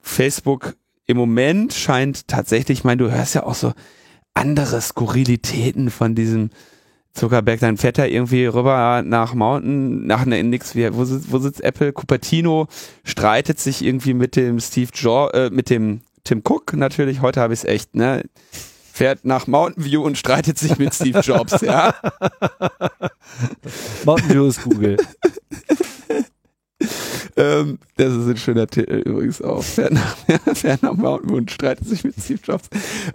Facebook 0.00 0.74
im 1.06 1.16
Moment 1.16 1.72
scheint 1.72 2.28
tatsächlich, 2.28 2.78
ich 2.78 2.84
meine, 2.84 3.02
du 3.02 3.10
hörst 3.10 3.34
ja 3.34 3.44
auch 3.44 3.54
so, 3.54 3.72
andere 4.38 4.80
Skurrilitäten 4.80 5.90
von 5.90 6.14
diesem 6.14 6.50
Zuckerberg. 7.12 7.60
Dann 7.60 7.76
fährt 7.76 7.98
er 7.98 8.08
irgendwie 8.08 8.46
rüber 8.46 9.02
nach 9.04 9.34
Mountain, 9.34 10.06
nach 10.06 10.22
einer 10.22 10.38
Index, 10.38 10.74
wie, 10.74 10.94
wo, 10.94 11.04
sitzt, 11.04 11.32
wo 11.32 11.38
sitzt 11.38 11.62
Apple? 11.62 11.92
Cupertino 11.92 12.68
streitet 13.04 13.58
sich 13.58 13.84
irgendwie 13.84 14.14
mit 14.14 14.36
dem 14.36 14.60
Steve 14.60 14.90
Jobs, 14.94 15.34
äh, 15.34 15.50
mit 15.50 15.70
dem 15.70 16.02
Tim 16.24 16.42
Cook 16.44 16.72
natürlich. 16.74 17.20
Heute 17.20 17.40
habe 17.40 17.52
ich 17.52 17.60
es 17.60 17.64
echt, 17.64 17.94
ne? 17.96 18.22
Fährt 18.92 19.24
nach 19.24 19.46
Mountain 19.46 19.84
View 19.84 20.02
und 20.02 20.18
streitet 20.18 20.58
sich 20.58 20.78
mit 20.78 20.94
Steve 20.94 21.20
Jobs, 21.20 21.60
ja? 21.60 21.94
Mountain 24.04 24.30
View 24.30 24.46
ist 24.46 24.62
Google. 24.62 24.96
ähm, 27.36 27.78
das 27.96 28.14
ist 28.14 28.28
ein 28.28 28.36
schöner 28.36 28.66
Titel 28.66 29.02
übrigens 29.04 29.42
auch. 29.42 29.62
Fährt 29.62 29.92
nach, 29.92 30.16
fährt 30.54 30.82
nach 30.82 30.94
Mountain 30.94 31.30
View 31.30 31.36
und 31.36 31.50
streitet 31.50 31.88
sich 31.88 32.04
mit 32.04 32.14
Steve 32.20 32.40
Jobs. 32.44 32.68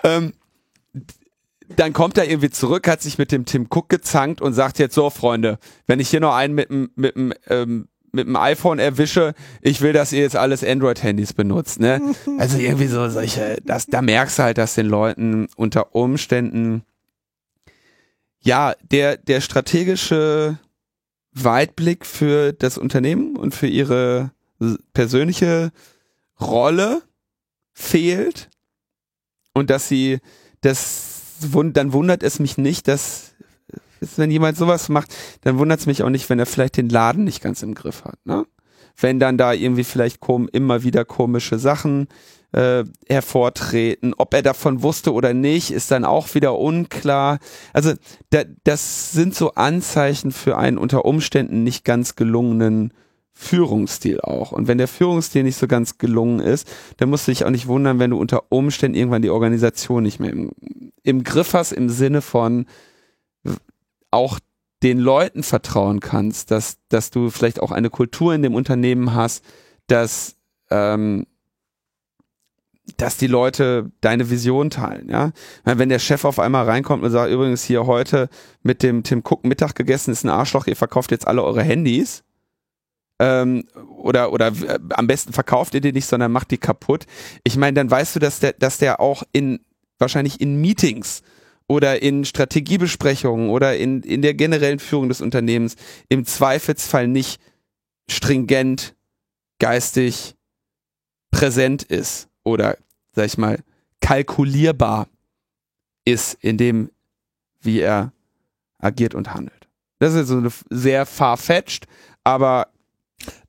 Ähm, 0.03 0.33
dann 1.76 1.94
kommt 1.94 2.18
er 2.18 2.30
irgendwie 2.30 2.49
zurück, 2.49 2.88
hat 2.88 3.02
sich 3.02 3.18
mit 3.18 3.31
dem 3.31 3.45
Tim 3.45 3.68
Cook 3.69 3.90
gezankt 3.90 4.41
und 4.41 4.53
sagt 4.53 4.80
jetzt 4.80 4.95
so, 4.95 5.10
Freunde, 5.10 5.60
wenn 5.88 5.99
ich 5.99 6.10
hier 6.10 6.19
noch 6.19 6.34
einen 6.34 6.53
mit 6.53 6.69
dem, 6.69 6.91
mit 6.95 7.15
dem, 7.15 7.34
ähm, 7.48 7.88
mit 8.11 8.27
dem 8.27 8.35
iPhone 8.35 8.80
erwische, 8.80 9.34
ich 9.61 9.81
will, 9.81 9.91
dass 9.91 10.14
ihr 10.14 10.22
jetzt 10.22 10.35
alles 10.35 10.64
Android-Handys 10.64 11.34
benutzt, 11.34 11.80
ne? 11.80 11.99
Also 12.38 12.57
irgendwie 12.57 12.88
so 12.88 13.10
solche, 13.10 13.57
das, 13.64 13.88
da 13.88 14.02
merkst 14.02 14.40
du 14.40 14.44
halt, 14.44 14.57
dass 14.57 14.76
den 14.76 14.85
Leuten 14.85 15.48
unter 15.56 15.95
Umständen, 15.95 16.84
ja, 18.40 18.76
der, 18.91 19.18
der 19.18 19.41
strategische 19.41 20.60
Weitblick 21.31 22.06
für 22.06 22.53
das 22.53 22.77
Unternehmen 22.77 23.35
und 23.35 23.56
für 23.56 23.68
ihre 23.68 24.31
persönliche 24.94 25.72
Rolle 26.40 27.02
fehlt 27.73 28.49
und 29.53 29.69
dass 29.69 29.88
sie 29.88 30.19
das 30.61 31.12
dann 31.51 31.93
wundert 31.93 32.23
es 32.23 32.39
mich 32.39 32.57
nicht, 32.57 32.87
dass 32.87 33.33
wenn 34.17 34.31
jemand 34.31 34.57
sowas 34.57 34.89
macht, 34.89 35.15
dann 35.41 35.57
wundert 35.57 35.79
es 35.79 35.85
mich 35.85 36.03
auch 36.03 36.09
nicht, 36.09 36.29
wenn 36.29 36.39
er 36.39 36.45
vielleicht 36.45 36.77
den 36.77 36.89
Laden 36.89 37.23
nicht 37.23 37.41
ganz 37.41 37.63
im 37.63 37.73
Griff 37.73 38.03
hat. 38.03 38.17
Ne? 38.25 38.45
Wenn 38.97 39.19
dann 39.19 39.37
da 39.37 39.53
irgendwie 39.53 39.83
vielleicht 39.83 40.19
kom 40.19 40.49
immer 40.51 40.83
wieder 40.83 41.05
komische 41.05 41.57
Sachen 41.57 42.07
äh, 42.53 42.83
hervortreten. 43.07 44.13
Ob 44.17 44.33
er 44.33 44.43
davon 44.43 44.83
wusste 44.83 45.13
oder 45.13 45.33
nicht, 45.33 45.71
ist 45.71 45.91
dann 45.91 46.05
auch 46.05 46.33
wieder 46.35 46.57
unklar. 46.57 47.39
Also 47.73 47.93
da, 48.29 48.43
das 48.63 49.11
sind 49.11 49.35
so 49.35 49.55
Anzeichen 49.55 50.31
für 50.31 50.57
einen 50.57 50.77
unter 50.77 51.05
Umständen 51.05 51.63
nicht 51.63 51.83
ganz 51.83 52.15
gelungenen 52.15 52.93
Führungsstil 53.34 54.22
auch. 54.22 54.51
Und 54.51 54.68
wenn 54.68 54.77
der 54.77 54.88
Führungsstil 54.88 55.43
nicht 55.43 55.57
so 55.57 55.68
ganz 55.68 55.97
gelungen 55.97 56.39
ist, 56.39 56.68
dann 56.97 57.10
musst 57.10 57.27
du 57.27 57.31
dich 57.31 57.45
auch 57.45 57.49
nicht 57.49 57.68
wundern, 57.68 57.99
wenn 57.99 58.11
du 58.11 58.18
unter 58.18 58.43
Umständen 58.49 58.97
irgendwann 58.97 59.23
die 59.23 59.31
Organisation 59.31 60.03
nicht 60.03 60.19
mehr 60.19 60.31
im, 60.31 60.51
im 61.01 61.23
Griff 61.23 61.53
hast, 61.53 61.72
im 61.72 61.89
Sinne 61.89 62.22
von 62.22 62.68
auch 64.11 64.39
den 64.84 64.99
Leuten 64.99 65.43
vertrauen 65.43 65.99
kannst, 65.99 66.51
dass, 66.51 66.77
dass 66.89 67.10
du 67.10 67.30
vielleicht 67.30 67.61
auch 67.61 67.72
eine 67.72 67.89
Kultur 67.89 68.34
in 68.35 68.43
dem 68.43 68.53
Unternehmen 68.53 69.15
hast, 69.15 69.43
dass 69.88 70.35
ähm, 70.69 71.26
dass 72.97 73.15
die 73.15 73.27
Leute 73.27 73.91
deine 74.01 74.30
Vision 74.30 74.69
teilen, 74.69 75.10
ja. 75.10 75.31
Wenn 75.64 75.88
der 75.88 75.99
Chef 75.99 76.26
auf 76.26 76.38
einmal 76.38 76.65
reinkommt 76.65 77.01
und 77.03 77.11
sagt, 77.11 77.31
übrigens 77.31 77.64
hier 77.64 77.85
heute 77.85 78.30
mit 78.61 78.84
dem 78.84 79.03
Tim 79.03 79.23
Cook 79.23 79.45
Mittag 79.45 79.76
gegessen 79.76 80.11
ist 80.11 80.26
ein 80.26 80.30
Arschloch, 80.30 80.68
ihr 80.68 80.76
verkauft 80.76 81.11
jetzt 81.11 81.26
alle 81.26 81.43
eure 81.43 81.64
Handys, 81.64 82.23
ähm, 83.19 83.65
oder 83.98 84.31
oder 84.31 84.48
äh, 84.48 84.80
am 84.91 85.07
besten 85.07 85.34
verkauft 85.34 85.73
ihr 85.73 85.81
die 85.81 85.94
nicht, 85.94 86.07
sondern 86.07 86.31
macht 86.31 86.52
die 86.52 86.57
kaputt. 86.57 87.06
Ich 87.44 87.57
meine, 87.57 87.76
dann 87.76 87.90
weißt 87.90 88.15
du, 88.15 88.19
dass 88.19 88.40
der, 88.40 88.53
dass 88.53 88.77
der 88.77 88.99
auch 88.99 89.23
in 89.31 89.60
wahrscheinlich 89.99 90.41
in 90.41 90.60
Meetings 90.60 91.22
oder 91.68 92.02
in 92.02 92.26
Strategiebesprechungen 92.26 93.49
oder 93.49 93.77
in, 93.77 94.02
in 94.02 94.22
der 94.22 94.34
generellen 94.34 94.80
Führung 94.80 95.10
des 95.10 95.22
Unternehmens 95.22 95.76
im 96.10 96.26
Zweifelsfall 96.26 97.07
nicht 97.07 97.40
stringent, 98.10 98.95
geistig 99.60 100.35
präsent 101.31 101.84
ist 101.84 102.27
oder, 102.44 102.77
sag 103.14 103.26
ich 103.26 103.38
mal, 103.38 103.60
kalkulierbar 104.02 105.07
ist 106.06 106.34
in 106.41 106.57
dem, 106.57 106.91
wie 107.61 107.80
er 107.80 108.11
agiert 108.77 109.15
und 109.15 109.34
handelt. 109.34 109.69
Das 109.99 110.14
ist 110.14 110.27
so 110.27 110.38
eine 110.38 110.52
sehr 110.69 111.06
far-fetched, 111.06 111.88
aber 112.26 112.72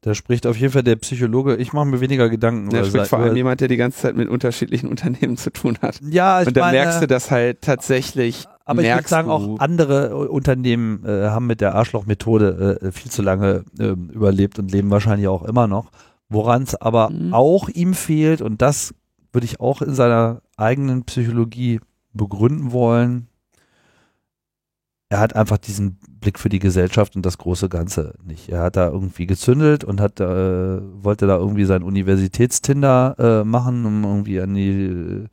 da 0.02 0.14
spricht 0.14 0.46
auf 0.46 0.56
jeden 0.56 0.72
Fall 0.72 0.82
der 0.82 0.96
Psychologe. 0.96 1.56
Ich 1.56 1.72
mache 1.72 1.86
mir 1.86 2.00
weniger 2.00 2.28
Gedanken. 2.28 2.70
Da 2.70 2.84
spricht 2.84 3.08
vor 3.08 3.18
allem 3.20 3.36
jemand, 3.36 3.60
der 3.60 3.68
die 3.68 3.76
ganze 3.76 3.98
Zeit 4.00 4.16
mit 4.16 4.28
unterschiedlichen 4.28 4.88
Unternehmen 4.88 5.36
zu 5.36 5.50
tun 5.50 5.78
hat. 5.82 6.00
Ja, 6.02 6.42
ich 6.42 6.48
Und 6.48 6.56
da 6.56 6.62
meine, 6.62 6.78
merkst 6.78 7.02
du 7.02 7.06
das 7.06 7.30
halt 7.30 7.62
tatsächlich. 7.62 8.46
Aber 8.64 8.82
ich 8.82 8.92
würde 8.92 9.08
sagen, 9.08 9.28
du, 9.28 9.34
auch 9.34 9.58
andere 9.60 10.08
äh, 10.08 10.12
Unternehmen 10.12 11.04
äh, 11.04 11.28
haben 11.28 11.46
mit 11.46 11.60
der 11.60 11.74
Arschlochmethode 11.74 12.78
äh, 12.82 12.92
viel 12.92 13.10
zu 13.10 13.22
lange 13.22 13.64
äh, 13.78 13.88
überlebt 13.88 14.58
und 14.58 14.70
leben 14.72 14.90
wahrscheinlich 14.90 15.28
auch 15.28 15.42
immer 15.44 15.66
noch. 15.66 15.90
Woran 16.28 16.62
es 16.62 16.74
aber 16.74 17.10
Mhm. 17.10 17.34
auch 17.34 17.68
ihm 17.68 17.94
fehlt, 17.94 18.40
und 18.40 18.62
das 18.62 18.94
würde 19.32 19.44
ich 19.44 19.60
auch 19.60 19.82
in 19.82 19.94
seiner 19.94 20.40
eigenen 20.56 21.04
Psychologie 21.04 21.80
begründen 22.12 22.72
wollen, 22.72 23.28
er 25.10 25.20
hat 25.20 25.36
einfach 25.36 25.58
diesen 25.58 25.98
Blick 26.20 26.38
für 26.38 26.48
die 26.48 26.58
Gesellschaft 26.58 27.14
und 27.14 27.24
das 27.24 27.38
große 27.38 27.68
Ganze 27.68 28.14
nicht. 28.24 28.48
Er 28.48 28.62
hat 28.62 28.76
da 28.76 28.88
irgendwie 28.88 29.26
gezündelt 29.26 29.84
und 29.84 30.00
hat, 30.00 30.18
äh, 30.20 30.24
wollte 30.24 31.26
da 31.26 31.36
irgendwie 31.36 31.64
sein 31.64 31.82
Universitätstinder 31.82 33.14
äh, 33.18 33.44
machen, 33.44 33.84
um 33.84 34.02
irgendwie 34.04 34.40
an 34.40 34.54
die 34.54 35.28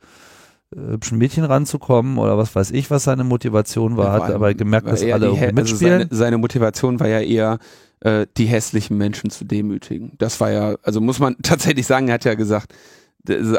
äh, 0.76 0.92
hübschen 0.92 1.18
Mädchen 1.18 1.44
ranzukommen 1.44 2.18
oder 2.18 2.38
was 2.38 2.54
weiß 2.54 2.70
ich, 2.72 2.90
was 2.90 3.04
seine 3.04 3.24
Motivation 3.24 3.96
war, 3.96 4.16
vor 4.16 4.26
hat 4.26 4.34
aber 4.34 4.54
gemerkt, 4.54 4.86
dass 4.86 5.02
alle 5.02 5.18
die 5.18 5.24
irgendwie 5.26 5.44
also 5.44 5.54
mitspielen. 5.54 6.00
seine, 6.00 6.08
seine 6.10 6.38
Motivation 6.38 7.00
war 7.00 7.08
ja 7.08 7.20
eher, 7.20 7.58
äh, 8.00 8.26
die 8.36 8.46
hässlichen 8.46 8.98
Menschen 8.98 9.30
zu 9.30 9.44
demütigen. 9.44 10.12
Das 10.18 10.40
war 10.40 10.50
ja, 10.50 10.76
also 10.82 11.00
muss 11.00 11.18
man 11.18 11.36
tatsächlich 11.42 11.86
sagen, 11.86 12.08
er 12.08 12.14
hat 12.14 12.24
ja 12.24 12.34
gesagt, 12.34 12.74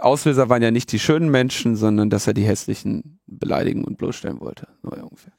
Auslöser 0.02 0.50
waren 0.50 0.62
ja 0.62 0.72
nicht 0.72 0.92
die 0.92 1.00
schönen 1.00 1.30
Menschen, 1.30 1.78
sondern 1.78 2.10
dass 2.10 2.28
er 2.28 2.34
die 2.34 2.44
hässlichen 2.44 3.20
beleidigen 3.28 3.86
und 3.86 3.98
bloßstellen 3.98 4.42
wollte. 4.42 4.68
So 4.82 4.90
ungefähr. 4.90 5.32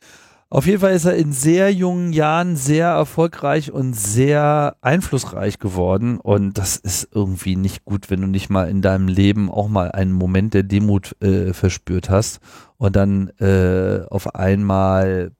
Auf 0.54 0.66
jeden 0.66 0.78
Fall 0.78 0.92
ist 0.92 1.04
er 1.04 1.16
in 1.16 1.32
sehr 1.32 1.72
jungen 1.72 2.12
Jahren 2.12 2.54
sehr 2.54 2.86
erfolgreich 2.86 3.72
und 3.72 3.92
sehr 3.94 4.76
einflussreich 4.82 5.58
geworden. 5.58 6.20
Und 6.20 6.58
das 6.58 6.76
ist 6.76 7.08
irgendwie 7.12 7.56
nicht 7.56 7.84
gut, 7.84 8.08
wenn 8.08 8.20
du 8.20 8.28
nicht 8.28 8.50
mal 8.50 8.68
in 8.68 8.80
deinem 8.80 9.08
Leben 9.08 9.50
auch 9.50 9.66
mal 9.66 9.90
einen 9.90 10.12
Moment 10.12 10.54
der 10.54 10.62
Demut 10.62 11.20
äh, 11.20 11.52
verspürt 11.52 12.08
hast 12.08 12.38
und 12.76 12.94
dann 12.94 13.30
äh, 13.40 14.02
auf 14.08 14.36
einmal 14.36 15.32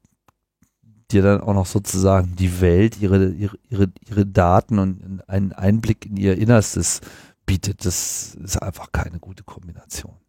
dir 1.12 1.23
dann 1.23 1.43
auch 1.43 1.55
noch 1.55 1.66
sozusagen 1.66 2.35
die 2.35 2.61
Welt, 2.61 3.01
ihre, 3.01 3.28
ihre, 3.28 3.57
ihre, 3.69 3.93
ihre 4.09 4.27
Daten 4.27 4.81
und 4.81 5.23
einen 5.28 5.53
Einblick 5.53 6.07
in 6.07 6.16
ihr 6.16 6.36
Innerstes 6.36 7.03
bietet. 7.47 7.85
Das 7.85 8.35
ist 8.35 8.61
einfach 8.61 8.91
keine 8.91 9.20
gute 9.20 9.45
Kombination. 9.45 10.23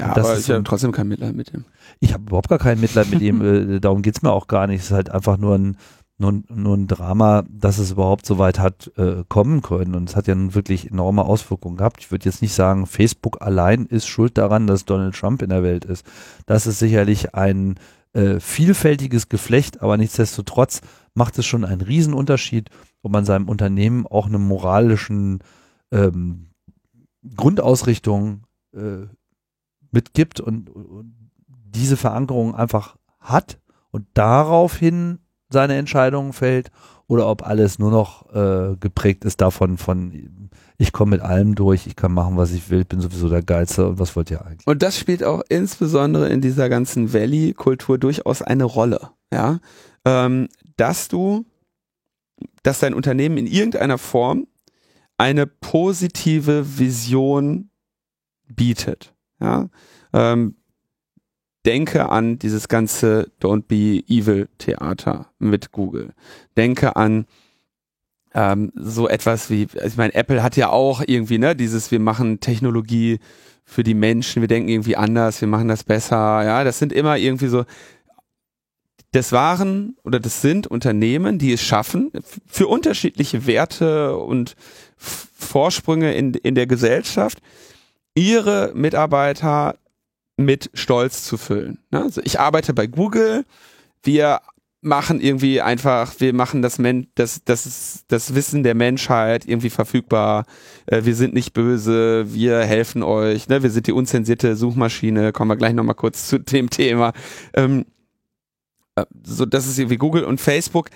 Ja, 0.00 0.14
das 0.14 0.26
aber 0.26 0.34
ist 0.36 0.48
ich 0.48 0.54
habe 0.54 0.64
trotzdem 0.64 0.92
kein 0.92 1.08
Mitleid 1.08 1.34
mit 1.34 1.52
ihm. 1.52 1.64
Ich 2.00 2.12
habe 2.12 2.24
überhaupt 2.24 2.48
gar 2.48 2.58
kein 2.58 2.80
Mitleid 2.80 3.10
mit 3.10 3.20
ihm, 3.20 3.42
äh, 3.76 3.80
darum 3.80 4.02
geht's 4.02 4.22
mir 4.22 4.32
auch 4.32 4.46
gar 4.46 4.66
nicht. 4.66 4.80
Es 4.80 4.86
ist 4.86 4.92
halt 4.92 5.10
einfach 5.10 5.36
nur 5.36 5.56
ein, 5.56 5.76
nur, 6.18 6.42
nur 6.48 6.76
ein 6.76 6.86
Drama, 6.86 7.44
dass 7.48 7.78
es 7.78 7.92
überhaupt 7.92 8.26
so 8.26 8.38
weit 8.38 8.58
hat 8.58 8.90
äh, 8.96 9.24
kommen 9.28 9.62
können. 9.62 9.94
Und 9.94 10.08
es 10.08 10.16
hat 10.16 10.26
ja 10.26 10.34
nun 10.34 10.54
wirklich 10.54 10.90
enorme 10.90 11.24
Auswirkungen 11.24 11.76
gehabt. 11.76 12.00
Ich 12.00 12.10
würde 12.10 12.26
jetzt 12.26 12.42
nicht 12.42 12.54
sagen, 12.54 12.86
Facebook 12.86 13.40
allein 13.40 13.86
ist 13.86 14.06
schuld 14.06 14.36
daran, 14.36 14.66
dass 14.66 14.84
Donald 14.84 15.14
Trump 15.14 15.42
in 15.42 15.50
der 15.50 15.62
Welt 15.62 15.84
ist. 15.84 16.06
Das 16.46 16.66
ist 16.66 16.78
sicherlich 16.78 17.34
ein 17.34 17.76
äh, 18.12 18.40
vielfältiges 18.40 19.28
Geflecht, 19.28 19.82
aber 19.82 19.96
nichtsdestotrotz 19.96 20.80
macht 21.14 21.38
es 21.38 21.46
schon 21.46 21.64
einen 21.64 21.80
Riesenunterschied, 21.80 22.68
ob 23.02 23.12
man 23.12 23.24
seinem 23.24 23.48
Unternehmen 23.48 24.06
auch 24.06 24.26
eine 24.26 24.38
moralischen 24.38 25.40
ähm, 25.92 26.50
Grundausrichtung 27.36 28.44
äh, 28.74 29.06
mitgibt 29.90 30.40
und, 30.40 30.70
und 30.70 31.14
diese 31.46 31.96
Verankerung 31.96 32.54
einfach 32.54 32.96
hat 33.18 33.58
und 33.90 34.06
daraufhin 34.14 35.18
seine 35.48 35.76
Entscheidungen 35.76 36.32
fällt 36.32 36.70
oder 37.06 37.28
ob 37.28 37.46
alles 37.46 37.78
nur 37.78 37.90
noch 37.90 38.32
äh, 38.32 38.76
geprägt 38.76 39.24
ist 39.24 39.40
davon 39.40 39.78
von 39.78 40.50
ich 40.80 40.92
komme 40.92 41.16
mit 41.16 41.20
allem 41.20 41.54
durch, 41.54 41.86
ich 41.86 41.94
kann 41.94 42.12
machen, 42.12 42.38
was 42.38 42.52
ich 42.52 42.70
will, 42.70 42.86
bin 42.86 43.00
sowieso 43.00 43.28
der 43.28 43.42
Geilste 43.42 43.86
und 43.86 43.98
was 43.98 44.16
wollt 44.16 44.30
ihr 44.30 44.44
eigentlich? 44.46 44.66
Und 44.66 44.82
das 44.82 44.98
spielt 44.98 45.22
auch 45.22 45.42
insbesondere 45.50 46.30
in 46.30 46.40
dieser 46.40 46.70
ganzen 46.70 47.12
Valley-Kultur 47.12 47.98
durchaus 47.98 48.40
eine 48.40 48.64
Rolle, 48.64 49.10
ja, 49.30 49.60
ähm, 50.06 50.48
dass 50.76 51.08
du, 51.08 51.44
dass 52.62 52.80
dein 52.80 52.94
Unternehmen 52.94 53.36
in 53.36 53.46
irgendeiner 53.46 53.98
Form 53.98 54.46
eine 55.18 55.46
positive 55.46 56.78
Vision 56.78 57.70
bietet, 58.48 59.12
ja. 59.40 59.68
Ähm, 60.12 60.56
denke 61.66 62.08
an 62.08 62.38
dieses 62.38 62.68
ganze 62.68 63.30
Don't 63.40 63.64
Be 63.68 64.02
Evil 64.08 64.48
Theater 64.58 65.30
mit 65.38 65.72
Google. 65.72 66.14
Denke 66.56 66.96
an 66.96 67.26
ähm, 68.32 68.72
so 68.74 69.08
etwas 69.08 69.50
wie, 69.50 69.66
ich 69.84 69.96
meine, 69.96 70.14
Apple 70.14 70.42
hat 70.42 70.56
ja 70.56 70.70
auch 70.70 71.02
irgendwie, 71.06 71.38
ne, 71.38 71.56
dieses, 71.56 71.90
wir 71.90 72.00
machen 72.00 72.40
Technologie 72.40 73.18
für 73.64 73.82
die 73.82 73.94
Menschen, 73.94 74.40
wir 74.40 74.48
denken 74.48 74.68
irgendwie 74.68 74.96
anders, 74.96 75.40
wir 75.40 75.48
machen 75.48 75.68
das 75.68 75.84
besser, 75.84 76.42
ja, 76.44 76.64
das 76.64 76.78
sind 76.78 76.92
immer 76.92 77.16
irgendwie 77.16 77.48
so, 77.48 77.64
das 79.12 79.32
waren 79.32 79.96
oder 80.04 80.20
das 80.20 80.40
sind 80.40 80.68
Unternehmen, 80.68 81.38
die 81.38 81.52
es 81.52 81.62
schaffen, 81.62 82.12
für 82.46 82.68
unterschiedliche 82.68 83.46
Werte 83.46 84.16
und 84.16 84.54
Vorsprünge 84.96 86.14
in, 86.14 86.34
in 86.34 86.54
der 86.54 86.66
Gesellschaft, 86.66 87.40
ihre 88.14 88.72
Mitarbeiter 88.74 89.76
mit 90.36 90.70
Stolz 90.74 91.24
zu 91.24 91.36
füllen. 91.36 91.78
Ne? 91.90 92.02
Also 92.02 92.20
ich 92.24 92.40
arbeite 92.40 92.74
bei 92.74 92.86
Google, 92.86 93.44
wir 94.02 94.40
machen 94.82 95.20
irgendwie 95.20 95.60
einfach, 95.60 96.14
wir 96.18 96.32
machen 96.32 96.62
das, 96.62 96.78
Men 96.78 97.08
das, 97.14 97.44
das, 97.44 98.04
das 98.08 98.34
Wissen 98.34 98.62
der 98.62 98.74
Menschheit 98.74 99.46
irgendwie 99.46 99.70
verfügbar. 99.70 100.46
Äh, 100.86 101.04
wir 101.04 101.14
sind 101.14 101.34
nicht 101.34 101.52
böse, 101.52 102.32
wir 102.32 102.60
helfen 102.60 103.02
euch. 103.02 103.48
Ne? 103.48 103.62
Wir 103.62 103.70
sind 103.70 103.86
die 103.86 103.92
unzensierte 103.92 104.56
Suchmaschine. 104.56 105.32
Kommen 105.32 105.50
wir 105.50 105.56
gleich 105.56 105.74
nochmal 105.74 105.94
kurz 105.94 106.28
zu 106.28 106.38
dem 106.38 106.70
Thema. 106.70 107.12
Ähm, 107.54 107.84
äh, 108.96 109.04
so, 109.22 109.44
das 109.44 109.66
ist 109.66 109.78
irgendwie 109.78 109.98
Google 109.98 110.24
und 110.24 110.40
Facebook 110.40 110.88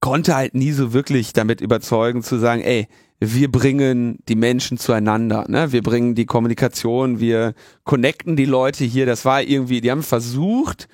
konnte 0.00 0.34
halt 0.34 0.54
nie 0.54 0.72
so 0.72 0.92
wirklich 0.92 1.32
damit 1.32 1.60
überzeugen 1.60 2.22
zu 2.22 2.38
sagen, 2.38 2.62
ey, 2.62 2.88
wir 3.20 3.52
bringen 3.52 4.18
die 4.28 4.34
Menschen 4.34 4.78
zueinander, 4.78 5.44
ne? 5.48 5.72
Wir 5.72 5.82
bringen 5.82 6.14
die 6.14 6.24
Kommunikation, 6.24 7.20
wir 7.20 7.52
connecten 7.84 8.34
die 8.34 8.46
Leute 8.46 8.84
hier. 8.84 9.04
Das 9.04 9.26
war 9.26 9.42
irgendwie, 9.42 9.82
die 9.82 9.90
haben 9.90 10.02
versucht, 10.02 10.88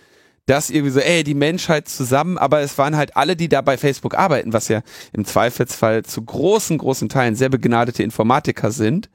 das 0.47 0.70
irgendwie 0.70 0.91
so, 0.91 1.01
ey, 1.01 1.23
die 1.23 1.35
Menschheit 1.35 1.89
zusammen, 1.89 2.37
aber 2.37 2.61
es 2.61 2.78
waren 2.78 2.97
halt 2.97 3.16
alle, 3.16 3.37
die 3.37 3.49
da 3.49 3.61
bei 3.61 3.77
Facebook 3.77 4.16
arbeiten, 4.16 4.53
was 4.53 4.69
ja 4.69 4.83
im 5.12 5.24
Zweifelsfall 5.24 6.05
zu 6.05 6.23
großen, 6.23 6.78
großen 6.78 7.09
Teilen 7.09 7.37
sehr 7.37 7.49
begnadete 7.49 8.03
Informatiker 8.03 8.73
sind, 8.73 9.09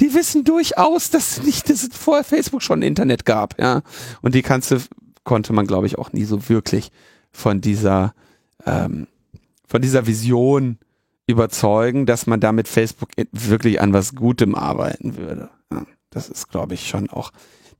die 0.00 0.14
wissen 0.14 0.44
durchaus, 0.44 1.10
dass 1.10 1.42
nicht, 1.42 1.70
dass 1.70 1.82
es 1.82 1.90
vorher 1.92 2.24
Facebook 2.24 2.62
schon 2.62 2.82
Internet 2.82 3.24
gab, 3.24 3.60
ja. 3.60 3.82
Und 4.22 4.34
die 4.34 4.42
kannst 4.42 4.70
du, 4.72 4.78
konnte 5.24 5.52
man, 5.52 5.66
glaube 5.66 5.86
ich, 5.86 5.98
auch 5.98 6.12
nie 6.12 6.24
so 6.24 6.48
wirklich 6.48 6.90
von 7.32 7.60
dieser, 7.60 8.14
ähm, 8.64 9.06
von 9.68 9.82
dieser 9.82 10.06
Vision 10.06 10.78
überzeugen, 11.26 12.06
dass 12.06 12.26
man 12.26 12.40
damit 12.40 12.66
Facebook 12.68 13.10
wirklich 13.32 13.80
an 13.80 13.92
was 13.92 14.14
Gutem 14.14 14.54
arbeiten 14.54 15.16
würde. 15.16 15.50
Das 16.10 16.28
ist, 16.28 16.48
glaube 16.48 16.74
ich, 16.74 16.88
schon 16.88 17.10
auch 17.10 17.32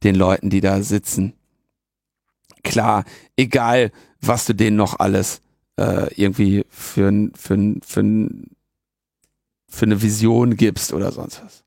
den 0.02 0.14
Leuten, 0.14 0.50
die 0.50 0.60
da 0.60 0.82
sitzen, 0.82 1.32
klar, 2.62 3.04
egal, 3.36 3.90
was 4.20 4.44
du 4.44 4.54
denen 4.54 4.76
noch 4.76 4.98
alles 4.98 5.40
äh, 5.76 6.12
irgendwie 6.14 6.66
für, 6.68 7.30
für, 7.34 7.74
für, 7.82 8.30
für 9.68 9.86
eine 9.86 10.02
Vision 10.02 10.56
gibst 10.56 10.92
oder 10.92 11.10
sonst 11.10 11.42
was. 11.42 11.64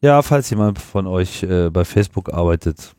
Ja, 0.00 0.22
falls 0.22 0.50
jemand 0.50 0.80
von 0.80 1.06
euch 1.06 1.42
äh, 1.42 1.70
bei 1.70 1.84
Facebook 1.84 2.32
arbeitet, 2.32 2.96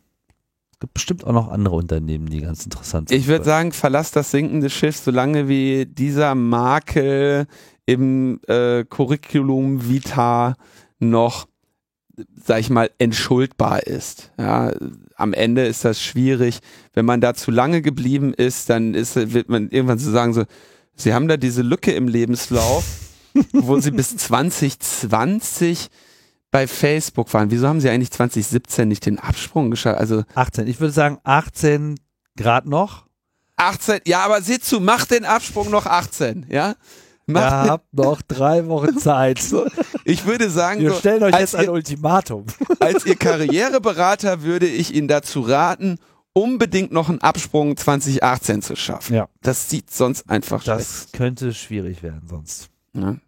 gibt 0.84 0.96
bestimmt 0.96 1.24
auch 1.24 1.32
noch 1.32 1.48
andere 1.48 1.76
Unternehmen, 1.76 2.26
die 2.26 2.42
ganz 2.42 2.66
interessant 2.66 3.08
sind. 3.08 3.18
Ich 3.18 3.28
würde 3.28 3.46
sagen, 3.46 3.72
verlass 3.72 4.12
das 4.12 4.32
sinkende 4.32 4.70
Schiff, 4.70 4.98
solange 4.98 5.48
wie 5.48 5.86
dieser 5.86 6.36
Makel 6.36 7.46
im 7.86 8.42
äh, 8.50 8.84
Curriculum 8.84 9.88
Vita 9.88 10.56
noch, 11.00 11.48
sag 12.36 12.60
ich 12.60 12.70
mal, 12.70 12.92
entschuldbar 12.98 13.88
ist. 13.88 14.34
Ja, 14.38 14.74
am 15.16 15.32
Ende 15.32 15.66
ist 15.66 15.86
das 15.86 16.02
schwierig. 16.02 16.60
Wenn 16.94 17.06
man 17.06 17.22
da 17.22 17.34
zu 17.34 17.50
lange 17.50 17.82
geblieben 17.82 18.34
ist, 18.34 18.70
dann 18.70 18.94
ist, 18.94 19.16
wird 19.16 19.48
man 19.48 19.70
irgendwann 19.70 20.00
so 20.00 20.12
sagen, 20.12 20.34
so, 20.34 20.44
sie 20.96 21.14
haben 21.14 21.30
da 21.30 21.38
diese 21.38 21.62
Lücke 21.62 21.94
im 21.94 22.10
Lebenslauf, 22.10 22.84
wo 23.54 23.80
sie 23.80 23.92
bis 23.92 24.18
2020 24.18 25.88
bei 26.54 26.68
Facebook 26.68 27.34
waren. 27.34 27.50
Wieso 27.52 27.68
haben 27.68 27.82
sie 27.82 27.90
eigentlich 27.90 28.12
2017 28.12 28.88
nicht 28.88 29.06
den 29.08 29.18
Absprung 29.20 29.72
geschafft? 29.72 30.00
Also 30.00 30.24
18, 30.36 30.68
ich 30.68 30.80
würde 30.80 30.94
sagen 30.94 31.18
18 31.24 32.00
Grad 32.38 32.68
noch. 32.68 33.08
18, 33.58 34.02
ja, 34.06 34.24
aber 34.24 34.42
sieh 34.42 34.60
zu, 34.60 34.80
mach 34.80 35.06
den 35.06 35.26
Absprung 35.26 35.70
noch 35.72 35.86
18, 35.88 36.46
ja? 36.50 36.76
Ihr 37.26 37.40
habt 37.42 37.92
noch 37.94 38.22
drei 38.22 38.68
Wochen 38.68 38.98
Zeit. 39.00 39.40
So, 39.40 39.66
ich 40.06 40.26
würde 40.26 40.50
sagen, 40.50 40.82
Wir 40.82 40.92
so, 40.92 41.00
stellen 41.00 41.24
euch 41.24 41.34
jetzt 41.40 41.56
ein 41.56 41.66
ihr- 41.66 41.72
Ultimatum. 41.72 42.46
als 42.80 43.06
Ihr 43.06 43.16
Karriereberater 43.16 44.44
würde 44.44 44.68
ich 44.68 44.94
Ihnen 44.94 45.08
dazu 45.08 45.42
raten, 45.42 45.98
unbedingt 46.34 46.92
noch 46.92 47.10
einen 47.10 47.22
Absprung 47.22 47.78
2018 47.78 48.62
zu 48.62 48.76
schaffen. 48.76 49.16
Ja. 49.16 49.28
Das 49.42 49.70
sieht 49.70 49.90
sonst 49.92 50.30
einfach 50.30 50.64
Das 50.64 51.08
könnte 51.14 51.54
schwierig 51.54 52.04
werden 52.04 52.28
sonst. 52.28 52.70
schlecht. 52.96 53.20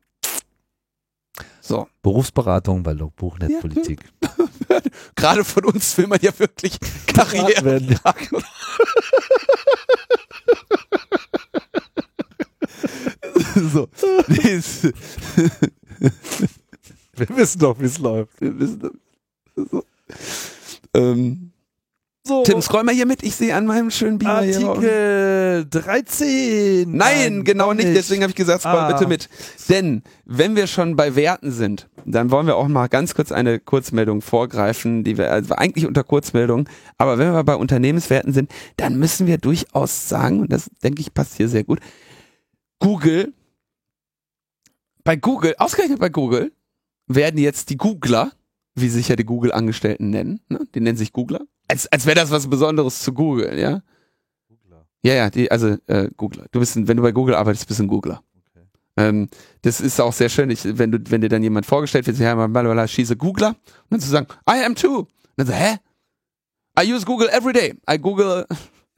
So, 1.67 1.87
Berufsberatung 2.03 2.83
bei 2.83 2.91
Logbuch 2.93 3.39
Netzpolitik. 3.39 4.01
gerade 5.15 5.43
von 5.43 5.65
uns 5.65 5.97
will 5.97 6.05
man 6.05 6.19
ja 6.21 6.31
wirklich 6.37 6.77
Karriere. 7.07 7.65
werden. 7.65 7.99
so. 13.71 13.87
Wir 17.17 17.29
wissen 17.37 17.59
doch, 17.59 17.79
wie 17.79 17.85
es 17.85 17.97
läuft. 17.97 18.39
Wir 18.41 18.59
wissen- 18.59 18.99
so. 19.55 19.83
Ähm, 20.93 21.44
So, 22.27 22.41
Tim, 22.43 22.59
scroll 22.59 22.83
mal 22.83 22.95
hier 22.95 23.05
mit. 23.05 23.21
Ich 23.21 23.35
sehe 23.35 23.55
an 23.55 23.67
meinem 23.67 23.91
schönen 23.91 24.17
Beamer. 24.17 24.37
Artikel 24.37 25.65
13. 25.69 26.91
Nein, 26.91 27.43
genau 27.43 27.67
doch 27.67 27.75
nicht. 27.75 27.95
Deswegen 27.95 28.23
habe 28.23 28.31
ich 28.31 28.35
gesagt, 28.35 28.61
scroll 28.61 28.79
Ah. 28.79 28.91
bitte 28.91 29.07
mit. 29.07 29.29
Denn 29.69 30.01
wenn 30.25 30.55
wir 30.55 30.65
schon 30.65 30.95
bei 30.95 31.15
Werten 31.15 31.51
sind, 31.51 31.87
dann 32.03 32.31
wollen 32.31 32.47
wir 32.47 32.55
auch 32.55 32.67
mal 32.67 32.87
ganz 32.87 33.13
kurz 33.13 33.31
eine 33.31 33.59
Kurzmeldung 33.59 34.21
vorgreifen, 34.23 35.03
die 35.03 35.19
wir 35.19 35.31
also 35.31 35.53
eigentlich 35.53 35.85
unter 35.85 36.03
Kurzmeldung, 36.03 36.67
aber 36.97 37.19
wenn 37.19 37.31
wir 37.31 37.43
bei 37.43 37.55
Unternehmenswerten 37.55 38.33
sind, 38.33 38.51
dann 38.77 38.97
müssen 38.97 39.27
wir 39.27 39.37
durchaus 39.37 40.09
sagen, 40.09 40.39
und 40.41 40.51
das 40.51 40.69
denke 40.83 41.01
ich 41.01 41.13
passt 41.13 41.35
hier 41.37 41.47
sehr 41.47 41.63
gut, 41.63 41.79
Google, 42.79 43.33
bei 45.03 45.15
Google, 45.15 45.53
ausgerechnet 45.57 45.99
bei 45.99 46.09
Google, 46.09 46.51
werden 47.07 47.39
jetzt 47.39 47.69
die 47.69 47.77
Googler, 47.77 48.31
wie 48.75 48.89
sich 48.89 49.09
ja 49.09 49.15
die 49.15 49.25
Google-Angestellten 49.25 50.09
nennen, 50.09 50.41
ne? 50.49 50.61
die 50.73 50.81
nennen 50.81 50.97
sich 50.97 51.13
Googler, 51.13 51.41
als, 51.67 51.87
als 51.87 52.05
wäre 52.05 52.15
das 52.15 52.31
was 52.31 52.49
Besonderes 52.49 52.99
zu 52.99 53.13
Google, 53.13 53.57
ja? 53.57 53.81
Ja, 55.03 55.13
ja, 55.13 55.29
die, 55.29 55.51
also 55.51 55.77
äh, 55.85 56.09
Googler. 56.17 56.45
Du 56.51 56.59
bist 56.59 56.75
ein, 56.75 56.87
wenn 56.87 56.97
du 56.97 57.03
bei 57.03 57.11
Google 57.11 57.35
arbeitest, 57.35 57.67
bist 57.67 57.79
du 57.79 57.83
ein 57.83 57.87
Googler. 57.87 58.23
Ähm, 58.97 59.29
das 59.61 59.81
ist 59.81 59.99
auch 59.99 60.13
sehr 60.13 60.29
schön, 60.29 60.49
ich, 60.49 60.63
wenn 60.63 60.91
du, 60.91 60.99
wenn 61.09 61.21
dir 61.21 61.29
dann 61.29 61.43
jemand 61.43 61.65
vorgestellt 61.65 62.07
wird, 62.07 62.17
ja, 62.17 62.33
blablabla, 62.33 62.87
she's 62.87 63.11
a 63.11 63.13
Googler, 63.13 63.49
und 63.49 63.57
dann 63.89 63.99
zu 63.99 64.09
sagen, 64.09 64.27
I 64.49 64.63
am 64.65 64.75
too. 64.75 64.99
Und 64.99 65.07
dann 65.35 65.47
so, 65.47 65.53
hä? 65.53 65.77
I 66.79 66.91
use 66.91 67.05
Google 67.05 67.29
every 67.29 67.53
day. 67.53 67.75
I 67.89 67.97
Google, 67.99 68.47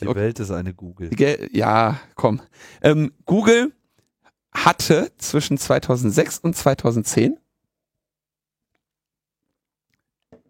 Die 0.00 0.06
Okay. 0.06 0.14
Welt 0.20 0.40
ist 0.40 0.50
eine 0.50 0.74
Google. 0.74 1.10
Ja, 1.52 1.98
komm. 2.14 2.40
Ähm, 2.82 3.12
Google 3.24 3.72
hatte 4.52 5.10
zwischen 5.18 5.58
2006 5.58 6.38
und 6.38 6.54
2010 6.54 7.38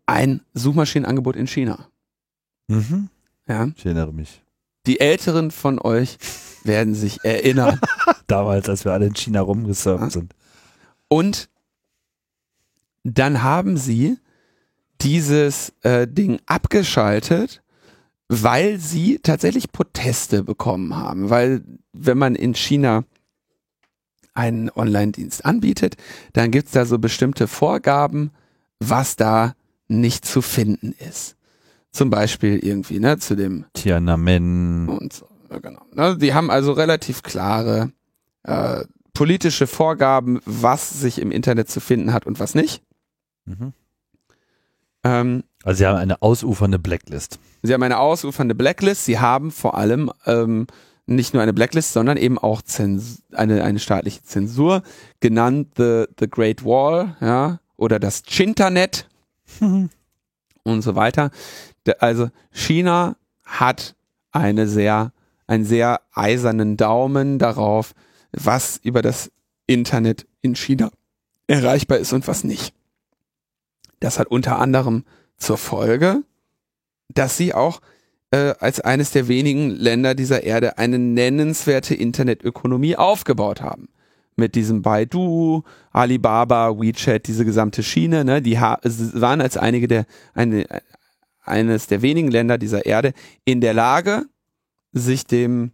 ein 0.09 0.41
Suchmaschinenangebot 0.55 1.37
in 1.37 1.47
China. 1.47 1.87
Mhm. 2.67 3.11
Ja. 3.47 3.69
Ich 3.77 3.85
erinnere 3.85 4.13
mich. 4.13 4.43
Die 4.87 5.01
Älteren 5.01 5.51
von 5.51 5.79
euch 5.79 6.19
werden 6.65 6.95
sich 6.95 7.25
erinnern. 7.25 7.79
Damals, 8.27 8.69
als 8.69 8.85
wir 8.85 8.93
alle 8.93 9.07
in 9.07 9.15
China 9.15 9.43
rumgesurft 9.43 10.13
sind. 10.13 10.35
Und 11.09 11.49
dann 13.05 13.43
haben 13.43 13.77
sie 13.77 14.17
dieses 15.03 15.73
äh, 15.83 16.09
Ding 16.09 16.41
abgeschaltet, 16.47 17.63
weil 18.29 18.79
sie 18.79 19.19
tatsächlich 19.23 19.73
Proteste 19.73 20.43
bekommen 20.43 20.97
haben. 20.97 21.29
Weil 21.29 21.63
wenn 21.93 22.19
man 22.19 22.35
in 22.35 22.55
China 22.55 23.05
einen 24.33 24.71
Online-Dienst 24.71 25.45
anbietet, 25.45 25.97
dann 26.33 26.51
gibt's 26.51 26.73
da 26.73 26.87
so 26.87 26.99
bestimmte 26.99 27.47
Vorgaben, 27.47 28.31
was 28.79 29.17
da 29.17 29.55
nicht 29.89 30.25
zu 30.25 30.43
finden 30.43 30.93
ist. 31.09 31.37
Zum 31.91 32.11
Beispiel 32.11 32.59
irgendwie, 32.59 33.01
ne, 33.01 33.19
zu 33.19 33.35
dem 33.35 33.65
Tiananmen. 33.73 34.89
und 34.89 35.13
so. 35.13 35.27
Ja, 35.51 35.59
genau. 35.59 35.81
Ne, 35.95 36.17
die 36.19 36.35
haben 36.35 36.51
also 36.51 36.73
relativ 36.73 37.23
klare 37.23 37.91
äh, 38.43 38.85
politische 39.15 39.67
Vorgaben, 39.67 40.41
was 40.45 41.01
sich 41.01 41.19
im 41.21 41.31
Internet 41.31 41.69
zu 41.71 41.81
finden 41.81 42.13
hat 42.13 42.27
und 42.27 42.39
was 42.39 42.55
nicht. 42.55 42.83
Mhm. 43.47 43.73
Ähm, 45.05 45.45
Also 45.65 45.79
sie 45.79 45.87
haben 45.87 45.97
eine 45.97 46.21
ausufernde 46.23 46.79
Blacklist. 46.79 47.39
sie 47.63 47.73
haben 47.73 47.83
eine 47.83 47.99
ausufernde 47.99 48.55
Blacklist. 48.55 49.05
Sie 49.07 49.19
haben 49.19 49.51
vor 49.51 49.77
allem 49.77 50.13
ähm, 50.27 50.67
nicht 51.07 51.33
nur 51.33 51.43
eine 51.43 51.55
Blacklist, 51.55 51.95
sondern 51.95 52.17
eben 52.19 52.39
auch 52.39 52.61
Zens 52.63 53.23
eine, 53.33 53.65
eine 53.65 53.79
staatliche 53.79 54.23
Zensur, 54.23 54.83
genannt 55.21 55.69
The, 55.79 56.05
the 56.21 56.29
Great 56.29 56.65
Wall, 56.65 57.17
ja, 57.21 57.61
oder 57.77 57.99
das 57.99 58.23
Chinternet 58.25 59.09
und 60.63 60.83
so 60.83 60.95
weiter. 60.95 61.31
Also 61.99 62.31
China 62.51 63.17
hat 63.45 63.97
eine 64.31 64.67
sehr, 64.69 65.13
einen 65.47 65.65
sehr 65.65 66.01
eisernen 66.13 66.77
Daumen 66.77 67.39
darauf, 67.39 67.95
was 68.33 68.79
über 68.83 69.03
das 69.03 69.31
Internet 69.67 70.27
in 70.43 70.55
China 70.55 70.91
erreichbar 71.47 71.99
ist 71.99 72.13
und 72.13 72.29
was 72.29 72.45
nicht. 72.45 72.75
Das 74.01 74.19
hat 74.19 74.29
unter 74.29 74.59
anderem 74.59 75.05
zur 75.39 75.59
Folge, 75.59 76.23
dass 77.09 77.37
sie 77.37 77.55
auch 77.55 77.81
äh, 78.31 78.55
als 78.61 78.81
eines 78.81 79.11
der 79.11 79.29
wenigen 79.29 79.71
Länder 79.71 80.15
dieser 80.15 80.43
Erde 80.45 80.79
eine 80.79 80.99
nennenswerte 80.99 81.95
Internetökonomie 81.95 82.97
aufgebaut 82.97 83.63
haben. 83.63 83.89
Mit 84.39 84.55
diesem 84.55 84.83
Baidu, 84.83 85.65
Alibaba, 85.91 86.79
WeChat, 86.79 87.27
diese 87.27 87.45
gesamte 87.45 87.83
Schiene, 87.83 88.25
ne, 88.25 88.41
die 88.41 88.57
waren 88.57 89.41
als 89.41 89.57
einige 89.57 89.89
der, 89.89 90.07
eine, 90.33 90.65
eines 91.43 91.89
der 91.89 92.03
wenigen 92.03 92.31
Länder 92.31 92.57
dieser 92.57 92.87
Erde 92.87 93.15
in 93.45 93.61
der 93.61 93.75
Lage, 93.75 94.27
sich 94.93 95.27
dem 95.27 95.73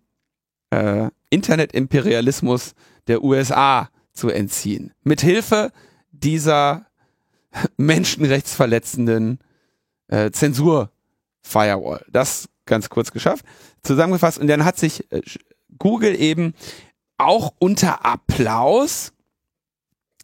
äh, 0.71 1.11
Internetimperialismus 1.29 2.75
der 3.07 3.23
USA 3.23 3.91
zu 4.15 4.31
entziehen. 4.31 4.93
Mit 5.03 5.21
Hilfe 5.21 5.71
dieser 6.11 6.87
menschenrechtsverletzenden 7.77 9.41
äh, 10.09 10.31
Zensur-Firewall. 10.31 12.05
Das 12.11 12.49
ganz 12.67 12.89
kurz 12.89 13.13
geschafft. 13.13 13.45
Zusammengefasst. 13.83 14.39
Und 14.39 14.47
dann 14.47 14.65
hat 14.65 14.79
sich 14.79 15.11
äh, 15.13 15.21
Google 15.79 16.19
eben 16.19 16.55
auch 17.19 17.55
unter 17.59 18.05
Applaus 18.05 19.13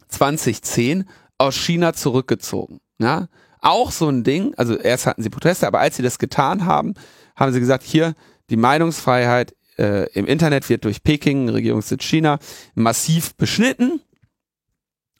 2010 0.09 1.05
aus 1.37 1.55
China 1.55 1.93
zurückgezogen. 1.93 2.79
Ja? 2.99 3.27
Auch 3.59 3.91
so 3.91 4.09
ein 4.09 4.23
Ding, 4.23 4.53
also 4.55 4.75
erst 4.77 5.05
hatten 5.05 5.23
sie 5.23 5.29
Proteste, 5.29 5.67
aber 5.67 5.79
als 5.79 5.97
sie 5.97 6.03
das 6.03 6.19
getan 6.19 6.65
haben, 6.65 6.93
haben 7.35 7.53
sie 7.53 7.59
gesagt, 7.59 7.83
hier, 7.83 8.15
die 8.49 8.57
Meinungsfreiheit 8.57 9.55
äh, 9.77 10.11
im 10.13 10.25
Internet 10.25 10.69
wird 10.69 10.85
durch 10.85 11.03
Peking, 11.03 11.49
Regierungssitz 11.49 12.03
China, 12.03 12.39
massiv 12.75 13.35
beschnitten. 13.35 14.01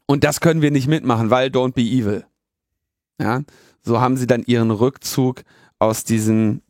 Und 0.05 0.23
das 0.23 0.41
können 0.41 0.61
wir 0.61 0.71
nicht 0.71 0.87
mitmachen, 0.87 1.29
weil 1.29 1.49
don't 1.49 1.73
be 1.73 1.81
evil. 1.81 2.25
Ja, 3.19 3.41
so 3.83 4.01
haben 4.01 4.17
sie 4.17 4.27
dann 4.27 4.43
ihren 4.43 4.71
Rückzug 4.71 5.43
aus 5.79 6.03
diesem, 6.03 6.61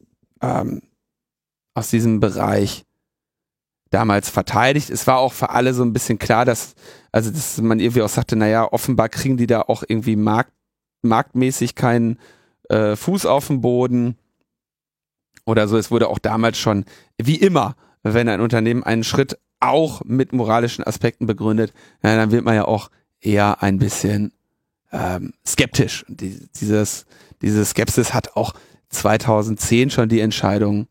ähm, 0.42 0.82
aus 1.74 1.90
diesem 1.90 2.20
Bereich 2.20 2.86
damals 3.92 4.30
verteidigt. 4.30 4.90
Es 4.90 5.06
war 5.06 5.18
auch 5.18 5.34
für 5.34 5.52
alle 5.52 5.74
so 5.74 5.84
ein 5.84 5.94
bisschen 5.94 6.18
klar, 6.18 6.46
dass, 6.46 6.74
also 7.12 7.30
dass 7.30 7.62
man 7.62 7.80
irgendwie 7.80 8.02
auch 8.02 8.10
sagte, 8.10 8.36
naja, 8.36 8.68
offenbar 8.72 9.10
kriegen 9.10 9.38
die 9.38 9.48
da 9.48 9.62
auch 9.62 9.84
irgendwie 9.88 10.16
markt, 10.16 10.54
marktmäßig 11.04 11.76
keinen 11.76 12.18
äh, 12.70 12.96
Fuß 12.96 13.26
auf 13.26 13.48
dem 13.48 13.62
Boden 13.62 14.18
oder 15.46 15.68
so. 15.68 15.78
Es 15.78 15.92
wurde 15.92 16.08
auch 16.08 16.20
damals 16.20 16.58
schon, 16.58 16.86
wie 17.22 17.36
immer, 17.36 17.76
wenn 18.02 18.30
ein 18.30 18.42
Unternehmen 18.42 18.84
einen 18.84 19.04
Schritt 19.04 19.38
auch 19.60 20.04
mit 20.06 20.34
moralischen 20.34 20.84
Aspekten 20.86 21.28
begründet, 21.28 21.74
ja, 22.02 22.16
dann 22.16 22.32
wird 22.32 22.46
man 22.46 22.56
ja 22.56 22.66
auch 22.66 22.90
eher 23.20 23.62
ein 23.62 23.78
bisschen 23.78 24.32
ähm, 24.92 25.34
skeptisch. 25.46 26.04
Und 26.08 26.22
die, 26.22 26.48
dieses, 26.60 27.06
diese 27.42 27.64
Skepsis 27.66 28.14
hat 28.14 28.36
auch 28.36 28.54
2010 28.90 29.90
schon 29.90 30.10
die 30.10 30.22
Entscheidung 30.22 30.88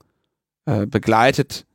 äh, 0.66 0.86
begleitet. 0.86 1.66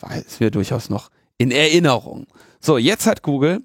Das 0.00 0.18
ist 0.18 0.40
mir 0.40 0.50
durchaus 0.50 0.90
noch 0.90 1.10
in 1.38 1.50
Erinnerung. 1.50 2.26
So, 2.60 2.78
jetzt 2.78 3.06
hat 3.06 3.22
Google 3.22 3.62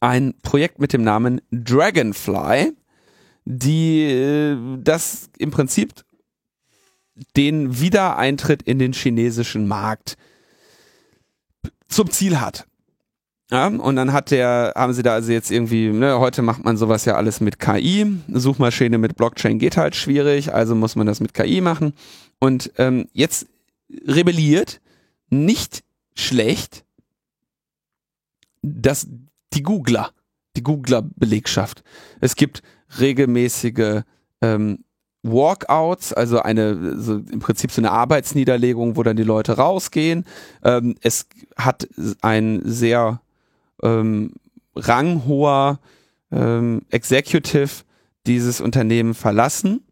ein 0.00 0.34
Projekt 0.42 0.78
mit 0.78 0.92
dem 0.92 1.02
Namen 1.02 1.40
Dragonfly, 1.50 2.72
die 3.44 4.02
äh, 4.04 4.56
das 4.82 5.30
im 5.38 5.50
Prinzip 5.50 5.92
den 7.36 7.80
Wiedereintritt 7.80 8.62
in 8.62 8.78
den 8.78 8.94
chinesischen 8.94 9.68
Markt 9.68 10.16
zum 11.88 12.10
Ziel 12.10 12.40
hat. 12.40 12.66
Ja, 13.50 13.66
und 13.66 13.96
dann 13.96 14.12
hat 14.12 14.30
der, 14.30 14.72
haben 14.76 14.92
sie 14.92 15.02
da 15.02 15.14
also 15.14 15.32
jetzt 15.32 15.50
irgendwie, 15.50 15.88
ne, 15.88 16.20
heute 16.20 16.40
macht 16.40 16.64
man 16.64 16.76
sowas 16.76 17.04
ja 17.04 17.16
alles 17.16 17.40
mit 17.40 17.58
KI. 17.58 18.06
Suchmaschine 18.28 18.96
mit 18.96 19.16
Blockchain 19.16 19.58
geht 19.58 19.76
halt 19.76 19.96
schwierig, 19.96 20.54
also 20.54 20.76
muss 20.76 20.94
man 20.94 21.08
das 21.08 21.18
mit 21.18 21.34
KI 21.34 21.60
machen. 21.60 21.92
Und 22.38 22.70
ähm, 22.78 23.08
jetzt 23.12 23.48
rebelliert 24.06 24.80
nicht 25.30 25.82
schlecht 26.14 26.84
dass 28.62 29.08
die 29.52 29.62
Googler, 29.62 30.10
die 30.56 30.62
Googler-Belegschaft. 30.62 31.82
Es 32.20 32.36
gibt 32.36 32.62
regelmäßige 32.98 34.02
ähm, 34.42 34.84
Walkouts, 35.22 36.12
also 36.12 36.40
eine 36.40 36.98
so 37.00 37.16
im 37.16 37.40
Prinzip 37.40 37.70
so 37.70 37.80
eine 37.80 37.90
Arbeitsniederlegung, 37.90 38.96
wo 38.96 39.02
dann 39.02 39.16
die 39.16 39.22
Leute 39.22 39.52
rausgehen. 39.56 40.24
Ähm, 40.64 40.96
es 41.02 41.26
hat 41.56 41.88
ein 42.22 42.62
sehr 42.64 43.20
ähm, 43.82 44.32
ranghoher 44.74 45.78
ähm, 46.32 46.82
Executive 46.90 47.84
dieses 48.26 48.60
Unternehmen 48.60 49.14
verlassen. 49.14 49.82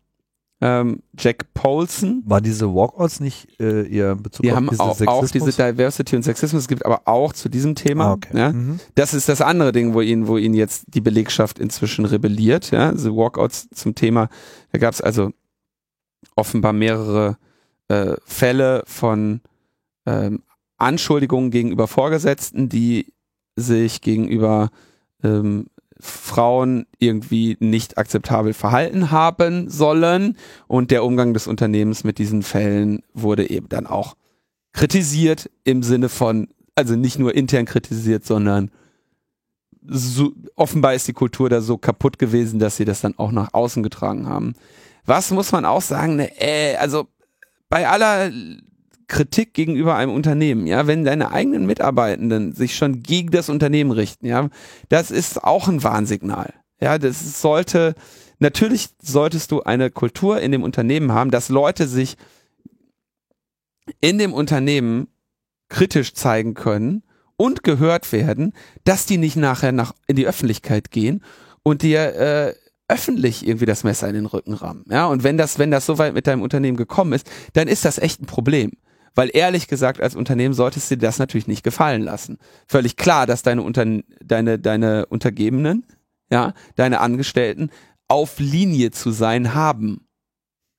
Ähm, 0.61 1.03
Jack 1.17 1.55
Paulson. 1.55 2.23
War 2.27 2.41
diese 2.41 2.75
Walkouts 2.75 3.21
nicht 3.21 3.61
äh, 3.61 3.83
ihr 3.83 4.17
Bezug 4.17 4.43
Die 4.43 4.51
auf 4.51 4.57
haben 4.57 4.69
auch, 4.81 4.89
auch 5.07 5.21
diese 5.21 5.39
Sexismus? 5.45 5.57
Diversity 5.57 6.17
und 6.17 6.23
Sexismus. 6.25 6.63
Es 6.63 6.69
gibt 6.69 6.85
aber 6.85 7.03
auch 7.05 7.33
zu 7.33 7.49
diesem 7.49 7.77
Thema. 7.77 8.07
Ah, 8.07 8.13
okay. 8.15 8.37
ja, 8.37 8.53
Mhm. 8.53 8.81
das 8.97 9.15
ist 9.15 9.29
das 9.29 9.41
andere 9.41 9.71
Ding, 9.71 9.95
wo 9.95 10.01
ihn, 10.01 10.27
wo 10.27 10.37
ihn 10.37 10.55
jetzt 10.55 10.85
die 10.89 11.01
Belegschaft 11.01 11.61
inzwischen 11.61 12.05
rebelliert. 12.05 12.73
Ja, 12.73 12.91
diese 12.91 13.15
Walkouts 13.15 13.69
zum 13.73 13.95
Thema. 13.95 14.29
Da 14.73 14.79
gab 14.79 14.93
es 14.95 15.01
also 15.01 15.31
offenbar 16.35 16.73
mehrere 16.73 17.39
äh, 17.87 18.17
Fälle 18.25 18.83
von 18.87 19.41
ähm, 20.07 20.43
Anschuldigungen 20.77 21.51
gegenüber 21.51 21.87
Vorgesetzten, 21.87 22.69
die 22.69 23.13
sich 23.57 24.01
gegenüber 24.01 24.71
ähm, 25.23 25.67
Frauen 26.01 26.87
irgendwie 26.99 27.57
nicht 27.61 27.99
akzeptabel 27.99 28.53
verhalten 28.53 29.11
haben 29.11 29.69
sollen. 29.69 30.37
Und 30.67 30.91
der 30.91 31.05
Umgang 31.05 31.35
des 31.35 31.47
Unternehmens 31.47 32.05
mit 32.05 32.19
diesen 32.19 32.43
Fällen 32.43 33.03
wurde 33.15 33.51
eben 33.51 33.69
dann 33.69 33.87
auch 33.87 34.17
kritisiert 34.73 35.51
im 35.65 35.83
Sinne 35.83 36.09
von, 36.09 36.49
also 36.75 36.95
nicht 36.95 37.19
nur 37.19 37.35
intern 37.35 37.65
kritisiert, 37.65 38.25
sondern 38.25 38.71
so, 39.91 40.33
offenbar 40.55 40.95
ist 40.95 41.09
die 41.09 41.15
Kultur 41.15 41.49
da 41.49 41.61
so 41.61 41.79
kaputt 41.79 42.19
gewesen, 42.19 42.59
dass 42.59 42.77
sie 42.77 42.85
das 42.85 43.01
dann 43.01 43.19
auch 43.19 43.33
nach 43.33 43.55
außen 43.55 43.83
getragen 43.83 44.29
haben. 44.29 44.55
Was 45.07 45.31
muss 45.31 45.51
man 45.53 45.65
auch 45.65 45.81
sagen, 45.81 46.17
ne, 46.17 46.31
äh, 46.39 46.77
also 46.77 47.09
bei 47.71 47.89
aller 47.89 48.31
Kritik 49.09 49.55
gegenüber 49.55 49.97
einem 49.97 50.13
Unternehmen, 50.13 50.67
ja, 50.67 50.87
wenn 50.87 51.05
deine 51.05 51.33
eigenen 51.33 51.67
Mitarbeitenden 51.67 52.53
sich 52.53 52.77
schon 52.77 53.03
gegen 53.03 53.31
das 53.31 53.49
Unternehmen 53.49 53.91
richten, 53.91 54.27
ja, 54.27 54.49
das 54.89 55.11
ist 55.11 55.43
auch 55.43 55.67
ein 55.67 55.83
Warnsignal. 55.83 56.53
Ja, 56.81 56.99
das 56.99 57.41
sollte, 57.41 57.95
natürlich 58.39 58.91
solltest 59.03 59.51
du 59.51 59.63
eine 59.63 59.91
Kultur 59.91 60.41
in 60.41 60.53
dem 60.53 60.63
Unternehmen 60.63 61.13
haben, 61.13 61.31
dass 61.31 61.49
Leute 61.49 61.89
sich 61.89 62.17
in 64.01 64.19
dem 64.19 64.33
Unternehmen 64.33 65.09
kritisch 65.69 66.15
zeigen 66.15 66.55
können 66.55 67.03
und 67.37 67.63
gehört 67.63 68.13
werden, 68.13 68.53
dass 68.85 69.07
die 69.07 69.19
nicht 69.19 69.37
nachher 69.37 69.73
nach, 69.73 69.95
in 70.07 70.17
die 70.17 70.27
Öffentlichkeit 70.27 70.91
gehen 70.91 71.25
und 71.63 71.83
dir 71.83 72.15
äh, 72.15 72.55
öffentlich 72.89 73.47
irgendwie 73.47 73.67
das 73.67 73.85
Messer 73.85 74.09
in 74.09 74.15
den 74.15 74.27
Rücken 74.27 74.55
rammen. 74.55 74.85
Ja, 74.91 75.07
und 75.07 75.23
wenn 75.23 75.37
das, 75.37 75.59
wenn 75.59 75.71
das 75.71 75.87
so 75.87 75.99
weit 75.99 76.15
mit 76.15 76.27
deinem 76.27 76.43
Unternehmen 76.43 76.77
gekommen 76.77 77.13
ist, 77.13 77.31
dann 77.55 77.69
ist 77.69 77.85
das 77.85 77.99
echt 77.99 78.21
ein 78.21 78.27
Problem. 78.27 78.73
Weil 79.19 79.31
ehrlich 79.35 79.67
gesagt, 79.67 80.01
als 80.01 80.15
Unternehmen 80.15 80.55
solltest 80.55 80.93
du 80.93 80.97
dir 80.97 81.09
das 81.09 81.19
natürlich 81.19 81.49
nicht 81.49 81.65
gefallen 81.65 82.03
lassen. 82.03 82.39
Völlig 82.69 82.95
klar, 82.95 83.27
dass 83.27 83.43
deine, 83.43 83.63
Unter 83.63 83.85
deine, 84.25 84.61
deine 84.61 85.07
Untergebenen, 85.07 85.85
ja, 86.31 86.55
deine 86.77 87.01
Angestellten 87.01 87.71
auf 88.07 88.39
Linie 88.39 88.93
zu 88.93 89.11
sein 89.11 89.55
haben. 89.55 90.07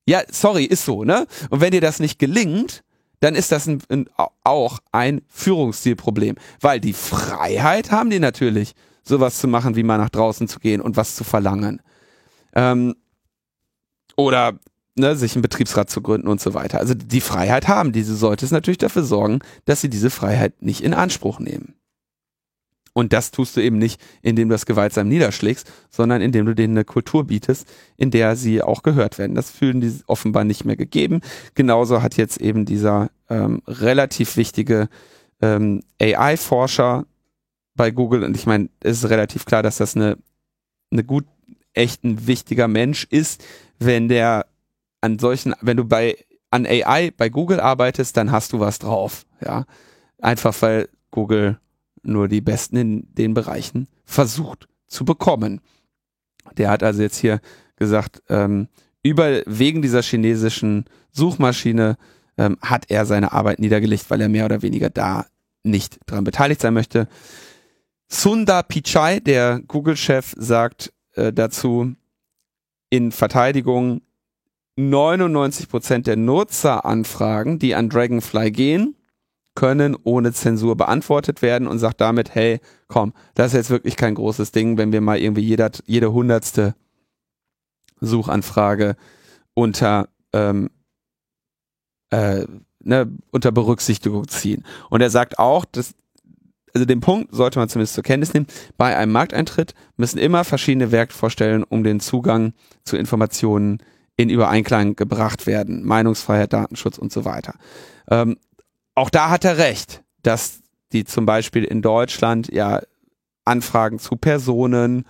Ja, 0.06 0.22
sorry, 0.30 0.64
ist 0.64 0.86
so, 0.86 1.04
ne? 1.04 1.26
Und 1.50 1.60
wenn 1.60 1.72
dir 1.72 1.82
das 1.82 2.00
nicht 2.00 2.18
gelingt, 2.18 2.82
dann 3.20 3.34
ist 3.34 3.52
das 3.52 3.66
ein, 3.66 3.82
ein, 3.90 4.08
auch 4.42 4.78
ein 4.90 5.20
Führungsstilproblem. 5.28 6.36
Weil 6.62 6.80
die 6.80 6.94
Freiheit 6.94 7.90
haben 7.90 8.08
die 8.08 8.20
natürlich, 8.20 8.72
sowas 9.02 9.38
zu 9.38 9.48
machen, 9.48 9.76
wie 9.76 9.82
mal 9.82 9.98
nach 9.98 10.08
draußen 10.08 10.48
zu 10.48 10.60
gehen 10.60 10.80
und 10.80 10.96
was 10.96 11.14
zu 11.14 11.24
verlangen. 11.24 11.82
Ähm, 12.54 12.94
oder 14.16 14.58
ne, 14.96 15.16
sich 15.16 15.34
einen 15.34 15.42
Betriebsrat 15.42 15.90
zu 15.90 16.00
gründen 16.02 16.28
und 16.28 16.40
so 16.40 16.54
weiter. 16.54 16.78
Also 16.78 16.94
die 16.94 17.20
Freiheit 17.20 17.68
haben 17.68 17.92
die. 17.92 18.04
Du 18.04 18.14
solltest 18.14 18.52
natürlich 18.52 18.78
dafür 18.78 19.02
sorgen, 19.02 19.40
dass 19.64 19.80
sie 19.80 19.90
diese 19.90 20.10
Freiheit 20.10 20.62
nicht 20.62 20.82
in 20.82 20.94
Anspruch 20.94 21.40
nehmen. 21.40 21.74
Und 22.92 23.12
das 23.12 23.30
tust 23.30 23.56
du 23.56 23.60
eben 23.60 23.78
nicht, 23.78 24.00
indem 24.20 24.48
du 24.48 24.54
das 24.54 24.66
gewaltsam 24.66 25.08
niederschlägst, 25.08 25.70
sondern 25.90 26.22
indem 26.22 26.46
du 26.46 26.54
denen 26.54 26.76
eine 26.76 26.84
Kultur 26.84 27.24
bietest, 27.24 27.68
in 27.96 28.10
der 28.10 28.34
sie 28.34 28.62
auch 28.62 28.82
gehört 28.82 29.16
werden. 29.18 29.36
Das 29.36 29.50
fühlen 29.50 29.80
die 29.80 29.92
offenbar 30.06 30.44
nicht 30.44 30.64
mehr 30.64 30.76
gegeben. 30.76 31.20
Genauso 31.54 32.02
hat 32.02 32.16
jetzt 32.16 32.40
eben 32.40 32.66
dieser 32.66 33.10
ähm, 33.28 33.62
relativ 33.66 34.36
wichtige 34.36 34.88
ähm, 35.40 35.82
AI-Forscher 36.00 37.06
bei 37.76 37.92
Google, 37.92 38.24
und 38.24 38.36
ich 38.36 38.46
meine, 38.46 38.68
es 38.80 38.98
ist 38.98 39.10
relativ 39.10 39.44
klar, 39.44 39.62
dass 39.62 39.78
das 39.78 39.94
eine, 39.94 40.18
eine 40.90 41.04
gut, 41.04 41.24
echt 41.72 42.02
ein 42.02 42.26
wichtiger 42.26 42.66
Mensch 42.66 43.04
ist, 43.04 43.44
wenn 43.78 44.08
der 44.08 44.46
an 45.00 45.18
solchen, 45.18 45.54
wenn 45.60 45.76
du 45.76 45.84
bei 45.84 46.16
an 46.50 46.66
AI 46.66 47.12
bei 47.16 47.28
Google 47.28 47.60
arbeitest, 47.60 48.16
dann 48.16 48.32
hast 48.32 48.52
du 48.52 48.60
was 48.60 48.78
drauf, 48.78 49.24
ja. 49.44 49.64
Einfach 50.20 50.54
weil 50.60 50.88
Google 51.10 51.58
nur 52.02 52.28
die 52.28 52.40
Besten 52.40 52.76
in 52.76 53.14
den 53.14 53.34
Bereichen 53.34 53.88
versucht 54.04 54.68
zu 54.86 55.04
bekommen. 55.04 55.60
Der 56.56 56.70
hat 56.70 56.82
also 56.82 57.02
jetzt 57.02 57.18
hier 57.18 57.40
gesagt, 57.76 58.22
ähm, 58.28 58.68
über 59.02 59.42
wegen 59.46 59.80
dieser 59.80 60.02
chinesischen 60.02 60.84
Suchmaschine 61.12 61.96
ähm, 62.36 62.58
hat 62.60 62.90
er 62.90 63.06
seine 63.06 63.32
Arbeit 63.32 63.58
niedergelegt, 63.60 64.10
weil 64.10 64.20
er 64.20 64.28
mehr 64.28 64.44
oder 64.44 64.62
weniger 64.62 64.90
da 64.90 65.26
nicht 65.62 65.98
dran 66.06 66.24
beteiligt 66.24 66.60
sein 66.60 66.74
möchte. 66.74 67.08
Sundar 68.08 68.62
Pichai, 68.64 69.20
der 69.20 69.60
Google-Chef, 69.60 70.34
sagt 70.36 70.92
äh, 71.14 71.32
dazu 71.32 71.94
in 72.90 73.12
Verteidigung, 73.12 74.02
99% 74.88 76.02
der 76.02 76.16
Nutzeranfragen, 76.16 77.58
die 77.58 77.74
an 77.74 77.88
Dragonfly 77.88 78.50
gehen, 78.50 78.96
können 79.54 79.96
ohne 80.04 80.32
Zensur 80.32 80.76
beantwortet 80.76 81.42
werden 81.42 81.66
und 81.66 81.78
sagt 81.78 82.00
damit, 82.00 82.34
hey, 82.34 82.60
komm, 82.88 83.12
das 83.34 83.48
ist 83.48 83.54
jetzt 83.54 83.70
wirklich 83.70 83.96
kein 83.96 84.14
großes 84.14 84.52
Ding, 84.52 84.78
wenn 84.78 84.92
wir 84.92 85.00
mal 85.00 85.18
irgendwie 85.18 85.42
jeder, 85.42 85.70
jede 85.86 86.12
hundertste 86.12 86.74
Suchanfrage 88.00 88.96
unter, 89.54 90.08
ähm, 90.32 90.70
äh, 92.10 92.46
ne, 92.82 93.10
unter 93.30 93.52
Berücksichtigung 93.52 94.28
ziehen. 94.28 94.64
Und 94.88 95.00
er 95.00 95.10
sagt 95.10 95.38
auch, 95.38 95.64
dass 95.64 95.94
also 96.72 96.84
den 96.84 97.00
Punkt 97.00 97.34
sollte 97.34 97.58
man 97.58 97.68
zumindest 97.68 97.94
zur 97.94 98.04
Kenntnis 98.04 98.32
nehmen, 98.32 98.46
bei 98.78 98.96
einem 98.96 99.12
Markteintritt 99.12 99.74
müssen 99.96 100.18
immer 100.18 100.44
verschiedene 100.44 100.92
Werkvorstellen 100.92 101.64
um 101.64 101.82
den 101.82 101.98
Zugang 101.98 102.52
zu 102.84 102.96
Informationen 102.96 103.82
in 104.22 104.30
Übereinklang 104.30 104.96
gebracht 104.96 105.46
werden. 105.46 105.84
Meinungsfreiheit, 105.84 106.52
Datenschutz 106.52 106.98
und 106.98 107.12
so 107.12 107.24
weiter. 107.24 107.54
Ähm, 108.10 108.36
auch 108.94 109.10
da 109.10 109.30
hat 109.30 109.44
er 109.44 109.58
recht, 109.58 110.02
dass 110.22 110.60
die 110.92 111.04
zum 111.04 111.26
Beispiel 111.26 111.64
in 111.64 111.82
Deutschland 111.82 112.52
ja 112.52 112.80
Anfragen 113.44 113.98
zu 113.98 114.16
Personen 114.16 115.04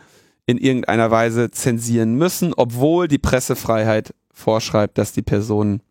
in 0.46 0.58
irgendeiner 0.58 1.10
Weise 1.10 1.50
zensieren 1.50 2.14
müssen, 2.14 2.54
obwohl 2.54 3.08
die 3.08 3.18
Pressefreiheit 3.18 4.14
vorschreibt, 4.32 4.98
dass 4.98 5.12
die 5.12 5.22
Personen 5.22 5.82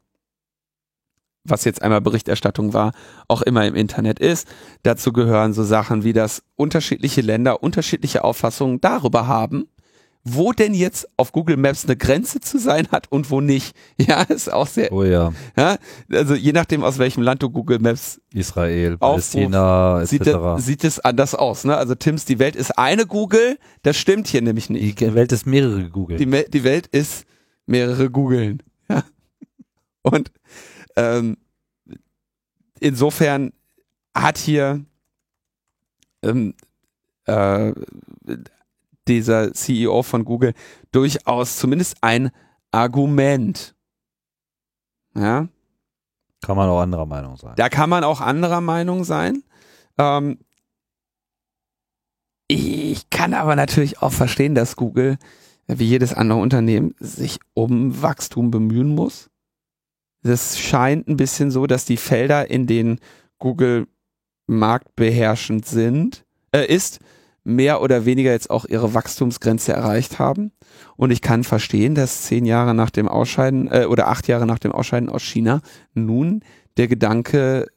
was 1.46 1.64
jetzt 1.64 1.82
einmal 1.82 2.02
Berichterstattung 2.02 2.74
war, 2.74 2.92
auch 3.28 3.42
immer 3.42 3.66
im 3.66 3.74
Internet 3.74 4.20
ist. 4.20 4.48
Dazu 4.84 5.14
gehören 5.14 5.54
so 5.54 5.64
Sachen 5.64 6.04
wie, 6.04 6.14
dass 6.14 6.44
unterschiedliche 6.56 7.22
Länder 7.22 7.64
unterschiedliche 7.64 8.24
Auffassungen 8.24 8.82
darüber 8.82 9.28
haben, 9.28 9.68
wo 10.24 10.52
denn 10.52 10.74
jetzt 10.74 11.08
auf 11.18 11.32
Google 11.32 11.58
Maps 11.58 11.86
eine 11.86 11.96
Grenze 11.96 12.40
zu 12.40 12.60
sein 12.60 12.88
hat 12.92 13.12
und 13.12 13.32
wo 13.32 13.42
nicht. 13.42 13.76
Ja, 14.00 14.24
ist 14.24 14.52
auch 14.52 14.68
sehr. 14.68 14.92
Oh 14.92 15.04
ja. 15.04 15.34
ja 15.58 15.78
also 16.12 16.34
je 16.34 16.52
nachdem, 16.54 16.84
aus 16.84 16.98
welchem 16.98 17.22
Land 17.22 17.44
du 17.44 17.50
Google 17.50 17.80
Maps 17.80 18.22
Israel, 18.34 18.98
Palästina, 18.98 20.06
sieht, 20.06 20.26
etc. 20.26 20.38
sieht 20.58 20.84
es 20.84 21.00
anders 21.00 21.36
aus. 21.36 21.64
Ne? 21.64 21.76
Also 21.76 21.96
Tims, 21.96 22.26
die 22.26 22.40
Welt 22.40 22.56
ist 22.56 22.78
eine 22.78 23.06
Google, 23.06 23.58
das 23.84 23.98
stimmt 23.98 24.28
hier 24.28 24.42
nämlich 24.42 24.70
nicht. 24.70 25.00
Die 25.00 25.14
Welt 25.14 25.32
ist 25.32 25.46
mehrere 25.46 25.90
Google. 25.90 26.18
Die, 26.18 26.26
die 26.26 26.64
Welt 26.64 26.88
ist 26.88 27.26
mehrere 27.66 28.10
Googeln. 28.10 28.64
Ja. 28.90 29.04
Und 30.02 30.32
ähm, 30.96 31.38
insofern 32.80 33.52
hat 34.16 34.38
hier 34.38 34.84
ähm, 36.24 36.54
äh, 37.26 37.74
dieser 39.10 39.54
CEO 39.54 40.04
von 40.04 40.24
Google 40.24 40.54
durchaus 40.92 41.58
zumindest 41.58 41.98
ein 42.02 42.32
Argument. 42.72 43.76
Ja, 45.16 45.48
Kann 46.42 46.56
man 46.56 46.70
auch 46.70 46.80
anderer 46.80 47.06
Meinung 47.06 47.36
sein. 47.36 47.54
da 47.58 47.68
kann 47.68 47.90
man 47.90 48.04
auch 48.04 48.22
anderer 48.22 48.62
Meinung 48.62 49.04
sein. 49.04 49.44
Ähm, 49.98 50.38
ich 52.48 53.10
kann 53.10 53.34
aber 53.34 53.56
natürlich 53.56 54.02
auch 54.02 54.12
verstehen, 54.14 54.56
dass 54.56 54.76
Google, 54.76 55.18
wie 55.68 55.86
jedes 55.86 56.14
andere 56.14 56.40
Unternehmen, 56.40 56.96
sich 57.00 57.40
um 57.54 58.02
Wachstum 58.02 58.50
bemühen 58.50 58.96
muss. 58.96 59.30
Das 60.24 60.58
scheint 60.60 61.08
ein 61.08 61.18
bisschen 61.18 61.52
so, 61.52 61.68
dass 61.68 61.86
die 61.86 61.98
Felder, 61.98 62.50
in 62.50 62.66
denen 62.68 63.00
Google 63.38 63.88
marktbeherrschend 64.48 65.66
sind, 65.66 66.26
äh, 66.52 66.66
ist, 66.66 67.00
mehr 67.44 67.82
oder 67.82 68.06
weniger 68.06 68.32
jetzt 68.32 68.50
auch 68.50 68.66
ihre 68.66 68.94
Wachstumsgrenze 68.94 69.74
erreicht 69.74 70.20
haben. 70.20 70.52
Und 70.96 71.12
ich 71.12 71.22
kann 71.22 71.44
verstehen, 71.44 71.96
dass 71.96 72.24
zehn 72.24 72.46
Jahre 72.46 72.76
nach 72.76 72.90
dem 72.90 73.08
Ausscheiden 73.08 73.70
äh, 73.72 73.86
oder 73.86 74.08
acht 74.08 74.28
Jahre 74.28 74.46
nach 74.46 74.60
dem 74.60 74.72
Ausscheiden 74.72 75.10
aus 75.10 75.24
China 75.24 75.62
nun 75.94 76.44
der 76.78 76.88
Gedanke 76.88 77.68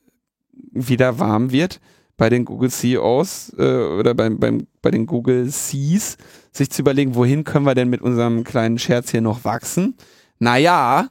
wieder 0.52 1.18
warm 1.18 1.50
wird, 1.52 1.80
bei 2.16 2.28
den 2.28 2.44
Google 2.44 2.70
CEOs 2.70 3.54
äh, 3.58 3.84
oder 3.98 4.14
beim, 4.14 4.38
beim, 4.38 4.66
bei 4.80 4.90
den 4.90 5.06
Google 5.06 5.48
Cs, 5.48 6.16
sich 6.52 6.70
zu 6.70 6.82
überlegen, 6.82 7.14
wohin 7.14 7.44
können 7.44 7.66
wir 7.66 7.74
denn 7.74 7.88
mit 7.88 8.02
unserem 8.02 8.44
kleinen 8.44 8.78
Scherz 8.78 9.10
hier 9.10 9.22
noch 9.22 9.44
wachsen? 9.44 9.96
Naja, 10.38 11.08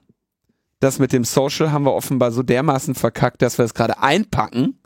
das 0.80 1.00
mit 1.00 1.14
dem 1.14 1.24
Social 1.24 1.72
haben 1.72 1.86
wir 1.86 1.94
offenbar 1.94 2.32
so 2.32 2.44
dermaßen 2.44 2.96
verkackt, 2.96 3.42
dass 3.42 3.58
wir 3.58 3.66
es 3.66 3.74
gerade 3.74 4.00
einpacken. 4.00 4.80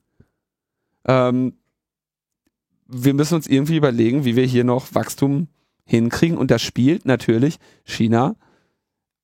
Ähm, 1.07 1.53
wir 2.87 3.13
müssen 3.13 3.35
uns 3.35 3.47
irgendwie 3.47 3.77
überlegen, 3.77 4.25
wie 4.25 4.35
wir 4.35 4.45
hier 4.45 4.63
noch 4.63 4.93
Wachstum 4.93 5.47
hinkriegen. 5.85 6.37
Und 6.37 6.51
da 6.51 6.59
spielt 6.59 7.05
natürlich 7.05 7.57
China 7.83 8.35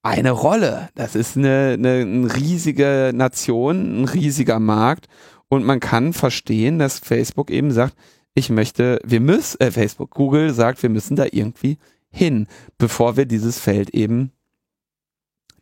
eine 0.03 0.31
Rolle. 0.31 0.89
Das 0.95 1.15
ist 1.15 1.37
eine, 1.37 1.71
eine, 1.77 2.01
eine 2.01 2.35
riesige 2.35 3.11
Nation, 3.13 4.01
ein 4.01 4.05
riesiger 4.05 4.59
Markt. 4.59 5.07
Und 5.47 5.63
man 5.65 5.79
kann 5.79 6.13
verstehen, 6.13 6.79
dass 6.79 6.99
Facebook 6.99 7.51
eben 7.51 7.71
sagt, 7.71 7.95
ich 8.33 8.49
möchte, 8.49 8.99
wir 9.03 9.19
müssen, 9.19 9.59
äh, 9.59 9.71
Facebook, 9.71 10.11
Google 10.11 10.53
sagt, 10.53 10.81
wir 10.81 10.89
müssen 10.89 11.15
da 11.15 11.25
irgendwie 11.29 11.77
hin, 12.09 12.47
bevor 12.77 13.17
wir 13.17 13.25
dieses 13.25 13.59
Feld 13.59 13.89
eben 13.91 14.31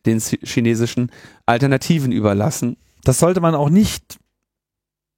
den 0.05 0.19
chi- 0.19 0.39
chinesischen 0.43 1.11
Alternativen 1.45 2.11
überlassen. 2.11 2.77
das 3.03 3.19
sollte 3.19 3.41
man 3.41 3.55
auch 3.55 3.69
nicht, 3.69 4.19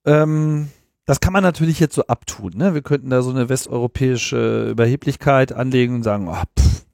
ähm, 0.06 0.70
das 1.12 1.20
kann 1.20 1.34
man 1.34 1.44
natürlich 1.44 1.82
jetzt 1.82 1.96
so 1.96 2.08
abtun. 2.08 2.54
Ne? 2.56 2.74
Wir 2.74 2.82
könnten 2.82 3.10
da 3.10 3.22
so 3.22 3.32
eine 3.32 3.50
westeuropäische 3.50 4.70
Überheblichkeit 4.70 5.52
anlegen 5.52 5.96
und 5.96 6.04
sagen, 6.04 6.30
oh, 6.30 6.42
pff, 6.58 6.86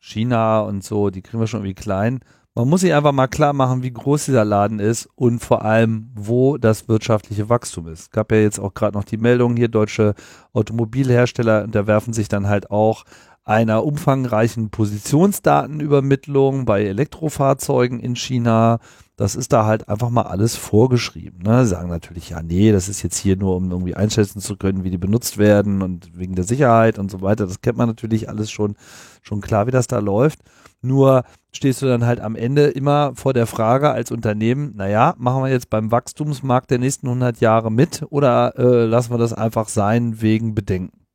China 0.00 0.58
und 0.62 0.82
so, 0.82 1.10
die 1.10 1.22
kriegen 1.22 1.38
wir 1.38 1.46
schon 1.46 1.60
irgendwie 1.60 1.80
klein. 1.80 2.18
Man 2.56 2.68
muss 2.68 2.80
sich 2.80 2.92
einfach 2.92 3.12
mal 3.12 3.28
klar 3.28 3.52
machen, 3.52 3.84
wie 3.84 3.92
groß 3.92 4.24
dieser 4.24 4.44
Laden 4.44 4.80
ist 4.80 5.08
und 5.14 5.38
vor 5.38 5.64
allem, 5.64 6.10
wo 6.16 6.58
das 6.58 6.88
wirtschaftliche 6.88 7.48
Wachstum 7.48 7.86
ist. 7.86 8.00
Es 8.00 8.10
gab 8.10 8.32
ja 8.32 8.38
jetzt 8.38 8.58
auch 8.58 8.74
gerade 8.74 8.98
noch 8.98 9.04
die 9.04 9.18
Meldung 9.18 9.56
hier, 9.56 9.68
deutsche 9.68 10.16
Automobilhersteller 10.52 11.62
unterwerfen 11.62 12.12
sich 12.12 12.26
dann 12.26 12.48
halt 12.48 12.72
auch 12.72 13.04
einer 13.48 13.82
umfangreichen 13.84 14.68
Positionsdatenübermittlung 14.68 16.66
bei 16.66 16.84
Elektrofahrzeugen 16.84 17.98
in 17.98 18.14
China. 18.14 18.78
Das 19.16 19.34
ist 19.36 19.54
da 19.54 19.64
halt 19.64 19.88
einfach 19.88 20.10
mal 20.10 20.22
alles 20.22 20.54
vorgeschrieben. 20.54 21.40
Ne? 21.42 21.64
Sie 21.64 21.70
sagen 21.70 21.88
natürlich, 21.88 22.28
ja, 22.28 22.42
nee, 22.42 22.72
das 22.72 22.90
ist 22.90 23.02
jetzt 23.02 23.16
hier 23.16 23.36
nur, 23.36 23.56
um 23.56 23.70
irgendwie 23.70 23.94
einschätzen 23.94 24.40
zu 24.40 24.58
können, 24.58 24.84
wie 24.84 24.90
die 24.90 24.98
benutzt 24.98 25.38
werden 25.38 25.80
und 25.80 26.10
wegen 26.16 26.34
der 26.34 26.44
Sicherheit 26.44 26.98
und 26.98 27.10
so 27.10 27.22
weiter. 27.22 27.46
Das 27.46 27.62
kennt 27.62 27.78
man 27.78 27.88
natürlich 27.88 28.28
alles 28.28 28.50
schon, 28.50 28.76
schon 29.22 29.40
klar, 29.40 29.66
wie 29.66 29.72
das 29.72 29.86
da 29.86 29.98
läuft. 29.98 30.40
Nur 30.82 31.24
stehst 31.50 31.80
du 31.80 31.86
dann 31.86 32.04
halt 32.04 32.20
am 32.20 32.36
Ende 32.36 32.66
immer 32.66 33.12
vor 33.14 33.32
der 33.32 33.46
Frage 33.46 33.90
als 33.90 34.12
Unternehmen, 34.12 34.74
naja, 34.76 35.14
machen 35.16 35.42
wir 35.42 35.50
jetzt 35.50 35.70
beim 35.70 35.90
Wachstumsmarkt 35.90 36.70
der 36.70 36.78
nächsten 36.78 37.06
100 37.06 37.40
Jahre 37.40 37.72
mit 37.72 38.04
oder 38.10 38.58
äh, 38.58 38.84
lassen 38.84 39.10
wir 39.10 39.18
das 39.18 39.32
einfach 39.32 39.68
sein 39.68 40.20
wegen 40.20 40.54
Bedenken? 40.54 41.07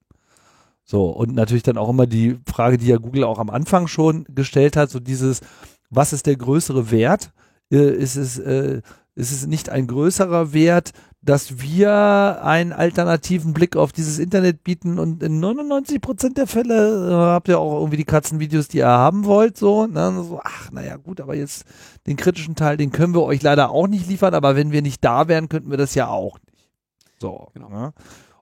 So, 0.86 1.06
und 1.10 1.34
natürlich 1.34 1.64
dann 1.64 1.78
auch 1.78 1.90
immer 1.90 2.08
die 2.08 2.38
Frage, 2.46 2.78
die 2.78 2.88
ja 2.88 2.98
Google 2.98 3.24
auch 3.24 3.40
am 3.40 3.50
Anfang 3.50 3.88
schon 3.88 4.26
gestellt 4.30 4.76
hat, 4.76 4.90
so 4.90 5.00
dieses, 5.00 5.42
was 5.90 6.12
ist 6.14 6.26
der 6.26 6.36
größere 6.36 6.92
Wert? 6.92 7.32
Äh, 7.72 7.94
ist, 7.96 8.18
es, 8.18 8.38
äh, 8.38 8.82
ist 9.16 9.32
es 9.32 9.48
nicht 9.48 9.70
ein 9.70 9.88
größerer 9.88 10.54
Wert, 10.54 10.92
dass 11.22 11.62
wir 11.62 12.44
einen 12.44 12.74
alternativen 12.74 13.54
Blick 13.54 13.78
auf 13.78 13.94
dieses 13.94 14.20
Internet 14.20 14.66
bieten 14.66 15.00
und 15.00 15.24
in 15.24 15.40
99 15.40 16.02
Prozent 16.02 16.38
der 16.38 16.48
Fälle 16.48 17.10
äh, 17.10 17.14
habt 17.14 17.48
ihr 17.48 17.60
auch 17.60 17.80
irgendwie 17.80 17.96
die 17.98 18.04
Katzenvideos, 18.04 18.68
die 18.68 18.80
ihr 18.80 18.88
haben 18.88 19.24
wollt, 19.24 19.56
so, 19.58 19.88
ne? 19.88 20.22
so, 20.28 20.42
ach, 20.44 20.70
naja, 20.72 20.98
gut, 20.98 21.22
aber 21.22 21.34
jetzt 21.36 21.64
den 22.08 22.18
kritischen 22.18 22.56
Teil, 22.56 22.76
den 22.76 22.92
können 22.92 23.14
wir 23.14 23.24
euch 23.24 23.42
leider 23.42 23.70
auch 23.72 23.88
nicht 23.88 24.08
liefern, 24.08 24.34
aber 24.34 24.58
wenn 24.58 24.74
wir 24.74 24.82
nicht 24.82 25.02
da 25.02 25.30
wären, 25.30 25.48
könnten 25.48 25.72
wir 25.72 25.78
das 25.78 25.96
ja 25.96 26.10
auch 26.10 26.38
nicht. 26.40 26.68
So, 27.22 27.48
Genau. 27.54 27.70
ne? 27.70 27.94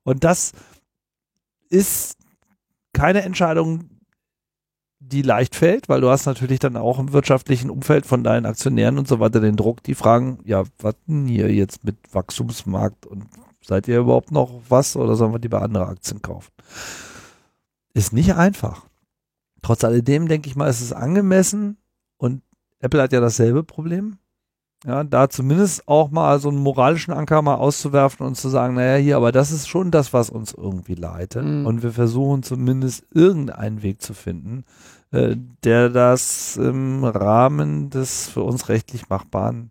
Und 0.04 0.24
das 0.24 0.54
ist 1.70 2.18
keine 2.94 3.22
Entscheidung, 3.24 3.90
die 5.00 5.24
leicht 5.24 5.56
fällt, 5.56 5.90
weil 5.90 6.02
du 6.02 6.10
hast 6.10 6.28
natürlich 6.28 6.60
dann 6.60 6.78
auch 6.78 7.00
im 7.00 7.12
wirtschaftlichen 7.12 7.72
Umfeld 7.72 8.06
von 8.06 8.24
deinen 8.24 8.46
Aktionären 8.46 9.00
und 9.00 9.08
so 9.08 9.20
weiter 9.20 9.40
den 9.40 9.56
Druck, 9.56 9.82
die 9.84 9.96
fragen, 9.96 10.40
ja, 10.46 10.64
was 10.78 10.96
denn 11.08 11.26
hier 11.26 11.52
jetzt 11.52 11.84
mit 11.84 11.98
Wachstumsmarkt 12.14 13.08
und 13.08 13.26
seid 13.66 13.88
ihr 13.88 14.00
überhaupt 14.00 14.32
noch 14.32 14.62
was 14.70 14.96
oder 14.96 15.16
sollen 15.16 15.34
wir 15.34 15.40
lieber 15.40 15.62
andere 15.64 15.88
Aktien 15.88 16.22
kaufen? 16.22 16.52
Ist 17.94 18.14
nicht 18.14 18.36
einfach. 18.36 18.86
Trotz 19.64 19.84
alledem 19.84 20.28
denke 20.28 20.48
ich 20.48 20.56
mal, 20.56 20.70
ist 20.70 20.82
es 20.82 20.94
angemessen 20.94 21.78
und 22.18 22.44
Apple 22.80 23.02
hat 23.02 23.12
ja 23.12 23.22
dasselbe 23.22 23.64
Problem. 23.64 24.18
Ja, 24.86 25.04
da 25.04 25.30
zumindest 25.30 25.88
auch 25.88 26.10
mal 26.10 26.40
so 26.40 26.50
einen 26.50 26.58
moralischen 26.58 27.14
Anker 27.14 27.42
mal 27.44 27.56
auszuwerfen 27.56 28.26
und 28.26 28.36
zu 28.36 28.50
sagen, 28.50 28.74
naja, 28.74 28.98
hier, 28.98 29.18
aber 29.18 29.32
das 29.32 29.52
ist 29.52 29.68
schon 29.68 29.92
das, 29.92 30.12
was 30.12 30.32
uns 30.32 30.54
irgendwie 30.54 30.96
leitet. 30.96 31.46
Mhm. 31.46 31.68
Und 31.68 31.84
wir 31.84 31.92
versuchen 31.92 32.42
zumindest 32.42 33.06
irgendeinen 33.14 33.84
Weg 33.84 34.02
zu 34.02 34.16
finden, 34.16 34.64
äh, 35.12 35.36
der 35.64 35.90
das 35.90 36.58
im 36.58 37.04
Rahmen 37.04 37.92
des 37.92 38.28
für 38.30 38.42
uns 38.42 38.70
rechtlich 38.70 39.08
Machbaren 39.08 39.70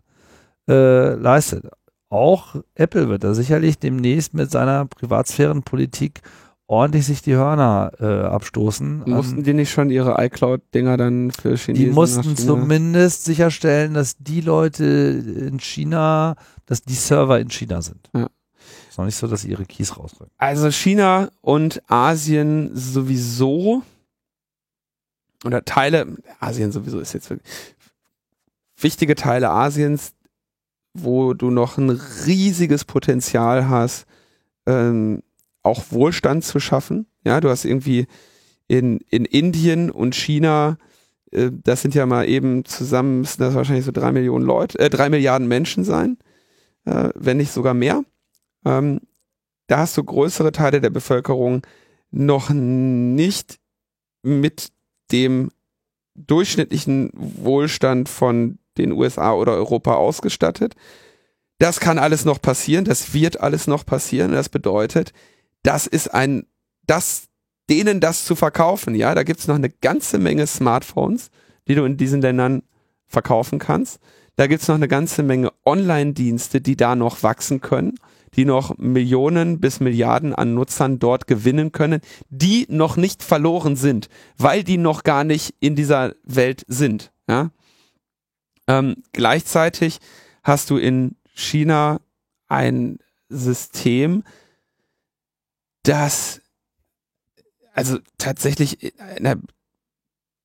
äh, 0.68 1.14
leistet. 1.14 1.68
Auch 2.08 2.56
Apple 2.76 3.08
wird 3.08 3.24
da 3.24 3.34
sicherlich 3.34 3.78
demnächst 3.80 4.32
mit 4.34 4.50
seiner 4.50 4.86
Privatsphärenpolitik 4.86 6.22
ordentlich 6.70 7.04
sich 7.04 7.20
die 7.20 7.34
Hörner 7.34 7.90
äh, 7.98 8.04
abstoßen. 8.04 9.02
Mussten 9.04 9.42
die 9.42 9.54
nicht 9.54 9.72
schon 9.72 9.90
ihre 9.90 10.24
iCloud-Dinger 10.24 10.96
dann 10.96 11.32
für 11.32 11.56
Chinesen 11.56 11.86
die 11.86 11.90
mussten 11.90 12.36
zumindest 12.36 13.24
sicherstellen, 13.24 13.92
dass 13.92 14.16
die 14.18 14.40
Leute 14.40 14.84
in 14.84 15.58
China, 15.58 16.36
dass 16.66 16.82
die 16.82 16.94
Server 16.94 17.40
in 17.40 17.50
China 17.50 17.82
sind. 17.82 18.08
Ja. 18.14 18.28
Ist 18.88 18.98
noch 18.98 19.04
nicht 19.04 19.16
so, 19.16 19.26
dass 19.26 19.42
sie 19.42 19.50
ihre 19.50 19.66
Keys 19.66 19.98
rausrücken. 19.98 20.32
Also 20.38 20.70
China 20.70 21.30
und 21.40 21.82
Asien 21.90 22.70
sowieso 22.72 23.82
oder 25.44 25.64
Teile, 25.64 26.18
Asien 26.38 26.70
sowieso 26.70 27.00
ist 27.00 27.14
jetzt 27.14 27.30
wirklich, 27.30 27.50
wichtige 28.76 29.16
Teile 29.16 29.50
Asiens, 29.50 30.12
wo 30.94 31.34
du 31.34 31.50
noch 31.50 31.78
ein 31.78 31.90
riesiges 31.90 32.84
Potenzial 32.84 33.68
hast, 33.68 34.06
ähm, 34.66 35.24
auch 35.62 35.84
Wohlstand 35.90 36.44
zu 36.44 36.60
schaffen. 36.60 37.06
Ja, 37.24 37.40
du 37.40 37.48
hast 37.50 37.64
irgendwie 37.64 38.06
in, 38.68 38.98
in 39.10 39.24
Indien 39.24 39.90
und 39.90 40.14
China, 40.14 40.78
äh, 41.32 41.50
das 41.52 41.82
sind 41.82 41.94
ja 41.94 42.06
mal 42.06 42.28
eben 42.28 42.64
zusammen, 42.64 43.20
müssen 43.20 43.42
das 43.42 43.54
wahrscheinlich 43.54 43.84
so 43.84 43.92
drei 43.92 44.12
Millionen 44.12 44.44
Leute, 44.44 44.78
äh, 44.78 44.90
drei 44.90 45.08
Milliarden 45.08 45.48
Menschen 45.48 45.84
sein, 45.84 46.18
äh, 46.84 47.10
wenn 47.14 47.36
nicht 47.36 47.52
sogar 47.52 47.74
mehr. 47.74 48.04
Ähm, 48.64 49.00
da 49.66 49.78
hast 49.78 49.96
du 49.96 50.04
größere 50.04 50.52
Teile 50.52 50.80
der 50.80 50.90
Bevölkerung 50.90 51.62
noch 52.10 52.50
nicht 52.50 53.58
mit 54.22 54.70
dem 55.12 55.50
durchschnittlichen 56.14 57.10
Wohlstand 57.14 58.08
von 58.08 58.58
den 58.78 58.92
USA 58.92 59.32
oder 59.32 59.52
Europa 59.52 59.94
ausgestattet. 59.94 60.74
Das 61.58 61.80
kann 61.80 61.98
alles 61.98 62.24
noch 62.24 62.40
passieren, 62.40 62.84
das 62.84 63.14
wird 63.14 63.40
alles 63.40 63.66
noch 63.66 63.84
passieren. 63.84 64.32
Das 64.32 64.48
bedeutet, 64.48 65.12
das 65.62 65.86
ist 65.86 66.12
ein, 66.12 66.46
das, 66.86 67.28
denen 67.68 68.00
das 68.00 68.24
zu 68.24 68.34
verkaufen, 68.34 68.94
ja, 68.94 69.14
da 69.14 69.22
gibt's 69.22 69.46
noch 69.46 69.56
eine 69.56 69.70
ganze 69.70 70.18
Menge 70.18 70.46
Smartphones, 70.46 71.30
die 71.68 71.74
du 71.74 71.84
in 71.84 71.96
diesen 71.96 72.20
Ländern 72.20 72.62
verkaufen 73.06 73.58
kannst. 73.58 74.00
Da 74.36 74.46
gibt's 74.46 74.68
noch 74.68 74.76
eine 74.76 74.88
ganze 74.88 75.22
Menge 75.22 75.52
Online-Dienste, 75.64 76.60
die 76.60 76.76
da 76.76 76.96
noch 76.96 77.22
wachsen 77.22 77.60
können, 77.60 77.96
die 78.34 78.44
noch 78.44 78.78
Millionen 78.78 79.60
bis 79.60 79.80
Milliarden 79.80 80.34
an 80.34 80.54
Nutzern 80.54 80.98
dort 80.98 81.26
gewinnen 81.26 81.72
können, 81.72 82.00
die 82.30 82.66
noch 82.70 82.96
nicht 82.96 83.22
verloren 83.22 83.76
sind, 83.76 84.08
weil 84.38 84.64
die 84.64 84.78
noch 84.78 85.02
gar 85.02 85.24
nicht 85.24 85.54
in 85.60 85.76
dieser 85.76 86.14
Welt 86.24 86.64
sind. 86.68 87.12
Ja? 87.28 87.50
Ähm, 88.66 89.02
gleichzeitig 89.12 89.98
hast 90.42 90.70
du 90.70 90.76
in 90.76 91.16
China 91.34 92.00
ein 92.48 92.98
System, 93.28 94.24
das 95.82 96.40
also 97.72 97.98
tatsächlich 98.18 98.82
in 98.82 99.26
einer 99.26 99.40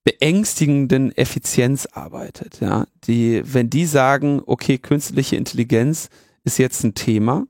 beängstigenden 0.03 1.12
Effizienz 1.18 1.88
arbeitet, 1.88 2.60
ja, 2.62 2.86
die, 3.06 3.41
wenn 3.44 3.70
die 3.70 3.86
sagen, 3.86 4.41
okay, 4.45 4.78
künstliche 4.78 5.36
Intelligenz 5.36 6.10
ist 6.44 6.60
jetzt 6.60 6.84
ein 6.84 6.94
Thema, 6.94 7.48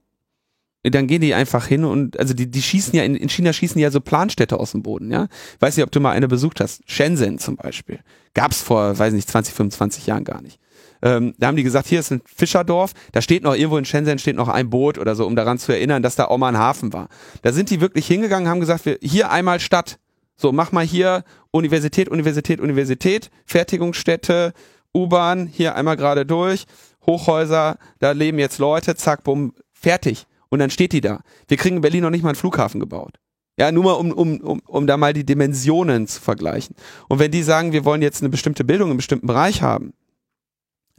dann 0.83 1.07
gehen 1.07 1.21
die 1.21 1.33
einfach 1.33 1.67
hin 1.67 1.83
und, 1.83 2.17
also 2.17 2.33
die, 2.33 2.49
die 2.49 2.61
schießen 2.61 2.95
ja, 2.95 3.03
in, 3.03 3.15
in 3.15 3.29
China 3.29 3.51
schießen 3.51 3.79
ja 3.81 3.91
so 3.91 3.99
Planstädte 3.99 4.59
aus 4.59 4.71
dem 4.71 4.83
Boden, 4.83 5.11
ja. 5.11 5.27
Weiß 5.59 5.75
nicht, 5.75 5.83
ob 5.83 5.91
du 5.91 5.99
mal 5.99 6.11
eine 6.11 6.27
besucht 6.27 6.61
hast. 6.61 6.83
Shenzhen 6.89 7.39
zum 7.39 7.55
Beispiel. 7.55 7.99
Gab's 8.33 8.61
vor, 8.61 8.97
weiß 8.97 9.13
nicht, 9.13 9.29
20, 9.29 9.53
25 9.53 10.05
Jahren 10.05 10.23
gar 10.23 10.41
nicht. 10.41 10.59
Ähm, 11.05 11.35
da 11.37 11.47
haben 11.47 11.55
die 11.55 11.63
gesagt, 11.63 11.87
hier 11.87 11.99
ist 11.99 12.11
ein 12.11 12.23
Fischerdorf, 12.25 12.93
da 13.11 13.21
steht 13.21 13.43
noch 13.43 13.53
irgendwo 13.53 13.77
in 13.77 13.85
Shenzhen 13.85 14.17
steht 14.17 14.35
noch 14.35 14.47
ein 14.47 14.71
Boot 14.71 14.97
oder 14.97 15.13
so, 15.13 15.27
um 15.27 15.35
daran 15.35 15.59
zu 15.59 15.71
erinnern, 15.71 16.01
dass 16.01 16.15
da 16.15 16.25
auch 16.25 16.39
mal 16.39 16.49
ein 16.49 16.57
Hafen 16.57 16.93
war. 16.93 17.09
Da 17.43 17.53
sind 17.53 17.69
die 17.69 17.79
wirklich 17.79 18.07
hingegangen, 18.07 18.49
haben 18.49 18.59
gesagt, 18.59 18.87
wir, 18.87 18.97
hier 19.03 19.29
einmal 19.29 19.59
Stadt. 19.59 19.99
So, 20.35 20.51
mach 20.51 20.71
mal 20.71 20.83
hier 20.83 21.23
Universität, 21.51 22.09
Universität, 22.09 22.59
Universität, 22.59 23.29
Fertigungsstätte, 23.45 24.53
U-Bahn, 24.95 25.45
hier 25.45 25.75
einmal 25.75 25.95
gerade 25.95 26.25
durch, 26.25 26.65
Hochhäuser, 27.05 27.77
da 27.99 28.11
leben 28.11 28.39
jetzt 28.39 28.57
Leute, 28.57 28.95
zack, 28.95 29.23
bumm, 29.23 29.53
fertig. 29.73 30.25
Und 30.49 30.57
dann 30.57 30.71
steht 30.71 30.91
die 30.91 31.01
da. 31.01 31.21
Wir 31.47 31.57
kriegen 31.57 31.77
in 31.77 31.81
Berlin 31.83 32.01
noch 32.01 32.09
nicht 32.09 32.23
mal 32.23 32.29
einen 32.29 32.35
Flughafen 32.35 32.79
gebaut. 32.79 33.19
Ja, 33.57 33.71
nur 33.71 33.83
mal, 33.83 33.91
um, 33.93 34.11
um, 34.11 34.41
um, 34.41 34.61
um 34.65 34.87
da 34.87 34.97
mal 34.97 35.13
die 35.13 35.25
Dimensionen 35.25 36.07
zu 36.07 36.19
vergleichen. 36.19 36.75
Und 37.07 37.19
wenn 37.19 37.31
die 37.31 37.43
sagen, 37.43 37.73
wir 37.73 37.85
wollen 37.85 38.01
jetzt 38.01 38.21
eine 38.21 38.29
bestimmte 38.29 38.63
Bildung 38.63 38.89
im 38.91 38.97
bestimmten 38.97 39.27
Bereich 39.27 39.61
haben, 39.61 39.93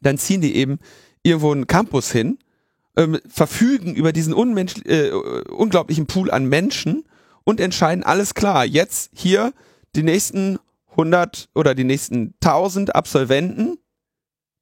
dann 0.07 0.19
ziehen 0.19 0.41
die 0.41 0.57
eben 0.57 0.79
irgendwo 1.23 1.53
einen 1.53 1.67
Campus 1.67 2.13
hin, 2.13 2.39
ähm, 2.97 3.19
verfügen 3.29 3.95
über 3.95 4.13
diesen 4.13 4.33
unmensch 4.33 4.75
äh, 4.85 5.11
unglaublichen 5.11 6.07
Pool 6.07 6.31
an 6.31 6.47
Menschen 6.47 7.05
und 7.45 7.61
entscheiden, 7.61 8.05
alles 8.05 8.35
klar, 8.35 8.65
jetzt 8.65 9.11
hier 9.15 9.53
die 9.95 10.03
nächsten 10.03 10.59
100 10.91 11.49
oder 11.55 11.75
die 11.75 11.85
nächsten 11.85 12.35
1000 12.43 12.95
Absolventen, 12.95 13.79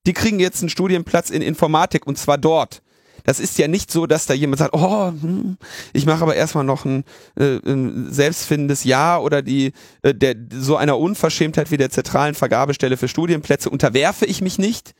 die 0.07 0.13
kriegen 0.13 0.41
jetzt 0.41 0.61
einen 0.61 0.69
Studienplatz 0.69 1.31
in 1.31 1.43
Informatik 1.43 2.07
und 2.07 2.19
zwar 2.19 2.39
dort. 2.39 2.83
Das 3.25 3.41
ist 3.41 3.57
ja 3.59 3.69
nicht 3.69 3.91
so, 3.91 4.07
dass 4.07 4.27
da 4.27 4.35
jemand 4.35 4.59
sagt, 4.59 4.75
oh, 4.75 5.09
hm, 5.09 5.57
ich 5.95 6.05
mache 6.05 6.23
aber 6.23 6.37
erstmal 6.37 6.65
noch 6.65 6.85
ein, 6.85 7.05
äh, 7.37 7.57
ein 7.65 8.13
selbstfindendes 8.13 8.85
Ja 8.85 9.19
oder 9.19 9.41
die 9.41 9.73
äh, 10.03 10.15
der 10.15 10.37
so 10.51 10.77
einer 10.77 10.99
Unverschämtheit 10.99 11.71
wie 11.71 11.79
der 11.79 11.89
zentralen 11.89 12.35
Vergabestelle 12.35 12.99
für 12.99 13.09
Studienplätze 13.09 13.71
unterwerfe 13.71 14.27
ich 14.27 14.43
mich 14.43 14.59
nicht, 14.59 14.95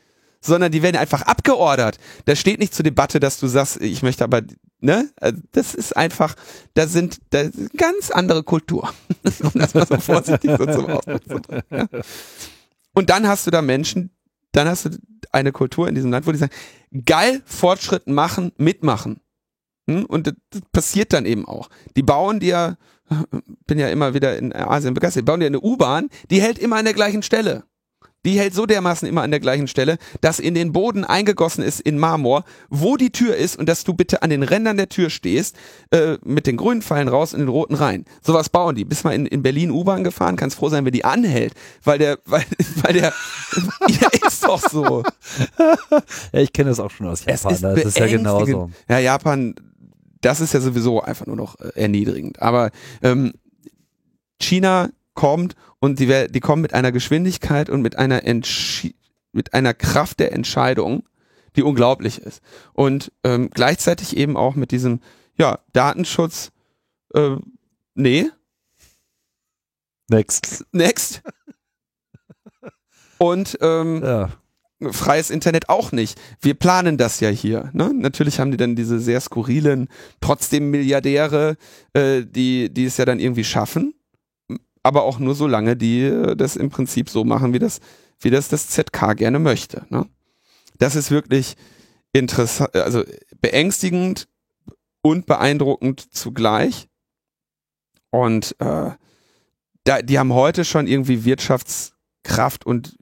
sondern 0.45 0.71
die 0.71 0.81
werden 0.81 0.95
einfach 0.95 1.23
abgeordert. 1.23 1.97
Da 2.25 2.35
steht 2.35 2.59
nicht 2.59 2.73
zur 2.73 2.83
Debatte, 2.83 3.19
dass 3.19 3.39
du 3.39 3.47
sagst, 3.47 3.81
ich 3.81 4.03
möchte 4.03 4.23
aber, 4.23 4.41
ne? 4.79 5.09
Also 5.19 5.41
das 5.51 5.73
ist 5.73 5.97
einfach, 5.97 6.35
da 6.73 6.87
sind, 6.87 7.19
da 7.31 7.41
ist 7.41 7.75
ganz 7.77 8.11
andere 8.11 8.43
Kultur. 8.43 8.93
um 9.41 9.51
das 9.55 9.73
mal 9.73 9.87
so 9.87 9.97
vorsichtig 9.97 10.51
so 10.57 10.65
zum 10.65 10.85
Ausdruck 10.87 11.23
zu 11.27 11.39
bringen. 11.41 11.87
Und 12.93 13.09
dann 13.09 13.27
hast 13.27 13.47
du 13.47 13.51
da 13.51 13.61
Menschen, 13.61 14.11
dann 14.51 14.67
hast 14.67 14.85
du 14.85 14.89
eine 15.31 15.51
Kultur 15.51 15.87
in 15.89 15.95
diesem 15.95 16.11
Land, 16.11 16.27
wo 16.27 16.31
die 16.31 16.37
sagen, 16.37 16.53
geil, 17.05 17.41
Fortschritt 17.45 18.07
machen, 18.07 18.51
mitmachen. 18.57 19.19
Hm? 19.89 20.05
Und 20.05 20.27
das 20.27 20.61
passiert 20.71 21.11
dann 21.11 21.25
eben 21.25 21.45
auch. 21.45 21.69
Die 21.97 22.03
bauen 22.03 22.39
dir, 22.39 22.77
bin 23.67 23.79
ja 23.79 23.89
immer 23.89 24.13
wieder 24.13 24.37
in 24.37 24.53
Asien 24.53 24.93
begeistert, 24.93 25.21
die 25.21 25.25
bauen 25.25 25.39
dir 25.39 25.47
eine 25.47 25.59
U-Bahn, 25.59 26.09
die 26.29 26.41
hält 26.41 26.57
immer 26.57 26.77
an 26.77 26.85
der 26.85 26.93
gleichen 26.93 27.21
Stelle 27.23 27.63
die 28.25 28.39
hält 28.39 28.53
so 28.53 28.65
dermaßen 28.65 29.07
immer 29.07 29.21
an 29.21 29.31
der 29.31 29.39
gleichen 29.39 29.67
Stelle, 29.67 29.97
dass 30.21 30.39
in 30.39 30.53
den 30.53 30.71
Boden 30.71 31.05
eingegossen 31.05 31.63
ist 31.63 31.79
in 31.79 31.97
Marmor, 31.97 32.43
wo 32.69 32.97
die 32.97 33.11
Tür 33.11 33.35
ist 33.35 33.57
und 33.57 33.69
dass 33.69 33.83
du 33.83 33.93
bitte 33.93 34.21
an 34.23 34.29
den 34.29 34.43
Rändern 34.43 34.77
der 34.77 34.89
Tür 34.89 35.09
stehst, 35.09 35.55
äh, 35.91 36.17
mit 36.23 36.47
den 36.47 36.57
grünen 36.57 36.81
Pfeilen 36.81 37.07
raus 37.07 37.33
und 37.33 37.39
den 37.39 37.49
roten 37.49 37.75
rein. 37.75 38.05
Sowas 38.21 38.49
bauen 38.49 38.75
die. 38.75 38.85
Bist 38.85 39.03
mal 39.03 39.13
in, 39.13 39.25
in 39.25 39.43
Berlin 39.43 39.71
U-Bahn 39.71 40.03
gefahren, 40.03 40.35
kannst 40.35 40.57
froh 40.57 40.69
sein, 40.69 40.85
wenn 40.85 40.91
die 40.91 41.05
anhält, 41.05 41.53
weil 41.83 41.99
der, 41.99 42.19
weil, 42.25 42.43
weil 42.81 42.93
der, 42.93 43.13
ja, 43.87 44.09
ist 44.27 44.43
doch 44.43 44.59
so. 44.59 45.03
ja, 46.33 46.39
ich 46.39 46.51
kenne 46.51 46.69
das 46.69 46.79
auch 46.79 46.91
schon 46.91 47.07
aus 47.07 47.25
Japan. 47.25 47.53
Ist 47.53 47.63
das 47.63 47.77
ist 47.77 47.99
ja 47.99 48.07
genauso. 48.07 48.71
Ja, 48.89 48.99
Japan, 48.99 49.55
das 50.21 50.41
ist 50.41 50.53
ja 50.53 50.59
sowieso 50.59 51.01
einfach 51.01 51.27
nur 51.27 51.35
noch 51.35 51.59
äh, 51.59 51.69
erniedrigend. 51.75 52.41
Aber 52.41 52.71
ähm, 53.03 53.33
China 54.39 54.89
kommt 55.13 55.55
und 55.85 55.99
die, 55.99 56.27
die 56.29 56.39
kommen 56.39 56.63
mit 56.63 56.73
einer 56.73 56.91
Geschwindigkeit 56.91 57.69
und 57.69 57.83
mit 57.83 57.95
einer 57.95 58.23
Entschi 58.23 58.95
mit 59.33 59.53
einer 59.53 59.75
Kraft 59.75 60.19
der 60.19 60.31
Entscheidung, 60.33 61.03
die 61.55 61.61
unglaublich 61.61 62.19
ist. 62.19 62.41
Und 62.73 63.11
ähm, 63.23 63.51
gleichzeitig 63.53 64.17
eben 64.17 64.35
auch 64.35 64.55
mit 64.55 64.71
diesem, 64.71 64.99
ja, 65.37 65.59
Datenschutz, 65.73 66.51
äh, 67.13 67.35
nee. 67.93 68.31
Next. 70.07 70.65
Next. 70.71 71.21
Und 73.19 73.57
ähm, 73.61 74.01
ja. 74.03 74.29
freies 74.91 75.29
Internet 75.29 75.69
auch 75.69 75.91
nicht. 75.91 76.19
Wir 76.41 76.55
planen 76.55 76.97
das 76.97 77.19
ja 77.19 77.29
hier. 77.29 77.69
Ne? 77.73 77.93
Natürlich 77.93 78.39
haben 78.39 78.49
die 78.51 78.57
dann 78.57 78.75
diese 78.75 78.99
sehr 78.99 79.21
skurrilen, 79.21 79.89
trotzdem 80.19 80.71
Milliardäre, 80.71 81.57
äh, 81.93 82.23
die, 82.25 82.73
die 82.73 82.85
es 82.85 82.97
ja 82.97 83.05
dann 83.05 83.19
irgendwie 83.19 83.43
schaffen 83.43 83.93
aber 84.85 85.01
auch 85.03 85.17
nur 85.17 85.33
so 85.33 85.47
lange, 85.47 85.75
die 85.75 86.03
äh, 86.03 86.35
das 86.35 86.55
im 86.55 86.69
Prinzip 86.69 87.09
so 87.09 87.23
machen, 87.23 87.53
wie 87.53 87.59
das, 87.59 87.79
wie 88.19 88.29
das 88.29 88.49
das 88.49 88.69
ZK 88.69 89.15
gerne 89.15 89.39
möchte. 89.39 89.87
Ne? 89.89 90.07
Das 90.77 90.95
ist 90.95 91.09
wirklich 91.09 91.55
interessant, 92.13 92.75
also 92.75 93.03
beängstigend 93.41 94.27
und 95.01 95.25
beeindruckend 95.25 96.13
zugleich. 96.13 96.87
Und 98.11 98.55
äh, 98.59 98.91
da, 99.85 100.01
die 100.03 100.19
haben 100.19 100.33
heute 100.33 100.63
schon 100.63 100.85
irgendwie 100.85 101.25
Wirtschaftskraft 101.25 102.63
und 102.67 102.95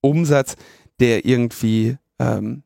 Umsatz, 0.00 0.56
der 0.98 1.24
irgendwie 1.24 1.98
ähm, 2.18 2.64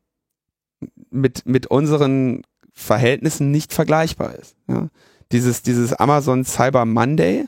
mit, 1.11 1.45
mit 1.45 1.67
unseren 1.67 2.41
Verhältnissen 2.73 3.51
nicht 3.51 3.71
vergleichbar 3.71 4.33
ist. 4.33 4.55
Ja? 4.67 4.89
Dieses, 5.31 5.61
dieses 5.61 5.93
Amazon 5.93 6.43
Cyber 6.43 6.85
Monday, 6.85 7.47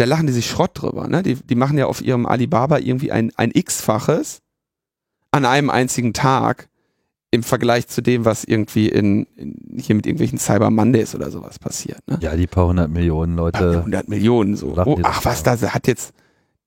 da 0.00 0.06
lachen 0.06 0.26
die 0.26 0.32
sich 0.32 0.48
Schrott 0.48 0.70
drüber. 0.72 1.08
Ne? 1.08 1.22
Die, 1.22 1.34
die 1.34 1.54
machen 1.54 1.76
ja 1.76 1.84
auf 1.84 2.00
ihrem 2.00 2.24
Alibaba 2.24 2.78
irgendwie 2.78 3.12
ein, 3.12 3.32
ein 3.36 3.50
X-faches 3.52 4.40
an 5.30 5.44
einem 5.44 5.68
einzigen 5.68 6.14
Tag 6.14 6.70
im 7.30 7.42
Vergleich 7.42 7.86
zu 7.86 8.00
dem, 8.00 8.24
was 8.24 8.44
irgendwie 8.44 8.88
in, 8.88 9.24
in 9.36 9.76
hier 9.76 9.94
mit 9.94 10.06
irgendwelchen 10.06 10.38
Cyber 10.38 10.70
Mondays 10.70 11.14
oder 11.14 11.30
sowas 11.30 11.58
passiert. 11.58 12.00
Ne? 12.08 12.18
Ja, 12.22 12.34
die 12.34 12.46
paar 12.46 12.66
hundert 12.66 12.90
Millionen 12.90 13.36
Leute. 13.36 13.80
100 13.80 14.08
Millionen 14.08 14.56
so. 14.56 14.74
Oh, 14.74 14.98
ach 15.02 15.22
was, 15.26 15.42
da 15.42 15.60
hat 15.60 15.86
jetzt, 15.86 16.14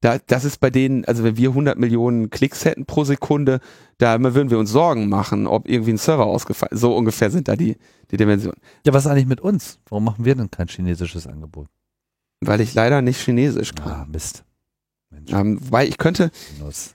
da, 0.01 0.19
das 0.27 0.45
ist 0.45 0.59
bei 0.59 0.69
denen, 0.69 1.03
also 1.05 1.23
wenn 1.23 1.35
wir 1.35 1.49
100 1.49 1.79
Millionen 1.79 2.29
Klicks 2.29 2.65
hätten 2.65 2.85
pro 2.85 3.03
Sekunde, 3.03 3.61
da 3.97 4.21
würden 4.21 4.51
wir 4.51 4.59
uns 4.59 4.69
Sorgen 4.69 5.09
machen, 5.09 5.47
ob 5.47 5.67
irgendwie 5.67 5.93
ein 5.93 5.97
Server 5.97 6.27
ausgefallen 6.27 6.77
So 6.77 6.95
ungefähr 6.95 7.31
sind 7.31 7.47
da 7.47 7.55
die, 7.55 7.77
die 8.11 8.17
Dimensionen. 8.17 8.61
Ja, 8.85 8.93
was 8.93 9.05
ist 9.05 9.11
eigentlich 9.11 9.25
mit 9.25 9.41
uns? 9.41 9.79
Warum 9.89 10.03
machen 10.03 10.23
wir 10.23 10.35
denn 10.35 10.51
kein 10.51 10.67
chinesisches 10.67 11.25
Angebot? 11.25 11.67
Weil 12.47 12.61
ich 12.61 12.73
leider 12.73 13.01
nicht 13.01 13.21
Chinesisch 13.21 13.73
kann. 13.75 13.91
Ah, 13.91 14.07
Mist. 14.09 14.43
Ähm, 15.29 15.59
weil 15.69 15.87
ich 15.87 15.97
könnte, 15.97 16.31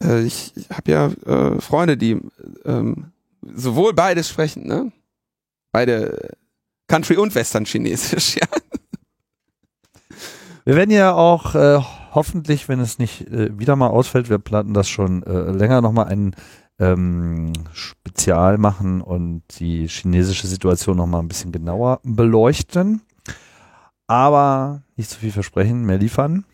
äh, 0.02 0.22
ich, 0.22 0.52
ich 0.56 0.68
habe 0.70 0.90
ja 0.90 1.06
äh, 1.26 1.60
Freunde, 1.60 1.96
die 1.96 2.20
ähm, 2.64 3.12
sowohl 3.42 3.94
beides 3.94 4.28
sprechen, 4.28 4.66
ne? 4.66 4.92
Beide 5.72 6.36
Country 6.88 7.16
und 7.16 7.34
Western 7.34 7.64
Chinesisch, 7.64 8.36
ja. 8.40 8.46
Wir 10.64 10.76
werden 10.76 10.90
ja 10.90 11.14
auch 11.14 11.54
äh, 11.54 11.80
hoffentlich, 12.12 12.68
wenn 12.68 12.80
es 12.80 12.98
nicht 12.98 13.28
äh, 13.28 13.58
wieder 13.58 13.76
mal 13.76 13.88
ausfällt, 13.88 14.28
wir 14.28 14.38
planen 14.38 14.74
das 14.74 14.88
schon 14.88 15.22
äh, 15.22 15.50
länger, 15.50 15.80
nochmal 15.80 16.08
einen 16.08 16.34
ähm, 16.78 17.52
spezial 17.72 18.58
machen 18.58 19.00
und 19.00 19.42
die 19.58 19.88
chinesische 19.88 20.46
Situation 20.46 20.96
nochmal 20.96 21.22
ein 21.22 21.28
bisschen 21.28 21.52
genauer 21.52 22.00
beleuchten. 22.02 23.02
Aber 24.06 24.82
nicht 24.98 25.10
zu 25.10 25.18
viel 25.18 25.32
versprechen, 25.32 25.84
mehr 25.84 25.98
liefern. 25.98 26.44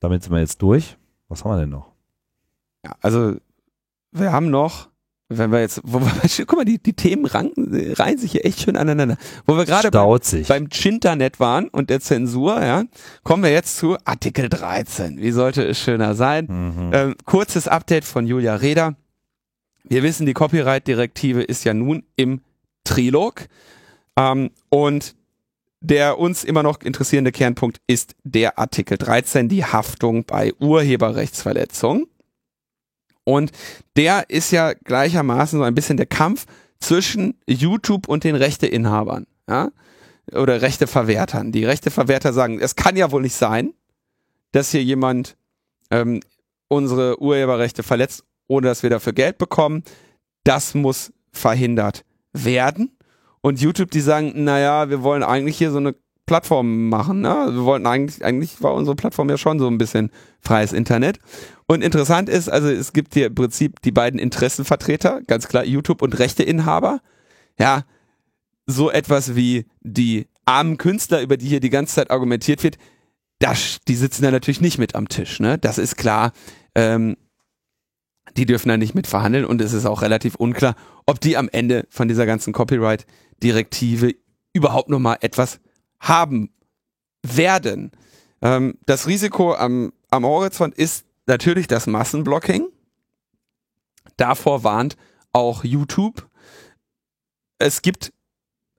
Damit 0.00 0.22
sind 0.22 0.32
wir 0.32 0.40
jetzt 0.40 0.60
durch. 0.62 0.96
Was 1.28 1.44
haben 1.44 1.52
wir 1.52 1.60
denn 1.60 1.70
noch? 1.70 1.92
Ja, 2.84 2.94
also 3.00 3.36
wir 4.12 4.32
haben 4.32 4.50
noch, 4.50 4.88
wenn 5.28 5.52
wir 5.52 5.60
jetzt, 5.60 5.80
wo 5.84 6.00
wir, 6.00 6.10
guck 6.46 6.58
mal, 6.58 6.64
die, 6.64 6.78
die 6.78 6.94
Themen 6.94 7.26
ranken, 7.26 7.92
reihen 7.94 8.18
sich 8.18 8.32
hier 8.32 8.44
echt 8.44 8.60
schön 8.60 8.76
aneinander. 8.76 9.16
Wo 9.46 9.56
wir 9.56 9.64
gerade 9.64 9.90
beim, 9.90 10.20
beim 10.48 10.68
Chinternet 10.68 11.38
waren 11.38 11.68
und 11.68 11.90
der 11.90 12.00
Zensur, 12.00 12.62
ja, 12.62 12.84
kommen 13.22 13.42
wir 13.42 13.50
jetzt 13.50 13.76
zu 13.76 13.96
Artikel 14.04 14.48
13. 14.48 15.18
Wie 15.20 15.30
sollte 15.30 15.64
es 15.64 15.78
schöner 15.78 16.14
sein? 16.14 16.46
Mhm. 16.46 16.90
Ähm, 16.92 17.14
kurzes 17.24 17.68
Update 17.68 18.04
von 18.04 18.26
Julia 18.26 18.56
Reda. 18.56 18.94
Wir 19.82 20.02
wissen, 20.02 20.24
die 20.24 20.32
Copyright-Direktive 20.32 21.42
ist 21.42 21.64
ja 21.64 21.74
nun 21.74 22.04
im 22.16 22.40
Trilog. 22.84 23.48
Ähm, 24.16 24.50
und 24.70 25.14
der 25.84 26.18
uns 26.18 26.44
immer 26.44 26.62
noch 26.62 26.80
interessierende 26.80 27.30
Kernpunkt 27.30 27.78
ist 27.86 28.14
der 28.24 28.58
Artikel 28.58 28.96
13, 28.96 29.50
die 29.50 29.66
Haftung 29.66 30.24
bei 30.24 30.54
Urheberrechtsverletzung. 30.58 32.06
Und 33.24 33.52
der 33.94 34.30
ist 34.30 34.50
ja 34.50 34.72
gleichermaßen 34.72 35.58
so 35.58 35.62
ein 35.62 35.74
bisschen 35.74 35.98
der 35.98 36.06
Kampf 36.06 36.46
zwischen 36.80 37.38
YouTube 37.46 38.08
und 38.08 38.24
den 38.24 38.34
Rechteinhabern, 38.34 39.26
ja, 39.46 39.70
oder 40.32 40.62
Rechteverwertern. 40.62 41.52
Die 41.52 41.66
Rechteverwerter 41.66 42.32
sagen, 42.32 42.60
es 42.60 42.76
kann 42.76 42.96
ja 42.96 43.12
wohl 43.12 43.20
nicht 43.20 43.34
sein, 43.34 43.74
dass 44.52 44.70
hier 44.70 44.82
jemand 44.82 45.36
ähm, 45.90 46.20
unsere 46.68 47.20
Urheberrechte 47.20 47.82
verletzt, 47.82 48.24
ohne 48.46 48.68
dass 48.68 48.82
wir 48.82 48.90
dafür 48.90 49.12
Geld 49.12 49.36
bekommen. 49.36 49.82
Das 50.44 50.72
muss 50.72 51.12
verhindert 51.30 52.06
werden. 52.32 52.93
Und 53.44 53.60
YouTube, 53.60 53.90
die 53.90 54.00
sagen, 54.00 54.44
naja, 54.44 54.88
wir 54.88 55.02
wollen 55.02 55.22
eigentlich 55.22 55.58
hier 55.58 55.70
so 55.70 55.76
eine 55.76 55.94
Plattform 56.24 56.88
machen. 56.88 57.20
Ne? 57.20 57.48
Wir 57.50 57.64
wollten 57.66 57.86
eigentlich, 57.86 58.24
eigentlich 58.24 58.62
war 58.62 58.72
unsere 58.72 58.96
Plattform 58.96 59.28
ja 59.28 59.36
schon 59.36 59.58
so 59.58 59.66
ein 59.66 59.76
bisschen 59.76 60.10
freies 60.40 60.72
Internet. 60.72 61.18
Und 61.66 61.84
interessant 61.84 62.30
ist, 62.30 62.48
also 62.48 62.70
es 62.70 62.94
gibt 62.94 63.12
hier 63.12 63.26
im 63.26 63.34
Prinzip 63.34 63.82
die 63.82 63.92
beiden 63.92 64.18
Interessenvertreter, 64.18 65.20
ganz 65.26 65.46
klar 65.46 65.62
YouTube 65.62 66.00
und 66.00 66.18
Rechteinhaber. 66.18 67.02
Ja, 67.58 67.82
so 68.64 68.90
etwas 68.90 69.36
wie 69.36 69.66
die 69.82 70.26
armen 70.46 70.78
Künstler, 70.78 71.20
über 71.20 71.36
die 71.36 71.46
hier 71.46 71.60
die 71.60 71.68
ganze 71.68 71.96
Zeit 71.96 72.10
argumentiert 72.10 72.62
wird, 72.62 72.78
das, 73.40 73.80
die 73.86 73.96
sitzen 73.96 74.22
da 74.22 74.30
natürlich 74.30 74.62
nicht 74.62 74.78
mit 74.78 74.94
am 74.94 75.08
Tisch. 75.08 75.38
Ne? 75.38 75.58
Das 75.58 75.76
ist 75.76 75.96
klar. 75.98 76.32
Ähm, 76.74 77.18
die 78.38 78.46
dürfen 78.46 78.68
da 78.70 78.78
nicht 78.78 78.94
mit 78.94 79.06
verhandeln 79.06 79.44
und 79.44 79.60
es 79.60 79.74
ist 79.74 79.84
auch 79.84 80.00
relativ 80.00 80.34
unklar, 80.34 80.76
ob 81.06 81.20
die 81.20 81.36
am 81.36 81.48
Ende 81.52 81.86
von 81.90 82.08
dieser 82.08 82.26
ganzen 82.26 82.52
Copyright-Direktive 83.34 84.14
überhaupt 84.52 84.88
noch 84.88 84.98
mal 84.98 85.18
etwas 85.20 85.60
haben 86.00 86.50
werden. 87.22 87.90
Ähm, 88.42 88.78
das 88.86 89.06
Risiko 89.06 89.54
am, 89.54 89.92
am 90.10 90.24
Horizont 90.24 90.74
ist 90.74 91.04
natürlich 91.26 91.66
das 91.66 91.86
Massenblocking. 91.86 92.68
Davor 94.16 94.62
warnt 94.62 94.96
auch 95.32 95.64
YouTube. 95.64 96.28
Es 97.58 97.82
gibt 97.82 98.12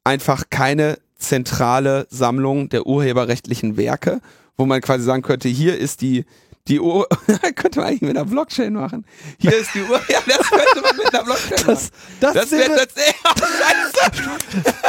einfach 0.03 0.49
keine 0.49 0.97
zentrale 1.17 2.07
Sammlung 2.09 2.69
der 2.69 2.85
urheberrechtlichen 2.85 3.77
Werke, 3.77 4.21
wo 4.57 4.65
man 4.65 4.81
quasi 4.81 5.03
sagen 5.03 5.23
könnte, 5.23 5.49
hier 5.49 5.77
ist 5.77 6.01
die 6.01 6.25
die 6.67 6.79
Ur 6.79 7.07
könnte 7.55 7.79
man 7.79 7.89
eigentlich 7.89 8.01
mit 8.01 8.17
einer 8.17 8.25
Blockchain 8.25 8.73
machen. 8.73 9.05
Hier 9.37 9.55
ist 9.55 9.69
die 9.75 9.83
Uhr. 9.83 10.01
Ja, 10.07 10.19
das 10.25 10.49
könnte 10.49 10.81
man 10.81 10.97
mit 10.97 11.13
einer 11.13 11.23
Blockchain 11.23 11.57
Das, 11.67 11.67
machen. 11.67 11.91
das, 12.19 12.33
Das 12.33 12.51
wäre 12.51 12.87
das. 12.87 12.87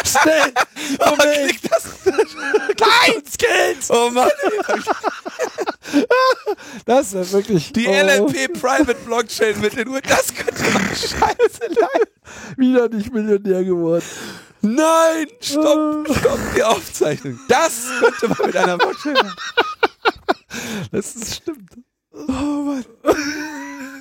Scheiße. 0.04 0.20
schnell. 0.22 0.52
Oh, 1.00 1.10
Moment. 1.10 1.48
klick 1.48 1.60
das. 1.70 1.84
Nein! 2.06 3.22
Skills. 3.30 3.90
Oh 3.90 4.10
Mann. 4.10 4.30
Das 6.86 7.12
wäre 7.12 7.32
wirklich 7.32 7.72
Die 7.72 7.86
oh, 7.86 7.92
LNP 7.92 8.58
Private 8.58 8.96
Blockchain 9.04 9.60
mit 9.60 9.76
den 9.76 9.88
Uhren. 9.88 10.02
Das 10.08 10.32
könnte 10.34 10.62
man 10.72 10.82
scheiße. 10.94 11.60
Nein. 11.78 12.02
wieder 12.56 12.88
nicht 12.88 13.12
Millionär 13.12 13.64
geworden. 13.64 14.04
Nein! 14.62 15.28
Stopp! 15.40 16.08
Stopp 16.18 16.38
die 16.56 16.62
Aufzeichnung. 16.62 17.38
Das 17.48 17.82
könnte 18.00 18.28
man 18.28 18.46
mit 18.46 18.56
einer 18.56 18.78
Blockchain 18.78 19.12
machen. 19.12 19.36
Das 20.92 21.14
ist 21.16 21.34
stimmt. 21.36 21.70
Oh 22.12 22.32
Mann. 22.32 22.84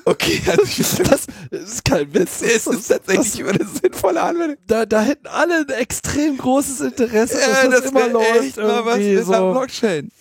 Okay, 0.06 0.40
also 0.48 0.62
ich 0.64 0.86
finde, 0.86 1.10
Das 1.52 1.64
ist 1.74 1.84
kein 1.86 2.14
Witz. 2.14 2.42
es 2.42 2.68
ist 2.68 2.88
tatsächlich 2.88 3.38
das, 3.44 3.50
eine 3.50 3.66
sinnvolle 3.68 4.22
Anwendung. 4.22 4.58
da, 4.68 4.86
da 4.86 5.02
hätten 5.02 5.28
alle 5.28 5.60
ein 5.62 5.70
extrem 5.70 6.38
großes 6.38 6.82
Interesse, 6.82 7.34
dass 7.40 7.64
Ja, 7.64 7.68
das, 7.70 7.82
das 7.82 7.92
immer 7.92 8.08
läuft. 8.10 8.40
echt 8.42 8.58
mal 8.58 8.86
was 8.86 8.98
mit 9.00 9.08
einer 9.18 9.24
so. 9.26 9.52
Blockchain. 9.52 10.12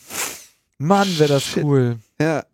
Mann, 0.78 1.18
wäre 1.18 1.34
das 1.34 1.42
Shit. 1.44 1.64
cool. 1.64 1.98
Ja. 2.20 2.44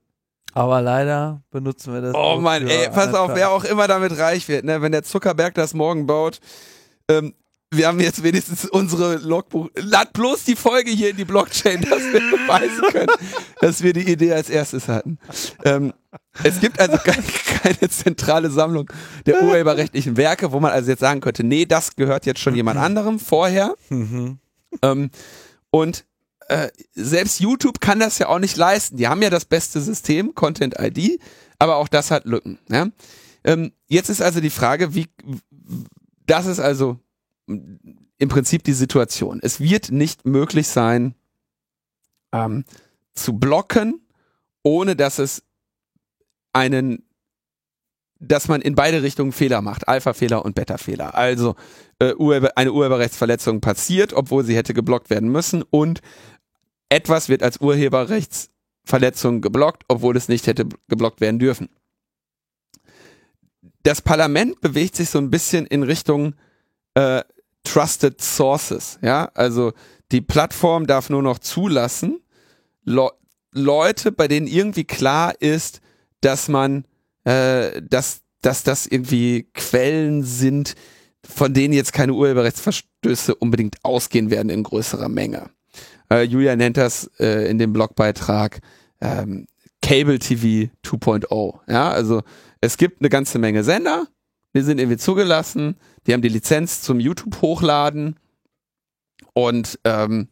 Aber 0.52 0.82
leider 0.82 1.42
benutzen 1.52 1.92
wir 1.94 2.00
das. 2.00 2.14
Oh 2.14 2.38
Mann, 2.40 2.66
ey, 2.66 2.88
pass 2.88 3.14
auf, 3.14 3.30
einfach- 3.30 3.36
wer 3.36 3.50
auch 3.52 3.62
immer 3.64 3.86
damit 3.86 4.18
reich 4.18 4.48
wird, 4.48 4.64
ne? 4.64 4.82
Wenn 4.82 4.90
der 4.92 5.04
Zuckerberg 5.04 5.54
das 5.54 5.72
morgen 5.74 6.06
baut, 6.06 6.40
ähm, 7.08 7.34
wir 7.72 7.86
haben 7.86 8.00
jetzt 8.00 8.22
wenigstens 8.22 8.64
unsere 8.64 9.16
Logbuch. 9.16 9.68
Lad 9.76 10.12
bloß 10.12 10.44
die 10.44 10.56
Folge 10.56 10.90
hier 10.90 11.10
in 11.10 11.16
die 11.16 11.24
Blockchain, 11.24 11.80
dass 11.88 12.00
wir 12.00 12.20
beweisen 12.20 12.82
können, 12.90 13.12
dass 13.60 13.82
wir 13.82 13.92
die 13.92 14.10
Idee 14.10 14.32
als 14.32 14.50
erstes 14.50 14.88
hatten. 14.88 15.18
Ähm, 15.64 15.92
es 16.42 16.60
gibt 16.60 16.80
also 16.80 16.96
keine, 17.04 17.22
keine 17.22 17.90
zentrale 17.90 18.50
Sammlung 18.50 18.90
der 19.24 19.42
urheberrechtlichen 19.42 20.16
Werke, 20.16 20.50
wo 20.50 20.58
man 20.58 20.72
also 20.72 20.90
jetzt 20.90 21.00
sagen 21.00 21.20
könnte, 21.20 21.44
nee, 21.44 21.64
das 21.64 21.94
gehört 21.94 22.26
jetzt 22.26 22.40
schon 22.40 22.56
jemand 22.56 22.78
anderem 22.78 23.20
vorher. 23.20 23.74
Mhm. 23.88 24.38
Ähm, 24.82 25.10
und 25.70 26.04
äh, 26.48 26.68
selbst 26.94 27.38
YouTube 27.38 27.80
kann 27.80 28.00
das 28.00 28.18
ja 28.18 28.28
auch 28.28 28.40
nicht 28.40 28.56
leisten. 28.56 28.96
Die 28.96 29.06
haben 29.06 29.22
ja 29.22 29.30
das 29.30 29.44
beste 29.44 29.80
System, 29.80 30.34
Content 30.34 30.74
ID, 30.80 31.20
aber 31.60 31.76
auch 31.76 31.86
das 31.86 32.10
hat 32.10 32.24
Lücken. 32.24 32.58
Ja? 32.68 32.88
Ähm, 33.44 33.70
jetzt 33.86 34.08
ist 34.08 34.20
also 34.20 34.40
die 34.40 34.50
Frage, 34.50 34.92
wie 34.96 35.06
das 36.26 36.46
ist 36.46 36.58
also 36.58 36.98
im 38.18 38.28
Prinzip 38.28 38.64
die 38.64 38.72
Situation. 38.72 39.40
Es 39.42 39.60
wird 39.60 39.90
nicht 39.90 40.26
möglich 40.26 40.68
sein, 40.68 41.14
ähm, 42.32 42.64
zu 43.14 43.38
blocken, 43.38 44.06
ohne 44.62 44.96
dass 44.96 45.18
es 45.18 45.42
einen 46.52 47.04
dass 48.22 48.48
man 48.48 48.60
in 48.60 48.74
beide 48.74 49.02
Richtungen 49.02 49.32
Fehler 49.32 49.62
macht, 49.62 49.88
Alpha-Fehler 49.88 50.44
und 50.44 50.54
Beta-Fehler. 50.54 51.14
Also 51.14 51.56
äh, 52.00 52.12
Urheber, 52.14 52.52
eine 52.54 52.70
Urheberrechtsverletzung 52.72 53.62
passiert, 53.62 54.12
obwohl 54.12 54.44
sie 54.44 54.54
hätte 54.54 54.74
geblockt 54.74 55.08
werden 55.08 55.32
müssen 55.32 55.62
und 55.62 56.02
etwas 56.90 57.30
wird 57.30 57.42
als 57.42 57.62
Urheberrechtsverletzung 57.62 59.40
geblockt, 59.40 59.84
obwohl 59.88 60.18
es 60.18 60.28
nicht 60.28 60.46
hätte 60.46 60.68
geblockt 60.88 61.22
werden 61.22 61.38
dürfen. 61.38 61.70
Das 63.84 64.02
Parlament 64.02 64.60
bewegt 64.60 64.96
sich 64.96 65.08
so 65.08 65.18
ein 65.18 65.30
bisschen 65.30 65.64
in 65.66 65.82
Richtung 65.82 66.34
äh, 66.94 67.22
Trusted 67.64 68.20
Sources, 68.20 68.98
ja, 69.02 69.30
also 69.34 69.72
die 70.12 70.20
Plattform 70.20 70.86
darf 70.86 71.10
nur 71.10 71.22
noch 71.22 71.38
zulassen 71.38 72.20
Le 72.84 73.10
Leute, 73.52 74.12
bei 74.12 74.28
denen 74.28 74.46
irgendwie 74.46 74.84
klar 74.84 75.34
ist, 75.40 75.80
dass 76.20 76.46
man, 76.46 76.84
äh, 77.24 77.82
dass, 77.82 78.20
dass 78.42 78.62
das 78.62 78.86
irgendwie 78.86 79.48
Quellen 79.54 80.22
sind, 80.22 80.76
von 81.28 81.52
denen 81.52 81.74
jetzt 81.74 81.92
keine 81.92 82.12
Urheberrechtsverstöße 82.12 83.34
unbedingt 83.34 83.76
ausgehen 83.82 84.30
werden 84.30 84.50
in 84.50 84.62
größerer 84.62 85.08
Menge. 85.08 85.50
Äh, 86.12 86.22
Julia 86.22 86.54
nennt 86.54 86.76
das 86.76 87.10
äh, 87.18 87.50
in 87.50 87.58
dem 87.58 87.72
Blogbeitrag 87.72 88.60
ähm, 89.00 89.46
Cable 89.82 90.20
TV 90.20 90.70
2.0. 90.84 91.58
Ja, 91.68 91.90
also 91.90 92.22
es 92.60 92.76
gibt 92.76 93.00
eine 93.00 93.08
ganze 93.08 93.40
Menge 93.40 93.64
Sender, 93.64 94.06
die 94.54 94.62
sind 94.62 94.78
irgendwie 94.78 94.96
zugelassen, 94.96 95.76
die 96.06 96.12
haben 96.12 96.22
die 96.22 96.28
Lizenz 96.28 96.82
zum 96.82 97.00
YouTube 97.00 97.40
hochladen 97.42 98.18
und 99.32 99.78
ähm, 99.84 100.28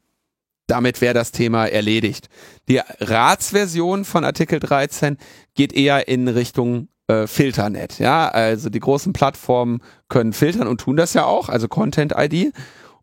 damit 0.66 1.01
wäre 1.01 1.15
das 1.15 1.32
Thema 1.32 1.66
erledigt. 1.66 2.28
Die 2.69 2.81
Ratsversion 3.01 4.05
von 4.05 4.24
Artikel 4.24 4.61
13 4.61 5.16
geht 5.55 5.73
eher 5.73 6.09
in 6.09 6.28
Richtung 6.28 6.89
äh, 7.07 7.27
Filternet. 7.27 7.99
Ja, 7.99 8.28
also 8.28 8.69
die 8.69 8.81
großen 8.81 9.12
Plattformen 9.12 9.81
können 10.09 10.32
filtern 10.32 10.69
und 10.69 10.81
tun 10.81 10.97
das 10.97 11.15
ja 11.15 11.24
auch, 11.24 11.49
also 11.49 11.69
Content 11.69 12.12
ID. 12.16 12.53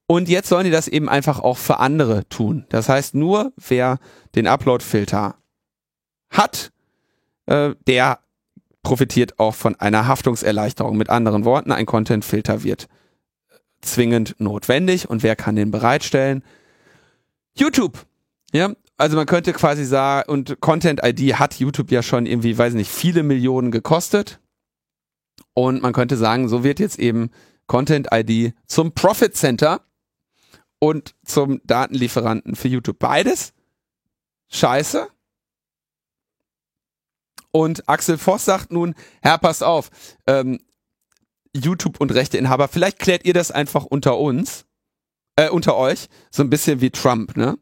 Und 0.07 0.29
jetzt 0.29 0.49
sollen 0.49 0.65
die 0.65 0.71
das 0.71 0.87
eben 0.87 1.09
einfach 1.09 1.39
auch 1.39 1.57
für 1.57 1.79
andere 1.79 2.29
tun. 2.29 2.65
Das 2.69 2.87
heißt, 2.87 3.15
nur 3.15 3.51
wer 3.57 3.97
den 4.35 4.45
Upload-Filter 4.45 5.35
hat, 6.29 6.71
äh, 7.47 7.73
der 7.87 8.19
profitiert 8.85 9.39
auch 9.39 9.55
von 9.55 9.75
einer 9.75 10.07
Haftungserleichterung. 10.07 10.95
Mit 10.95 11.09
anderen 11.09 11.43
Worten, 11.43 11.71
ein 11.71 11.87
Content-Filter 11.87 12.63
wird 12.63 12.87
zwingend 13.81 14.35
notwendig 14.37 15.09
und 15.09 15.23
wer 15.23 15.35
kann 15.35 15.55
den 15.55 15.71
bereitstellen? 15.71 16.43
YouTube. 17.57 18.05
Ja, 18.53 18.73
also 18.95 19.17
man 19.17 19.25
könnte 19.25 19.53
quasi 19.53 19.85
sagen, 19.85 20.29
und 20.29 20.61
Content 20.61 21.01
ID 21.03 21.39
hat 21.39 21.55
YouTube 21.55 21.91
ja 21.91 22.03
schon 22.03 22.27
irgendwie, 22.27 22.57
weiß 22.57 22.75
nicht, 22.75 22.91
viele 22.91 23.23
Millionen 23.23 23.71
gekostet. 23.71 24.39
Und 25.53 25.81
man 25.81 25.91
könnte 25.91 26.15
sagen, 26.15 26.47
so 26.47 26.63
wird 26.63 26.79
jetzt 26.79 26.99
eben 26.99 27.31
Content 27.65 28.09
ID 28.13 28.53
zum 28.67 28.93
Profit 28.93 29.35
Center 29.35 29.81
und 30.77 31.15
zum 31.25 31.59
Datenlieferanten 31.65 32.55
für 32.55 32.67
YouTube. 32.67 32.99
Beides 32.99 33.51
scheiße. 34.49 35.07
Und 37.55 37.87
Axel 37.87 38.17
Voss 38.17 38.43
sagt 38.43 38.73
nun, 38.73 38.95
Herr, 39.21 39.37
pass 39.37 39.61
auf, 39.61 39.89
ähm, 40.27 40.59
YouTube 41.55 42.01
und 42.01 42.13
Rechteinhaber, 42.13 42.67
vielleicht 42.67 42.99
klärt 42.99 43.23
ihr 43.23 43.33
das 43.33 43.49
einfach 43.49 43.85
unter 43.85 44.17
uns, 44.17 44.65
äh, 45.37 45.47
unter 45.47 45.77
euch, 45.77 46.07
so 46.31 46.43
ein 46.43 46.49
bisschen 46.49 46.81
wie 46.81 46.89
Trump, 46.89 47.37
ne? 47.37 47.57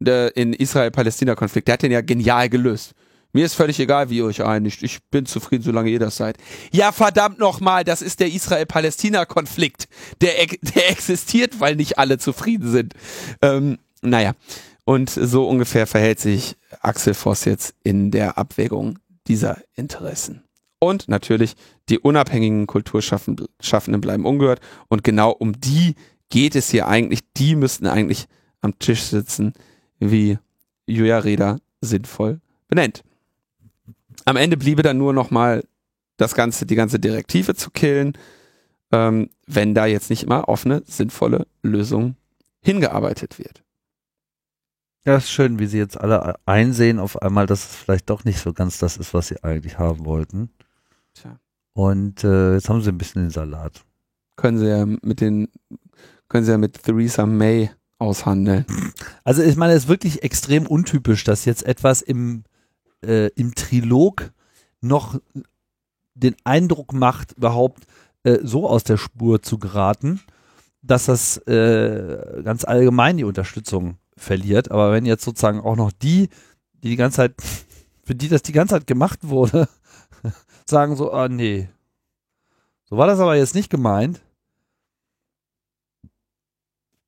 Der, 0.00 0.36
in 0.36 0.52
Israel-Palästina-Konflikt. 0.52 1.66
Der 1.66 1.72
hat 1.72 1.82
den 1.82 1.92
ja 1.92 2.02
genial 2.02 2.50
gelöst. 2.50 2.92
Mir 3.32 3.46
ist 3.46 3.54
völlig 3.54 3.80
egal, 3.80 4.10
wie 4.10 4.18
ihr 4.18 4.26
euch 4.26 4.44
einigt. 4.44 4.82
Ich 4.82 5.02
bin 5.04 5.24
zufrieden, 5.24 5.64
solange 5.64 5.88
ihr 5.88 5.98
das 5.98 6.18
seid. 6.18 6.36
Ja, 6.70 6.92
verdammt 6.92 7.38
nochmal, 7.38 7.84
das 7.84 8.02
ist 8.02 8.20
der 8.20 8.30
Israel-Palästina-Konflikt. 8.30 9.88
Der, 10.20 10.32
der 10.60 10.90
existiert, 10.90 11.58
weil 11.58 11.76
nicht 11.76 11.98
alle 11.98 12.18
zufrieden 12.18 12.70
sind. 12.70 12.92
Ähm, 13.40 13.78
naja. 14.02 14.34
Und 14.84 15.08
so 15.08 15.48
ungefähr 15.48 15.86
verhält 15.86 16.20
sich 16.20 16.54
Axel 16.82 17.14
Voss 17.14 17.46
jetzt 17.46 17.74
in 17.82 18.10
der 18.10 18.36
Abwägung 18.36 18.98
dieser 19.26 19.62
Interessen. 19.74 20.44
Und 20.78 21.08
natürlich, 21.08 21.54
die 21.88 21.98
unabhängigen 21.98 22.66
Kulturschaffenden 22.66 24.00
bleiben 24.00 24.24
ungehört. 24.24 24.60
Und 24.88 25.04
genau 25.04 25.30
um 25.30 25.60
die 25.60 25.94
geht 26.28 26.56
es 26.56 26.70
hier 26.70 26.88
eigentlich. 26.88 27.20
Die 27.36 27.54
müssten 27.54 27.86
eigentlich 27.86 28.26
am 28.60 28.78
Tisch 28.78 29.02
sitzen, 29.02 29.52
wie 30.00 30.38
Julia 30.86 31.18
Reda 31.18 31.58
sinnvoll 31.80 32.40
benennt. 32.68 33.04
Am 34.24 34.36
Ende 34.36 34.56
bliebe 34.56 34.82
dann 34.82 34.98
nur 34.98 35.12
noch 35.12 35.30
mal 35.30 35.62
das 36.16 36.34
ganze, 36.34 36.66
die 36.66 36.74
ganze 36.74 36.98
Direktive 36.98 37.54
zu 37.54 37.70
killen, 37.70 38.18
ähm, 38.92 39.30
wenn 39.46 39.74
da 39.74 39.86
jetzt 39.86 40.10
nicht 40.10 40.22
immer 40.22 40.48
auf 40.48 40.64
eine 40.64 40.82
sinnvolle 40.86 41.46
Lösung 41.62 42.16
hingearbeitet 42.60 43.38
wird. 43.38 43.62
Ja, 45.04 45.16
ist 45.16 45.30
schön, 45.30 45.58
wie 45.58 45.66
sie 45.66 45.78
jetzt 45.78 46.00
alle 46.00 46.36
einsehen 46.46 46.98
auf 46.98 47.20
einmal, 47.20 47.46
dass 47.46 47.70
es 47.70 47.76
vielleicht 47.76 48.08
doch 48.08 48.24
nicht 48.24 48.38
so 48.38 48.52
ganz 48.52 48.78
das 48.78 48.96
ist, 48.96 49.14
was 49.14 49.28
sie 49.28 49.42
eigentlich 49.42 49.78
haben 49.78 50.04
wollten. 50.04 50.50
Tja. 51.14 51.40
Und 51.72 52.22
äh, 52.22 52.54
jetzt 52.54 52.68
haben 52.68 52.82
sie 52.82 52.90
ein 52.90 52.98
bisschen 52.98 53.22
den 53.22 53.30
Salat. 53.30 53.84
Können 54.36 54.58
sie 54.58 54.68
ja 54.68 54.86
mit 54.86 55.20
den, 55.20 55.48
können 56.28 56.44
sie 56.44 56.52
ja 56.52 56.58
mit 56.58 56.82
Theresa 56.82 57.26
May 57.26 57.70
aushandeln. 57.98 58.66
Also 59.24 59.42
ich 59.42 59.56
meine, 59.56 59.72
es 59.74 59.84
ist 59.84 59.88
wirklich 59.88 60.24
extrem 60.24 60.66
untypisch, 60.66 61.22
dass 61.22 61.44
jetzt 61.44 61.64
etwas 61.64 62.02
im 62.02 62.42
äh, 63.04 63.28
im 63.34 63.54
Trilog 63.54 64.32
noch 64.80 65.20
den 66.14 66.36
Eindruck 66.44 66.92
macht, 66.92 67.32
überhaupt 67.32 67.84
äh, 68.24 68.38
so 68.42 68.68
aus 68.68 68.84
der 68.84 68.96
Spur 68.96 69.42
zu 69.42 69.58
geraten, 69.58 70.20
dass 70.82 71.06
das 71.06 71.38
äh, 71.46 72.42
ganz 72.44 72.64
allgemein 72.64 73.16
die 73.16 73.24
Unterstützung 73.24 73.96
verliert. 74.22 74.70
Aber 74.70 74.92
wenn 74.92 75.06
jetzt 75.06 75.24
sozusagen 75.24 75.60
auch 75.60 75.76
noch 75.76 75.92
die, 75.92 76.28
die 76.82 76.90
die 76.90 76.96
ganze 76.96 77.16
Zeit, 77.16 77.34
für 78.04 78.14
die 78.14 78.28
das 78.28 78.42
die 78.42 78.52
ganze 78.52 78.74
Zeit 78.74 78.86
gemacht 78.86 79.20
wurde, 79.22 79.68
sagen 80.66 80.96
so, 80.96 81.12
ah 81.12 81.28
nee, 81.28 81.68
so 82.92 82.98
war 82.98 83.06
das 83.06 83.20
aber 83.20 83.36
jetzt 83.36 83.54
nicht 83.54 83.70
gemeint. 83.70 84.20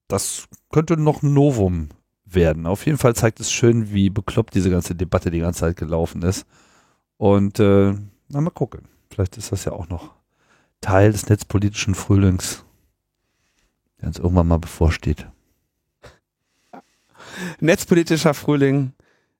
Das 0.09 0.49
könnte 0.71 0.97
noch 0.97 1.23
ein 1.23 1.35
Novum 1.35 1.91
werden. 2.25 2.67
Auf 2.67 2.87
jeden 2.87 2.97
Fall 2.97 3.15
zeigt 3.15 3.39
es 3.41 3.53
schön, 3.53 3.93
wie 3.93 4.09
bekloppt 4.09 4.55
diese 4.55 4.71
ganze 4.71 4.95
Debatte 4.95 5.31
die 5.31 5.41
ganze 5.41 5.61
Zeit 5.61 5.77
gelaufen 5.77 6.23
ist. 6.23 6.47
Und 7.19 7.61
äh, 7.61 7.95
na, 8.29 8.41
mal 8.41 8.49
gucken. 8.49 8.89
Vielleicht 9.11 9.37
ist 9.37 9.53
das 9.53 9.67
ja 9.67 9.73
auch 9.73 9.89
noch 9.89 10.15
Teil 10.81 11.13
des 11.13 11.29
netzpolitischen 11.29 11.95
Frühlings, 11.95 12.65
der 14.01 14.09
uns 14.09 14.19
irgendwann 14.19 14.49
mal 14.49 14.59
bevorsteht. 14.59 15.27
Netzpolitischer 17.61 18.35
Frühling 18.35 18.93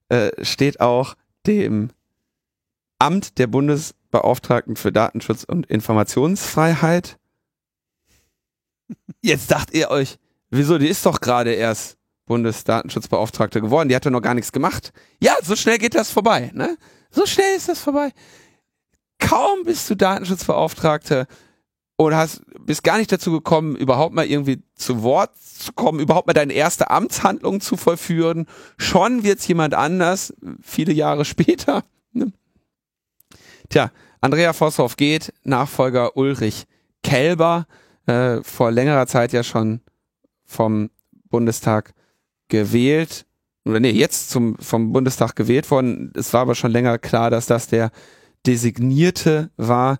äh, 0.09 0.31
steht 0.43 0.79
auch 0.81 1.15
dem 1.47 1.91
Amt 2.99 3.37
der 3.37 3.47
Bundesbeauftragten 3.47 4.75
für 4.75 4.91
Datenschutz 4.91 5.43
und 5.43 5.65
Informationsfreiheit. 5.65 7.17
Jetzt 9.21 9.51
dacht 9.51 9.73
ihr 9.73 9.89
euch, 9.89 10.17
wieso, 10.49 10.77
die 10.77 10.87
ist 10.87 11.05
doch 11.05 11.19
gerade 11.19 11.53
erst 11.53 11.97
Bundesdatenschutzbeauftragte 12.25 13.61
geworden. 13.61 13.89
Die 13.89 13.95
hatte 13.95 14.11
noch 14.11 14.21
gar 14.21 14.33
nichts 14.33 14.51
gemacht. 14.51 14.93
Ja, 15.21 15.35
so 15.43 15.55
schnell 15.55 15.77
geht 15.77 15.95
das 15.95 16.11
vorbei. 16.11 16.51
Ne? 16.53 16.77
So 17.11 17.25
schnell 17.25 17.55
ist 17.55 17.69
das 17.69 17.79
vorbei. 17.79 18.11
Kaum 19.19 19.63
bist 19.63 19.89
du 19.89 19.95
Datenschutzbeauftragte 19.95 21.27
und 21.97 22.15
hast, 22.15 22.41
bist 22.59 22.83
gar 22.83 22.97
nicht 22.97 23.11
dazu 23.11 23.31
gekommen, 23.31 23.75
überhaupt 23.75 24.13
mal 24.13 24.25
irgendwie 24.25 24.61
zu 24.75 25.01
Wort 25.03 25.37
zu 25.37 25.71
kommen, 25.73 25.99
überhaupt 25.99 26.27
mal 26.27 26.33
deine 26.33 26.53
erste 26.53 26.89
Amtshandlung 26.89 27.61
zu 27.61 27.77
vollführen. 27.77 28.47
Schon 28.77 29.23
wird's 29.23 29.47
jemand 29.47 29.73
anders, 29.73 30.33
viele 30.61 30.93
Jahre 30.93 31.25
später. 31.25 31.83
Ne? 32.11 32.31
Tja, 33.69 33.91
Andrea 34.21 34.53
Vosshoff 34.53 34.97
geht, 34.97 35.33
Nachfolger 35.43 36.17
Ulrich 36.17 36.65
Kelber, 37.03 37.67
äh, 38.07 38.41
vor 38.43 38.71
längerer 38.71 39.07
Zeit 39.07 39.31
ja 39.31 39.43
schon 39.43 39.81
vom 40.43 40.89
Bundestag 41.29 41.93
gewählt, 42.49 43.25
oder 43.65 43.79
nee, 43.79 43.91
jetzt 43.91 44.29
zum, 44.29 44.57
vom 44.59 44.93
Bundestag 44.93 45.35
gewählt 45.35 45.71
worden. 45.71 46.13
Es 46.15 46.33
war 46.33 46.41
aber 46.41 46.55
schon 46.55 46.71
länger 46.71 46.99
klar, 46.99 47.31
dass 47.31 47.47
das 47.47 47.67
der 47.67 47.91
Designierte 48.45 49.49
war. 49.57 49.97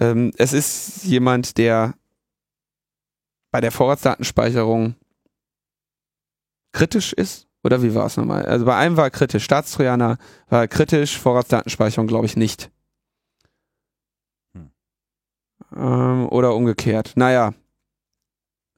Ähm, 0.00 0.32
es 0.36 0.52
ist 0.52 1.04
jemand, 1.04 1.58
der 1.58 1.94
bei 3.50 3.60
der 3.60 3.70
Vorratsdatenspeicherung 3.70 4.96
kritisch 6.72 7.12
ist. 7.12 7.46
Oder 7.64 7.82
wie 7.82 7.94
war 7.94 8.06
es 8.06 8.16
nochmal? 8.16 8.44
Also 8.44 8.64
bei 8.64 8.76
einem 8.76 8.96
war 8.96 9.04
er 9.04 9.10
kritisch. 9.10 9.44
Staatstrojaner 9.44 10.18
war 10.48 10.66
kritisch, 10.66 11.18
Vorratsdatenspeicherung 11.18 12.08
glaube 12.08 12.26
ich 12.26 12.36
nicht. 12.36 12.72
Hm. 14.54 14.70
Ähm, 15.76 16.28
oder 16.28 16.56
umgekehrt. 16.56 17.12
Naja. 17.14 17.54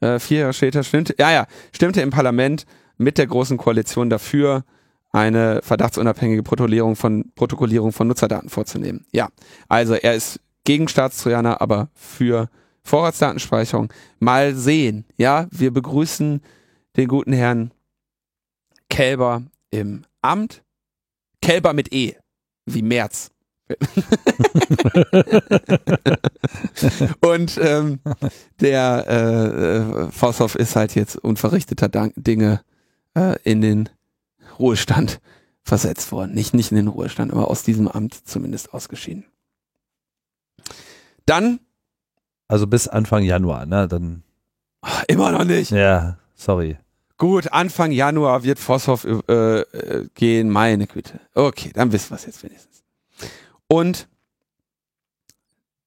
Äh, 0.01 0.19
vier 0.19 0.41
Jahre 0.41 0.53
später 0.53 0.83
stimmte, 0.83 1.15
ja, 1.19 1.33
ja, 1.33 1.47
stimmte 1.73 2.03
im 2.03 2.11
Parlament 2.11 2.67
mit 2.99 3.17
der 3.17 3.27
Großen 3.27 3.57
Koalition 3.57 4.11
dafür, 4.11 4.65
eine 5.13 5.63
verdachtsunabhängige 5.63 6.43
Protokollierung 6.43 6.97
von, 6.97 7.33
Protokollierung 7.37 7.93
von 7.93 8.09
Nutzerdaten 8.09 8.49
vorzunehmen. 8.49 9.07
Ja, 9.13 9.29
also 9.69 9.95
er 9.95 10.15
ist 10.15 10.41
gegen 10.65 10.89
Staatstrojaner, 10.89 11.61
aber 11.61 11.89
für 11.95 12.49
Vorratsdatenspeicherung. 12.83 13.93
Mal 14.19 14.55
sehen. 14.55 15.05
Ja, 15.17 15.47
wir 15.51 15.73
begrüßen 15.73 16.43
den 16.97 17.09
guten 17.09 17.33
Herrn 17.33 17.73
Kälber 18.89 19.43
im 19.71 20.05
Amt. 20.23 20.63
Kälber 21.41 21.73
mit 21.73 21.93
E, 21.93 22.15
wie 22.67 22.83
März. 22.83 23.31
und 27.21 27.59
ähm, 27.63 28.01
der 28.61 29.07
äh, 29.09 29.77
äh, 29.77 30.11
Vosshoff 30.11 30.55
ist 30.55 30.77
halt 30.77 30.95
jetzt 30.95 31.17
unverrichteter 31.17 31.89
Dank 31.89 32.13
Dinge 32.17 32.61
äh, 33.15 33.37
in 33.43 33.63
den 33.63 33.89
Ruhestand 34.59 35.21
versetzt 35.63 36.13
worden. 36.13 36.35
Nicht, 36.35 36.53
nicht 36.53 36.73
in 36.73 36.77
den 36.77 36.89
Ruhestand, 36.89 37.33
aber 37.33 37.49
aus 37.51 37.63
diesem 37.63 37.89
Amt 37.89 38.29
zumindest 38.29 38.75
ausgeschieden. 38.75 39.25
Dann. 41.27 41.61
Also 42.49 42.67
bis 42.67 42.89
Anfang 42.89 43.23
Januar, 43.23 43.67
ne? 43.67 43.89
Dann. 43.89 44.23
Ach, 44.83 45.05
immer 45.09 45.33
noch 45.33 45.45
nicht. 45.45 45.71
Ja, 45.71 46.19
sorry. 46.35 46.79
Gut, 47.17 47.53
Anfang 47.53 47.93
Januar 47.93 48.43
wird 48.43 48.59
Vosshoff 48.59 49.05
äh, 49.05 49.61
äh, 49.61 50.09
gehen, 50.15 50.51
meine 50.51 50.87
Güte. 50.87 51.21
Okay, 51.35 51.71
dann 51.73 51.93
wissen 51.93 52.11
wir 52.11 52.17
es 52.17 52.27
jetzt 52.27 52.43
wenigstens. 52.43 52.83
Und 53.69 54.09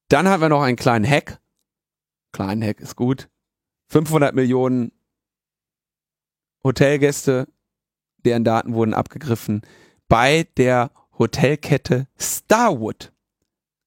dann 0.08 0.28
haben 0.28 0.42
wir 0.42 0.50
noch 0.50 0.62
einen 0.62 0.78
kleinen 0.78 1.06
Hack. 1.06 1.40
Kleinen 2.32 2.64
Hack 2.64 2.80
ist 2.80 2.96
gut. 2.96 3.30
500 3.90 4.34
Millionen 4.34 4.92
Hotelgäste, 6.64 7.48
deren 8.26 8.44
Daten 8.44 8.74
wurden 8.74 8.94
abgegriffen 8.94 9.62
bei 10.08 10.48
der 10.58 10.92
Hotelkette 11.18 12.08
Starwood, 12.18 13.12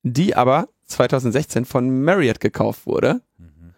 die 0.03 0.35
aber 0.35 0.69
2016 0.91 1.65
von 1.65 2.03
Marriott 2.03 2.41
gekauft 2.41 2.87
wurde. 2.87 3.23
Mhm. 3.39 3.75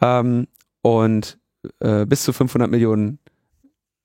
Ähm, 0.00 0.46
und 0.82 1.38
äh, 1.80 2.06
bis 2.06 2.22
zu 2.22 2.32
500 2.32 2.70
Millionen 2.70 3.18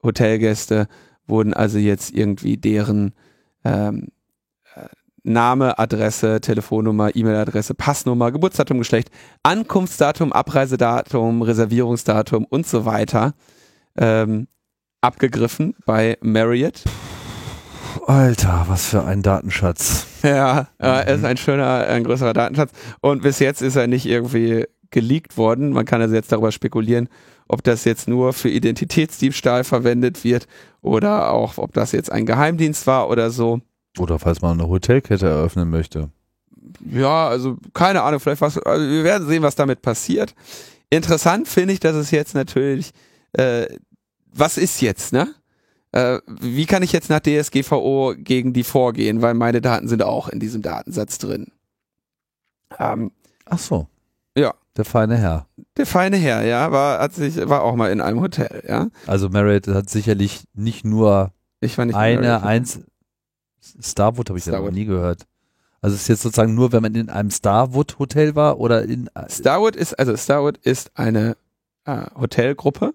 Hotelgäste 0.04 0.88
wurden 1.28 1.54
also 1.54 1.78
jetzt 1.78 2.12
irgendwie 2.12 2.58
deren 2.58 3.14
ähm, 3.64 4.08
äh, 4.76 4.88
Name, 5.24 5.78
Adresse, 5.78 6.42
Telefonnummer, 6.42 7.16
E-Mail-Adresse, 7.16 7.76
Passnummer, 7.76 8.32
Geburtsdatum, 8.32 8.80
Geschlecht, 8.80 9.12
Ankunftsdatum, 9.44 10.34
Abreisedatum, 10.34 11.44
Reservierungsdatum 11.44 12.46
und 12.46 12.66
so 12.66 12.86
weiter 12.86 13.34
ähm, 13.98 14.48
abgegriffen 15.02 15.76
bei 15.86 16.18
Marriott. 16.22 16.84
Alter, 18.08 18.66
was 18.68 18.86
für 18.86 19.04
ein 19.04 19.22
Datenschatz. 19.22 20.06
Ja, 20.24 20.68
er 20.78 21.08
ist 21.08 21.26
ein 21.26 21.38
schöner, 21.38 21.88
ein 21.88 22.04
größerer 22.04 22.34
Datenschatz. 22.34 22.72
Und 23.02 23.24
bis 23.24 23.40
jetzt 23.40 23.62
ist 23.62 23.76
er 23.76 23.88
nicht 23.88 24.06
irgendwie 24.06 24.66
geleakt 24.92 25.38
worden. 25.38 25.72
Man 25.72 25.86
kann 25.86 26.02
also 26.02 26.14
jetzt 26.14 26.32
darüber 26.32 26.52
spekulieren, 26.52 27.10
ob 27.48 27.64
das 27.64 27.86
jetzt 27.86 28.08
nur 28.08 28.34
für 28.34 28.50
Identitätsdiebstahl 28.50 29.64
verwendet 29.64 30.24
wird 30.24 30.48
oder 30.82 31.32
auch, 31.32 31.58
ob 31.58 31.74
das 31.74 31.92
jetzt 31.92 32.12
ein 32.12 32.26
Geheimdienst 32.26 32.86
war 32.88 33.10
oder 33.10 33.32
so. 33.32 33.62
Oder 33.98 34.20
falls 34.20 34.42
man 34.42 34.60
eine 34.60 34.70
Hotelkette 34.70 35.28
eröffnen 35.28 35.70
möchte. 35.70 36.10
Ja, 36.90 37.28
also 37.28 37.58
keine 37.74 38.04
Ahnung, 38.04 38.20
vielleicht 38.20 38.42
was, 38.42 38.58
also 38.58 38.86
wir 38.86 39.04
werden 39.04 39.28
sehen, 39.28 39.44
was 39.44 39.56
damit 39.56 39.82
passiert. 39.82 40.34
Interessant 40.90 41.48
finde 41.48 41.74
ich, 41.74 41.80
dass 41.80 41.96
es 41.96 42.12
jetzt 42.12 42.36
natürlich, 42.36 42.92
äh, 43.34 43.66
was 44.34 44.58
ist 44.58 44.82
jetzt, 44.82 45.14
ne? 45.14 45.34
Äh, 45.92 46.20
wie 46.28 46.66
kann 46.66 46.84
ich 46.84 46.92
jetzt 46.92 47.10
nach 47.10 47.20
DSGVO 47.20 48.16
gegen 48.18 48.54
die 48.54 48.64
vorgehen, 48.64 49.22
weil 49.22 49.34
meine 49.34 49.62
Daten 49.62 49.88
sind 49.88 50.04
auch 50.04 50.30
in 50.30 50.40
diesem 50.40 50.62
Datensatz 50.62 51.18
drin. 51.18 51.48
Ähm, 52.80 53.12
Ach 53.46 53.60
so. 53.60 53.88
Ja. 54.38 54.54
Der 54.78 54.86
feine 54.86 55.18
Herr. 55.18 55.48
Der 55.76 55.86
feine 55.86 56.16
Herr, 56.16 56.44
ja, 56.44 56.72
war, 56.72 57.00
hat 57.00 57.14
sich, 57.14 57.36
war 57.50 57.64
auch 57.64 57.76
mal 57.76 57.92
in 57.92 58.00
einem 58.00 58.22
Hotel, 58.22 58.64
ja. 58.66 58.88
Also 59.06 59.28
Marriott 59.28 59.68
hat 59.68 59.90
sicherlich 59.90 60.46
nicht 60.54 60.86
nur 60.86 61.34
ich 61.60 61.78
war 61.78 61.86
nicht 61.86 61.96
eine, 61.96 62.42
eins, 62.44 62.80
Starwood 63.80 64.30
habe 64.30 64.40
ich 64.40 64.46
ja 64.46 64.60
noch 64.60 64.72
nie 64.72 64.86
gehört. 64.86 65.28
Also 65.82 65.96
es 65.96 66.04
ist 66.04 66.08
jetzt 66.08 66.22
sozusagen 66.24 66.56
nur, 66.56 66.72
wenn 66.72 66.82
man 66.82 66.96
in 66.96 67.10
einem 67.10 67.32
Starwood 67.32 67.98
Hotel 68.00 68.36
war 68.36 68.60
oder 68.60 68.84
in 68.84 69.10
äh, 69.16 69.30
Starwood 69.30 69.76
ist 69.76 69.98
also 69.98 70.16
Starwood 70.18 70.58
ist 70.58 70.92
eine 70.96 71.38
äh, 71.86 72.06
Hotelgruppe, 72.20 72.94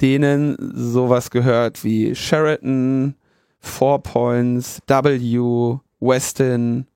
denen 0.00 0.56
sowas 0.74 1.30
gehört 1.30 1.84
wie 1.84 2.14
Sheraton, 2.14 3.14
Four 3.60 4.02
Points, 4.02 4.80
W, 4.86 5.78
Westin 6.00 6.86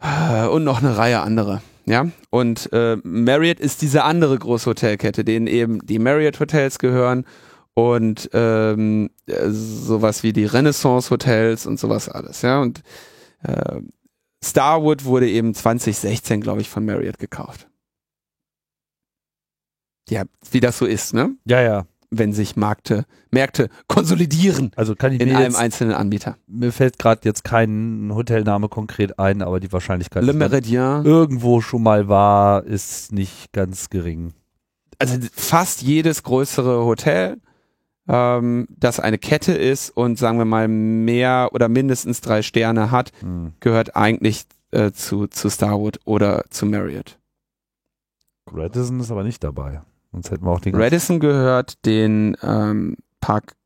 äh, 0.00 0.46
und 0.46 0.64
noch 0.64 0.82
eine 0.82 0.96
Reihe 0.96 1.20
andere. 1.20 1.62
Ja, 1.86 2.08
und 2.30 2.72
äh, 2.72 2.96
Marriott 3.02 3.60
ist 3.60 3.82
diese 3.82 4.04
andere 4.04 4.38
große 4.38 4.70
Hotelkette, 4.70 5.22
denen 5.22 5.46
eben 5.46 5.84
die 5.86 5.98
Marriott 5.98 6.40
Hotels 6.40 6.78
gehören 6.78 7.26
und 7.74 8.30
ähm, 8.32 9.10
äh, 9.26 9.50
sowas 9.50 10.22
wie 10.22 10.32
die 10.32 10.46
Renaissance 10.46 11.10
Hotels 11.10 11.66
und 11.66 11.78
sowas 11.78 12.08
alles. 12.08 12.40
Ja, 12.40 12.62
und 12.62 12.82
äh, 13.42 13.80
Starwood 14.42 15.04
wurde 15.04 15.28
eben 15.28 15.54
2016, 15.54 16.40
glaube 16.40 16.62
ich, 16.62 16.70
von 16.70 16.86
Marriott 16.86 17.18
gekauft. 17.18 17.68
Ja, 20.08 20.24
wie 20.50 20.60
das 20.60 20.78
so 20.78 20.86
ist, 20.86 21.14
ne? 21.14 21.34
Ja, 21.44 21.60
ja. 21.60 21.86
Wenn 22.10 22.32
sich 22.32 22.54
Märkte, 22.54 23.06
Märkte 23.30 23.68
konsolidieren. 23.88 24.70
Also 24.76 24.94
kann 24.94 25.12
ich 25.12 25.20
in 25.20 25.30
einem 25.34 25.46
jetzt, 25.46 25.56
einzelnen 25.56 25.94
Anbieter. 25.94 26.36
Mir 26.46 26.70
fällt 26.70 26.98
gerade 26.98 27.22
jetzt 27.24 27.42
kein 27.42 28.12
Hotelname 28.14 28.68
konkret 28.68 29.18
ein, 29.18 29.42
aber 29.42 29.58
die 29.58 29.72
Wahrscheinlichkeit, 29.72 30.22
Le 30.22 30.32
Meridien. 30.32 31.04
irgendwo 31.04 31.60
schon 31.60 31.82
mal 31.82 32.08
war, 32.08 32.64
ist 32.64 33.12
nicht 33.12 33.52
ganz 33.52 33.90
gering. 33.90 34.32
Also 34.98 35.18
fast 35.32 35.82
jedes 35.82 36.22
größere 36.22 36.84
Hotel, 36.84 37.38
ähm, 38.06 38.68
das 38.70 39.00
eine 39.00 39.18
Kette 39.18 39.52
ist 39.52 39.90
und 39.90 40.18
sagen 40.18 40.38
wir 40.38 40.44
mal 40.44 40.68
mehr 40.68 41.50
oder 41.52 41.68
mindestens 41.68 42.20
drei 42.20 42.42
Sterne 42.42 42.90
hat, 42.90 43.10
hm. 43.20 43.54
gehört 43.58 43.96
eigentlich 43.96 44.44
äh, 44.70 44.92
zu, 44.92 45.26
zu 45.26 45.50
Starwood 45.50 45.98
oder 46.04 46.44
zu 46.50 46.66
Marriott. 46.66 47.18
Radisson 48.52 49.00
ist 49.00 49.10
aber 49.10 49.24
nicht 49.24 49.42
dabei. 49.42 49.82
Sonst 50.14 50.30
hätten 50.30 50.44
wir 50.44 50.52
auch 50.52 50.60
den 50.60 50.76
Radisson 50.76 51.18
gehört 51.18 51.84
den 51.84 52.36
ähm, 52.40 52.96
Park. 53.20 53.56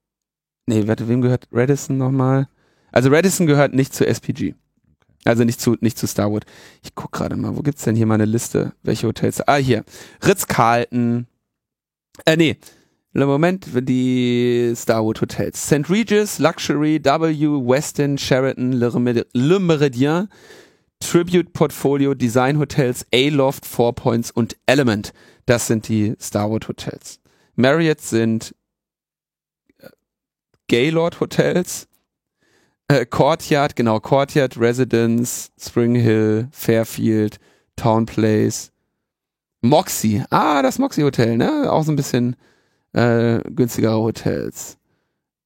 Nee, 0.67 0.89
warte, 0.89 1.07
wem 1.07 1.21
gehört 1.21 1.47
Radisson 1.53 1.99
nochmal? 1.99 2.49
Also 2.91 3.11
Radisson 3.11 3.47
gehört 3.47 3.75
nicht 3.75 3.93
zu 3.93 4.07
SPG. 4.07 4.55
Also 5.27 5.45
nicht 5.45 5.61
zu, 5.61 5.77
nicht 5.81 5.99
zu 5.99 6.07
Starwood. 6.07 6.47
Ich 6.83 6.95
guck 6.95 7.13
gerade 7.13 7.37
mal, 7.37 7.55
wo 7.55 7.61
gibt's 7.61 7.83
denn 7.83 7.97
hier 7.97 8.07
mal 8.07 8.15
eine 8.15 8.25
Liste? 8.25 8.73
Welche 8.83 9.07
Hotels? 9.07 9.47
Ah, 9.47 9.57
hier. 9.57 9.85
Ritz-Carlton. 10.27 11.27
Äh, 12.25 12.39
nee. 12.39 12.57
Moment 13.13 13.67
die 13.83 14.73
Starwood 14.75 15.21
Hotels. 15.21 15.67
St. 15.67 15.91
Regis, 15.91 16.39
Luxury, 16.39 16.99
W, 17.05 17.67
Westin, 17.69 18.17
Sheraton, 18.17 18.73
Le 18.73 19.61
Meridien, 19.61 20.29
Tribute 21.01 21.53
Portfolio, 21.53 22.15
Design 22.15 22.59
Hotels, 22.59 23.07
A-Loft, 23.15 23.65
Four 23.65 23.95
Points 23.95 24.31
und 24.31 24.57
Element. 24.67 25.13
Das 25.47 25.67
sind 25.67 25.89
die 25.89 26.15
Starwood 26.21 26.69
Hotels. 26.69 27.21
Marriott 27.55 28.01
sind 28.01 28.55
äh, 29.79 29.89
Gaylord 30.69 31.21
Hotels, 31.21 31.89
äh, 32.89 33.07
Courtyard, 33.07 33.77
genau, 33.77 34.01
Courtyard, 34.01 34.59
Residence, 34.59 35.51
Spring 35.59 35.95
Hill, 35.95 36.49
Fairfield, 36.53 37.39
Town 37.77 38.07
Place, 38.07 38.73
Moxie. 39.61 40.23
Ah, 40.31 40.63
das 40.63 40.79
Moxie 40.79 41.05
Hotel, 41.05 41.37
ne? 41.37 41.71
Auch 41.71 41.85
so 41.85 41.93
ein 41.93 41.97
bisschen 41.97 42.37
äh, 42.93 43.41
günstigere 43.51 43.99
Hotels. 43.99 44.79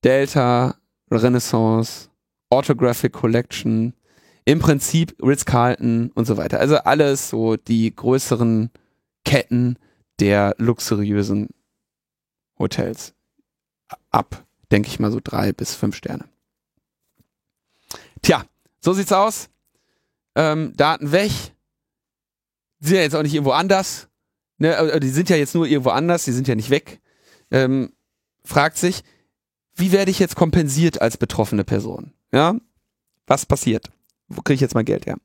Delta, 0.04 0.76
Renaissance, 1.10 2.08
Autographic 2.50 3.12
Collection, 3.12 3.94
im 4.44 4.58
Prinzip 4.58 5.16
Ritz-Carlton 5.22 6.10
und 6.14 6.24
so 6.24 6.36
weiter. 6.36 6.58
Also 6.58 6.76
alles 6.78 7.28
so 7.28 7.56
die 7.56 7.94
größeren 7.94 8.70
Ketten, 9.24 9.78
der 10.20 10.54
luxuriösen 10.58 11.48
Hotels. 12.58 13.14
Ab, 14.10 14.44
denke 14.70 14.88
ich 14.88 14.98
mal, 14.98 15.12
so 15.12 15.20
drei 15.22 15.52
bis 15.52 15.74
fünf 15.74 15.96
Sterne. 15.96 16.24
Tja, 18.22 18.44
so 18.80 18.92
sieht's 18.92 19.12
aus. 19.12 19.48
Ähm, 20.34 20.74
Daten 20.76 21.12
weg. 21.12 21.30
Sind 22.80 22.96
ja 22.96 23.02
jetzt 23.02 23.14
auch 23.14 23.22
nicht 23.22 23.34
irgendwo 23.34 23.52
anders. 23.52 24.08
Ne? 24.58 24.74
Äh, 24.74 25.00
die 25.00 25.10
sind 25.10 25.28
ja 25.28 25.36
jetzt 25.36 25.54
nur 25.54 25.66
irgendwo 25.66 25.90
anders, 25.90 26.24
die 26.24 26.32
sind 26.32 26.48
ja 26.48 26.54
nicht 26.54 26.70
weg. 26.70 27.00
Ähm, 27.50 27.92
fragt 28.44 28.78
sich, 28.78 29.02
wie 29.74 29.92
werde 29.92 30.10
ich 30.10 30.18
jetzt 30.18 30.36
kompensiert 30.36 31.00
als 31.00 31.16
betroffene 31.16 31.64
Person? 31.64 32.12
Ja, 32.32 32.56
was 33.26 33.46
passiert? 33.46 33.90
Kriege 34.32 34.54
ich 34.54 34.60
jetzt 34.60 34.74
mal 34.74 34.84
Geld 34.84 35.06
her? 35.06 35.16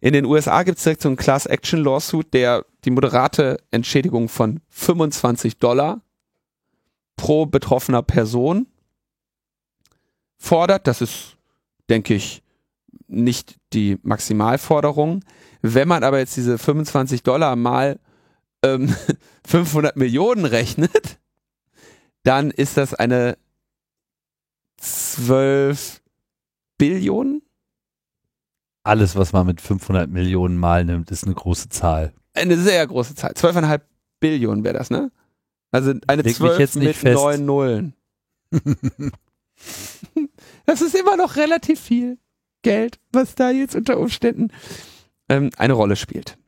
In 0.00 0.12
den 0.12 0.24
USA 0.24 0.62
gibt 0.62 0.78
es 0.78 0.84
direkt 0.84 1.02
so 1.02 1.08
einen 1.08 1.16
Class 1.16 1.46
Action 1.46 1.82
Lawsuit, 1.82 2.32
der 2.34 2.64
die 2.84 2.90
moderate 2.90 3.58
Entschädigung 3.70 4.28
von 4.28 4.60
25 4.70 5.58
Dollar 5.58 6.02
pro 7.16 7.46
betroffener 7.46 8.02
Person 8.02 8.66
fordert. 10.36 10.86
Das 10.86 11.00
ist, 11.00 11.36
denke 11.88 12.14
ich, 12.14 12.42
nicht 13.08 13.56
die 13.72 13.98
Maximalforderung. 14.02 15.24
Wenn 15.62 15.88
man 15.88 16.04
aber 16.04 16.18
jetzt 16.18 16.36
diese 16.36 16.58
25 16.58 17.22
Dollar 17.22 17.56
mal 17.56 17.98
ähm, 18.62 18.94
500 19.46 19.96
Millionen 19.96 20.44
rechnet, 20.44 21.18
dann 22.22 22.50
ist 22.50 22.76
das 22.76 22.94
eine 22.94 23.38
12 24.78 26.02
Billionen 26.78 27.42
alles, 28.86 29.16
was 29.16 29.32
man 29.32 29.46
mit 29.46 29.60
500 29.60 30.08
Millionen 30.10 30.56
Mal 30.56 30.84
nimmt, 30.84 31.10
ist 31.10 31.24
eine 31.24 31.34
große 31.34 31.68
Zahl. 31.68 32.12
Eine 32.34 32.56
sehr 32.58 32.86
große 32.86 33.14
Zahl. 33.14 33.32
12,5 33.32 33.80
Billionen 34.20 34.64
wäre 34.64 34.78
das, 34.78 34.90
ne? 34.90 35.10
Also 35.70 35.94
eine 36.06 36.22
Leg 36.22 36.36
12 36.36 36.58
jetzt 36.58 36.76
nicht 36.76 36.86
mit 36.86 36.96
fest. 36.96 37.16
neun 37.16 37.44
Nullen. 37.44 37.94
das 40.66 40.80
ist 40.80 40.94
immer 40.94 41.16
noch 41.16 41.36
relativ 41.36 41.80
viel 41.80 42.18
Geld, 42.62 42.98
was 43.12 43.34
da 43.34 43.50
jetzt 43.50 43.74
unter 43.74 43.98
Umständen 43.98 44.52
ähm, 45.28 45.50
eine 45.56 45.72
Rolle 45.72 45.96
spielt. 45.96 46.38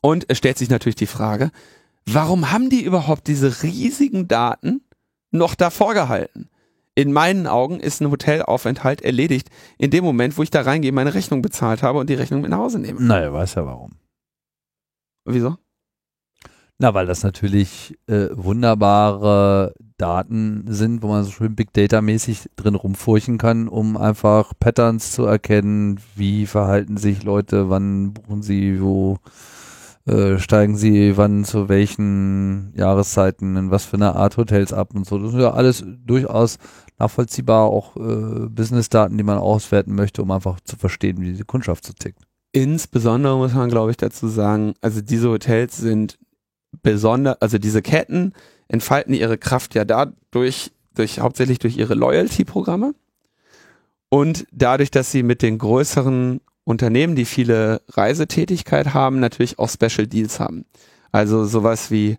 Und 0.00 0.24
es 0.28 0.38
stellt 0.38 0.58
sich 0.58 0.70
natürlich 0.70 0.96
die 0.96 1.06
Frage, 1.06 1.50
warum 2.06 2.50
haben 2.50 2.70
die 2.70 2.82
überhaupt 2.82 3.26
diese 3.26 3.62
riesigen 3.62 4.28
Daten 4.28 4.82
noch 5.30 5.54
davor 5.54 5.94
gehalten? 5.94 6.48
In 6.94 7.12
meinen 7.12 7.46
Augen 7.46 7.80
ist 7.80 8.00
ein 8.00 8.10
Hotelaufenthalt 8.10 9.02
erledigt 9.02 9.48
in 9.78 9.90
dem 9.90 10.04
Moment, 10.04 10.36
wo 10.36 10.42
ich 10.42 10.50
da 10.50 10.62
reingehe, 10.62 10.92
meine 10.92 11.14
Rechnung 11.14 11.42
bezahlt 11.42 11.82
habe 11.82 11.98
und 11.98 12.10
die 12.10 12.14
Rechnung 12.14 12.40
mit 12.40 12.50
nach 12.50 12.58
Hause 12.58 12.78
nehme. 12.78 13.00
Naja, 13.00 13.32
weiß 13.32 13.54
ja 13.54 13.66
warum. 13.66 13.92
Wieso? 15.24 15.56
Na, 16.82 16.94
weil 16.94 17.04
das 17.04 17.22
natürlich 17.22 17.98
äh, 18.06 18.28
wunderbare 18.32 19.74
Daten 19.98 20.64
sind, 20.66 21.02
wo 21.02 21.08
man 21.08 21.24
so 21.24 21.30
schön 21.30 21.54
Big 21.54 21.74
Data 21.74 22.00
mäßig 22.00 22.48
drin 22.56 22.74
rumfurchen 22.74 23.36
kann, 23.36 23.68
um 23.68 23.98
einfach 23.98 24.54
Patterns 24.58 25.12
zu 25.12 25.24
erkennen, 25.26 26.00
wie 26.16 26.46
verhalten 26.46 26.96
sich 26.96 27.22
Leute, 27.22 27.68
wann 27.68 28.14
buchen 28.14 28.42
sie, 28.42 28.80
wo 28.80 29.18
äh, 30.06 30.38
steigen 30.38 30.76
sie 30.76 31.16
wann 31.16 31.44
zu 31.44 31.68
welchen 31.68 32.72
Jahreszeiten 32.74 33.56
in 33.56 33.70
was 33.70 33.84
für 33.84 33.96
eine 33.96 34.14
Art 34.16 34.36
Hotels 34.36 34.72
ab 34.72 34.94
und 34.94 35.06
so. 35.06 35.18
Das 35.18 35.34
ist 35.34 35.40
ja 35.40 35.52
alles 35.52 35.84
durchaus 36.04 36.58
nachvollziehbar, 36.98 37.64
auch 37.64 37.96
äh, 37.96 38.48
Business-Daten, 38.48 39.18
die 39.18 39.24
man 39.24 39.38
auswerten 39.38 39.94
möchte, 39.94 40.22
um 40.22 40.30
einfach 40.30 40.60
zu 40.60 40.76
verstehen, 40.76 41.20
wie 41.20 41.32
die 41.32 41.44
Kundschaft 41.44 41.86
so 41.86 41.92
tickt. 41.92 42.22
Insbesondere 42.52 43.36
muss 43.36 43.54
man, 43.54 43.70
glaube 43.70 43.90
ich, 43.90 43.96
dazu 43.96 44.28
sagen, 44.28 44.74
also 44.80 45.00
diese 45.00 45.28
Hotels 45.28 45.76
sind 45.76 46.18
besonders, 46.82 47.40
also 47.40 47.58
diese 47.58 47.82
Ketten 47.82 48.32
entfalten 48.68 49.14
ihre 49.14 49.38
Kraft 49.38 49.74
ja 49.74 49.84
dadurch, 49.84 50.72
durch, 50.94 51.20
hauptsächlich 51.20 51.58
durch 51.58 51.76
ihre 51.76 51.94
Loyalty-Programme. 51.94 52.94
Und 54.08 54.46
dadurch, 54.50 54.90
dass 54.90 55.12
sie 55.12 55.22
mit 55.22 55.42
den 55.42 55.58
größeren 55.58 56.40
Unternehmen, 56.64 57.16
die 57.16 57.24
viele 57.24 57.82
Reisetätigkeit 57.88 58.94
haben, 58.94 59.20
natürlich 59.20 59.58
auch 59.58 59.68
Special 59.68 60.06
Deals 60.06 60.40
haben. 60.40 60.64
Also 61.12 61.44
sowas 61.44 61.90
wie 61.90 62.18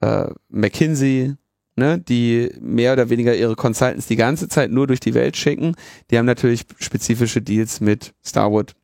äh, 0.00 0.28
McKinsey, 0.48 1.34
ne, 1.76 1.98
die 1.98 2.50
mehr 2.60 2.92
oder 2.92 3.10
weniger 3.10 3.34
ihre 3.34 3.56
Consultants 3.56 4.06
die 4.06 4.16
ganze 4.16 4.48
Zeit 4.48 4.70
nur 4.70 4.86
durch 4.86 5.00
die 5.00 5.14
Welt 5.14 5.36
schicken. 5.36 5.74
Die 6.10 6.18
haben 6.18 6.26
natürlich 6.26 6.64
spezifische 6.78 7.42
Deals 7.42 7.80
mit 7.80 8.14
Starwood, 8.24 8.74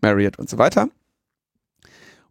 Marriott 0.00 0.38
und 0.38 0.48
so 0.48 0.58
weiter. 0.58 0.88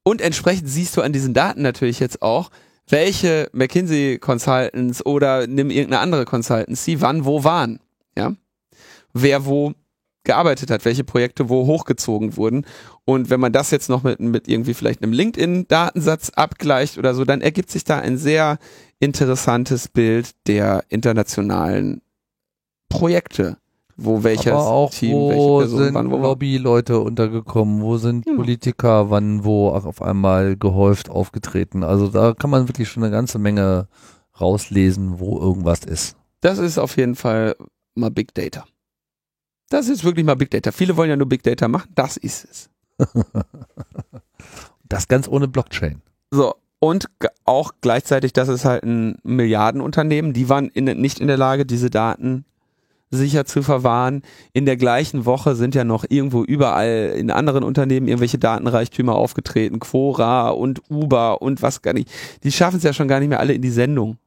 Und 0.03 0.22
entsprechend 0.22 0.69
siehst 0.69 0.95
du 0.98 1.02
an 1.02 1.14
diesen 1.14 1.34
Daten 1.34 1.61
natürlich 1.61 1.99
jetzt 1.99 2.22
auch, 2.22 2.52
welche 2.88 3.49
McKinsey 3.53 4.19
Consultants 4.19 5.06
oder 5.06 5.48
nimm 5.48 5.69
irgendeine 5.69 6.02
andere 6.02 6.26
Consultancy 6.26 6.99
wann 6.99 7.26
wo 7.26 7.44
waren. 7.44 7.80
Ja. 8.18 8.35
Wer 9.14 9.45
wo 9.45 9.73
gearbeitet 10.24 10.72
hat, 10.72 10.86
welche 10.86 11.04
Projekte 11.04 11.50
wo 11.50 11.66
hochgezogen 11.66 12.38
wurden. 12.38 12.66
Und 13.06 13.30
wenn 13.30 13.40
man 13.40 13.52
das 13.52 13.72
jetzt 13.72 13.90
noch 13.90 14.04
mit, 14.04 14.20
mit 14.20 14.48
irgendwie 14.48 14.74
vielleicht 14.74 15.04
einem 15.04 15.14
LinkedIn-Datensatz 15.14 16.32
abgleicht 16.32 16.98
oder 16.98 17.14
so, 17.14 17.26
dann 17.26 17.41
ergibt 17.41 17.70
sich 17.72 17.84
da 17.84 18.00
ein 18.00 18.18
sehr 18.18 18.58
interessantes 19.00 19.88
Bild 19.88 20.32
der 20.48 20.86
internationalen 20.90 22.02
Projekte. 22.90 23.58
Wo 23.95 24.24
welches 24.24 24.52
Aber 24.52 24.68
auch, 24.68 24.91
Team, 24.91 25.14
wo 25.14 25.30
welche 25.30 25.68
Person 25.68 25.84
sind 25.84 25.94
wann 25.94 26.10
wo. 26.10 26.18
Lobbyleute 26.18 27.00
untergekommen, 27.00 27.82
wo 27.82 27.98
sind 27.98 28.26
Ja. 28.26 28.34
Politiker 28.36 29.12
wann 29.12 29.44
wo 29.44 29.70
auf 29.70 30.02
einmal 30.02 30.58
gehäuft 30.58 31.12
aufgetreten. 31.12 31.84
Also 31.84 32.08
da 32.08 32.34
kann 32.34 32.50
man 32.50 32.68
wirklich 32.68 32.90
schon 32.90 33.04
eine 33.04 33.12
ganze 33.12 33.38
Menge 33.38 33.88
rauslesen, 34.41 35.20
wo 35.20 35.40
irgendwas 35.40 35.82
ist. 35.82 36.16
Das 36.41 36.58
ist 36.58 36.80
auf 36.80 36.98
jeden 36.98 37.14
Fall 37.16 37.56
mal 37.94 38.10
Big 38.10 38.34
Data. 38.34 38.66
Das 39.69 39.90
ist 39.90 40.03
wirklich 40.03 40.26
mal 40.26 40.35
Big 40.35 40.52
Data. 40.52 40.72
Viele 40.72 40.98
wollen 40.98 41.10
ja 41.10 41.15
nur 41.15 41.27
Big 41.27 41.44
Data 41.44 41.68
machen. 41.68 41.91
Das 41.95 42.18
ist 42.18 42.45
es. 42.45 42.69
Das 44.90 45.07
ganz 45.07 45.27
ohne 45.27 45.48
Blockchain. 45.48 46.03
So. 46.30 46.53
Und 46.77 47.10
auch 47.45 47.72
gleichzeitig, 47.81 48.31
das 48.31 48.48
ist 48.48 48.64
halt 48.64 48.84
ein 48.84 49.18
Milliardenunternehmen. 49.23 50.34
Die 50.34 50.49
waren 50.49 50.68
in, 50.68 50.85
nicht 51.02 51.19
in 51.19 51.26
der 51.26 51.38
Lage, 51.38 51.65
diese 51.65 51.90
Daten 51.90 52.45
sicher 53.10 53.45
zu 53.45 53.64
verwahren. 53.64 54.22
In 54.52 54.65
der 54.65 54.77
gleichen 54.77 55.26
Woche 55.26 55.56
sind 55.56 55.73
ja 55.73 55.84
noch 55.84 56.06
irgendwo 56.07 56.44
überall 56.44 57.15
in 57.18 57.31
anderen 57.31 57.64
Unternehmen 57.64 58.07
irgendwelche 58.07 58.38
Datenreichtümer 58.38 59.15
aufgetreten. 59.15 59.80
Quora 59.80 60.49
und 60.49 60.81
Uber 60.91 61.41
und 61.41 61.61
was 61.64 61.81
gar 61.81 61.94
nicht. 61.94 62.11
Die 62.44 62.52
schaffen 62.52 62.77
es 62.77 62.84
ja 62.84 62.94
schon 62.94 63.07
gar 63.07 63.19
nicht 63.19 63.30
mehr 63.30 63.40
alle 63.40 63.53
in 63.53 63.61
die 63.61 63.72
Sendung. 63.72 64.18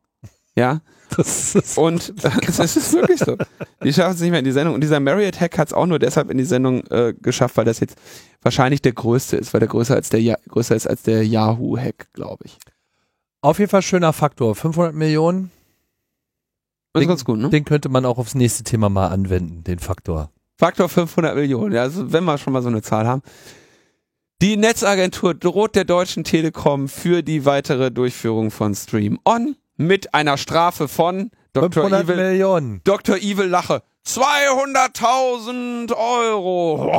Ja. 0.56 0.80
Das 1.16 1.54
ist 1.54 1.78
Und 1.78 2.12
das 2.58 2.76
ist 2.76 2.92
wirklich 2.92 3.20
so. 3.20 3.36
Die 3.82 3.92
schaffen 3.92 4.14
es 4.14 4.20
nicht 4.20 4.30
mehr 4.30 4.40
in 4.40 4.44
die 4.44 4.52
Sendung. 4.52 4.74
Und 4.74 4.80
dieser 4.80 5.00
Marriott-Hack 5.00 5.56
hat 5.58 5.68
es 5.68 5.72
auch 5.74 5.86
nur 5.86 5.98
deshalb 5.98 6.30
in 6.30 6.38
die 6.38 6.44
Sendung 6.44 6.84
äh, 6.88 7.14
geschafft, 7.20 7.56
weil 7.56 7.64
das 7.64 7.80
jetzt 7.80 7.96
wahrscheinlich 8.42 8.82
der 8.82 8.92
größte 8.92 9.36
ist, 9.36 9.52
weil 9.54 9.60
der 9.60 9.68
größer 9.68 9.94
als 9.94 10.08
der 10.10 10.20
ja 10.20 10.36
größer 10.48 10.74
ist 10.76 10.86
als 10.86 11.02
der 11.02 11.24
Yahoo-Hack, 11.26 12.12
glaube 12.12 12.44
ich. 12.46 12.58
auf 13.40 13.58
jeden 13.58 13.70
Fall 13.70 13.82
schöner 13.82 14.12
Faktor. 14.12 14.54
500 14.54 14.94
Millionen, 14.94 15.50
Das 16.92 17.00
ist 17.00 17.04
Den- 17.04 17.08
ganz 17.08 17.24
gut, 17.24 17.38
ne? 17.38 17.50
den 17.50 17.64
könnte 17.64 17.88
man 17.88 18.04
auch 18.04 18.18
aufs 18.18 18.34
nächste 18.34 18.64
Thema 18.64 18.88
mal 18.88 19.08
anwenden, 19.08 19.62
den 19.64 19.78
Faktor. 19.78 20.30
Faktor 20.58 20.88
500 20.88 21.34
Millionen. 21.36 21.72
Ja, 21.74 21.82
also 21.82 22.12
wenn 22.12 22.24
wir 22.24 22.38
schon 22.38 22.52
mal 22.52 22.62
so 22.62 22.68
eine 22.68 22.82
Zahl 22.82 23.06
haben. 23.06 23.22
Die 24.42 24.56
Netzagentur 24.56 25.34
droht 25.34 25.76
der 25.76 25.84
Deutschen 25.84 26.24
Telekom 26.24 26.88
für 26.88 27.22
die 27.22 27.44
weitere 27.46 27.90
Durchführung 27.90 28.50
von 28.50 28.74
Stream 28.74 29.18
On 29.24 29.56
mit 29.76 30.14
einer 30.14 30.36
Strafe 30.38 30.88
von 30.88 31.30
Dr. 31.52 31.84
500 31.84 32.04
Evil, 32.04 32.16
Millionen. 32.16 32.80
Dr. 32.84 33.16
Evil 33.16 33.46
Lache. 33.46 33.82
200.000 34.06 35.92
Euro. 35.96 36.92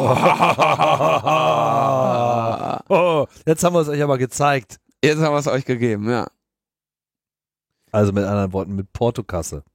Oh, 2.90 3.28
jetzt 3.46 3.66
haben 3.66 3.74
wir 3.74 3.82
es 3.82 3.90
euch 3.90 4.02
aber 4.02 4.18
gezeigt. 4.18 4.78
Jetzt 5.04 5.20
haben 5.20 5.34
wir 5.34 5.40
es 5.40 5.48
euch 5.48 5.66
gegeben, 5.66 6.10
ja. 6.10 6.28
Also 7.92 8.14
mit 8.14 8.24
anderen 8.24 8.54
Worten, 8.54 8.76
mit 8.76 8.94
Portokasse. 8.94 9.66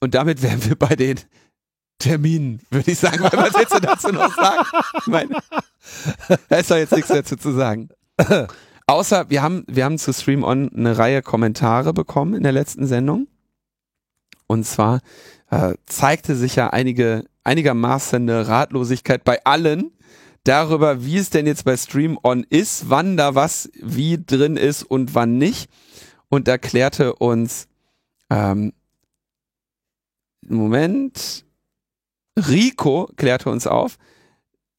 Und 0.00 0.14
damit 0.14 0.42
wären 0.42 0.64
wir 0.64 0.76
bei 0.76 0.94
den 0.94 1.18
Terminen, 1.98 2.60
würde 2.70 2.92
ich 2.92 2.98
sagen. 2.98 3.20
Was 3.20 3.54
willst 3.54 3.74
du 3.74 3.80
dazu 3.80 4.08
noch 4.08 4.34
sagen? 4.34 4.64
Ich 5.00 5.06
meine, 5.06 5.36
da 6.48 6.56
ist 6.56 6.70
doch 6.70 6.76
jetzt 6.76 6.92
nichts 6.92 7.08
dazu 7.08 7.36
zu 7.36 7.52
sagen. 7.52 7.88
Außer 8.88 9.28
wir 9.28 9.42
haben, 9.42 9.64
wir 9.68 9.84
haben 9.84 9.98
zu 9.98 10.14
Stream 10.14 10.42
On 10.42 10.72
eine 10.74 10.96
Reihe 10.96 11.20
Kommentare 11.20 11.92
bekommen 11.92 12.32
in 12.32 12.42
der 12.42 12.52
letzten 12.52 12.86
Sendung. 12.86 13.28
Und 14.46 14.64
zwar 14.64 15.00
äh, 15.50 15.74
zeigte 15.84 16.34
sich 16.34 16.56
ja 16.56 16.70
einige, 16.70 17.26
einigermaßen 17.44 18.22
eine 18.22 18.48
Ratlosigkeit 18.48 19.24
bei 19.24 19.44
allen 19.44 19.92
darüber, 20.44 21.04
wie 21.04 21.18
es 21.18 21.28
denn 21.28 21.46
jetzt 21.46 21.66
bei 21.66 21.76
Stream 21.76 22.18
On 22.22 22.46
ist, 22.48 22.88
wann 22.88 23.18
da 23.18 23.34
was 23.34 23.70
wie 23.74 24.24
drin 24.24 24.56
ist 24.56 24.84
und 24.84 25.14
wann 25.14 25.36
nicht. 25.36 25.70
Und 26.30 26.48
da 26.48 26.56
klärte 26.56 27.14
uns 27.14 27.68
ähm, 28.30 28.72
Moment. 30.46 31.44
Rico 32.38 33.10
klärte 33.16 33.50
uns 33.50 33.66
auf 33.66 33.98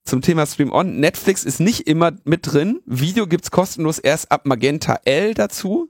zum 0.09 0.21
Thema 0.21 0.45
Stream 0.45 0.71
On. 0.71 0.99
Netflix 0.99 1.43
ist 1.43 1.59
nicht 1.59 1.87
immer 1.87 2.13
mit 2.23 2.51
drin. 2.51 2.81
Video 2.85 3.27
gibt's 3.27 3.51
kostenlos 3.51 3.99
erst 3.99 4.31
ab 4.31 4.45
Magenta 4.45 4.99
L 5.05 5.35
dazu. 5.35 5.89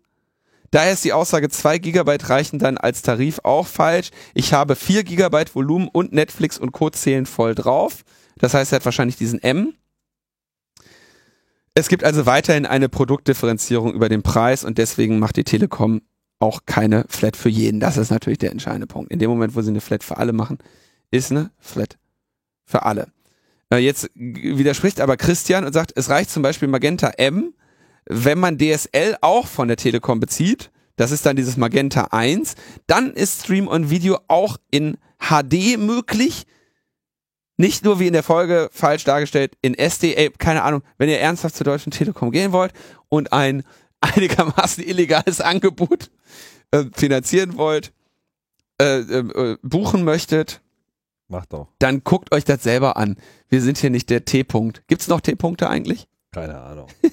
Daher 0.72 0.94
ist 0.94 1.06
die 1.06 1.14
Aussage, 1.14 1.50
2 1.50 1.80
Gigabyte 1.80 2.30
reichen 2.30 2.60
dann 2.60 2.78
als 2.78 3.02
Tarif 3.02 3.40
auch 3.44 3.66
falsch. 3.66 4.12
Ich 4.34 4.54
habe 4.54 4.76
4 4.76 5.04
Gigabyte 5.04 5.56
Volumen 5.56 5.88
und 5.88 6.12
Netflix 6.12 6.60
und 6.60 6.74
Co. 6.74 6.90
zählen 6.90 7.26
voll 7.26 7.56
drauf. 7.56 8.04
Das 8.38 8.54
heißt, 8.54 8.72
er 8.74 8.78
hat 8.78 8.86
wahrscheinlich 8.86 9.16
diesen 9.16 9.42
M. 9.42 9.74
Es 11.74 11.88
gibt 11.88 12.04
also 12.04 12.26
weiterhin 12.26 12.66
eine 12.66 12.90
Produktdifferenzierung 12.90 13.94
über 13.94 14.10
den 14.10 14.22
Preis 14.22 14.66
und 14.66 14.78
deswegen 14.78 15.20
macht 15.20 15.38
die 15.38 15.46
Telekom 15.46 16.02
auch 16.40 16.62
keine 16.66 17.06
Flat 17.08 17.38
für 17.38 17.50
jeden. 17.50 17.80
Das 17.80 17.98
ist 17.98 18.12
natürlich 18.12 18.40
der 18.40 18.52
entscheidende 18.52 18.88
Punkt. 18.88 19.12
In 19.12 19.20
dem 19.20 19.30
Moment, 19.30 19.56
wo 19.56 19.62
sie 19.62 19.70
eine 19.70 19.82
Flat 19.82 20.04
für 20.04 20.18
alle 20.18 20.34
machen, 20.34 20.58
ist 21.10 21.32
eine 21.32 21.52
Flat 21.58 21.98
für 22.66 22.84
alle. 22.84 23.08
Äh, 23.72 23.78
Jetzt 23.78 24.10
widerspricht 24.16 25.02
aber 25.02 25.18
Christian 25.18 25.66
und 25.66 25.74
sagt, 25.74 25.94
es 25.96 26.10
reicht 26.10 26.30
zum 26.30 26.44
Beispiel 26.44 26.68
Magenta 26.68 27.10
M, 27.18 27.54
wenn 28.06 28.40
man 28.40 28.58
DSL 28.58 29.18
auch 29.22 29.48
von 29.48 29.68
der 29.68 29.78
Telekom 29.78 30.20
bezieht. 30.20 30.72
Das 30.96 31.12
ist 31.12 31.26
dann 31.26 31.38
dieses 31.38 31.56
Magenta 31.56 32.08
1. 32.12 32.56
Dann 32.86 33.14
ist 33.14 33.44
Stream 33.44 33.68
on 33.70 33.90
Video 33.90 34.20
auch 34.28 34.58
in 34.70 34.98
HD 35.18 35.78
möglich. 35.78 36.46
Nicht 37.56 37.86
nur 37.86 38.00
wie 38.00 38.08
in 38.08 38.14
der 38.14 38.24
Folge 38.24 38.70
falsch 38.72 39.04
dargestellt, 39.04 39.54
in 39.62 39.76
SD, 39.76 40.16
ey, 40.16 40.30
keine 40.38 40.64
Ahnung, 40.64 40.82
wenn 40.98 41.10
ihr 41.10 41.20
ernsthaft 41.20 41.56
zur 41.56 41.66
Deutschen 41.66 41.92
Telekom 41.92 42.32
gehen 42.32 42.52
wollt 42.52 42.74
und 43.08 43.32
ein 43.32 43.64
einigermaßen 44.02 44.84
illegales 44.84 45.42
Angebot 45.42 46.10
äh, 46.72 46.86
finanzieren 46.94 47.58
wollt, 47.58 47.92
äh, 48.82 49.00
äh, 49.00 49.58
buchen 49.62 50.04
möchtet, 50.04 50.62
Mach 51.30 51.46
doch. 51.46 51.68
dann 51.80 52.04
guckt 52.04 52.34
euch 52.34 52.44
das 52.44 52.64
selber 52.64 52.98
an. 52.98 53.16
Wir 53.48 53.62
sind 53.62 53.78
hier 53.78 53.92
nicht 53.92 54.10
der 54.10 54.26
T-Punkt. 54.26 54.84
Gibt's 54.88 55.08
noch 55.08 55.22
T-Punkte 55.22 55.70
eigentlich? 55.70 56.08
Keine 56.32 56.60
Ahnung. 56.60 56.88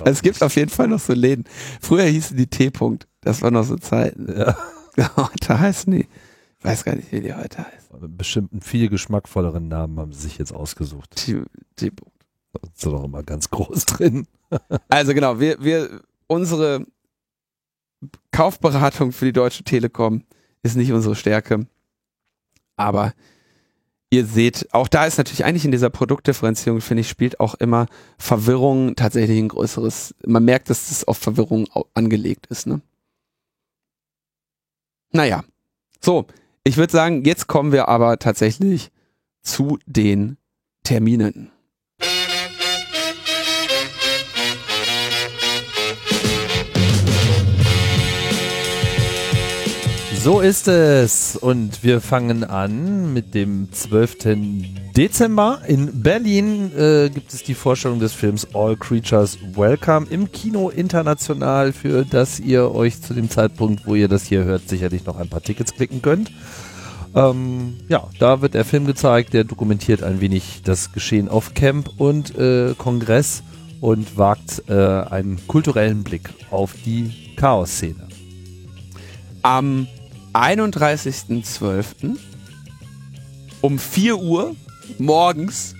Also 0.00 0.10
es 0.10 0.22
gibt 0.22 0.42
auf 0.42 0.56
jeden 0.56 0.70
Fall 0.70 0.88
noch 0.88 0.98
so 0.98 1.12
Läden. 1.12 1.44
Früher 1.80 2.04
hießen 2.04 2.36
die 2.36 2.48
T-Punkt. 2.48 3.06
Das 3.20 3.40
war 3.42 3.50
noch 3.50 3.64
so 3.64 3.76
Zeiten. 3.76 4.26
Ja. 4.36 4.56
Heute 5.16 5.58
heißen 5.60 5.92
die. 5.92 6.08
Ich 6.58 6.64
weiß 6.64 6.84
gar 6.84 6.96
nicht, 6.96 7.12
wie 7.12 7.20
die 7.20 7.32
heute 7.32 7.64
heißen. 7.64 8.16
Bestimmt 8.16 8.52
einen 8.52 8.62
viel 8.62 8.88
geschmackvolleren 8.88 9.68
Namen 9.68 9.98
haben 10.00 10.12
sie 10.12 10.22
sich 10.22 10.38
jetzt 10.38 10.52
ausgesucht. 10.52 11.14
T-Punkt. 11.14 12.12
Ist 12.74 12.84
doch 12.84 13.04
immer 13.04 13.22
ganz 13.22 13.50
groß 13.50 13.86
drin. 13.86 14.26
Also 14.88 15.12
genau, 15.12 15.38
wir, 15.38 15.62
wir, 15.62 16.00
unsere 16.26 16.86
Kaufberatung 18.32 19.12
für 19.12 19.26
die 19.26 19.32
Deutsche 19.32 19.62
Telekom 19.62 20.24
ist 20.62 20.74
nicht 20.74 20.90
unsere 20.92 21.14
Stärke. 21.14 21.66
Aber 22.78 23.12
ihr 24.10 24.24
seht, 24.24 24.72
auch 24.72 24.88
da 24.88 25.04
ist 25.04 25.18
natürlich 25.18 25.44
eigentlich 25.44 25.66
in 25.66 25.72
dieser 25.72 25.90
Produktdifferenzierung, 25.90 26.80
finde 26.80 27.02
ich, 27.02 27.08
spielt 27.08 27.40
auch 27.40 27.54
immer 27.56 27.86
Verwirrung 28.16 28.96
tatsächlich 28.96 29.38
ein 29.38 29.48
größeres, 29.48 30.14
man 30.24 30.44
merkt, 30.44 30.70
dass 30.70 30.88
das 30.88 31.04
auf 31.04 31.18
Verwirrung 31.18 31.68
angelegt 31.92 32.46
ist, 32.46 32.66
ne? 32.66 32.80
Naja. 35.12 35.44
So, 36.00 36.26
ich 36.64 36.76
würde 36.76 36.92
sagen, 36.92 37.24
jetzt 37.24 37.46
kommen 37.46 37.72
wir 37.72 37.88
aber 37.88 38.18
tatsächlich 38.18 38.90
zu 39.42 39.78
den 39.86 40.36
Terminen. 40.84 41.50
So 50.28 50.40
ist 50.40 50.68
es. 50.68 51.36
Und 51.36 51.82
wir 51.82 52.02
fangen 52.02 52.44
an 52.44 53.14
mit 53.14 53.32
dem 53.32 53.72
12. 53.72 54.36
Dezember. 54.94 55.62
In 55.66 56.02
Berlin 56.02 56.70
äh, 56.76 57.08
gibt 57.08 57.32
es 57.32 57.44
die 57.44 57.54
Vorstellung 57.54 57.98
des 57.98 58.12
Films 58.12 58.46
All 58.52 58.76
Creatures 58.76 59.38
Welcome 59.54 60.06
im 60.10 60.30
Kino 60.30 60.68
international, 60.68 61.72
für 61.72 62.04
das 62.04 62.40
ihr 62.40 62.74
euch 62.74 63.00
zu 63.00 63.14
dem 63.14 63.30
Zeitpunkt, 63.30 63.86
wo 63.86 63.94
ihr 63.94 64.06
das 64.06 64.26
hier 64.26 64.44
hört, 64.44 64.68
sicherlich 64.68 65.06
noch 65.06 65.16
ein 65.16 65.30
paar 65.30 65.40
Tickets 65.40 65.72
klicken 65.72 66.02
könnt. 66.02 66.30
Ähm, 67.14 67.78
ja, 67.88 68.06
da 68.18 68.42
wird 68.42 68.52
der 68.52 68.66
Film 68.66 68.84
gezeigt, 68.84 69.32
der 69.32 69.44
dokumentiert 69.44 70.02
ein 70.02 70.20
wenig 70.20 70.60
das 70.62 70.92
Geschehen 70.92 71.30
auf 71.30 71.54
Camp 71.54 71.88
und 71.96 72.36
äh, 72.36 72.74
Kongress 72.76 73.42
und 73.80 74.18
wagt 74.18 74.64
äh, 74.68 74.74
einen 74.74 75.40
kulturellen 75.46 76.04
Blick 76.04 76.28
auf 76.50 76.74
die 76.84 77.34
Chaos-Szene. 77.36 78.06
Am 79.40 79.86
31.12. 80.38 82.16
um 83.60 83.78
4 83.78 84.18
Uhr 84.18 84.54
morgens 84.98 85.74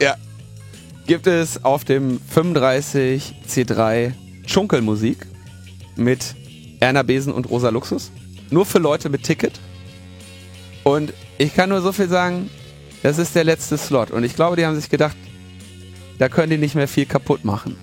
ja, 0.00 0.14
gibt 1.06 1.26
es 1.26 1.64
auf 1.64 1.84
dem 1.84 2.20
35 2.20 3.34
C3 3.48 4.12
Schunkelmusik 4.46 5.26
mit 5.96 6.36
Erna 6.78 7.02
Besen 7.02 7.32
und 7.32 7.50
Rosa 7.50 7.70
Luxus. 7.70 8.12
Nur 8.50 8.64
für 8.64 8.78
Leute 8.78 9.08
mit 9.08 9.24
Ticket. 9.24 9.58
Und 10.84 11.12
ich 11.36 11.52
kann 11.52 11.70
nur 11.70 11.82
so 11.82 11.90
viel 11.90 12.08
sagen, 12.08 12.48
das 13.02 13.18
ist 13.18 13.34
der 13.34 13.42
letzte 13.42 13.76
Slot. 13.76 14.12
Und 14.12 14.22
ich 14.22 14.36
glaube, 14.36 14.54
die 14.54 14.64
haben 14.64 14.76
sich 14.76 14.88
gedacht, 14.88 15.16
da 16.18 16.28
können 16.28 16.50
die 16.50 16.58
nicht 16.58 16.76
mehr 16.76 16.88
viel 16.88 17.06
kaputt 17.06 17.44
machen. 17.44 17.76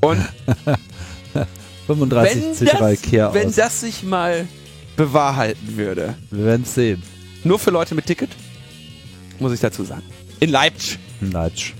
Und 0.00 0.26
35 1.88 2.42
wenn 2.42 2.68
C3 2.68 2.78
das, 2.78 3.02
Kehr 3.02 3.34
wenn 3.34 3.48
aus. 3.48 3.54
das 3.56 3.80
sich 3.80 4.02
mal 4.02 4.46
bewahrheiten 4.96 5.76
würde. 5.76 6.14
Wir 6.30 6.44
werden 6.44 6.62
es 6.62 6.74
sehen. 6.74 7.02
Nur 7.44 7.58
für 7.58 7.70
Leute 7.70 7.94
mit 7.94 8.06
Ticket, 8.06 8.30
muss 9.38 9.52
ich 9.52 9.60
dazu 9.60 9.84
sagen. 9.84 10.02
In 10.40 10.50
Leipzig. 10.50 10.98
Neitsch. 11.20 11.72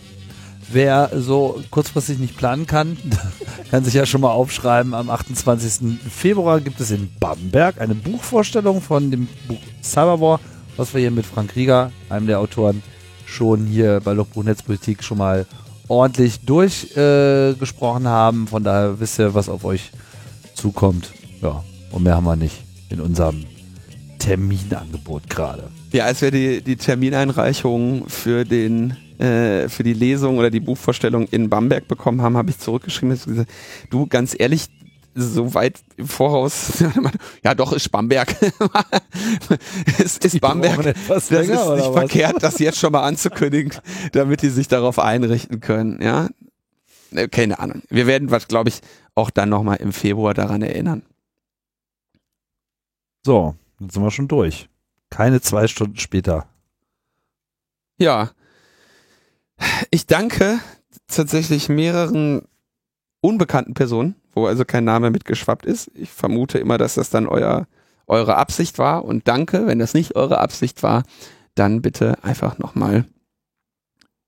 Wer 0.71 1.11
so 1.15 1.63
kurzfristig 1.71 2.19
nicht 2.19 2.37
planen 2.37 2.67
kann, 2.67 2.97
kann 3.71 3.85
sich 3.85 3.95
ja 3.95 4.07
schon 4.07 4.21
mal 4.21 4.31
aufschreiben. 4.31 4.95
Am 4.95 5.11
28. 5.11 5.99
Februar 6.11 6.61
gibt 6.61 6.81
es 6.81 6.91
in 6.91 7.11
Bamberg 7.21 7.81
eine 7.81 7.95
Buchvorstellung 7.95 8.81
von 8.81 9.11
dem 9.11 9.29
Buch 9.47 9.61
Cyberwar, 9.83 10.41
was 10.77 10.93
wir 10.95 11.01
hier 11.01 11.11
mit 11.11 11.27
Frank 11.27 11.55
Rieger, 11.57 11.93
einem 12.09 12.27
der 12.27 12.41
Autoren, 12.41 12.83
schon 13.27 13.67
hier 13.67 14.01
bei 14.01 14.13
Logbuch 14.13 14.43
Netzpolitik 14.45 15.05
schon 15.05 15.19
mal 15.19 15.47
ordentlich 15.89 16.41
durchgesprochen 16.41 18.05
äh, 18.05 18.09
haben. 18.09 18.47
Von 18.47 18.65
daher 18.65 19.01
wisst 19.01 19.19
ihr, 19.19 19.35
was 19.35 19.49
auf 19.49 19.65
euch 19.65 19.91
zukommt. 20.55 21.11
Ja, 21.43 21.63
und 21.93 22.03
mehr 22.03 22.17
haben 22.17 22.25
wir 22.25 22.37
nicht 22.37 22.57
in 22.91 23.01
unserem 23.01 23.45
Terminangebot 24.19 25.29
gerade. 25.29 25.71
Ja, 25.93 26.05
als 26.05 26.21
wir 26.21 26.31
die, 26.31 26.61
die 26.63 26.77
Termineinreichung 26.77 28.09
für 28.09 28.45
den 28.45 28.97
äh, 29.19 29.69
für 29.69 29.83
die 29.83 29.95
Lesung 29.95 30.39
oder 30.39 30.51
die 30.51 30.61
Buchvorstellung 30.61 31.27
in 31.29 31.49
Bamberg 31.49 31.89
bekommen 31.89 32.23
haben, 32.23 32.37
habe 32.37 32.51
ich 32.51 32.59
zurückgeschrieben, 32.59 33.47
du 33.91 34.07
ganz 34.07 34.35
ehrlich, 34.39 34.69
so 35.21 35.55
weit 35.55 35.81
im 35.97 36.09
Voraus, 36.09 36.83
ja 37.45 37.55
doch, 37.55 37.73
ist 37.73 37.91
Bamberg. 37.91 38.35
es 39.99 40.19
ist 40.23 40.41
Bamberg. 40.41 40.95
Das 41.09 41.31
länger, 41.31 41.75
ist 41.75 41.85
nicht 41.85 41.93
verkehrt, 41.93 42.43
das 42.43 42.59
jetzt 42.59 42.79
schon 42.79 42.93
mal 42.93 43.03
anzukündigen, 43.03 43.73
damit 44.13 44.43
die 44.43 44.51
sich 44.51 44.69
darauf 44.69 44.99
einrichten 44.99 45.61
können, 45.61 46.01
ja. 46.03 46.29
Äh, 47.13 47.29
Keine 47.29 47.59
Ahnung. 47.59 47.83
Wir 47.89 48.07
werden 48.07 48.31
was, 48.31 48.49
glaube 48.49 48.69
ich, 48.69 48.81
auch 49.15 49.31
dann 49.31 49.49
nochmal 49.49 49.77
im 49.77 49.93
Februar 49.93 50.35
daran 50.35 50.63
erinnern. 50.63 51.03
So, 53.25 53.55
jetzt 53.81 53.95
sind 53.95 54.03
wir 54.03 54.11
schon 54.11 54.29
durch. 54.29 54.69
Keine 55.11 55.41
zwei 55.41 55.67
Stunden 55.67 55.97
später. 55.97 56.49
Ja. 57.99 58.31
Ich 59.91 60.07
danke 60.07 60.61
tatsächlich 61.09 61.69
mehreren 61.69 62.43
unbekannten 63.21 63.75
Personen, 63.75 64.15
wo 64.35 64.47
also 64.47 64.65
kein 64.65 64.85
Name 64.85 65.11
mitgeschwappt 65.11 65.67
ist. 65.67 65.91
Ich 65.95 66.11
vermute 66.11 66.59
immer, 66.59 66.79
dass 66.79 66.95
das 66.95 67.11
dann 67.11 67.27
euer, 67.27 67.67
eure 68.07 68.37
Absicht 68.37 68.79
war. 68.79 69.05
Und 69.05 69.29
danke, 69.29 69.67
wenn 69.67 69.79
das 69.79 69.95
nicht 69.95 70.17
eure 70.17 70.39
Absicht 70.39 70.83
war, 70.83 71.03
dann 71.55 71.83
bitte 71.83 72.23
einfach 72.23 72.59
nochmal 72.59 73.05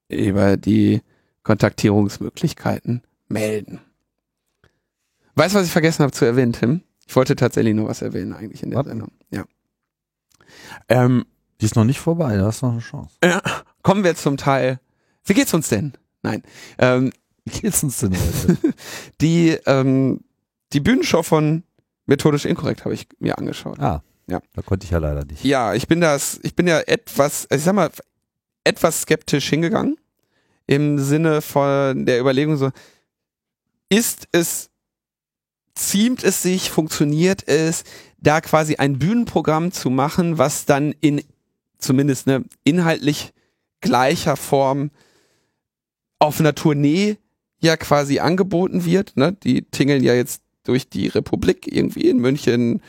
über 0.08 0.56
die 0.56 1.02
Kontaktierungsmöglichkeiten 1.42 3.02
melden. 3.28 3.80
Weißt 5.36 5.54
du, 5.54 5.58
was 5.60 5.66
ich 5.66 5.72
vergessen 5.72 6.02
habe 6.02 6.12
zu 6.12 6.24
erwähnen, 6.24 6.52
Tim? 6.52 6.82
Ich 7.06 7.16
wollte 7.16 7.36
tatsächlich 7.36 7.74
nur 7.74 7.88
was 7.88 8.02
erwähnen 8.02 8.32
eigentlich 8.32 8.62
in 8.62 8.70
der 8.70 8.80
Was? 8.80 8.86
Sendung. 8.86 9.12
Ja. 9.30 9.44
Ähm, 10.88 11.26
Die 11.60 11.66
ist 11.66 11.76
noch 11.76 11.84
nicht 11.84 12.00
vorbei, 12.00 12.36
da 12.36 12.46
hast 12.46 12.62
du 12.62 12.66
noch 12.66 12.72
eine 12.72 12.80
Chance. 12.82 13.16
kommen 13.82 14.04
wir 14.04 14.14
zum 14.16 14.36
Teil. 14.36 14.80
Wie 15.24 15.34
geht's 15.34 15.54
uns 15.54 15.68
denn? 15.68 15.92
Nein. 16.22 16.42
Ähm, 16.78 17.12
Wie 17.44 17.60
geht's 17.60 17.82
uns 17.82 17.98
denn 18.00 18.12
heute? 18.16 18.58
die, 19.20 19.58
ähm, 19.66 20.20
die 20.72 20.80
Bühnenshow 20.80 21.22
von 21.22 21.62
Methodisch 22.06 22.44
Inkorrekt 22.44 22.84
habe 22.84 22.94
ich 22.94 23.06
mir 23.18 23.38
angeschaut. 23.38 23.78
ah, 23.80 24.02
Ja. 24.28 24.40
da 24.54 24.62
konnte 24.62 24.84
ich 24.84 24.90
ja 24.90 24.98
leider 24.98 25.24
nicht. 25.24 25.44
Ja, 25.44 25.74
ich 25.74 25.86
bin 25.88 26.00
das, 26.00 26.40
ich 26.42 26.54
bin 26.54 26.66
ja 26.66 26.80
etwas, 26.80 27.46
also 27.50 27.58
ich 27.60 27.64
sag 27.64 27.74
mal, 27.74 27.90
etwas 28.64 29.02
skeptisch 29.02 29.48
hingegangen. 29.48 29.96
Im 30.66 30.98
Sinne 30.98 31.40
von 31.42 32.06
der 32.06 32.20
Überlegung 32.20 32.56
so, 32.56 32.70
ist 33.88 34.28
es, 34.32 34.70
ziemt 35.74 36.22
es 36.22 36.42
sich, 36.42 36.70
funktioniert 36.70 37.46
es, 37.48 37.84
da 38.18 38.40
quasi 38.40 38.76
ein 38.76 38.98
Bühnenprogramm 38.98 39.72
zu 39.72 39.90
machen, 39.90 40.38
was 40.38 40.66
dann 40.66 40.94
in 41.00 41.22
zumindest 41.78 42.26
ne, 42.26 42.44
inhaltlich 42.64 43.32
gleicher 43.80 44.36
Form 44.36 44.90
auf 46.18 46.38
einer 46.38 46.54
Tournee 46.54 47.16
ja 47.60 47.76
quasi 47.76 48.18
angeboten 48.18 48.84
wird. 48.84 49.16
Ne? 49.16 49.32
Die 49.32 49.62
tingeln 49.62 50.02
ja 50.02 50.14
jetzt 50.14 50.42
durch 50.64 50.88
die 50.88 51.08
Republik 51.08 51.66
irgendwie 51.70 52.08
in 52.08 52.18
München, 52.18 52.82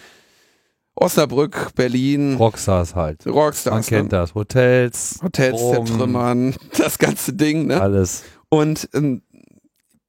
Osnabrück, 0.95 1.73
Berlin, 1.75 2.35
Rockstars 2.35 2.95
halt. 2.95 3.25
Rockstars. 3.25 3.73
Man 3.73 3.83
kennt 3.83 4.11
ne? 4.11 4.19
das. 4.19 4.35
Hotels, 4.35 5.19
Hotels 5.23 5.59
zertrümmern, 5.59 6.55
das 6.77 6.97
ganze 6.97 7.33
Ding, 7.33 7.67
ne? 7.67 7.81
alles. 7.81 8.23
Und 8.49 8.89
ähm, 8.93 9.21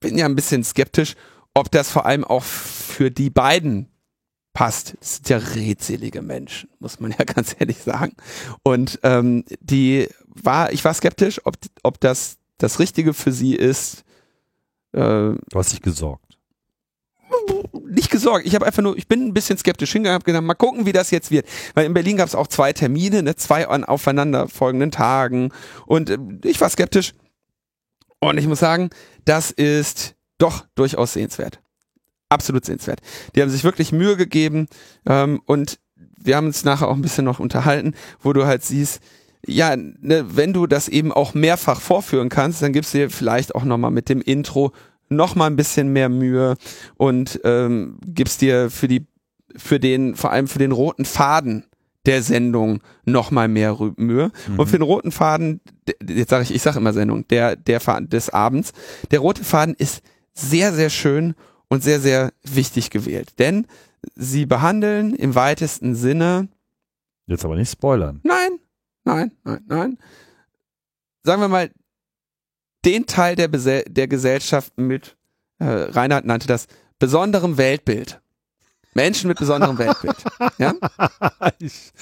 bin 0.01 0.19
ja 0.19 0.27
ein 0.27 0.35
bisschen 0.35 0.65
skeptisch, 0.65 1.15
ob 1.55 1.71
das 1.71 1.91
vor 1.91 2.07
allem 2.07 2.25
auch 2.25 2.43
für 2.43 3.11
die 3.11 3.31
beiden 3.31 3.89
passt. 4.53 4.97
Das 5.01 5.17
sind 5.17 5.29
ja 5.29 5.37
redselige 5.39 6.23
Menschen, 6.23 6.69
muss 6.79 7.01
man 7.01 7.13
ja 7.19 7.25
ganz 7.25 7.55
ehrlich 7.59 7.79
sagen. 7.79 8.15
Und 8.63 8.99
ähm, 9.03 9.45
die 9.61 10.09
war, 10.27 10.73
ich 10.73 10.85
war 10.85 10.95
skeptisch, 10.95 11.41
ob, 11.45 11.57
ob 11.83 12.01
das 12.01 12.39
das 12.59 12.79
Richtige 12.79 13.15
für 13.15 13.33
sie 13.33 13.55
ist. 13.55 14.05
Äh, 14.93 14.99
Du 14.99 15.39
hast 15.55 15.73
dich 15.73 15.83
gesorgt. 15.83 16.39
nicht 17.89 18.11
gesorgt. 18.11 18.47
Ich 18.47 18.55
habe 18.55 18.67
einfach 18.67 18.83
nur, 18.83 18.97
ich 18.97 19.09
bin 19.09 19.27
ein 19.27 19.35
bisschen 19.35 19.59
skeptisch 19.59 19.93
hingegangen, 19.93 20.15
habe 20.15 20.25
gedacht, 20.25 20.43
mal 20.45 20.55
gucken, 20.55 20.87
wie 20.87 20.93
das 20.93 21.11
jetzt 21.11 21.31
wird. 21.31 21.47
Weil 21.75 21.87
in 21.87 21.95
Berlin 21.95 22.17
gab 22.17 22.29
es 22.29 22.35
auch 22.35 22.47
zwei 22.47 22.73
Termine, 22.73 23.23
ne, 23.23 23.37
zwei 23.37 23.67
an 23.69 23.85
aufeinanderfolgenden 23.85 24.91
Tagen. 24.91 25.51
Und 25.87 26.11
äh, 26.11 26.19
ich 26.45 26.61
war 26.61 26.69
skeptisch. 26.71 27.13
Und 28.21 28.39
ich 28.39 28.47
muss 28.47 28.61
sagen, 28.61 28.91
das 29.25 29.51
ist 29.51 30.15
doch 30.39 30.65
durchaus 30.75 31.15
sehenswert. 31.15 31.61
Absolut 32.29 32.65
sehenswert. 32.65 33.01
Die 33.35 33.43
haben 33.43 33.51
sich 33.51 33.65
wirklich 33.65 33.93
Mühe 33.93 34.17
gegeben 34.17 34.67
ähm, 35.07 35.41
und 35.47 35.79
wir 35.97 36.37
haben 36.37 36.47
uns 36.47 36.65
nachher 36.65 36.89
auch 36.89 36.95
ein 36.95 37.03
bisschen 37.03 37.25
noch 37.25 37.41
unterhalten, 37.41 37.95
wo 38.21 38.33
du 38.33 38.47
halt 38.47 38.65
siehst, 38.65 39.01
ja, 39.47 39.77
ne, 39.77 40.25
wenn 40.29 40.53
du 40.53 40.67
das 40.67 40.89
eben 40.89 41.13
auch 41.13 41.35
mehrfach 41.35 41.81
vorführen 41.81 42.29
kannst, 42.29 42.63
dann 42.63 42.73
gibst 42.73 42.95
du 42.95 42.99
dir 42.99 43.11
vielleicht 43.11 43.55
auch 43.55 43.65
nochmal 43.65 43.91
mit 43.91 44.09
dem 44.09 44.21
Intro 44.21 44.73
nochmal 45.09 45.51
ein 45.51 45.57
bisschen 45.57 45.93
mehr 45.93 46.09
Mühe 46.09 46.57
und 46.97 47.41
ähm, 47.45 47.99
gibst 48.07 48.41
dir 48.41 48.71
für 48.71 48.89
die, 48.89 49.07
für 49.57 49.79
den, 49.81 50.15
vor 50.15 50.31
allem 50.31 50.49
für 50.49 50.59
den 50.59 50.73
roten 50.73 51.05
Faden 51.05 51.65
der 52.07 52.23
Sendung 52.23 52.81
nochmal 53.05 53.47
mehr 53.47 53.77
Mühe. 53.97 54.33
Und 54.57 54.67
für 54.67 54.79
den 54.79 54.83
roten 54.83 55.13
Faden, 55.13 55.61
jetzt 56.05 56.31
sage 56.31 56.43
ich, 56.43 56.55
ich 56.55 56.63
sage 56.63 56.79
immer 56.79 56.93
Sendung, 56.93 57.29
der, 57.29 57.55
der 57.55 57.79
Faden 57.79 58.09
des 58.09 58.31
Abends, 58.31 58.73
der 59.11 59.21
rote 59.21 59.45
Faden 59.45 59.75
ist 59.77 60.03
sehr, 60.33 60.73
sehr 60.73 60.91
schön 60.91 61.35
und 61.69 61.85
sehr, 61.85 62.01
sehr 62.01 62.33
wichtig 62.43 62.91
gewählt. 62.91 63.39
Denn 63.39 63.67
sie 64.17 64.47
behandeln 64.47 65.15
im 65.15 65.35
weitesten 65.35 65.95
Sinne 65.95 66.49
Jetzt 67.27 67.45
aber 67.45 67.57
nicht 67.57 67.71
spoilern. 67.71 68.21
Nein, 68.25 68.59
nein, 69.05 69.33
nein, 69.45 69.65
nein. 69.67 69.99
Sagen 71.25 71.41
wir 71.41 71.49
mal, 71.49 71.71
den 72.85 73.07
Teil 73.07 73.37
der, 73.37 73.49
Bese 73.49 73.85
der 73.89 74.09
Gesellschaft 74.09 74.77
mit, 74.77 75.17
äh, 75.59 75.65
Reinhard 75.65 76.25
nannte 76.25 76.47
das, 76.49 76.67
besonderem 76.99 77.57
Weltbild. 77.59 78.21
Menschen 78.95 79.29
mit 79.29 79.39
besonderem 79.39 79.79
Weltbild. 79.79 80.17
Ja? 80.59 80.75
ich 81.59 81.93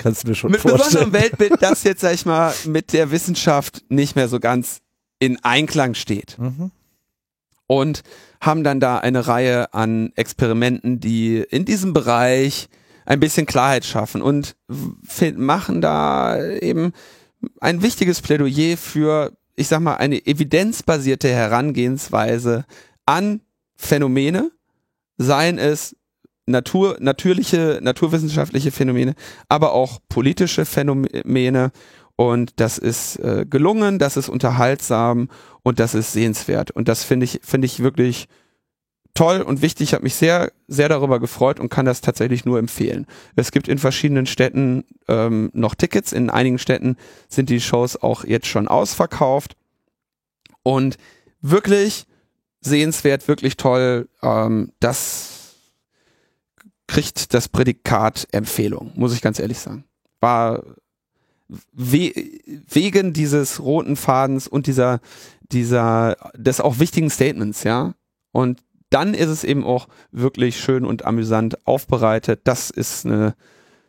kannst 0.00 0.24
du 0.24 0.28
mir 0.28 0.34
schon 0.34 0.50
Mit 0.50 0.60
vorstellen. 0.60 1.10
besonderem 1.10 1.12
Weltbild, 1.12 1.62
das 1.62 1.82
jetzt, 1.84 2.02
sag 2.02 2.14
ich 2.14 2.26
mal, 2.26 2.52
mit 2.66 2.92
der 2.92 3.10
Wissenschaft 3.10 3.84
nicht 3.88 4.14
mehr 4.16 4.28
so 4.28 4.40
ganz 4.40 4.80
in 5.18 5.42
Einklang 5.44 5.94
steht. 5.94 6.36
Mhm. 6.38 6.70
und 7.66 8.02
haben 8.40 8.62
dann 8.62 8.78
da 8.78 8.98
eine 8.98 9.26
Reihe 9.26 9.72
an 9.72 10.12
Experimenten, 10.16 11.00
die 11.00 11.38
in 11.38 11.64
diesem 11.64 11.94
Bereich 11.94 12.68
ein 13.06 13.20
bisschen 13.20 13.46
Klarheit 13.46 13.84
schaffen 13.84 14.22
und 14.22 14.56
machen 15.36 15.80
da 15.80 16.42
eben 16.42 16.92
ein 17.60 17.82
wichtiges 17.82 18.22
Plädoyer 18.22 18.76
für, 18.76 19.32
ich 19.56 19.68
sag 19.68 19.80
mal, 19.80 19.96
eine 19.96 20.26
evidenzbasierte 20.26 21.28
Herangehensweise 21.28 22.64
an 23.06 23.40
Phänomene, 23.76 24.50
seien 25.18 25.58
es 25.58 25.96
Natur, 26.46 26.96
natürliche, 27.00 27.78
naturwissenschaftliche 27.82 28.70
Phänomene, 28.70 29.14
aber 29.48 29.72
auch 29.72 29.98
politische 30.08 30.64
Phänomene. 30.64 31.72
Und 32.16 32.52
das 32.60 32.78
ist 32.78 33.16
äh, 33.16 33.44
gelungen, 33.48 33.98
das 33.98 34.16
ist 34.16 34.28
unterhaltsam 34.28 35.28
und 35.62 35.80
das 35.80 35.94
ist 35.94 36.12
sehenswert. 36.12 36.70
Und 36.70 36.88
das 36.88 37.02
finde 37.02 37.24
ich, 37.24 37.40
finde 37.42 37.66
ich 37.66 37.80
wirklich 37.80 38.28
toll 39.14 39.40
und 39.40 39.62
wichtig. 39.62 39.88
Ich 39.88 39.94
habe 39.94 40.04
mich 40.04 40.14
sehr, 40.14 40.52
sehr 40.66 40.88
darüber 40.88 41.20
gefreut 41.20 41.60
und 41.60 41.68
kann 41.68 41.86
das 41.86 42.00
tatsächlich 42.00 42.44
nur 42.44 42.58
empfehlen. 42.58 43.06
Es 43.36 43.52
gibt 43.52 43.68
in 43.68 43.78
verschiedenen 43.78 44.26
Städten 44.26 44.84
ähm, 45.08 45.50
noch 45.54 45.74
Tickets. 45.74 46.12
In 46.12 46.30
einigen 46.30 46.58
Städten 46.58 46.96
sind 47.28 47.48
die 47.48 47.60
Shows 47.60 47.96
auch 47.96 48.24
jetzt 48.24 48.46
schon 48.46 48.68
ausverkauft. 48.68 49.56
Und 50.62 50.96
wirklich 51.40 52.06
sehenswert, 52.60 53.28
wirklich 53.28 53.56
toll. 53.56 54.08
Ähm, 54.22 54.72
das 54.80 55.54
kriegt 56.86 57.32
das 57.34 57.48
Prädikat 57.48 58.28
Empfehlung, 58.32 58.92
muss 58.94 59.14
ich 59.14 59.22
ganz 59.22 59.38
ehrlich 59.38 59.58
sagen. 59.58 59.84
War 60.20 60.62
we 61.72 62.12
wegen 62.70 63.12
dieses 63.12 63.60
roten 63.60 63.96
Fadens 63.96 64.48
und 64.48 64.66
dieser, 64.66 65.00
dieser, 65.52 66.16
des 66.34 66.60
auch 66.60 66.78
wichtigen 66.78 67.10
Statements, 67.10 67.64
ja. 67.64 67.94
Und 68.32 68.60
dann 68.94 69.12
ist 69.12 69.28
es 69.28 69.42
eben 69.42 69.64
auch 69.64 69.88
wirklich 70.12 70.60
schön 70.60 70.84
und 70.84 71.04
amüsant 71.04 71.66
aufbereitet. 71.66 72.42
Das 72.44 72.70
ist 72.70 73.04
eine, 73.04 73.34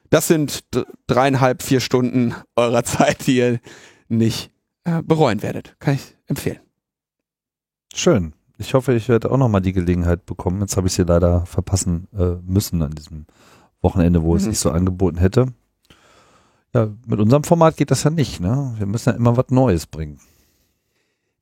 das 0.10 0.28
sind 0.28 0.64
dreieinhalb, 1.06 1.62
vier 1.62 1.80
Stunden 1.80 2.34
eurer 2.56 2.84
Zeit, 2.86 3.28
die 3.28 3.38
ihr 3.38 3.60
nicht 4.08 4.52
äh, 4.84 5.04
bereuen 5.04 5.44
werdet. 5.44 5.76
Kann 5.80 5.94
ich 5.94 6.18
empfehlen. 6.26 6.60
Schön. 7.94 8.34
Ich 8.58 8.74
hoffe, 8.74 8.94
ich 8.94 9.08
werde 9.08 9.32
auch 9.32 9.38
nochmal 9.38 9.62
die 9.62 9.74
Gelegenheit 9.74 10.26
bekommen. 10.26 10.62
Jetzt 10.62 10.76
habe 10.76 10.88
ich 10.88 10.94
sie 10.94 11.04
leider 11.04 11.46
verpassen 11.46 12.08
äh, 12.18 12.38
müssen 12.44 12.82
an 12.82 12.92
diesem 12.92 13.28
Wochenende, 13.82 14.24
wo 14.24 14.32
mhm. 14.32 14.38
es 14.38 14.44
sich 14.46 14.58
so 14.58 14.72
angeboten 14.72 15.18
hätte. 15.18 15.54
Ja, 16.74 16.90
mit 17.06 17.20
unserem 17.20 17.44
Format 17.44 17.78
geht 17.78 17.92
das 17.92 18.04
ja 18.04 18.10
nicht, 18.10 18.40
ne? 18.40 18.74
Wir 18.78 18.88
müssen 18.88 19.10
ja 19.10 19.16
immer 19.16 19.38
was 19.38 19.50
Neues 19.50 19.86
bringen 19.86 20.20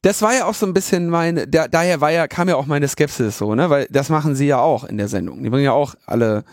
das 0.03 0.21
war 0.21 0.35
ja 0.35 0.45
auch 0.45 0.53
so 0.53 0.65
ein 0.65 0.73
bisschen 0.73 1.09
meine, 1.09 1.47
da, 1.47 1.69
daher 1.69 2.01
war 2.01 2.11
ja, 2.11 2.27
kam 2.27 2.49
ja 2.49 2.57
auch 2.57 2.65
meine 2.65 2.89
Skepsis 2.89 3.37
so, 3.37 3.55
ne, 3.55 3.69
weil 3.69 3.87
das 3.89 4.09
machen 4.09 4.35
sie 4.35 4.45
ja 4.45 4.59
auch 4.59 4.83
in 4.83 4.97
der 4.97 5.07
Sendung. 5.07 5.41
Die 5.41 5.49
bringen 5.49 5.63
ja 5.63 5.71
auch 5.71 5.95
alle, 6.05 6.43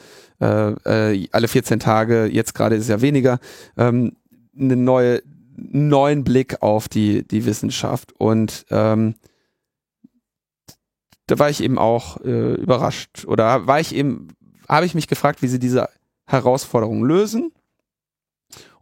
äh, 0.40 0.70
äh, 1.14 1.28
alle 1.32 1.48
14 1.48 1.80
Tage, 1.80 2.26
jetzt 2.26 2.54
gerade 2.54 2.76
ist 2.76 2.82
es 2.82 2.88
ja 2.88 3.00
weniger, 3.00 3.40
ähm, 3.76 4.16
eine 4.56 4.76
neue, 4.76 5.22
neuen 5.56 6.22
Blick 6.22 6.62
auf 6.62 6.88
die, 6.88 7.26
die 7.26 7.44
Wissenschaft. 7.44 8.12
Und 8.16 8.66
ähm, 8.70 9.16
da 11.26 11.40
war 11.40 11.50
ich 11.50 11.60
eben 11.60 11.76
auch 11.76 12.20
äh, 12.20 12.54
überrascht 12.54 13.24
oder 13.26 13.66
war 13.66 13.80
ich 13.80 13.92
eben, 13.92 14.28
habe 14.68 14.86
ich 14.86 14.94
mich 14.94 15.08
gefragt, 15.08 15.42
wie 15.42 15.48
sie 15.48 15.58
diese 15.58 15.88
Herausforderung 16.24 17.02
lösen 17.02 17.50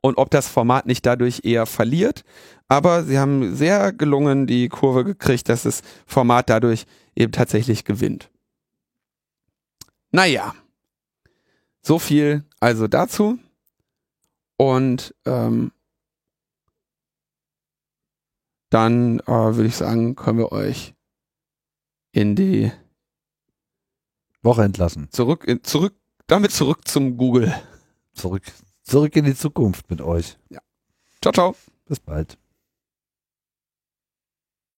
und 0.03 0.19
ob 0.19 0.31
das 0.31 0.47
Format 0.47 0.85
nicht 0.85 1.07
dadurch 1.07 1.41
eher 1.45 1.65
verliert, 1.65 2.25
aber 2.69 3.05
sie 3.05 3.19
haben 3.19 3.55
sehr 3.57 3.93
gelungen 3.93 4.47
die 4.47 4.69
Kurve 4.69 5.05
gekriegt, 5.05 5.49
dass 5.49 5.63
das 5.63 5.83
Format 6.07 6.51
dadurch 6.51 6.85
eben 7.15 7.33
tatsächlich 7.33 7.85
gewinnt. 7.85 8.31
Naja, 10.11 10.55
so 11.83 11.99
viel 11.99 12.45
also 12.61 12.87
dazu. 12.87 13.39
Und 14.57 15.15
ähm, 15.25 15.73
dann 18.71 19.21
äh, 19.21 19.27
würde 19.27 19.67
ich 19.67 19.77
sagen, 19.77 20.15
können 20.17 20.39
wir 20.39 20.53
euch 20.53 20.95
in 22.13 22.37
die 22.37 22.73
Woche 24.43 24.65
entlassen. 24.65 25.09
Zurück, 25.11 25.45
in, 25.45 25.63
zurück, 25.63 25.95
damit 26.27 26.53
zurück 26.53 26.87
zum 26.87 27.17
Google. 27.17 27.55
Zurück, 28.13 28.43
zurück 28.83 29.15
in 29.17 29.25
die 29.25 29.37
Zukunft 29.37 29.91
mit 29.91 30.01
euch. 30.01 30.39
Ja. 30.51 30.61
Ciao, 31.23 31.33
ciao. 31.33 31.57
Bis 31.87 32.01
bald. 32.01 32.37